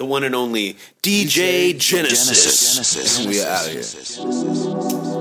The 0.00 0.06
one 0.06 0.24
and 0.24 0.34
only 0.34 0.76
DJ 1.04 1.78
Genesis. 1.78 2.74
Genesis. 2.74 3.26
We 3.26 3.40
are 3.40 3.46
out 3.46 3.66
of 3.66 3.72
here. 3.72 3.82
shit, 3.84 5.11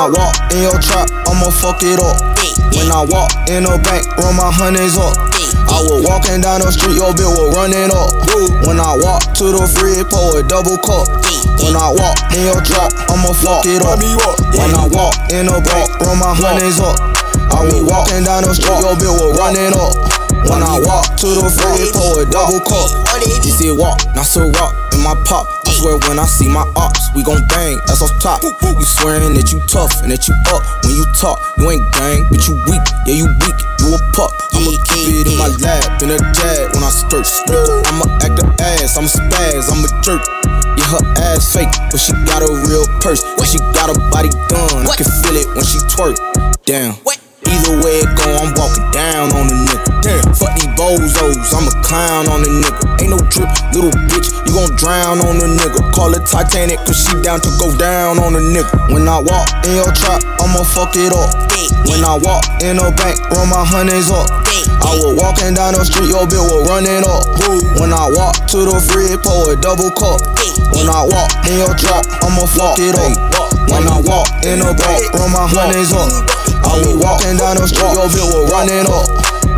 I 0.00 0.08
walk 0.08 0.32
in 0.56 0.64
your 0.64 0.80
trap, 0.80 1.12
I'ma 1.28 1.52
fuck 1.52 1.84
it 1.84 2.00
up. 2.00 2.16
When 2.72 2.88
I 2.88 3.04
walk 3.04 3.36
in 3.52 3.68
the 3.68 3.76
bank, 3.84 4.08
run 4.16 4.32
my 4.32 4.48
hundreds 4.48 4.96
up. 4.96 5.12
I 5.68 5.76
was 5.84 6.00
walking 6.00 6.40
down 6.40 6.64
the 6.64 6.72
street, 6.72 6.96
your 6.96 7.12
bill 7.12 7.36
was 7.36 7.52
running 7.52 7.92
up. 7.92 8.08
When 8.64 8.80
I 8.80 8.96
walk 8.96 9.36
to 9.36 9.52
the 9.52 9.68
fridge, 9.68 10.08
pour 10.08 10.40
a 10.40 10.42
double 10.48 10.80
cup. 10.80 11.04
When 11.60 11.76
I 11.76 11.92
walk 11.92 12.16
in 12.32 12.48
your 12.48 12.64
trap, 12.64 12.96
I'ma 13.12 13.28
fuck 13.44 13.68
it 13.68 13.84
up. 13.84 14.00
When 14.56 14.72
I 14.72 14.88
walk 14.88 15.20
in 15.36 15.52
the 15.52 15.60
bank, 15.68 15.92
run 16.00 16.16
my 16.16 16.32
hundreds 16.32 16.80
up. 16.80 16.96
I 17.52 17.60
was 17.68 17.84
walking 17.84 18.24
down 18.24 18.48
the 18.48 18.56
street, 18.56 18.80
your 18.80 18.96
bill 18.96 19.12
was 19.20 19.36
running 19.36 19.76
up. 19.76 20.00
When 20.48 20.64
I 20.64 20.80
walk 20.80 21.12
to 21.20 21.28
the 21.28 21.52
fridge, 21.52 21.92
pour 21.92 22.24
a 22.24 22.24
double 22.24 22.64
cup. 22.64 22.88
You 23.20 23.52
see 23.52 23.68
walk, 23.68 24.00
not 24.16 24.24
so 24.24 24.48
rock 24.48 24.72
in 24.96 25.04
my 25.04 25.12
pop. 25.28 25.59
Swear 25.80 25.96
when 26.12 26.18
I 26.20 26.28
see 26.28 26.44
my 26.44 26.60
ops, 26.76 27.08
we 27.16 27.24
gon' 27.24 27.40
bang, 27.48 27.80
that's 27.88 28.04
off 28.04 28.12
top. 28.20 28.44
You 28.44 28.84
swearing 28.84 29.32
that 29.32 29.48
you 29.48 29.64
tough 29.64 30.04
and 30.04 30.12
that 30.12 30.28
you 30.28 30.36
up 30.52 30.60
when 30.84 30.92
you 30.92 31.08
talk. 31.16 31.40
You 31.56 31.72
ain't 31.72 31.80
gang, 31.96 32.28
but 32.28 32.44
you 32.44 32.52
weak, 32.68 32.84
yeah, 33.08 33.16
you 33.16 33.24
weak, 33.24 33.56
you 33.80 33.96
a 33.96 34.00
pup. 34.12 34.28
I'ma 34.52 34.76
keep 34.92 35.08
it 35.08 35.32
in 35.32 35.40
my 35.40 35.48
lap, 35.64 35.96
in 36.04 36.12
a 36.12 36.20
jag 36.36 36.76
when 36.76 36.84
I 36.84 36.92
skirt. 36.92 37.24
I'ma 37.88 38.12
act 38.20 38.36
the 38.36 38.44
ass, 38.60 39.00
I'm 39.00 39.08
a 39.08 39.12
spaz, 39.12 39.72
I'm 39.72 39.80
a 39.80 39.88
jerk. 40.04 40.20
Yeah, 40.76 41.00
her 41.00 41.04
ass 41.16 41.48
fake, 41.48 41.72
but 41.88 41.96
she 41.96 42.12
got 42.28 42.44
a 42.44 42.50
real 42.68 42.84
purse. 43.00 43.24
And 43.24 43.48
she 43.48 43.56
got 43.72 43.88
a 43.88 43.96
body 44.12 44.28
done, 44.52 44.84
I 44.84 44.92
can 45.00 45.08
feel 45.24 45.40
it 45.40 45.48
when 45.56 45.64
she 45.64 45.80
twerk. 45.88 46.20
Damn. 46.68 46.92
Either 47.50 47.82
way 47.82 48.00
it 48.00 48.10
go, 48.14 48.30
I'm 48.38 48.54
walking 48.54 48.86
down 48.94 49.34
on 49.34 49.50
the 49.50 49.56
nigga. 49.66 49.90
Damn, 50.00 50.22
fuck 50.32 50.54
these 50.54 50.70
bozos, 50.78 51.50
I'm 51.52 51.66
a 51.66 51.74
clown 51.82 52.30
on 52.30 52.40
the 52.46 52.50
nigga. 52.50 53.02
Ain't 53.02 53.10
no 53.10 53.20
trip, 53.28 53.50
little 53.74 53.92
bitch, 54.08 54.30
you 54.46 54.54
gon' 54.54 54.72
drown 54.78 55.18
on 55.20 55.36
the 55.42 55.48
nigga. 55.50 55.82
Call 55.92 56.14
it 56.14 56.24
Titanic, 56.24 56.78
cause 56.86 56.96
she 56.96 57.12
down 57.20 57.40
to 57.42 57.50
go 57.58 57.74
down 57.76 58.18
on 58.22 58.32
the 58.32 58.42
nigga. 58.42 58.70
When 58.94 59.08
I 59.08 59.18
walk 59.18 59.50
in 59.66 59.74
your 59.74 59.90
trap, 59.92 60.22
I'ma 60.40 60.62
fuck 60.62 60.94
it 60.94 61.12
up. 61.12 61.28
When 61.90 62.06
I 62.06 62.14
walk 62.16 62.46
in 62.62 62.78
the 62.78 62.88
bank, 62.96 63.18
run 63.34 63.50
my 63.50 63.66
hundreds 63.66 64.08
up. 64.08 64.30
I 64.80 64.96
was 64.96 65.12
walking 65.18 65.52
down 65.52 65.74
the 65.74 65.84
street, 65.84 66.08
your 66.08 66.24
bill 66.24 66.46
was 66.46 66.64
running 66.70 67.02
up. 67.04 67.26
When 67.76 67.92
I 67.92 68.08
walk 68.14 68.46
to 68.54 68.64
the 68.64 68.78
fridge, 68.80 69.20
pour 69.20 69.52
a 69.52 69.56
double 69.58 69.90
cup. 69.92 70.22
When 70.72 70.88
I 70.88 71.02
walk 71.04 71.30
in 71.50 71.58
your 71.58 71.74
trap, 71.76 72.06
I'ma 72.22 72.46
fuck 72.46 72.78
it 72.78 72.94
up. 72.96 73.49
When 73.68 73.84
I 73.84 74.00
walk 74.08 74.28
in 74.48 74.64
the 74.64 74.72
bank, 74.72 75.02
run 75.12 75.30
my 75.36 75.44
hundreds 75.44 75.92
up. 75.92 76.08
I 76.64 76.78
was 76.80 76.96
walking 76.96 77.36
down 77.36 77.60
the 77.60 77.66
street, 77.68 77.92
your 77.92 78.08
bill 78.08 78.28
was 78.32 78.48
running 78.48 78.86
up. 78.88 79.06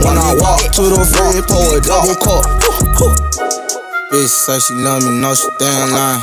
When 0.02 0.18
I 0.18 0.34
walk 0.34 0.66
to 0.74 0.82
the 0.90 1.04
fridge, 1.06 1.46
pour 1.46 1.76
a 1.76 1.80
double 1.84 2.18
cup. 2.18 2.42
Bitch 4.10 4.28
say 4.28 4.58
she 4.58 4.74
love 4.74 5.02
me, 5.04 5.20
no 5.20 5.34
she 5.34 5.48
damn 5.58 5.90
lying. 5.90 6.20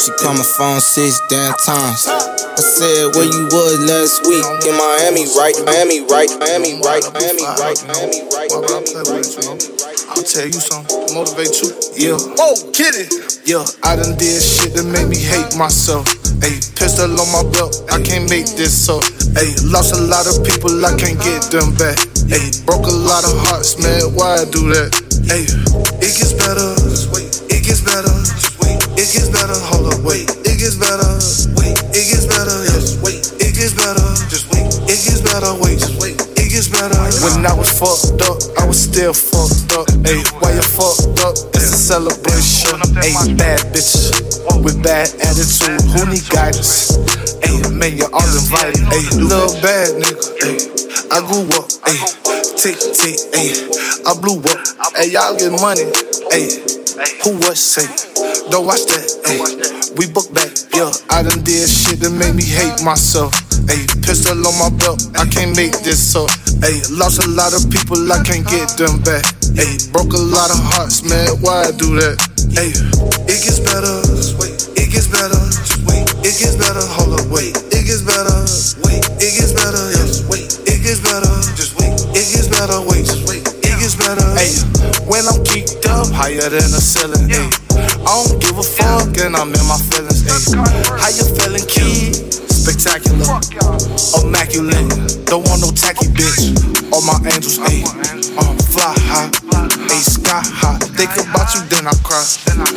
She 0.00 0.10
call 0.16 0.34
my 0.34 0.42
phone 0.42 0.80
six 0.80 1.20
damn 1.28 1.52
times. 1.66 2.08
I 2.08 2.56
said 2.56 3.14
where 3.14 3.26
you 3.28 3.44
was 3.52 3.78
last 3.84 4.24
week 4.26 4.44
in 4.64 4.76
Miami, 4.76 5.28
right? 5.36 5.56
Miami, 5.66 6.00
right? 6.08 6.30
Miami, 6.40 6.80
right? 6.80 7.04
Miami, 7.12 7.44
right? 7.52 7.76
Miami, 7.84 8.22
right? 8.24 8.24
Miami, 8.24 8.24
right? 8.32 8.50
Miami, 8.50 9.56
right? 9.58 9.69
I'll 10.10 10.26
tell 10.26 10.46
you 10.46 10.58
something, 10.58 11.14
motivate 11.14 11.54
you. 11.62 11.70
Yeah. 11.94 12.18
Whoa, 12.36 12.54
get 12.74 12.98
it. 12.98 13.10
Yeah, 13.46 13.62
I 13.86 13.96
done 13.96 14.18
did 14.18 14.42
shit 14.42 14.74
that 14.74 14.84
made 14.84 15.08
me 15.08 15.16
hate 15.16 15.54
myself. 15.56 16.06
Ayy, 16.42 16.60
pistol 16.76 17.08
on 17.10 17.28
my 17.32 17.44
belt, 17.54 17.84
I 17.92 18.02
can't 18.02 18.28
make 18.28 18.46
this 18.58 18.88
up. 18.90 19.02
Ayy, 19.38 19.54
lost 19.70 19.94
a 19.94 20.00
lot 20.02 20.26
of 20.26 20.42
people, 20.44 20.72
I 20.84 20.92
can't 20.98 21.18
get 21.22 21.48
them 21.54 21.72
back. 21.78 21.96
Ayy, 22.28 22.50
broke 22.66 22.86
a 22.90 22.94
lot 22.94 23.22
of 23.24 23.34
hearts, 23.48 23.78
man, 23.80 24.12
why 24.18 24.42
I 24.42 24.44
do 24.50 24.68
that? 24.74 24.90
Ayy, 25.30 25.46
it 26.02 26.12
gets 26.18 26.34
better, 26.36 26.68
Just 26.90 27.10
wait. 27.14 27.30
it 27.52 27.62
gets 27.64 27.80
better, 27.86 28.10
Just 28.34 28.58
wait. 28.60 28.76
it 29.00 29.08
gets 29.14 29.30
better, 29.30 29.56
hold 29.72 29.94
up, 29.94 30.00
wait, 30.04 30.26
it 30.44 30.56
gets 30.60 30.76
better, 30.76 31.10
wait, 31.56 31.76
it 31.96 32.04
gets 32.10 32.26
better, 32.28 32.56
yes, 32.72 32.98
wait, 33.00 33.20
it 33.40 33.52
gets 33.56 33.72
better, 33.78 34.04
just 34.28 34.50
wait, 34.52 34.68
it 34.90 35.00
gets 35.00 35.22
better, 35.24 35.52
wait, 35.64 35.78
just 35.80 35.96
wait, 36.02 36.16
gets 36.60 36.68
better. 36.68 37.00
When 37.24 37.46
I 37.46 37.54
was 37.56 37.72
fucked 37.72 38.20
up, 38.28 38.36
I 38.60 38.66
was 38.66 38.84
still 38.84 39.14
fucked 39.14 39.72
up. 39.72 39.86
Ayy, 40.04 40.20
why 40.40 40.52
you 40.52 40.60
fucked 40.60 41.20
up? 41.24 41.32
It's 41.56 41.72
a 41.72 41.96
celebration. 41.96 42.76
Ayy, 43.00 43.38
bad 43.38 43.60
bitches 43.72 44.12
with 44.62 44.82
bad 44.82 45.08
attitude. 45.24 45.80
Who 45.92 46.04
need 46.10 46.28
guidance? 46.28 46.98
Ayy, 47.40 47.72
man, 47.72 47.96
you're 47.96 48.12
all 48.12 48.28
invited. 48.28 48.84
Ayy, 48.92 49.08
little 49.24 49.56
bad 49.64 49.88
nigga. 49.96 50.20
Ayy, 50.44 50.60
I 51.08 51.18
grew 51.24 51.48
up. 51.56 51.66
Ayy, 51.88 52.00
tick 52.60 52.76
tick. 52.76 53.16
Ayy, 53.32 53.56
I 54.04 54.12
blew 54.20 54.36
up. 54.44 54.60
Ayy, 55.00 55.12
y'all 55.12 55.36
get 55.36 55.52
money. 55.60 55.88
Ayy, 56.28 56.79
who 57.24 57.36
what 57.40 57.56
say? 57.56 57.86
Don't 58.50 58.66
watch 58.66 58.84
that. 58.90 59.04
Ayy, 59.28 59.98
we 59.98 60.06
book 60.10 60.28
back. 60.34 60.50
Yeah, 60.74 60.90
I 61.10 61.22
done 61.22 61.42
did 61.44 61.68
shit 61.68 62.00
that 62.00 62.12
made 62.12 62.34
me 62.34 62.44
hate 62.44 62.82
myself. 62.84 63.32
Ayy, 63.68 63.86
pistol 64.04 64.36
on 64.36 64.54
my 64.58 64.70
belt, 64.78 65.00
I 65.16 65.24
can't 65.28 65.54
make 65.56 65.72
this 65.80 66.14
up. 66.16 66.28
Ayy, 66.64 66.80
lost 66.98 67.22
a 67.24 67.28
lot 67.28 67.52
of 67.56 67.68
people, 67.70 68.00
I 68.12 68.22
can't 68.24 68.46
get 68.46 68.76
them 68.76 69.00
back. 69.02 69.24
Ayy, 69.56 69.90
broke 69.92 70.12
a 70.12 70.20
lot 70.20 70.50
of 70.50 70.60
hearts, 70.60 71.02
man, 71.08 71.28
why 71.40 71.68
I 71.68 71.72
do 71.72 71.96
that? 72.00 72.16
Ayy, 72.56 72.74
it 73.28 73.40
gets 73.44 73.60
better, 73.60 74.00
it 74.76 74.88
gets 74.92 75.06
better, 75.08 75.40
Just 75.64 75.80
wait. 75.86 76.04
it 76.26 76.34
gets 76.36 76.56
better, 76.56 76.82
hold 76.84 77.20
up, 77.20 77.26
wait, 77.30 77.56
it 77.72 77.84
gets 77.86 78.02
better, 78.02 78.36
wait, 78.84 79.02
it 79.22 79.32
gets 79.38 79.52
better, 79.56 79.84
yes, 79.96 80.24
wait, 80.28 80.48
it 80.66 80.82
gets 80.82 81.00
better, 81.00 81.30
just 81.56 81.78
wait, 81.78 81.94
it 82.16 82.26
gets 82.28 82.48
better, 82.48 82.80
wait, 82.86 83.06
just 83.06 83.24
wait, 83.28 83.46
gets 83.90 84.06
better. 84.06 84.22
When 85.08 85.26
I'm 85.26 85.42
geeked 85.44 85.86
up, 85.86 86.06
higher 86.14 86.48
than 86.48 86.70
the 86.70 86.80
ceiling, 86.80 87.28
ayy, 87.28 87.50
I 88.06 88.12
don't 88.22 88.40
give 88.40 88.58
a 88.58 88.62
fuck 88.62 89.16
and 89.18 89.36
I'm 89.36 89.52
in 89.54 89.66
my 89.66 89.78
feelings, 89.90 90.22
ayy, 90.26 90.54
how 90.98 91.10
you 91.10 91.24
feeling, 91.34 91.66
kid? 91.66 92.14
Spectacular, 92.50 93.26
immaculate. 94.22 94.86
Don't 95.26 95.46
want 95.48 95.62
no 95.62 95.70
tacky 95.72 96.06
bitch. 96.12 96.54
All 96.92 97.02
my 97.02 97.18
angels, 97.32 97.58
ayy, 97.66 97.84
uh, 98.38 98.54
fly 98.70 98.94
high, 99.10 99.30
ayy, 99.90 100.02
sky 100.02 100.42
high. 100.44 100.78
Think 100.94 101.10
about 101.18 101.54
you, 101.54 101.62
then 101.70 101.86
I 101.86 101.94
cry. 102.04 102.22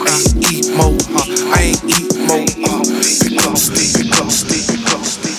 Ayy, 0.09 0.41
eat 0.49 0.67
more, 0.73 0.97
huh? 1.13 1.25
I 1.53 1.73
ain't 1.73 1.83
eat 1.85 2.09
more. 2.25 2.45
Uh, 2.65 2.81
pick 3.21 3.37
up 3.45 3.57
stick, 3.57 3.89
pick 3.93 4.13
up 4.19 4.29
stick, 4.31 4.63
pick 4.65 4.87
up 4.93 5.03
stick. 5.03 5.33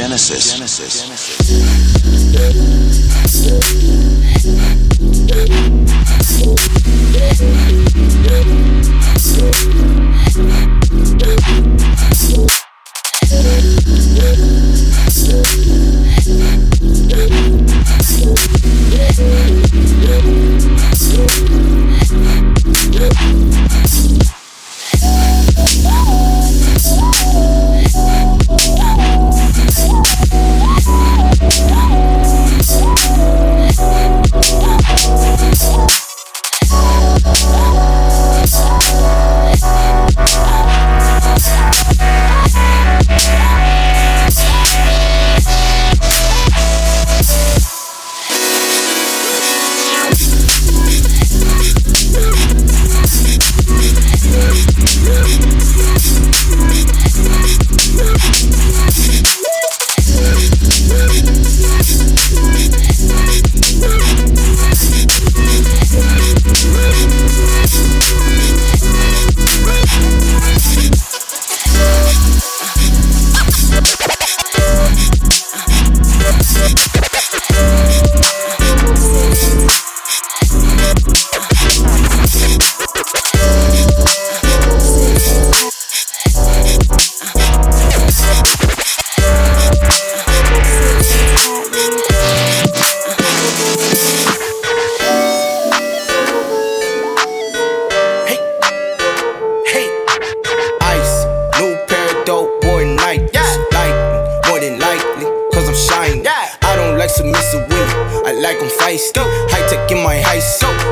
Genesis. 0.00 0.54
Genesis. 0.54 1.02
Genesis. 1.02 1.80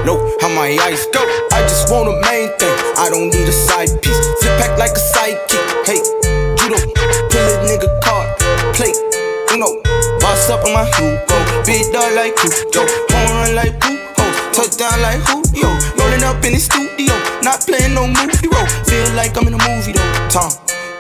No, 0.09 0.17
how 0.41 0.49
my 0.49 0.73
eyes 0.89 1.05
go. 1.13 1.21
I 1.53 1.61
just 1.69 1.93
want 1.93 2.09
a 2.09 2.17
main 2.25 2.49
thing. 2.57 2.73
I 2.97 3.13
don't 3.13 3.29
need 3.29 3.45
a 3.45 3.53
side 3.53 3.93
piece. 4.01 4.17
Sit 4.41 4.57
back 4.57 4.73
like 4.81 4.97
a 4.97 5.05
sidekick. 5.13 5.61
Hey, 5.85 6.01
judo, 6.57 6.81
pull 7.29 7.45
a 7.45 7.61
nigga 7.69 7.93
card, 8.01 8.25
plate. 8.73 8.97
You 9.53 9.61
know, 9.61 9.69
boss 10.17 10.49
up 10.49 10.65
on 10.65 10.73
my 10.73 10.89
Hugo. 10.97 11.37
Big 11.69 11.93
dog 11.93 12.09
like 12.17 12.33
Hugo. 12.41 12.89
Home 12.89 13.37
run 13.37 13.55
like 13.55 13.77
Ho. 13.85 14.25
Touchdown 14.57 14.97
like 15.05 15.21
Julio. 15.29 15.77
Rolling 16.01 16.25
up 16.25 16.41
in 16.41 16.57
the 16.57 16.61
studio. 16.65 17.13
Not 17.45 17.69
playing 17.69 17.93
no 17.93 18.09
movie 18.09 18.49
role. 18.49 18.65
Feel 18.89 19.13
like 19.13 19.37
I'm 19.37 19.45
in 19.45 19.61
a 19.61 19.63
movie 19.69 19.93
though. 19.93 20.29
Tom, 20.33 20.49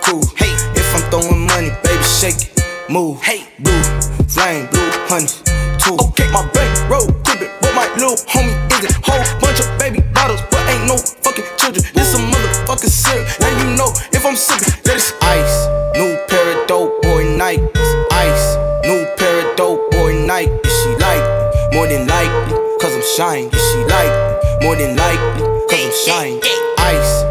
cool. 0.04 0.20
Hey, 0.36 0.52
if 0.76 0.84
I'm 0.92 1.00
throwing 1.08 1.48
money, 1.48 1.72
baby, 1.80 2.04
shake 2.04 2.44
it. 2.44 2.92
Move. 2.92 3.22
Hey, 3.22 3.48
blue, 3.58 3.82
flame, 4.28 4.68
blue, 4.68 4.92
honey. 5.08 5.32
Two. 5.80 5.96
Okay, 5.96 6.28
my 6.28 6.44
bank 6.52 6.90
roll, 6.90 7.08
it, 7.08 7.50
but 7.62 7.72
my 7.72 7.88
little 7.96 8.16
homie 8.28 8.57
is 8.84 8.96
a 8.96 9.00
whole 9.02 9.22
bunch 9.40 9.60
of 9.60 9.68
baby 9.78 10.00
bottles, 10.14 10.42
but 10.50 10.62
ain't 10.68 10.86
no 10.86 10.96
fucking 10.96 11.44
children. 11.56 11.84
This 11.94 12.14
a 12.14 12.18
motherfucking 12.18 12.90
syrup. 12.90 13.26
Now 13.40 13.50
you 13.58 13.76
know 13.76 13.90
if 14.12 14.24
I'm 14.24 14.34
sippin', 14.34 14.82
that 14.82 14.96
is 14.96 15.12
ice. 15.22 15.56
New 15.96 16.16
pair 16.28 16.60
of 16.60 16.66
dope 16.66 17.02
boy 17.02 17.24
Nikes. 17.24 17.88
Ice. 18.12 18.56
New 18.84 19.06
pair 19.16 19.48
of 19.48 19.56
dope 19.56 19.90
boy 19.90 20.14
Nike. 20.14 20.50
Is 20.64 20.74
she 20.82 20.90
like 20.96 21.22
me? 21.22 21.76
More 21.76 21.86
than 21.86 22.06
likely, 22.06 22.54
cause 22.80 22.94
I'm 22.94 23.02
shine. 23.16 23.48
Is 23.52 23.62
she 23.72 23.78
like 23.84 24.12
me? 24.60 24.66
More 24.66 24.76
than 24.76 24.96
likely, 24.96 25.42
cause 25.68 25.82
I'm 25.84 25.92
shine. 26.06 26.40
Ice. 26.78 27.27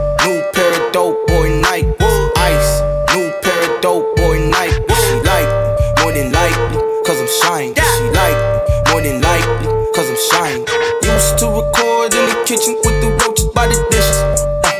Kitchen 12.47 12.79
with 12.85 12.95
the 13.03 13.11
roaches 13.19 13.43
by 13.51 13.67
the 13.67 13.75
dishes. 13.91 14.23
Uh, 14.63 14.71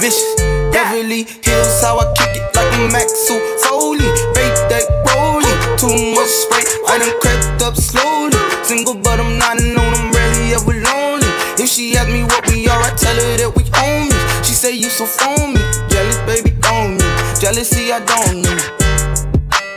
vicious. 0.00 0.32
Beverly 0.72 1.28
Hills, 1.44 1.82
how 1.84 2.00
I 2.00 2.08
kick 2.16 2.40
it 2.40 2.48
like 2.56 2.72
a 2.72 2.88
Axel 2.88 3.36
Foley. 3.68 4.08
Bake 4.32 4.56
that 4.72 4.88
rolling, 5.12 5.60
too 5.76 5.92
much 6.16 6.32
spray. 6.32 6.64
I 6.88 6.96
done 6.96 7.12
crept 7.20 7.60
up 7.60 7.76
slowly. 7.76 8.32
Single, 8.64 8.94
but 8.94 9.20
I'm 9.20 9.36
not 9.36 9.60
known, 9.60 9.92
I'm 9.92 10.08
rarely 10.08 10.56
ever 10.56 10.72
lonely. 10.72 11.28
If 11.60 11.68
she 11.68 11.98
ask 12.00 12.08
me 12.08 12.24
what 12.24 12.48
we 12.48 12.66
are, 12.72 12.80
I 12.80 12.88
tell 12.96 13.12
her 13.12 13.36
that 13.44 13.52
we 13.52 13.68
own 13.76 14.08
me. 14.08 14.16
She 14.40 14.56
say 14.56 14.72
you 14.72 14.88
so 14.88 15.04
phony. 15.04 15.60
Jealous, 15.92 16.16
baby, 16.24 16.56
don't 16.64 16.96
me. 16.96 17.04
Jealousy, 17.36 17.92
I 17.92 18.00
don't 18.08 18.40
need. 18.40 18.64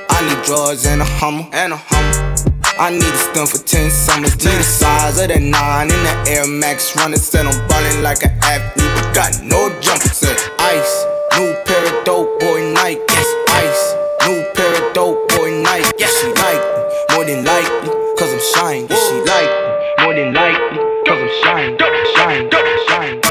I 0.07 0.23
need 0.23 0.39
drugs 0.47 0.85
and 0.85 1.01
a 1.01 1.05
hummer 1.19 1.43
and 1.51 1.73
a 1.73 1.77
hummer. 1.83 2.54
I 2.77 2.91
need 2.91 3.03
a 3.03 3.17
stun 3.17 3.47
for 3.47 3.57
10 3.57 3.89
summers. 3.89 4.35
Need 4.43 4.59
the 4.59 4.63
size 4.63 5.17
of 5.21 5.29
that 5.29 5.41
9 5.41 5.47
in 5.47 6.03
the 6.03 6.15
Air 6.27 6.45
Max 6.45 6.95
running. 6.97 7.17
Said 7.17 7.47
I'm 7.47 7.55
ballin' 7.67 8.03
like 8.03 8.21
an 8.23 8.35
athlete, 8.43 8.91
but 8.95 9.15
got 9.15 9.31
no 9.41 9.71
jumper. 9.79 10.11
Ice. 10.59 11.05
New 11.39 11.55
pair 11.63 11.83
of 11.87 12.03
dope 12.03 12.39
boy 12.39 12.59
Nike. 12.75 12.99
Yes, 13.09 13.29
ice. 13.47 13.83
New 14.27 14.43
pair 14.55 14.71
of 14.75 14.93
dope 14.93 15.27
boy 15.29 15.51
Nike. 15.51 15.87
Yes, 15.99 16.11
she 16.19 16.27
like 16.35 16.59
me. 16.59 17.15
More 17.15 17.23
than 17.23 17.45
likely, 17.45 17.89
cause 18.19 18.33
I'm 18.33 18.43
shine. 18.53 18.87
Yes, 18.89 18.99
she 19.07 19.15
like 19.23 19.51
me. 19.51 20.03
More 20.03 20.13
than 20.15 20.33
likely, 20.33 20.79
cause 21.07 21.19
I'm. 21.23 21.31
Shine, 21.43 21.77
shine, 22.15 22.49
shine, 22.87 23.24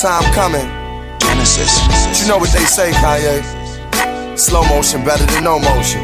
time 0.00 0.24
coming. 0.34 0.66
Genesis. 1.18 1.78
But 1.86 2.20
you 2.20 2.28
know 2.28 2.38
what 2.38 2.50
they 2.50 2.64
say, 2.64 2.90
Kanye? 2.92 3.42
Slow 4.38 4.62
motion 4.68 5.04
better 5.04 5.24
than 5.26 5.44
no 5.44 5.58
motion. 5.58 6.02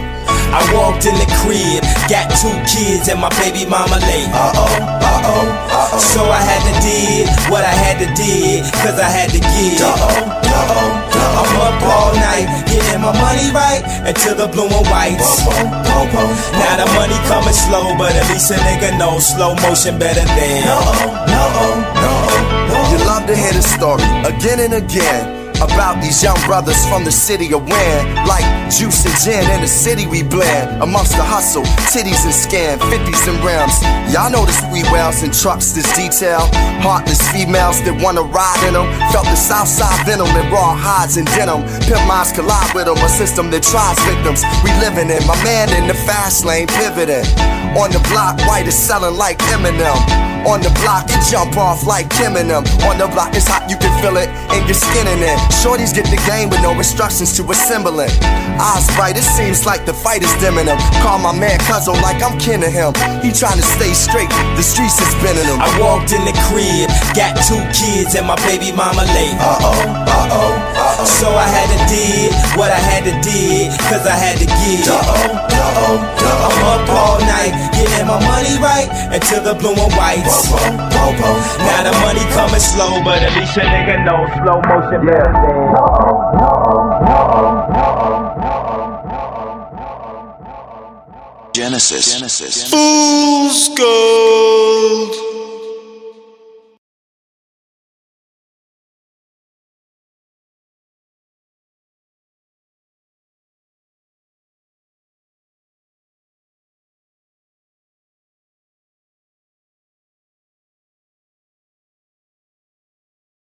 I 0.51 0.62
walked 0.75 1.07
in 1.07 1.15
the 1.15 1.27
crib, 1.43 1.83
got 2.11 2.27
two 2.39 2.51
kids 2.67 3.07
and 3.09 3.21
my 3.21 3.31
baby 3.39 3.67
mama 3.67 3.99
late. 4.03 4.31
Uh 4.31 4.51
oh, 4.55 4.67
uh 4.83 5.31
oh, 5.31 5.47
uh 5.71 5.95
oh. 5.95 5.99
So 5.99 6.23
I 6.27 6.43
had 6.43 6.62
to 6.67 6.75
did 6.83 7.27
what 7.51 7.62
I 7.62 7.71
had 7.71 7.99
to 8.03 8.09
did, 8.15 8.67
cause 8.83 8.99
I 8.99 9.11
had 9.11 9.31
to 9.31 9.39
give. 9.39 9.79
Uh 9.83 9.95
oh, 9.95 10.27
uh 10.27 10.75
oh, 10.75 11.11
I'm 11.39 11.55
up 11.59 11.83
all 11.87 12.12
night, 12.19 12.47
getting 12.67 13.01
my 13.03 13.15
money 13.15 13.51
right 13.55 13.83
until 14.07 14.35
the 14.35 14.47
blue 14.51 14.71
and 14.71 14.87
whites. 14.91 15.47
Now 15.47 16.75
the 16.79 16.87
money 16.99 17.19
coming 17.31 17.55
slow, 17.55 17.95
but 17.99 18.15
at 18.15 18.27
least 18.31 18.51
a 18.51 18.59
nigga 18.59 18.99
know 18.99 19.19
slow 19.19 19.55
motion 19.67 19.99
better 19.99 20.23
than. 20.23 20.67
No, 20.67 20.79
oh, 20.79 21.27
no, 21.31 21.43
no. 21.55 21.80
You 22.91 22.99
love 23.07 23.27
to 23.27 23.37
hear 23.37 23.53
the 23.53 23.62
story 23.62 24.03
again 24.27 24.59
and 24.59 24.75
again 24.75 25.41
about 25.61 26.01
these 26.01 26.23
young 26.23 26.41
brothers 26.47 26.81
from 26.89 27.05
the 27.05 27.12
city 27.12 27.53
of 27.53 27.62
Win. 27.62 28.01
Like 28.27 28.45
juice 28.73 29.05
and 29.05 29.15
gin 29.21 29.45
in 29.53 29.61
the 29.61 29.69
city 29.69 30.07
we 30.07 30.23
blend. 30.23 30.83
Amongst 30.83 31.17
the 31.17 31.23
hustle, 31.23 31.65
titties 31.93 32.25
and 32.25 32.35
scan, 32.35 32.79
50s 32.79 33.29
and 33.29 33.39
rims. 33.45 33.77
Y'all 34.12 34.31
know 34.33 34.45
the 34.45 34.57
sweet 34.67 34.89
wells 34.91 35.23
and 35.23 35.33
trucks, 35.33 35.73
this 35.73 35.87
detail. 35.95 36.49
Heartless 36.83 37.21
females 37.31 37.79
that 37.85 37.95
wanna 38.03 38.23
ride 38.23 38.62
in 38.67 38.75
them. 38.75 38.89
Felt 39.12 39.27
the 39.27 39.37
south 39.37 39.69
side 39.69 40.05
venom 40.07 40.29
and 40.29 40.51
raw 40.51 40.75
hides 40.75 41.17
and 41.17 41.27
denim. 41.37 41.62
Pimp 41.87 42.03
minds 42.09 42.33
collide 42.33 42.73
with 42.75 42.87
them, 42.87 42.97
a 42.99 43.09
system 43.09 43.51
that 43.51 43.62
tries 43.62 43.99
victims. 44.09 44.43
We 44.65 44.73
living 44.81 45.12
in, 45.12 45.23
my 45.27 45.37
man 45.45 45.69
in 45.77 45.87
the 45.87 45.95
fast 45.95 46.45
lane 46.45 46.67
pivoting. 46.67 47.27
On 47.77 47.91
the 47.93 48.01
block, 48.11 48.41
white 48.49 48.67
is 48.67 48.75
selling 48.75 49.17
like 49.17 49.39
Eminem. 49.55 50.40
On 50.49 50.61
the 50.61 50.73
block, 50.81 51.05
you 51.12 51.21
jump 51.29 51.57
off 51.57 51.85
like 51.85 52.09
Kim 52.09 52.37
and 52.37 52.49
them. 52.49 52.65
On 52.89 52.97
the 52.97 53.07
block, 53.12 53.37
it's 53.37 53.47
hot, 53.47 53.69
you 53.69 53.77
can 53.77 53.93
feel 54.01 54.17
it 54.17 54.33
in 54.57 54.65
your 54.65 54.79
skin 54.79 55.05
and 55.05 55.21
it. 55.21 55.37
Shorties 55.61 55.93
get 55.93 56.09
the 56.09 56.17
game 56.25 56.49
with 56.49 56.65
no 56.65 56.73
instructions 56.73 57.37
to 57.37 57.45
assemble 57.53 58.01
it. 58.01 58.11
Eyes 58.57 58.89
bright, 58.97 59.17
it 59.21 59.25
seems 59.25 59.67
like 59.69 59.85
the 59.85 59.93
fight 59.93 60.25
is 60.25 60.33
dimming 60.41 60.67
him. 60.67 60.81
Call 61.05 61.21
my 61.21 61.37
man 61.37 61.61
Cuzzo 61.69 61.93
like 62.01 62.25
I'm 62.25 62.41
kin 62.41 62.65
to 62.65 62.71
him. 62.73 62.97
He 63.21 63.33
trying 63.37 63.61
to 63.61 63.67
stay 63.77 63.93
straight, 63.93 64.33
the 64.57 64.65
streets 64.65 64.97
is 64.97 65.12
bending 65.21 65.45
him. 65.45 65.61
I 65.61 65.69
walked 65.77 66.17
in 66.17 66.25
the 66.25 66.33
crib, 66.49 66.89
got 67.12 67.37
two 67.45 67.61
kids 67.77 68.17
and 68.17 68.25
my 68.25 68.37
baby 68.49 68.73
mama 68.73 69.05
late. 69.12 69.37
Uh 69.37 69.61
oh, 69.61 69.85
uh 70.09 70.37
oh, 70.41 70.53
uh 70.57 71.01
oh. 71.01 71.05
So 71.05 71.29
I 71.29 71.45
had 71.45 71.69
to 71.69 71.79
did 71.85 72.33
what 72.57 72.73
I 72.73 72.81
had 72.81 73.05
to 73.05 73.15
did, 73.21 73.77
cause 73.93 74.09
I 74.09 74.17
had 74.17 74.41
to 74.41 74.49
give. 74.49 74.89
Uh 74.89 75.05
oh, 75.05 75.37
uh 75.37 75.85
oh, 75.85 76.01
uh 76.01 76.25
oh. 76.25 76.49
I'm 76.49 76.65
up 76.65 76.89
all 76.89 77.19
night, 77.29 77.53
getting 77.77 78.09
my 78.09 78.19
money 78.25 78.57
right 78.57 78.89
until 79.12 79.45
the 79.45 79.55
blue 79.55 79.77
and 79.77 79.93
whites. 80.31 81.59
Now 81.59 81.82
the 81.82 81.93
money 82.01 82.24
coming 82.32 82.61
slow, 82.61 83.02
but 83.05 83.23
at 83.23 83.35
least 83.36 83.57
a 83.57 83.61
nigga 83.61 84.05
know 84.05 84.27
slow 84.39 84.61
motion 84.69 85.07
better 85.07 85.32
than. 85.32 85.70
Genesis. 91.52 92.15
Genesis. 92.15 92.70
Fool's 92.70 93.69
gold. 93.77 95.30